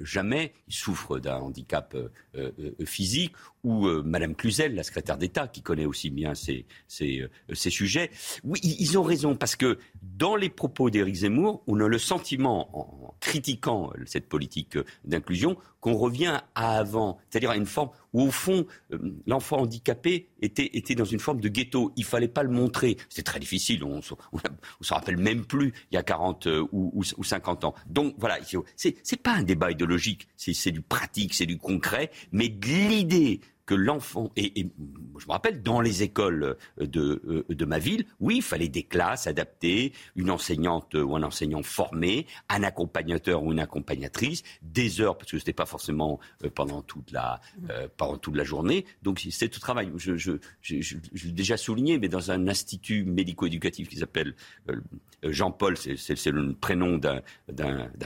jamais. 0.00 0.52
Il 0.68 0.74
souffre 0.74 1.18
d'un 1.18 1.36
handicap 1.36 1.96
physique. 2.84 3.32
Ou 3.64 3.88
Madame 4.02 4.34
Cluzel, 4.34 4.74
la 4.74 4.82
secrétaire 4.82 5.18
d'État, 5.18 5.48
qui 5.48 5.62
connaît 5.62 5.86
aussi 5.86 6.10
bien 6.10 6.34
ces, 6.34 6.66
ces 6.86 7.14
euh, 7.50 7.54
ces 7.54 7.70
sujets. 7.70 8.10
Oui, 8.42 8.60
ils 8.62 8.98
ont 8.98 9.02
raison, 9.02 9.34
parce 9.34 9.56
que 9.56 9.78
dans 10.02 10.36
les 10.36 10.48
propos 10.48 10.90
d'Éric 10.90 11.14
Zemmour, 11.16 11.62
on 11.66 11.80
a 11.80 11.88
le 11.88 11.98
sentiment, 11.98 12.68
en 12.78 13.14
critiquant 13.20 13.92
cette 14.06 14.28
politique 14.28 14.78
d'inclusion, 15.04 15.56
qu'on 15.80 15.94
revient 15.94 16.40
à 16.54 16.78
avant, 16.78 17.18
c'est-à-dire 17.28 17.50
à 17.50 17.56
une 17.56 17.66
forme 17.66 17.90
où, 18.12 18.22
au 18.22 18.30
fond, 18.30 18.66
euh, 18.92 18.98
l'enfant 19.26 19.58
handicapé 19.58 20.28
était, 20.40 20.70
était 20.72 20.94
dans 20.94 21.04
une 21.04 21.18
forme 21.18 21.40
de 21.40 21.48
ghetto. 21.48 21.92
Il 21.96 22.04
fallait 22.04 22.28
pas 22.28 22.42
le 22.42 22.50
montrer. 22.50 22.96
C'est 23.08 23.22
très 23.22 23.40
difficile. 23.40 23.84
On 23.84 23.96
ne 23.96 24.00
se 24.00 24.94
rappelle 24.94 25.18
même 25.18 25.44
plus 25.44 25.74
il 25.90 25.94
y 25.94 25.98
a 25.98 26.02
40 26.02 26.46
euh, 26.46 26.66
ou, 26.72 27.02
ou, 27.16 27.24
50 27.24 27.64
ans. 27.64 27.74
Donc 27.86 28.14
voilà, 28.18 28.38
c'est 28.76 28.94
n'est 29.12 29.18
pas 29.18 29.34
un 29.34 29.42
débat 29.42 29.70
idéologique. 29.70 30.28
C'est 30.36 30.70
du 30.70 30.80
pratique, 30.80 31.34
c'est 31.34 31.46
du 31.46 31.58
concret. 31.58 32.10
Mais 32.32 32.46
l'idée 32.46 33.40
que 33.66 33.74
l'enfant, 33.74 34.30
et, 34.36 34.60
et, 34.60 34.70
je 35.18 35.26
me 35.26 35.32
rappelle, 35.32 35.62
dans 35.62 35.80
les 35.80 36.02
écoles 36.02 36.56
de, 36.78 37.22
euh, 37.26 37.44
de 37.48 37.64
ma 37.64 37.78
ville, 37.78 38.04
oui, 38.20 38.36
il 38.36 38.42
fallait 38.42 38.68
des 38.68 38.82
classes 38.82 39.26
adaptées, 39.26 39.92
une 40.16 40.30
enseignante 40.30 40.94
ou 40.94 41.16
un 41.16 41.22
enseignant 41.22 41.62
formé, 41.62 42.26
un 42.48 42.62
accompagnateur 42.62 43.42
ou 43.42 43.52
une 43.52 43.60
accompagnatrice, 43.60 44.42
des 44.62 45.00
heures, 45.00 45.16
parce 45.16 45.30
que 45.30 45.38
ce 45.38 45.42
n'était 45.42 45.52
pas 45.52 45.66
forcément 45.66 46.20
euh, 46.44 46.50
pendant, 46.50 46.82
toute 46.82 47.10
la, 47.10 47.40
euh, 47.70 47.88
pendant 47.96 48.18
toute 48.18 48.36
la 48.36 48.44
journée. 48.44 48.84
Donc 49.02 49.26
c'est 49.30 49.48
tout 49.48 49.60
travail. 49.60 49.90
Je, 49.96 50.16
je, 50.16 50.32
je, 50.60 50.76
je 50.80 51.26
l'ai 51.26 51.32
déjà 51.32 51.56
souligné, 51.56 51.98
mais 51.98 52.08
dans 52.08 52.30
un 52.30 52.48
institut 52.48 53.04
médico-éducatif 53.04 53.88
qui 53.88 53.96
s'appelle 53.96 54.34
Jean-Paul, 55.22 55.76
c'est 55.76 56.30
le 56.30 56.54
prénom 56.54 56.98
d'un 56.98 57.22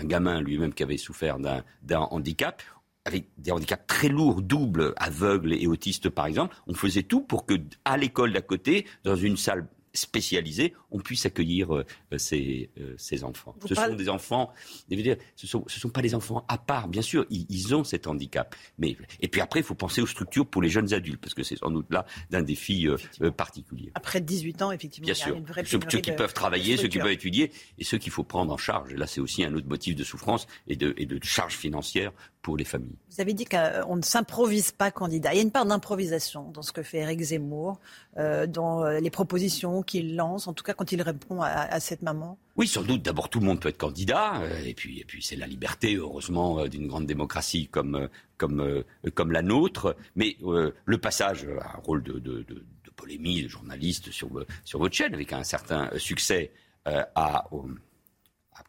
gamin 0.05 0.41
lui-même 0.41 0.73
qui 0.73 0.83
avait 0.83 0.97
souffert 0.97 1.39
d'un 1.39 1.99
handicap, 1.99 2.63
avec 3.09 3.25
des 3.39 3.51
handicaps 3.51 3.87
très 3.87 4.09
lourds, 4.09 4.43
doubles, 4.43 4.95
aveugles 4.97 5.55
et 5.55 5.67
autistes 5.67 6.09
par 6.09 6.27
exemple, 6.27 6.55
on 6.67 6.75
faisait 6.75 7.03
tout 7.03 7.21
pour 7.21 7.47
que 7.47 7.55
à 7.85 7.97
l'école 7.97 8.33
d'à 8.33 8.41
côté, 8.41 8.87
dans 9.05 9.17
une 9.17 9.37
salle 9.37 9.67
spécialisés, 9.93 10.75
on 10.91 10.99
puisse 10.99 11.27
accueillir 11.27 11.75
euh, 11.75 11.85
ces, 12.17 12.71
euh, 12.81 12.95
ces, 12.97 13.25
enfants. 13.25 13.55
ce 13.67 13.75
sont 13.75 13.95
des 13.95 14.09
enfants, 14.09 14.53
ce 14.91 14.95
ne 14.95 15.17
sont, 15.49 15.65
ce 15.67 15.81
sont 15.81 15.91
pas 15.91 16.03
des 16.03 16.15
enfants 16.15 16.45
à 16.49 16.59
part, 16.59 16.89
bien 16.89 17.03
sûr, 17.03 17.27
ils, 17.31 17.75
ont 17.75 17.85
cet 17.85 18.07
handicap. 18.07 18.55
Mais, 18.79 18.97
et 19.21 19.29
puis 19.29 19.41
après, 19.41 19.61
il 19.61 19.63
faut 19.63 19.75
penser 19.75 20.01
aux 20.01 20.07
structures 20.07 20.47
pour 20.47 20.63
les 20.63 20.71
jeunes 20.71 20.93
adultes, 20.95 21.21
parce 21.21 21.35
que 21.35 21.43
c'est 21.43 21.57
sans 21.57 21.71
doute 21.71 21.87
là 21.91 22.07
d'un 22.31 22.43
défi 22.43 22.89
euh, 22.89 23.31
particulier. 23.31 23.91
Après 23.95 24.21
18 24.21 24.63
ans, 24.63 24.73
effectivement, 24.73 25.07
bien 25.07 25.15
il 25.15 25.29
y 25.29 25.33
a 25.33 25.37
une 25.37 25.45
vraie 25.45 25.65
ceux, 25.65 25.81
ceux 25.89 26.01
qui 26.01 26.13
peuvent 26.13 26.35
travailler, 26.35 26.77
ceux 26.77 26.89
qui 26.89 26.99
peuvent 26.99 27.11
étudier, 27.11 27.53
et 27.79 27.85
ceux 27.85 27.99
qu'il 27.99 28.13
faut 28.13 28.25
prendre 28.25 28.53
en 28.53 28.57
charge. 28.57 28.93
Et 28.93 28.97
là, 28.97 29.07
c'est 29.07 29.21
aussi 29.21 29.45
un 29.45 29.55
autre 29.55 29.69
motif 29.69 29.97
de 29.97 30.05
souffrance 30.05 30.47
et 30.67 30.77
de, 30.77 30.95
et 30.97 31.07
de 31.07 31.19
charge 31.23 31.57
financière 31.57 32.13
pour 32.43 32.57
les 32.57 32.65
familles. 32.65 32.97
Vous 33.11 33.21
avez 33.21 33.35
dit 33.35 33.45
qu'on 33.45 33.97
ne 33.97 34.03
s'improvise 34.03 34.71
pas 34.71 34.91
candidat. 34.91 35.35
Il 35.35 35.37
y 35.37 35.41
a 35.41 35.43
une 35.43 35.51
part 35.51 35.67
d'improvisation 35.67 36.51
dans 36.51 36.63
ce 36.63 36.73
que 36.73 36.83
fait 36.83 36.99
Eric 36.99 37.21
Zemmour, 37.21 37.81
dans 38.17 38.89
les 38.89 39.11
propositions 39.11 39.78
qu'il 39.83 40.17
lance, 40.17 40.47
en 40.47 40.53
tout 40.53 40.65
cas 40.65 40.75
quand 40.75 40.93
il 40.93 41.03
répond 41.03 41.43
à, 41.43 41.81
cette 41.81 42.03
maman 42.03 42.39
Oui, 42.57 42.67
sans 42.67 42.83
doute. 42.83 43.03
D'abord, 43.03 43.29
tout 43.29 43.41
le 43.41 43.47
monde 43.47 43.61
peut 43.61 43.69
être 43.69 43.79
candidat, 43.79 44.41
euh, 44.41 44.65
et 44.65 44.75
puis, 44.75 45.01
et 45.01 45.05
puis 45.05 45.23
c'est 45.23 45.37
la 45.37 45.47
liberté, 45.47 45.95
heureusement, 45.97 46.61
euh, 46.61 46.69
d'une 46.69 46.87
grande 46.87 47.07
démocratie 47.07 47.69
comme, 47.69 47.95
euh, 47.95 48.09
comme, 48.37 48.85
comme 49.15 49.33
la 49.33 49.43
nôtre. 49.43 49.97
Mais 50.17 50.37
le 50.41 50.99
passage 50.99 51.47
à 51.61 51.77
un 51.77 51.81
rôle 51.81 52.03
de, 52.03 52.19
de, 52.19 52.43
de, 52.43 52.65
polémie, 52.97 53.45
de 53.45 53.49
journaliste 53.49 54.11
sur, 54.11 54.29
sur 54.65 54.81
votre 54.81 54.95
chaîne, 54.95 55.15
avec 55.15 55.33
un 55.33 55.45
certain 55.45 55.89
succès 55.99 56.51
à, 56.85 57.47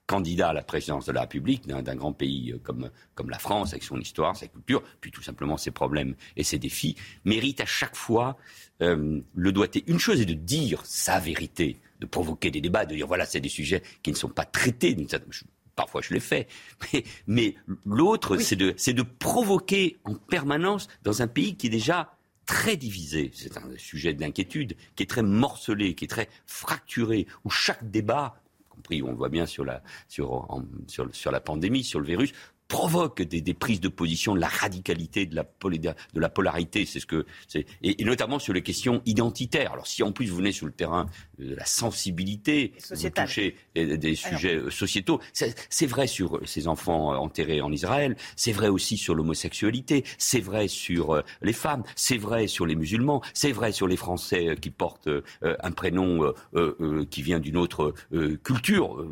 candidat 0.08 0.50
à 0.50 0.54
la 0.54 0.64
présidence 0.64 1.06
de 1.06 1.12
la 1.12 1.22
République 1.22 1.68
d'un 1.68 1.96
grand 1.96 2.14
pays 2.14 2.56
comme, 2.64 2.90
comme 3.16 3.30
la 3.30 3.40
France, 3.40 3.72
avec 3.72 3.84
son 3.84 4.00
histoire, 4.00 4.36
sa 4.36 4.48
culture, 4.48 4.84
puis 5.02 5.12
tout 5.12 5.22
simplement 5.22 5.58
ses 5.58 5.72
problèmes 5.72 6.16
et 6.36 6.44
ses 6.44 6.58
défis, 6.58 6.96
mérite 7.26 7.62
à 7.62 7.66
chaque 7.66 7.96
fois 7.96 8.38
euh, 8.82 9.22
le 9.36 9.52
doigté. 9.52 9.84
Une 9.88 10.00
chose 10.00 10.22
est 10.22 10.26
de 10.26 10.34
dire 10.34 10.86
sa 10.86 11.20
vérité, 11.20 11.80
de 12.00 12.06
provoquer 12.06 12.52
des 12.52 12.62
débats, 12.62 12.86
de 12.86 12.96
dire 12.96 13.08
voilà, 13.08 13.26
c'est 13.26 13.40
des 13.40 13.50
sujets 13.50 13.84
qui 14.04 14.12
ne 14.12 14.16
sont 14.16 14.30
pas 14.30 14.46
traités. 14.46 14.96
Parfois, 15.76 16.02
je 16.02 16.14
l'ai 16.14 16.20
fait. 16.20 16.48
Mais, 16.92 17.04
mais 17.26 17.56
l'autre, 17.86 18.36
c'est 18.38 18.58
de, 18.58 18.74
de 18.92 19.02
provoquer 19.02 19.98
en 20.04 20.16
permanence 20.16 20.88
dans 21.04 21.22
un 21.22 21.28
pays 21.28 21.56
qui 21.56 21.68
est 21.68 21.70
déjà 21.70 22.14
très 22.46 22.76
divisé. 22.78 23.32
C'est 23.34 23.58
un 23.58 23.70
sujet 23.78 24.14
d'inquiétude 24.14 24.76
qui 24.96 25.04
est 25.04 25.06
très 25.06 25.22
morcelé, 25.22 25.94
qui 25.94 26.06
est 26.06 26.10
très 26.10 26.28
fracturé, 26.48 27.28
où 27.46 27.50
chaque 27.50 27.90
débat 27.92 28.42
on 29.04 29.12
le 29.12 29.16
voit 29.16 29.30
bien 29.30 29.46
sur 29.46 29.66
la, 29.66 29.82
pandémie, 31.40 31.84
sur 31.84 32.00
le 32.00 32.06
virus, 32.06 32.34
provoque 32.68 33.24
des, 33.24 33.54
prises 33.54 33.82
de 33.82 33.90
position, 33.90 34.36
de 34.36 34.40
la 34.40 34.48
radicalité, 34.48 35.26
de 35.26 35.36
la, 35.36 36.30
polarité. 36.30 36.86
C'est 36.86 37.00
ce 37.00 37.06
que 37.06 37.26
et, 37.82 38.04
notamment 38.06 38.40
sur 38.40 38.54
les 38.54 38.62
questions 38.62 39.02
identitaires. 39.06 39.74
Alors, 39.74 39.88
si 39.88 40.04
en 40.04 40.12
plus 40.12 40.28
vous 40.28 40.38
venez 40.38 40.52
sur 40.52 40.68
le 40.68 40.72
terrain 40.72 41.08
de 41.40 41.56
la 41.56 41.66
sensibilité, 41.66 42.74
vous 42.92 43.10
touchez 43.10 43.56
des, 43.76 43.98
des 43.98 44.16
sujets 44.16 44.56
euh, 44.56 44.70
sociétaux, 44.70 45.20
c'est 45.34 45.86
vrai 45.86 46.08
sur 46.08 46.40
ces 46.46 46.68
enfants 46.68 47.14
euh, 47.14 47.18
enterrés 47.18 47.62
en 47.62 47.72
Israël, 47.72 48.16
c'est 48.36 48.52
vrai 48.52 48.68
aussi 48.68 48.98
sur 48.98 49.16
l'homosexualité, 49.16 50.04
c'est 50.18 50.42
vrai 50.42 50.68
sur 50.68 51.16
euh, 51.16 51.22
les 51.42 51.54
femmes, 51.54 51.84
c'est 51.96 52.18
vrai 52.18 52.48
sur 52.48 52.66
les 52.66 52.76
musulmans, 52.76 53.22
c'est 53.34 53.52
vrai 53.52 53.72
sur 53.72 53.88
les 53.88 53.98
Français 53.98 54.56
qui 54.60 54.70
portent 54.70 55.10
un 55.42 55.72
prénom 55.72 56.34
qui 57.10 57.22
vient 57.22 57.40
d'une 57.40 57.58
autre 57.58 57.94
culture. 58.44 59.06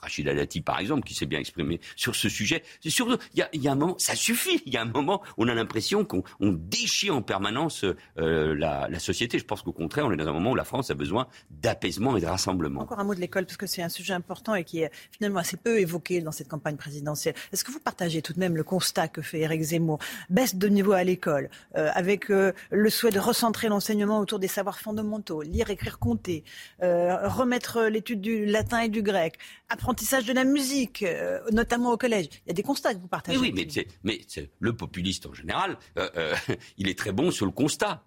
Rachida 0.00 0.34
Dati, 0.34 0.60
par 0.60 0.78
exemple, 0.78 1.06
qui 1.06 1.14
s'est 1.14 1.26
bien 1.26 1.38
exprimé 1.38 1.80
sur 1.96 2.14
ce 2.14 2.28
sujet. 2.28 2.62
Surtout, 2.86 3.16
il 3.34 3.62
y 3.62 3.68
a, 3.68 3.72
un 3.72 3.74
moment, 3.74 3.94
ça 3.98 4.14
suffit. 4.14 4.62
Il 4.66 4.72
y 4.72 4.76
a 4.76 4.82
un 4.82 4.86
moment, 4.86 5.22
où 5.36 5.44
on 5.44 5.48
a 5.48 5.54
l'impression 5.54 6.04
qu'on 6.04 6.22
déchire 6.40 7.14
en 7.14 7.22
permanence 7.22 7.84
euh, 8.18 8.54
la, 8.54 8.98
société. 8.98 9.38
Je 9.38 9.44
pense 9.44 9.62
qu'au 9.62 9.72
contraire, 9.72 10.06
on 10.06 10.12
est 10.12 10.16
dans 10.16 10.28
un 10.28 10.32
moment 10.32 10.52
où 10.52 10.54
la 10.54 10.64
France 10.64 10.90
a 10.90 10.94
besoin 10.94 11.26
d'apaisement 11.50 12.16
et 12.16 12.20
de 12.20 12.26
rassemblement. 12.26 12.82
Encore 12.82 13.00
un 13.00 13.04
mot 13.04 13.14
de 13.14 13.20
l'école, 13.20 13.46
parce 13.46 13.56
que 13.56 13.66
c'est 13.66 13.82
un 13.82 13.88
sujet 13.88 14.14
important 14.14 14.54
et 14.54 14.64
qui 14.64 14.80
est 14.80 14.90
finalement 15.10 15.40
assez 15.40 15.56
peu 15.56 15.78
évoqué 15.78 16.20
dans 16.20 16.32
cette 16.32 16.48
campagne 16.48 16.76
présidentielle. 16.76 17.34
Est-ce 17.52 17.64
que 17.64 17.70
vous 17.70 17.80
partagez 17.80 18.22
tout 18.22 18.32
de 18.32 18.40
même 18.40 18.56
le 18.56 18.64
constat 18.64 19.08
que 19.08 19.22
fait 19.22 19.40
Éric 19.40 19.62
Zemmour? 19.62 19.98
Baisse 20.28 20.54
de 20.54 20.68
niveau 20.68 20.92
à 20.92 21.04
l'école, 21.04 21.50
euh, 21.76 21.90
avec 21.94 22.30
euh, 22.30 22.52
le 22.70 22.90
souhait 22.90 23.10
de 23.10 23.18
recentrer 23.18 23.68
l'enseignement 23.68 24.18
autour 24.20 24.38
des 24.38 24.48
savoirs 24.48 24.80
fondamentaux, 24.80 25.42
lire, 25.42 25.70
écrire, 25.70 25.98
compter, 25.98 26.44
remettre 26.80 27.82
l'étude 27.84 28.20
du 28.20 28.46
latin 28.46 28.80
et 28.80 28.88
du 28.88 29.02
grec, 29.02 29.38
apprentissage 29.68 30.24
de 30.26 30.32
la 30.32 30.44
musique, 30.44 31.02
euh, 31.02 31.40
notamment 31.52 31.92
au 31.92 31.96
collège. 31.96 32.26
Il 32.44 32.48
y 32.48 32.50
a 32.50 32.54
des 32.54 32.62
constats 32.62 32.94
que 32.94 33.00
vous 33.00 33.08
partagez. 33.08 33.38
oui, 33.38 33.52
mais, 33.54 33.66
mais 34.02 34.20
le 34.58 34.74
populiste 34.74 35.26
en 35.26 35.32
général, 35.32 35.78
euh, 35.98 36.10
euh, 36.16 36.34
il 36.78 36.88
est 36.88 36.98
très 36.98 37.12
bon 37.12 37.30
sur 37.30 37.46
le 37.46 37.52
constat. 37.52 38.04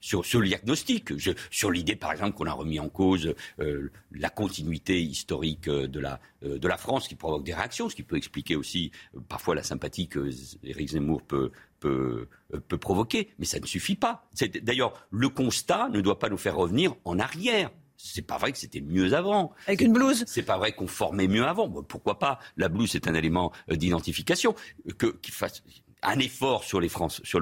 Sur, 0.00 0.24
sur 0.24 0.40
le 0.40 0.46
diagnostic, 0.46 1.12
sur 1.50 1.70
l'idée, 1.70 1.96
par 1.96 2.12
exemple, 2.12 2.36
qu'on 2.36 2.46
a 2.46 2.52
remis 2.52 2.80
en 2.80 2.88
cause 2.88 3.34
euh, 3.60 3.90
la 4.12 4.30
continuité 4.30 5.02
historique 5.02 5.68
euh, 5.68 5.86
de 5.86 6.00
la, 6.00 6.20
de 6.42 6.68
la 6.68 6.76
France 6.76 7.08
qui 7.08 7.14
provoque 7.14 7.44
des 7.44 7.54
réactions, 7.54 7.88
ce 7.88 7.96
qui 7.96 8.02
peut 8.02 8.16
expliquer 8.16 8.56
aussi 8.56 8.90
parfois 9.28 9.54
la 9.54 9.62
sympathie 9.62 10.08
que 10.08 10.30
Éric 10.62 10.90
Zemmour 10.90 11.22
peut, 11.22 11.50
peut, 11.80 12.28
peut 12.68 12.78
provoquer. 12.78 13.30
Mais 13.38 13.46
ça 13.46 13.60
ne 13.60 13.66
suffit 13.66 13.96
pas. 13.96 14.28
D'ailleurs, 14.62 15.06
le 15.10 15.28
constat 15.28 15.88
ne 15.90 16.00
doit 16.00 16.18
pas 16.18 16.28
nous 16.28 16.36
faire 16.36 16.56
revenir 16.56 16.94
en 17.04 17.18
arrière. 17.18 17.70
C'est 17.96 18.22
pas 18.22 18.38
vrai 18.38 18.52
que 18.52 18.58
c'était 18.58 18.80
mieux 18.80 19.14
avant. 19.14 19.52
Avec 19.66 19.80
une 19.80 19.92
blouse 19.92 20.24
C'est 20.26 20.42
pas 20.42 20.58
vrai 20.58 20.72
qu'on 20.72 20.86
formait 20.86 21.28
mieux 21.28 21.44
avant. 21.44 21.68
pourquoi 21.68 22.18
pas? 22.18 22.38
La 22.56 22.68
blouse, 22.68 22.90
c'est 22.90 23.08
un 23.08 23.14
élément 23.14 23.52
d'identification. 23.68 24.54
Que, 24.98 25.16
fasse, 25.30 25.62
un 26.04 26.18
effort 26.18 26.64
sur, 26.64 26.80
le 26.80 26.88
français, 26.88 27.22
sur 27.24 27.40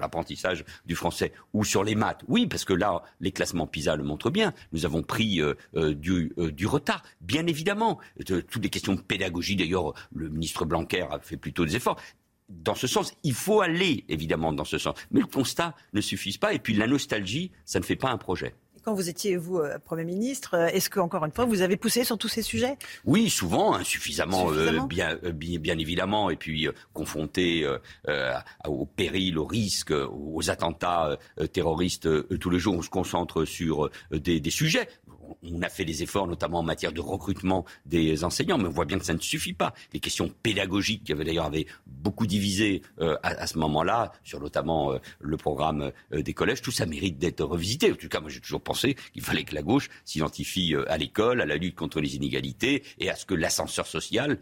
l'apprentissage 0.00 0.64
du 0.84 0.94
français 0.94 1.32
ou 1.52 1.64
sur 1.64 1.84
les 1.84 1.94
maths. 1.94 2.22
Oui, 2.28 2.46
parce 2.46 2.64
que 2.64 2.72
là, 2.72 3.02
les 3.20 3.32
classements 3.32 3.66
PISA 3.66 3.96
le 3.96 4.04
montrent 4.04 4.30
bien. 4.30 4.52
Nous 4.72 4.84
avons 4.84 5.02
pris 5.02 5.40
euh, 5.40 5.54
euh, 5.76 5.94
du, 5.94 6.32
euh, 6.38 6.50
du, 6.50 6.66
retard, 6.66 7.02
bien 7.20 7.46
évidemment. 7.46 7.98
toutes 8.26 8.62
les 8.62 8.70
questions 8.70 8.94
de 8.94 9.00
pédagogie, 9.00 9.56
d'ailleurs, 9.56 9.94
le 10.14 10.28
ministre 10.28 10.64
Blanquer 10.64 11.06
a 11.10 11.18
fait 11.18 11.36
plutôt 11.36 11.64
des 11.64 11.76
efforts 11.76 12.00
dans 12.48 12.74
ce 12.74 12.86
sens. 12.86 13.12
Il 13.24 13.34
faut 13.34 13.60
aller, 13.60 14.04
évidemment, 14.08 14.52
dans 14.52 14.64
ce 14.64 14.78
sens. 14.78 14.94
Mais 15.10 15.20
le 15.20 15.26
constat 15.26 15.74
ne 15.92 16.00
suffit 16.00 16.38
pas. 16.38 16.52
Et 16.52 16.58
puis 16.58 16.74
la 16.74 16.86
nostalgie, 16.86 17.50
ça 17.64 17.80
ne 17.80 17.84
fait 17.84 17.96
pas 17.96 18.10
un 18.10 18.18
projet 18.18 18.54
quand 18.86 18.94
vous 18.94 19.08
étiez, 19.08 19.36
vous, 19.36 19.58
euh, 19.58 19.78
Premier 19.84 20.04
ministre, 20.04 20.54
euh, 20.54 20.66
est-ce 20.68 20.88
que, 20.88 21.00
encore 21.00 21.24
une 21.24 21.32
fois, 21.32 21.44
vous 21.44 21.60
avez 21.60 21.76
poussé 21.76 22.04
sur 22.04 22.16
tous 22.16 22.28
ces 22.28 22.42
sujets? 22.42 22.78
Oui, 23.04 23.28
souvent, 23.28 23.74
insuffisamment, 23.74 24.52
euh, 24.52 24.78
bien, 24.86 25.18
bien, 25.32 25.76
évidemment, 25.76 26.30
et 26.30 26.36
puis 26.36 26.68
confronté 26.92 27.66
au 28.64 28.86
péril, 28.86 29.38
au 29.38 29.44
risque, 29.44 29.90
aux 29.92 30.50
attentats 30.50 31.18
terroristes 31.52 32.08
tous 32.38 32.50
les 32.50 32.60
jours, 32.60 32.76
on 32.76 32.82
se 32.82 32.88
concentre 32.88 33.44
sur 33.44 33.90
des, 34.12 34.38
des 34.38 34.50
sujets 34.50 34.88
on 35.42 35.62
a 35.62 35.68
fait 35.68 35.84
des 35.84 36.02
efforts, 36.02 36.26
notamment 36.26 36.60
en 36.60 36.62
matière 36.62 36.92
de 36.92 37.00
recrutement 37.00 37.64
des 37.84 38.24
enseignants, 38.24 38.58
mais 38.58 38.68
on 38.68 38.72
voit 38.72 38.84
bien 38.84 38.98
que 38.98 39.04
ça 39.04 39.14
ne 39.14 39.20
suffit 39.20 39.52
pas. 39.52 39.74
Les 39.92 40.00
questions 40.00 40.30
pédagogiques, 40.42 41.04
qui 41.04 41.12
avaient 41.12 41.24
d'ailleurs 41.24 41.50
beaucoup 41.86 42.26
divisé 42.26 42.82
euh, 43.00 43.16
à, 43.22 43.46
ce 43.46 43.58
moment-là, 43.58 44.12
sur 44.24 44.40
notamment 44.40 44.92
euh, 44.92 44.98
le 45.20 45.36
programme 45.36 45.92
euh, 46.12 46.22
des 46.22 46.34
collèges, 46.34 46.62
tout 46.62 46.70
ça 46.70 46.86
mérite 46.86 47.18
d'être 47.18 47.44
revisité. 47.44 47.92
En 47.92 47.96
tout 47.96 48.08
cas, 48.08 48.20
moi 48.20 48.30
j'ai 48.30 48.40
toujours 48.40 48.62
pensé 48.62 48.96
qu'il 49.12 49.22
fallait 49.22 49.44
que 49.44 49.54
la 49.54 49.62
gauche 49.62 49.88
s'identifie 50.04 50.74
à 50.88 50.98
l'école, 50.98 51.40
à 51.40 51.46
la 51.46 51.56
lutte 51.56 51.76
contre 51.76 52.00
les 52.00 52.16
inégalités 52.16 52.82
et 52.98 53.10
à 53.10 53.16
ce 53.16 53.26
que 53.26 53.34
l'ascenseur 53.34 53.86
social 53.86 54.38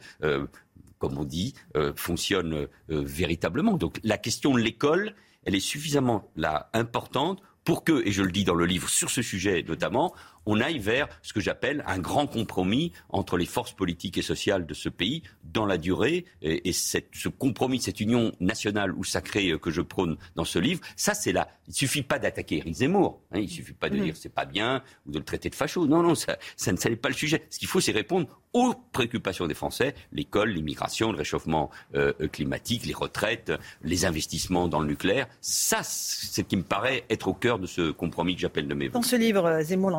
comme 0.99 1.19
on 1.19 1.25
dit, 1.25 1.55
fonctionne 1.97 2.67
véritablement. 2.89 3.77
Donc 3.77 4.01
la 4.05 4.17
question 4.17 4.55
de 4.55 4.61
l'école, 4.61 5.15
elle 5.45 5.55
est 5.55 5.61
suffisamment 5.61 6.31
là 6.37 6.71
importante 6.73 7.43
pour 7.65 7.83
que, 7.83 8.07
et 8.07 8.13
je 8.13 8.23
le 8.23 8.31
dis 8.31 8.45
dans 8.45 8.55
le 8.55 8.67
livre 8.67 8.89
sur 8.89 9.11
ce 9.11 9.23
sujet 9.23 9.65
notamment, 9.67 10.15
on 10.47 10.61
aille 10.61 10.79
vers 10.79 11.09
ce 11.23 11.33
que 11.33 11.41
j'appelle 11.41 11.85
un 11.87 11.99
grand 11.99 12.27
compromis 12.27 12.93
entre 13.09 13.37
les 13.37 13.47
forces 13.47 13.73
politiques 13.73 14.19
et 14.19 14.23
sociales 14.23 14.67
de 14.67 14.75
ce 14.75 14.89
pays 14.89 15.23
dans 15.45 15.67
la 15.67 15.79
durée. 15.79 16.25
Et, 16.43 16.73
ce 16.73 17.29
compromis, 17.29 17.81
cette 17.81 18.01
union 18.01 18.33
nationale 18.41 18.93
ou 18.95 19.05
sacrée 19.05 19.51
euh, 19.51 19.59
que 19.59 19.71
je 19.71 19.81
prône 19.81 20.17
dans 20.37 20.45
ce 20.45 20.59
livre, 20.59 20.81
ça 20.97 21.15
c'est 21.15 21.33
là. 21.33 21.49
Il 21.69 21.75
suffit 21.75 22.03
pas 22.03 22.19
d'attaquer 22.19 22.59
Éric 22.59 22.75
Zemmour. 22.75 23.23
Hein, 23.33 23.41
il 23.41 23.49
suffit 23.49 23.73
pas 23.73 23.89
de 23.89 23.97
mm. 23.97 24.05
dire 24.05 24.17
c'est 24.17 24.33
pas 24.33 24.45
bien 24.45 24.83
ou 25.07 25.13
de 25.13 25.19
le 25.19 25.25
traiter 25.25 25.51
de 25.51 25.55
facho. 25.55 25.87
Non, 25.87 26.03
non, 26.03 26.15
ça, 26.15 26.37
ça 26.57 26.73
n'est 26.73 26.97
pas 26.97 27.09
le 27.09 27.15
sujet. 27.15 27.47
Ce 27.51 27.59
qu'il 27.59 27.69
faut, 27.69 27.81
c'est 27.81 27.93
répondre 27.93 28.29
aux 28.53 28.75
préoccupations 28.93 29.47
des 29.47 29.55
Français 29.55 29.95
l'école, 30.13 30.51
l'immigration, 30.51 31.13
le 31.13 31.19
réchauffement 31.19 31.71
euh, 31.95 32.13
climatique, 32.33 32.87
les 32.87 32.95
retraites, 32.95 33.53
les 33.83 34.07
investissements 34.07 34.69
dans 34.69 34.81
le 34.81 34.87
nucléaire. 34.87 35.27
Ça, 35.41 35.83
c'est 35.83 36.43
ce 36.43 36.47
qui 36.47 36.57
me 36.57 36.63
paraît 36.63 37.05
être 37.11 37.29
au 37.29 37.35
cœur 37.35 37.59
de 37.59 37.67
ce 37.67 37.91
compromis 37.91 38.35
que 38.35 38.41
j'appelle 38.41 38.69
de 38.69 38.75
mes 38.75 38.87
voeux. 38.87 38.93
Dans 38.93 39.03
ce 39.03 39.17
livre, 39.17 39.45
euh, 39.47 39.63
Zemmour 39.63 39.91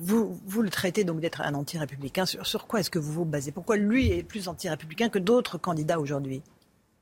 vous, 0.00 0.40
vous 0.44 0.62
le 0.62 0.70
traitez 0.70 1.04
donc 1.04 1.20
d'être 1.20 1.40
un 1.40 1.54
anti-républicain. 1.54 2.26
Sur, 2.26 2.46
sur, 2.46 2.66
quoi 2.66 2.80
est-ce 2.80 2.90
que 2.90 2.98
vous 2.98 3.12
vous 3.12 3.24
basez? 3.24 3.52
Pourquoi 3.52 3.76
lui 3.76 4.10
est 4.10 4.22
plus 4.22 4.48
anti-républicain 4.48 5.08
que 5.08 5.18
d'autres 5.18 5.58
candidats 5.58 6.00
aujourd'hui? 6.00 6.42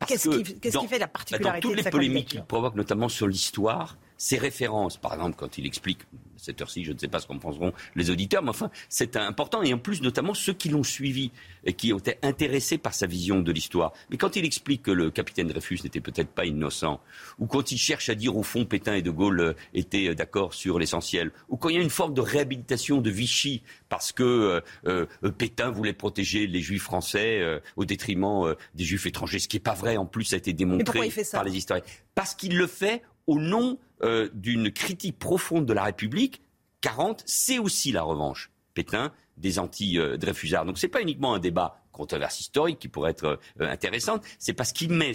Qu'est-ce 0.07 0.29
qui, 0.29 0.89
fait 0.89 0.99
la 0.99 1.09
particularité 1.09 1.69
dans 1.69 1.75
toutes 1.75 1.85
les 1.85 1.91
polémiques 1.91 2.29
qu'il 2.29 2.43
provoque, 2.43 2.75
notamment 2.75 3.09
sur 3.09 3.27
l'histoire, 3.27 3.99
ses 4.21 4.37
références, 4.37 4.99
par 4.99 5.15
exemple, 5.15 5.35
quand 5.39 5.57
il 5.57 5.65
explique 5.65 6.01
cette 6.37 6.61
heure-ci, 6.61 6.85
je 6.85 6.93
ne 6.93 6.99
sais 6.99 7.09
pas 7.09 7.21
ce 7.21 7.27
qu'en 7.27 7.39
penseront 7.39 7.73
les 7.97 8.11
auditeurs, 8.11 8.43
mais 8.43 8.51
enfin, 8.51 8.71
c'est 8.91 9.17
important. 9.17 9.63
Et 9.63 9.73
en 9.73 9.79
plus, 9.79 10.03
notamment 10.03 10.35
ceux 10.35 10.53
qui 10.53 10.69
l'ont 10.69 10.83
suivi 10.83 11.31
et 11.65 11.73
qui 11.73 11.95
ont 11.95 11.99
été 11.99 12.17
intéressés 12.23 12.77
par 12.77 12.93
sa 12.93 13.07
vision 13.07 13.41
de 13.41 13.51
l'histoire. 13.51 13.95
Mais 14.11 14.19
quand 14.19 14.37
il 14.37 14.45
explique 14.45 14.83
que 14.83 14.91
le 14.91 15.11
capitaine 15.11 15.49
Dreyfus 15.49 15.79
n'était 15.85 16.03
peut-être 16.03 16.29
pas 16.29 16.45
innocent, 16.45 17.01
ou 17.39 17.47
quand 17.47 17.73
il 17.73 17.79
cherche 17.79 18.11
à 18.11 18.15
dire 18.15 18.37
au 18.37 18.43
fond 18.43 18.67
Pétain 18.67 18.93
et 18.93 19.01
De 19.01 19.11
Gaulle 19.11 19.41
euh, 19.41 19.53
étaient 19.73 20.09
euh, 20.09 20.15
d'accord 20.15 20.53
sur 20.53 20.79
l'essentiel, 20.79 21.33
ou 21.49 21.57
quand 21.57 21.71
il 21.71 21.77
y 21.77 21.79
a 21.79 21.83
une 21.83 21.89
forme 21.89 22.13
de 22.13 22.21
réhabilitation 22.21 23.01
de 23.01 23.09
Vichy 23.09 23.63
parce 23.89 24.13
que 24.13 24.63
euh, 24.87 25.07
Pétain 25.39 25.71
voulait 25.71 25.95
protéger 25.95 26.47
les 26.47 26.61
juifs 26.61 26.83
français 26.83 27.61
au 27.77 27.87
détriment 27.87 28.55
des 28.75 28.85
juifs 28.85 29.07
étrangers, 29.07 29.39
ce 29.39 29.49
qui 29.49 29.57
n'est 29.57 29.61
pas 29.63 29.75
vrai, 29.75 29.97
en 29.97 30.07
plus, 30.07 30.25
ça 30.25 30.37
a 30.37 30.39
été 30.39 30.53
démontré 30.53 31.11
par 31.33 31.45
les 31.45 31.57
historiens. 31.57 31.85
Parce 32.15 32.35
qu'il 32.35 32.57
le 32.57 32.67
fait 32.67 33.03
au 33.27 33.39
nom 33.39 33.79
euh, 34.03 34.29
d'une 34.35 34.71
critique 34.73 35.19
profonde 35.19 35.67
de 35.67 35.73
la 35.73 35.85
République. 35.85 36.43
40, 36.81 37.23
c'est 37.27 37.59
aussi 37.59 37.93
la 37.93 38.03
revanche. 38.03 38.51
Pétain 38.75 39.13
des 39.37 39.59
anti-Dreyfusards. 39.59 40.67
Donc 40.67 40.79
ce 40.79 40.87
n'est 40.87 40.91
pas 40.91 41.03
uniquement 41.03 41.35
un 41.35 41.39
débat 41.39 41.81
controverse 41.93 42.41
historique 42.41 42.79
qui 42.79 42.89
pourrait 42.89 43.11
être 43.11 43.41
euh, 43.61 43.69
intéressante, 43.69 44.23
c'est 44.39 44.53
parce 44.53 44.73
qu'il 44.73 44.91
met 44.91 45.13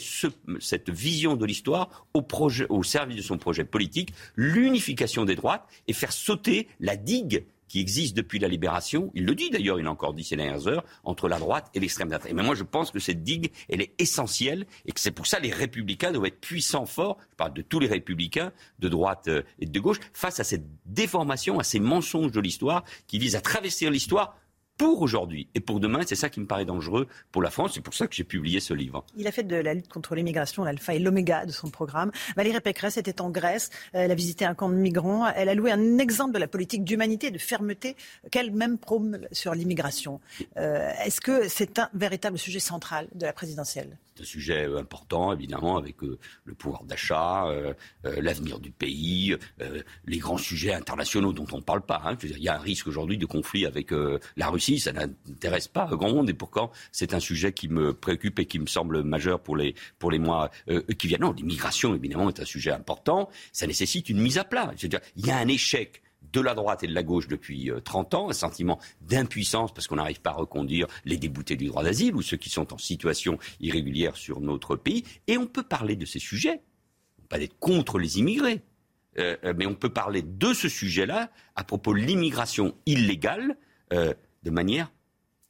cette 0.59 0.89
vision 0.89 1.35
de 1.35 1.45
l'histoire 1.45 2.05
au, 2.13 2.25
au 2.69 2.83
service 2.83 3.17
de 3.17 3.21
son 3.21 3.37
projet 3.37 3.63
politique, 3.63 4.13
l'unification 4.35 5.25
des 5.25 5.35
droites 5.35 5.65
et 5.87 5.93
faire 5.93 6.11
sauter 6.11 6.67
la 6.79 6.95
digue 6.95 7.45
qui 7.67 7.79
existe 7.79 8.15
depuis 8.15 8.39
la 8.39 8.47
libération, 8.47 9.11
il 9.13 9.25
le 9.25 9.35
dit 9.35 9.49
d'ailleurs, 9.49 9.79
il 9.79 9.87
a 9.87 9.91
encore 9.91 10.13
dit 10.13 10.23
ces 10.23 10.35
dernières 10.35 10.67
heures, 10.67 10.83
entre 11.03 11.27
la 11.27 11.39
droite 11.39 11.69
et 11.73 11.79
l'extrême 11.79 12.09
droite. 12.09 12.27
Mais 12.33 12.43
moi, 12.43 12.55
je 12.55 12.63
pense 12.63 12.91
que 12.91 12.99
cette 12.99 13.23
digue, 13.23 13.51
elle 13.69 13.81
est 13.81 13.93
essentielle 13.99 14.65
et 14.85 14.91
que 14.91 14.99
c'est 14.99 15.11
pour 15.11 15.27
ça 15.27 15.39
les 15.39 15.51
républicains 15.51 16.11
doivent 16.11 16.27
être 16.27 16.41
puissants, 16.41 16.85
forts, 16.85 17.17
je 17.31 17.35
parle 17.35 17.53
de 17.53 17.61
tous 17.61 17.79
les 17.79 17.87
républicains, 17.87 18.51
de 18.79 18.89
droite 18.89 19.27
euh, 19.27 19.43
et 19.59 19.65
de 19.65 19.79
gauche, 19.79 19.99
face 20.13 20.39
à 20.39 20.43
cette 20.43 20.65
déformation, 20.85 21.59
à 21.59 21.63
ces 21.63 21.79
mensonges 21.79 22.31
de 22.31 22.39
l'histoire 22.39 22.83
qui 23.07 23.19
visent 23.19 23.35
à 23.35 23.41
travestir 23.41 23.91
l'histoire 23.91 24.37
pour 24.77 25.01
aujourd'hui 25.01 25.47
et 25.55 25.59
pour 25.59 25.79
demain. 25.79 26.01
C'est 26.05 26.15
ça 26.15 26.29
qui 26.29 26.39
me 26.39 26.45
paraît 26.45 26.65
dangereux 26.65 27.07
pour 27.31 27.41
la 27.41 27.49
France. 27.49 27.71
C'est 27.75 27.81
pour 27.81 27.93
ça 27.93 28.07
que 28.07 28.15
j'ai 28.15 28.23
publié 28.23 28.59
ce 28.59 28.73
livre. 28.73 29.05
Il 29.15 29.27
a 29.27 29.31
fait 29.31 29.43
de 29.43 29.55
la 29.55 29.73
lutte 29.73 29.87
contre 29.87 30.15
l'immigration 30.15 30.63
l'alpha 30.63 30.93
et 30.93 30.99
l'oméga 30.99 31.45
de 31.45 31.51
son 31.51 31.69
programme. 31.69 32.11
Valérie 32.35 32.59
Pécresse 32.59 32.97
était 32.97 33.21
en 33.21 33.29
Grèce. 33.29 33.69
Elle 33.93 34.11
a 34.11 34.15
visité 34.15 34.45
un 34.45 34.53
camp 34.53 34.69
de 34.69 34.75
migrants. 34.75 35.27
Elle 35.27 35.49
a 35.49 35.55
loué 35.55 35.71
un 35.71 35.97
exemple 35.97 36.33
de 36.33 36.39
la 36.39 36.47
politique 36.47 36.83
d'humanité 36.83 37.27
et 37.27 37.31
de 37.31 37.37
fermeté 37.37 37.95
qu'elle-même 38.31 38.77
prône 38.77 39.27
sur 39.31 39.53
l'immigration. 39.53 40.19
Euh, 40.57 40.91
est-ce 41.03 41.21
que 41.21 41.47
c'est 41.47 41.79
un 41.79 41.89
véritable 41.93 42.37
sujet 42.37 42.59
central 42.59 43.07
de 43.13 43.25
la 43.25 43.33
présidentielle? 43.33 43.97
C'est 44.15 44.23
un 44.23 44.25
sujet 44.25 44.67
euh, 44.67 44.77
important, 44.77 45.33
évidemment, 45.33 45.77
avec 45.77 46.01
euh, 46.03 46.17
le 46.45 46.53
pouvoir 46.53 46.83
d'achat, 46.83 47.47
euh, 47.47 47.73
l'avenir 48.03 48.59
du 48.59 48.71
pays, 48.71 49.35
les 50.05 50.17
grands 50.17 50.37
sujets 50.37 50.73
internationaux 50.73 51.33
dont 51.33 51.45
on 51.51 51.57
ne 51.57 51.61
parle 51.61 51.81
pas. 51.81 52.01
Hein. 52.05 52.17
il 52.23 52.41
y 52.41 52.47
a 52.47 52.55
un 52.55 52.61
risque 52.61 52.87
aujourd'hui 52.87 53.17
de 53.17 53.25
conflit 53.25 53.65
avec 53.65 53.91
la 53.91 54.49
Russie, 54.49 54.79
ça 54.79 54.91
n'intéresse 54.93 55.67
pas 55.67 55.87
grand 55.91 56.09
monde, 56.09 56.29
et 56.29 56.33
pourtant 56.33 56.71
c'est 56.91 57.13
un 57.13 57.19
sujet 57.19 57.51
qui 57.51 57.67
me 57.67 57.93
préoccupe 57.93 58.39
et 58.39 58.45
qui 58.45 58.59
me 58.59 58.67
semble 58.67 59.03
majeur 59.03 59.39
pour 59.39 59.57
les, 59.57 59.75
pour 59.99 60.11
les 60.11 60.19
mois 60.19 60.51
qui 60.97 61.07
viennent. 61.07 61.21
Non, 61.21 61.31
l'immigration, 61.31 61.95
évidemment, 61.95 62.29
est 62.29 62.39
un 62.39 62.45
sujet 62.45 62.71
important. 62.71 63.29
Ça 63.51 63.67
nécessite 63.67 64.09
une 64.09 64.19
mise 64.19 64.37
à 64.37 64.43
plat. 64.43 64.71
C'est-à-dire, 64.77 65.01
il 65.15 65.25
y 65.25 65.31
a 65.31 65.37
un 65.37 65.47
échec 65.47 66.01
de 66.35 66.41
la 66.41 66.53
droite 66.53 66.83
et 66.83 66.87
de 66.87 66.93
la 66.93 67.03
gauche 67.03 67.27
depuis 67.27 67.71
30 67.83 68.13
euh, 68.13 68.17
ans, 68.17 68.29
un 68.29 68.33
sentiment 68.33 68.79
d'impuissance 69.01 69.73
parce 69.73 69.87
qu'on 69.87 69.95
n'arrive 69.95 70.19
pas 70.19 70.31
à 70.31 70.33
reconduire 70.33 70.87
les 71.05 71.17
déboutés 71.17 71.55
du 71.55 71.67
droit 71.67 71.83
d'asile 71.83 72.13
ou 72.13 72.21
ceux 72.21 72.37
qui 72.37 72.49
sont 72.49 72.73
en 72.73 72.77
situation 72.77 73.37
irrégulière 73.61 74.17
sur 74.17 74.41
notre 74.41 74.75
pays. 74.75 75.03
Et 75.27 75.37
on 75.37 75.47
peut 75.47 75.63
parler 75.63 75.95
de 75.95 76.05
ces 76.05 76.19
sujets, 76.19 76.61
pas 77.29 77.39
d'être 77.39 77.57
contre 77.59 77.97
les 77.97 78.19
immigrés, 78.19 78.61
euh, 79.17 79.37
euh, 79.45 79.53
mais 79.55 79.65
on 79.65 79.75
peut 79.75 79.89
parler 79.89 80.21
de 80.21 80.53
ce 80.53 80.67
sujet-là 80.67 81.31
à 81.55 81.63
propos 81.63 81.93
de 81.93 81.99
l'immigration 81.99 82.75
illégale 82.85 83.57
de 83.91 84.49
manière 84.49 84.91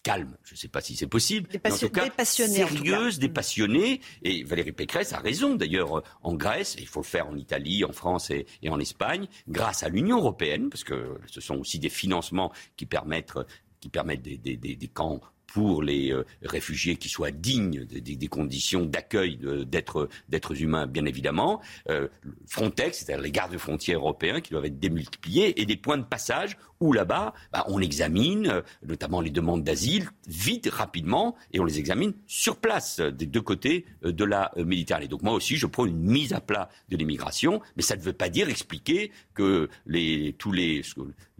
calme. 0.06 0.38
Je 0.44 0.53
ne 0.53 0.57
sais 0.57 0.68
pas 0.68 0.82
si 0.82 0.95
c'est 0.95 1.07
possible. 1.07 1.49
mais 1.52 1.72
en 1.72 1.77
tout 1.77 1.90
cas, 1.90 2.07
sérieuse, 2.23 3.18
dépassionnée. 3.18 4.02
Et 4.22 4.44
Valérie 4.44 4.72
Pécresse 4.72 5.14
a 5.14 5.18
raison. 5.18 5.56
D'ailleurs, 5.56 6.03
en 6.22 6.36
Grèce, 6.36 6.76
il 6.80 6.88
faut 6.88 7.02
le 7.02 7.06
faire 7.06 7.27
en 7.27 7.36
Italie, 7.36 7.84
en 7.84 7.91
France 7.91 8.30
et, 8.30 8.45
en 8.69 8.80
Espagne, 8.80 9.27
grâce 9.48 9.82
à 9.82 9.90
l'Union 9.90 10.18
européenne, 10.18 10.69
parce 10.69 10.84
que 10.84 11.18
ce 11.26 11.41
sont 11.41 11.56
aussi 11.56 11.80
des 11.80 11.90
financements 11.90 12.53
qui 12.77 12.86
permettent 12.86 13.34
qui 13.80 13.90
permettent 13.90 14.23
des, 14.23 14.90
camps 14.94 15.22
pour 15.45 15.84
les 15.84 16.11
euh, 16.11 16.26
réfugiés 16.41 16.95
qui 16.95 17.07
soient 17.07 17.30
dignes 17.30 17.86
des, 17.86 18.27
conditions 18.27 18.86
d'accueil 18.86 19.40
d'êtres 19.68 20.61
humains, 20.61 20.88
bien 20.88 21.06
évidemment. 21.06 21.61
Euh, 21.90 22.07
Frontex, 22.48 22.99
c'est-à-dire 22.99 23.23
les 23.23 23.32
gardes 23.32 23.57
frontières 23.57 23.99
européens 23.99 24.41
qui 24.41 24.52
doivent 24.52 24.65
être 24.65 24.80
démultipliés, 24.80 25.61
et 25.61 25.65
des 25.65 25.77
points 25.77 25.98
de 25.98 26.03
passage 26.03 26.57
où 26.80 26.93
là-bas, 26.93 27.34
bah, 27.52 27.65
on 27.68 27.80
examine 27.80 28.47
euh, 28.47 28.61
notamment 28.85 29.22
les 29.22 29.30
demandes 29.30 29.64
d'asile 29.64 30.10
vite, 30.27 30.69
rapidement, 30.72 31.35
et 31.53 31.60
on 31.60 31.65
les 31.65 31.80
examine 31.80 32.14
sur 32.27 32.57
place 32.57 32.99
des 32.99 33.26
deux 33.26 33.41
côtés 33.41 33.85
de 34.03 34.23
la 34.23 34.52
Méditerranée. 34.57 35.07
Donc 35.07 35.22
moi 35.22 35.34
aussi, 35.34 35.56
je 35.56 35.68
prends 35.68 35.85
une 35.85 35.99
mise 35.99 36.34
à 36.34 36.41
plat 36.41 36.69
de 36.89 36.97
l'immigration, 36.97 37.61
mais 37.76 37.84
ça 37.84 37.95
ne 37.95 38.02
veut 38.02 38.14
pas 38.14 38.30
dire 38.30 38.49
expliquer 38.49 39.11
que 39.34 39.69
les, 39.85 40.35
tous 40.38 40.52
les, 40.52 40.84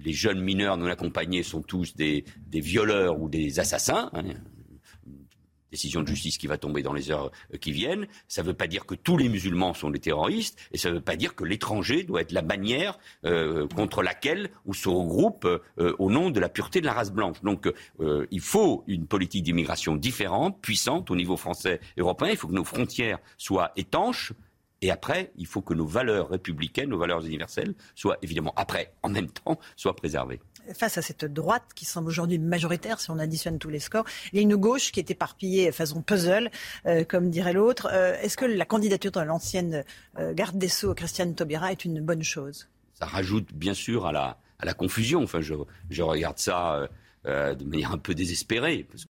jeunes 0.06 0.42
mineurs 0.42 0.78
non 0.78 0.88
accompagnés 0.88 1.44
sont 1.44 1.62
tous 1.62 1.96
des, 1.96 2.26
des 2.48 2.60
violeurs 2.60 3.20
ou 3.20 3.30
des 3.30 3.60
assassins. 3.60 4.10
Hein, 4.14 4.24
décision 5.76 6.02
de 6.02 6.08
justice 6.08 6.38
qui 6.38 6.48
va 6.48 6.58
tomber 6.58 6.82
dans 6.82 6.94
les 6.94 7.12
heures 7.12 7.32
euh, 7.54 7.58
qui 7.58 7.72
viennent. 7.72 8.08
Ça 8.28 8.42
ne 8.42 8.48
veut 8.48 8.54
pas 8.54 8.68
dire 8.68 8.86
que 8.86 8.96
tous 8.96 9.18
les 9.18 9.30
musulmans 9.30 9.74
sont 9.74 9.90
des 9.90 10.00
terroristes, 10.00 10.58
et 10.72 10.78
ça 10.78 10.90
ne 10.90 10.96
veut 10.96 11.02
pas 11.02 11.18
dire 11.18 11.36
que 11.36 11.44
l'étranger 11.44 12.04
doit 12.04 12.22
être 12.22 12.32
la 12.32 12.42
manière 12.42 12.98
euh, 13.26 13.68
contre 13.68 14.02
laquelle 14.02 14.50
on 14.66 14.74
se 14.74 14.88
regroupe 14.88 15.46
euh, 15.46 15.94
au 16.00 16.10
nom 16.10 16.32
de 16.32 16.40
la 16.40 16.50
pureté 16.50 16.80
de 16.80 16.86
la 16.86 16.94
race 16.94 17.12
blanche. 17.12 17.42
Donc 17.44 17.72
il 18.32 18.40
faut 18.40 18.84
une 18.88 19.06
politique 19.08 19.44
d'immigration 19.44 19.96
différente, 19.96 20.62
puissante 20.62 21.12
au 21.12 21.16
niveau 21.16 21.38
français 21.38 21.80
et 21.98 22.02
européen. 22.02 22.30
Il 22.32 22.38
faut 22.38 22.48
que 22.48 22.54
nos 22.54 22.64
frontières 22.64 23.20
soient 23.38 23.72
étanches. 23.76 24.34
Et 24.82 24.92
après, 24.92 25.32
il 25.38 25.48
faut 25.48 25.62
que 25.62 25.74
nos 25.74 25.86
valeurs 25.86 26.30
républicaines, 26.30 26.90
nos 26.90 26.98
valeurs 26.98 27.26
universelles, 27.26 27.74
soient 27.96 28.18
évidemment, 28.22 28.54
après, 28.56 28.94
en 29.04 29.10
même 29.10 29.30
temps, 29.30 29.60
soient 29.76 29.96
préservées 29.96 30.40
face 30.74 30.98
à 30.98 31.02
cette 31.02 31.26
droite 31.26 31.64
qui 31.76 31.86
semble 31.86 32.08
aujourd'hui 32.08 32.40
majoritaire 32.40 33.00
si 33.00 33.12
on 33.12 33.20
additionne 33.20 33.60
tous 33.60 33.70
les 33.70 33.80
scores, 33.80 34.06
il 34.32 34.38
y 34.38 34.40
a 34.40 34.42
une 34.42 34.56
gauche 34.56 34.92
qui 34.92 35.00
est 35.00 35.12
éparpillée 35.12 35.72
façon 35.72 36.02
puzzle, 36.02 36.50
euh, 36.86 37.04
comme 37.04 37.30
dirait 37.30 37.54
l'autre. 37.54 37.90
Euh, 37.92 38.16
est-ce 38.22 38.38
que 38.38 38.46
la 38.46 38.66
candidature 38.66 39.12
de 39.12 39.20
l'ancienne 39.22 39.84
euh, 40.20 40.34
garde 40.34 40.58
des 40.58 40.68
Sceaux, 40.68 40.94
Christiane 40.94 41.36
Taubira, 41.36 41.72
est 41.72 41.86
une 41.86 42.02
bonne 42.02 42.24
chose? 42.24 42.68
Ça 42.94 43.06
rajoute 43.06 43.54
bien 43.54 43.74
sûr 43.74 44.06
à 44.06 44.12
la, 44.12 44.38
à 44.60 44.66
la 44.66 44.74
confusion. 44.74 45.22
Enfin, 45.24 45.42
je, 45.42 45.54
je 45.90 46.02
regarde 46.02 46.38
ça 46.38 46.88
de 47.26 47.64
manière 47.64 47.92
un 47.92 47.98
peu 47.98 48.14
désespérée, 48.14 48.86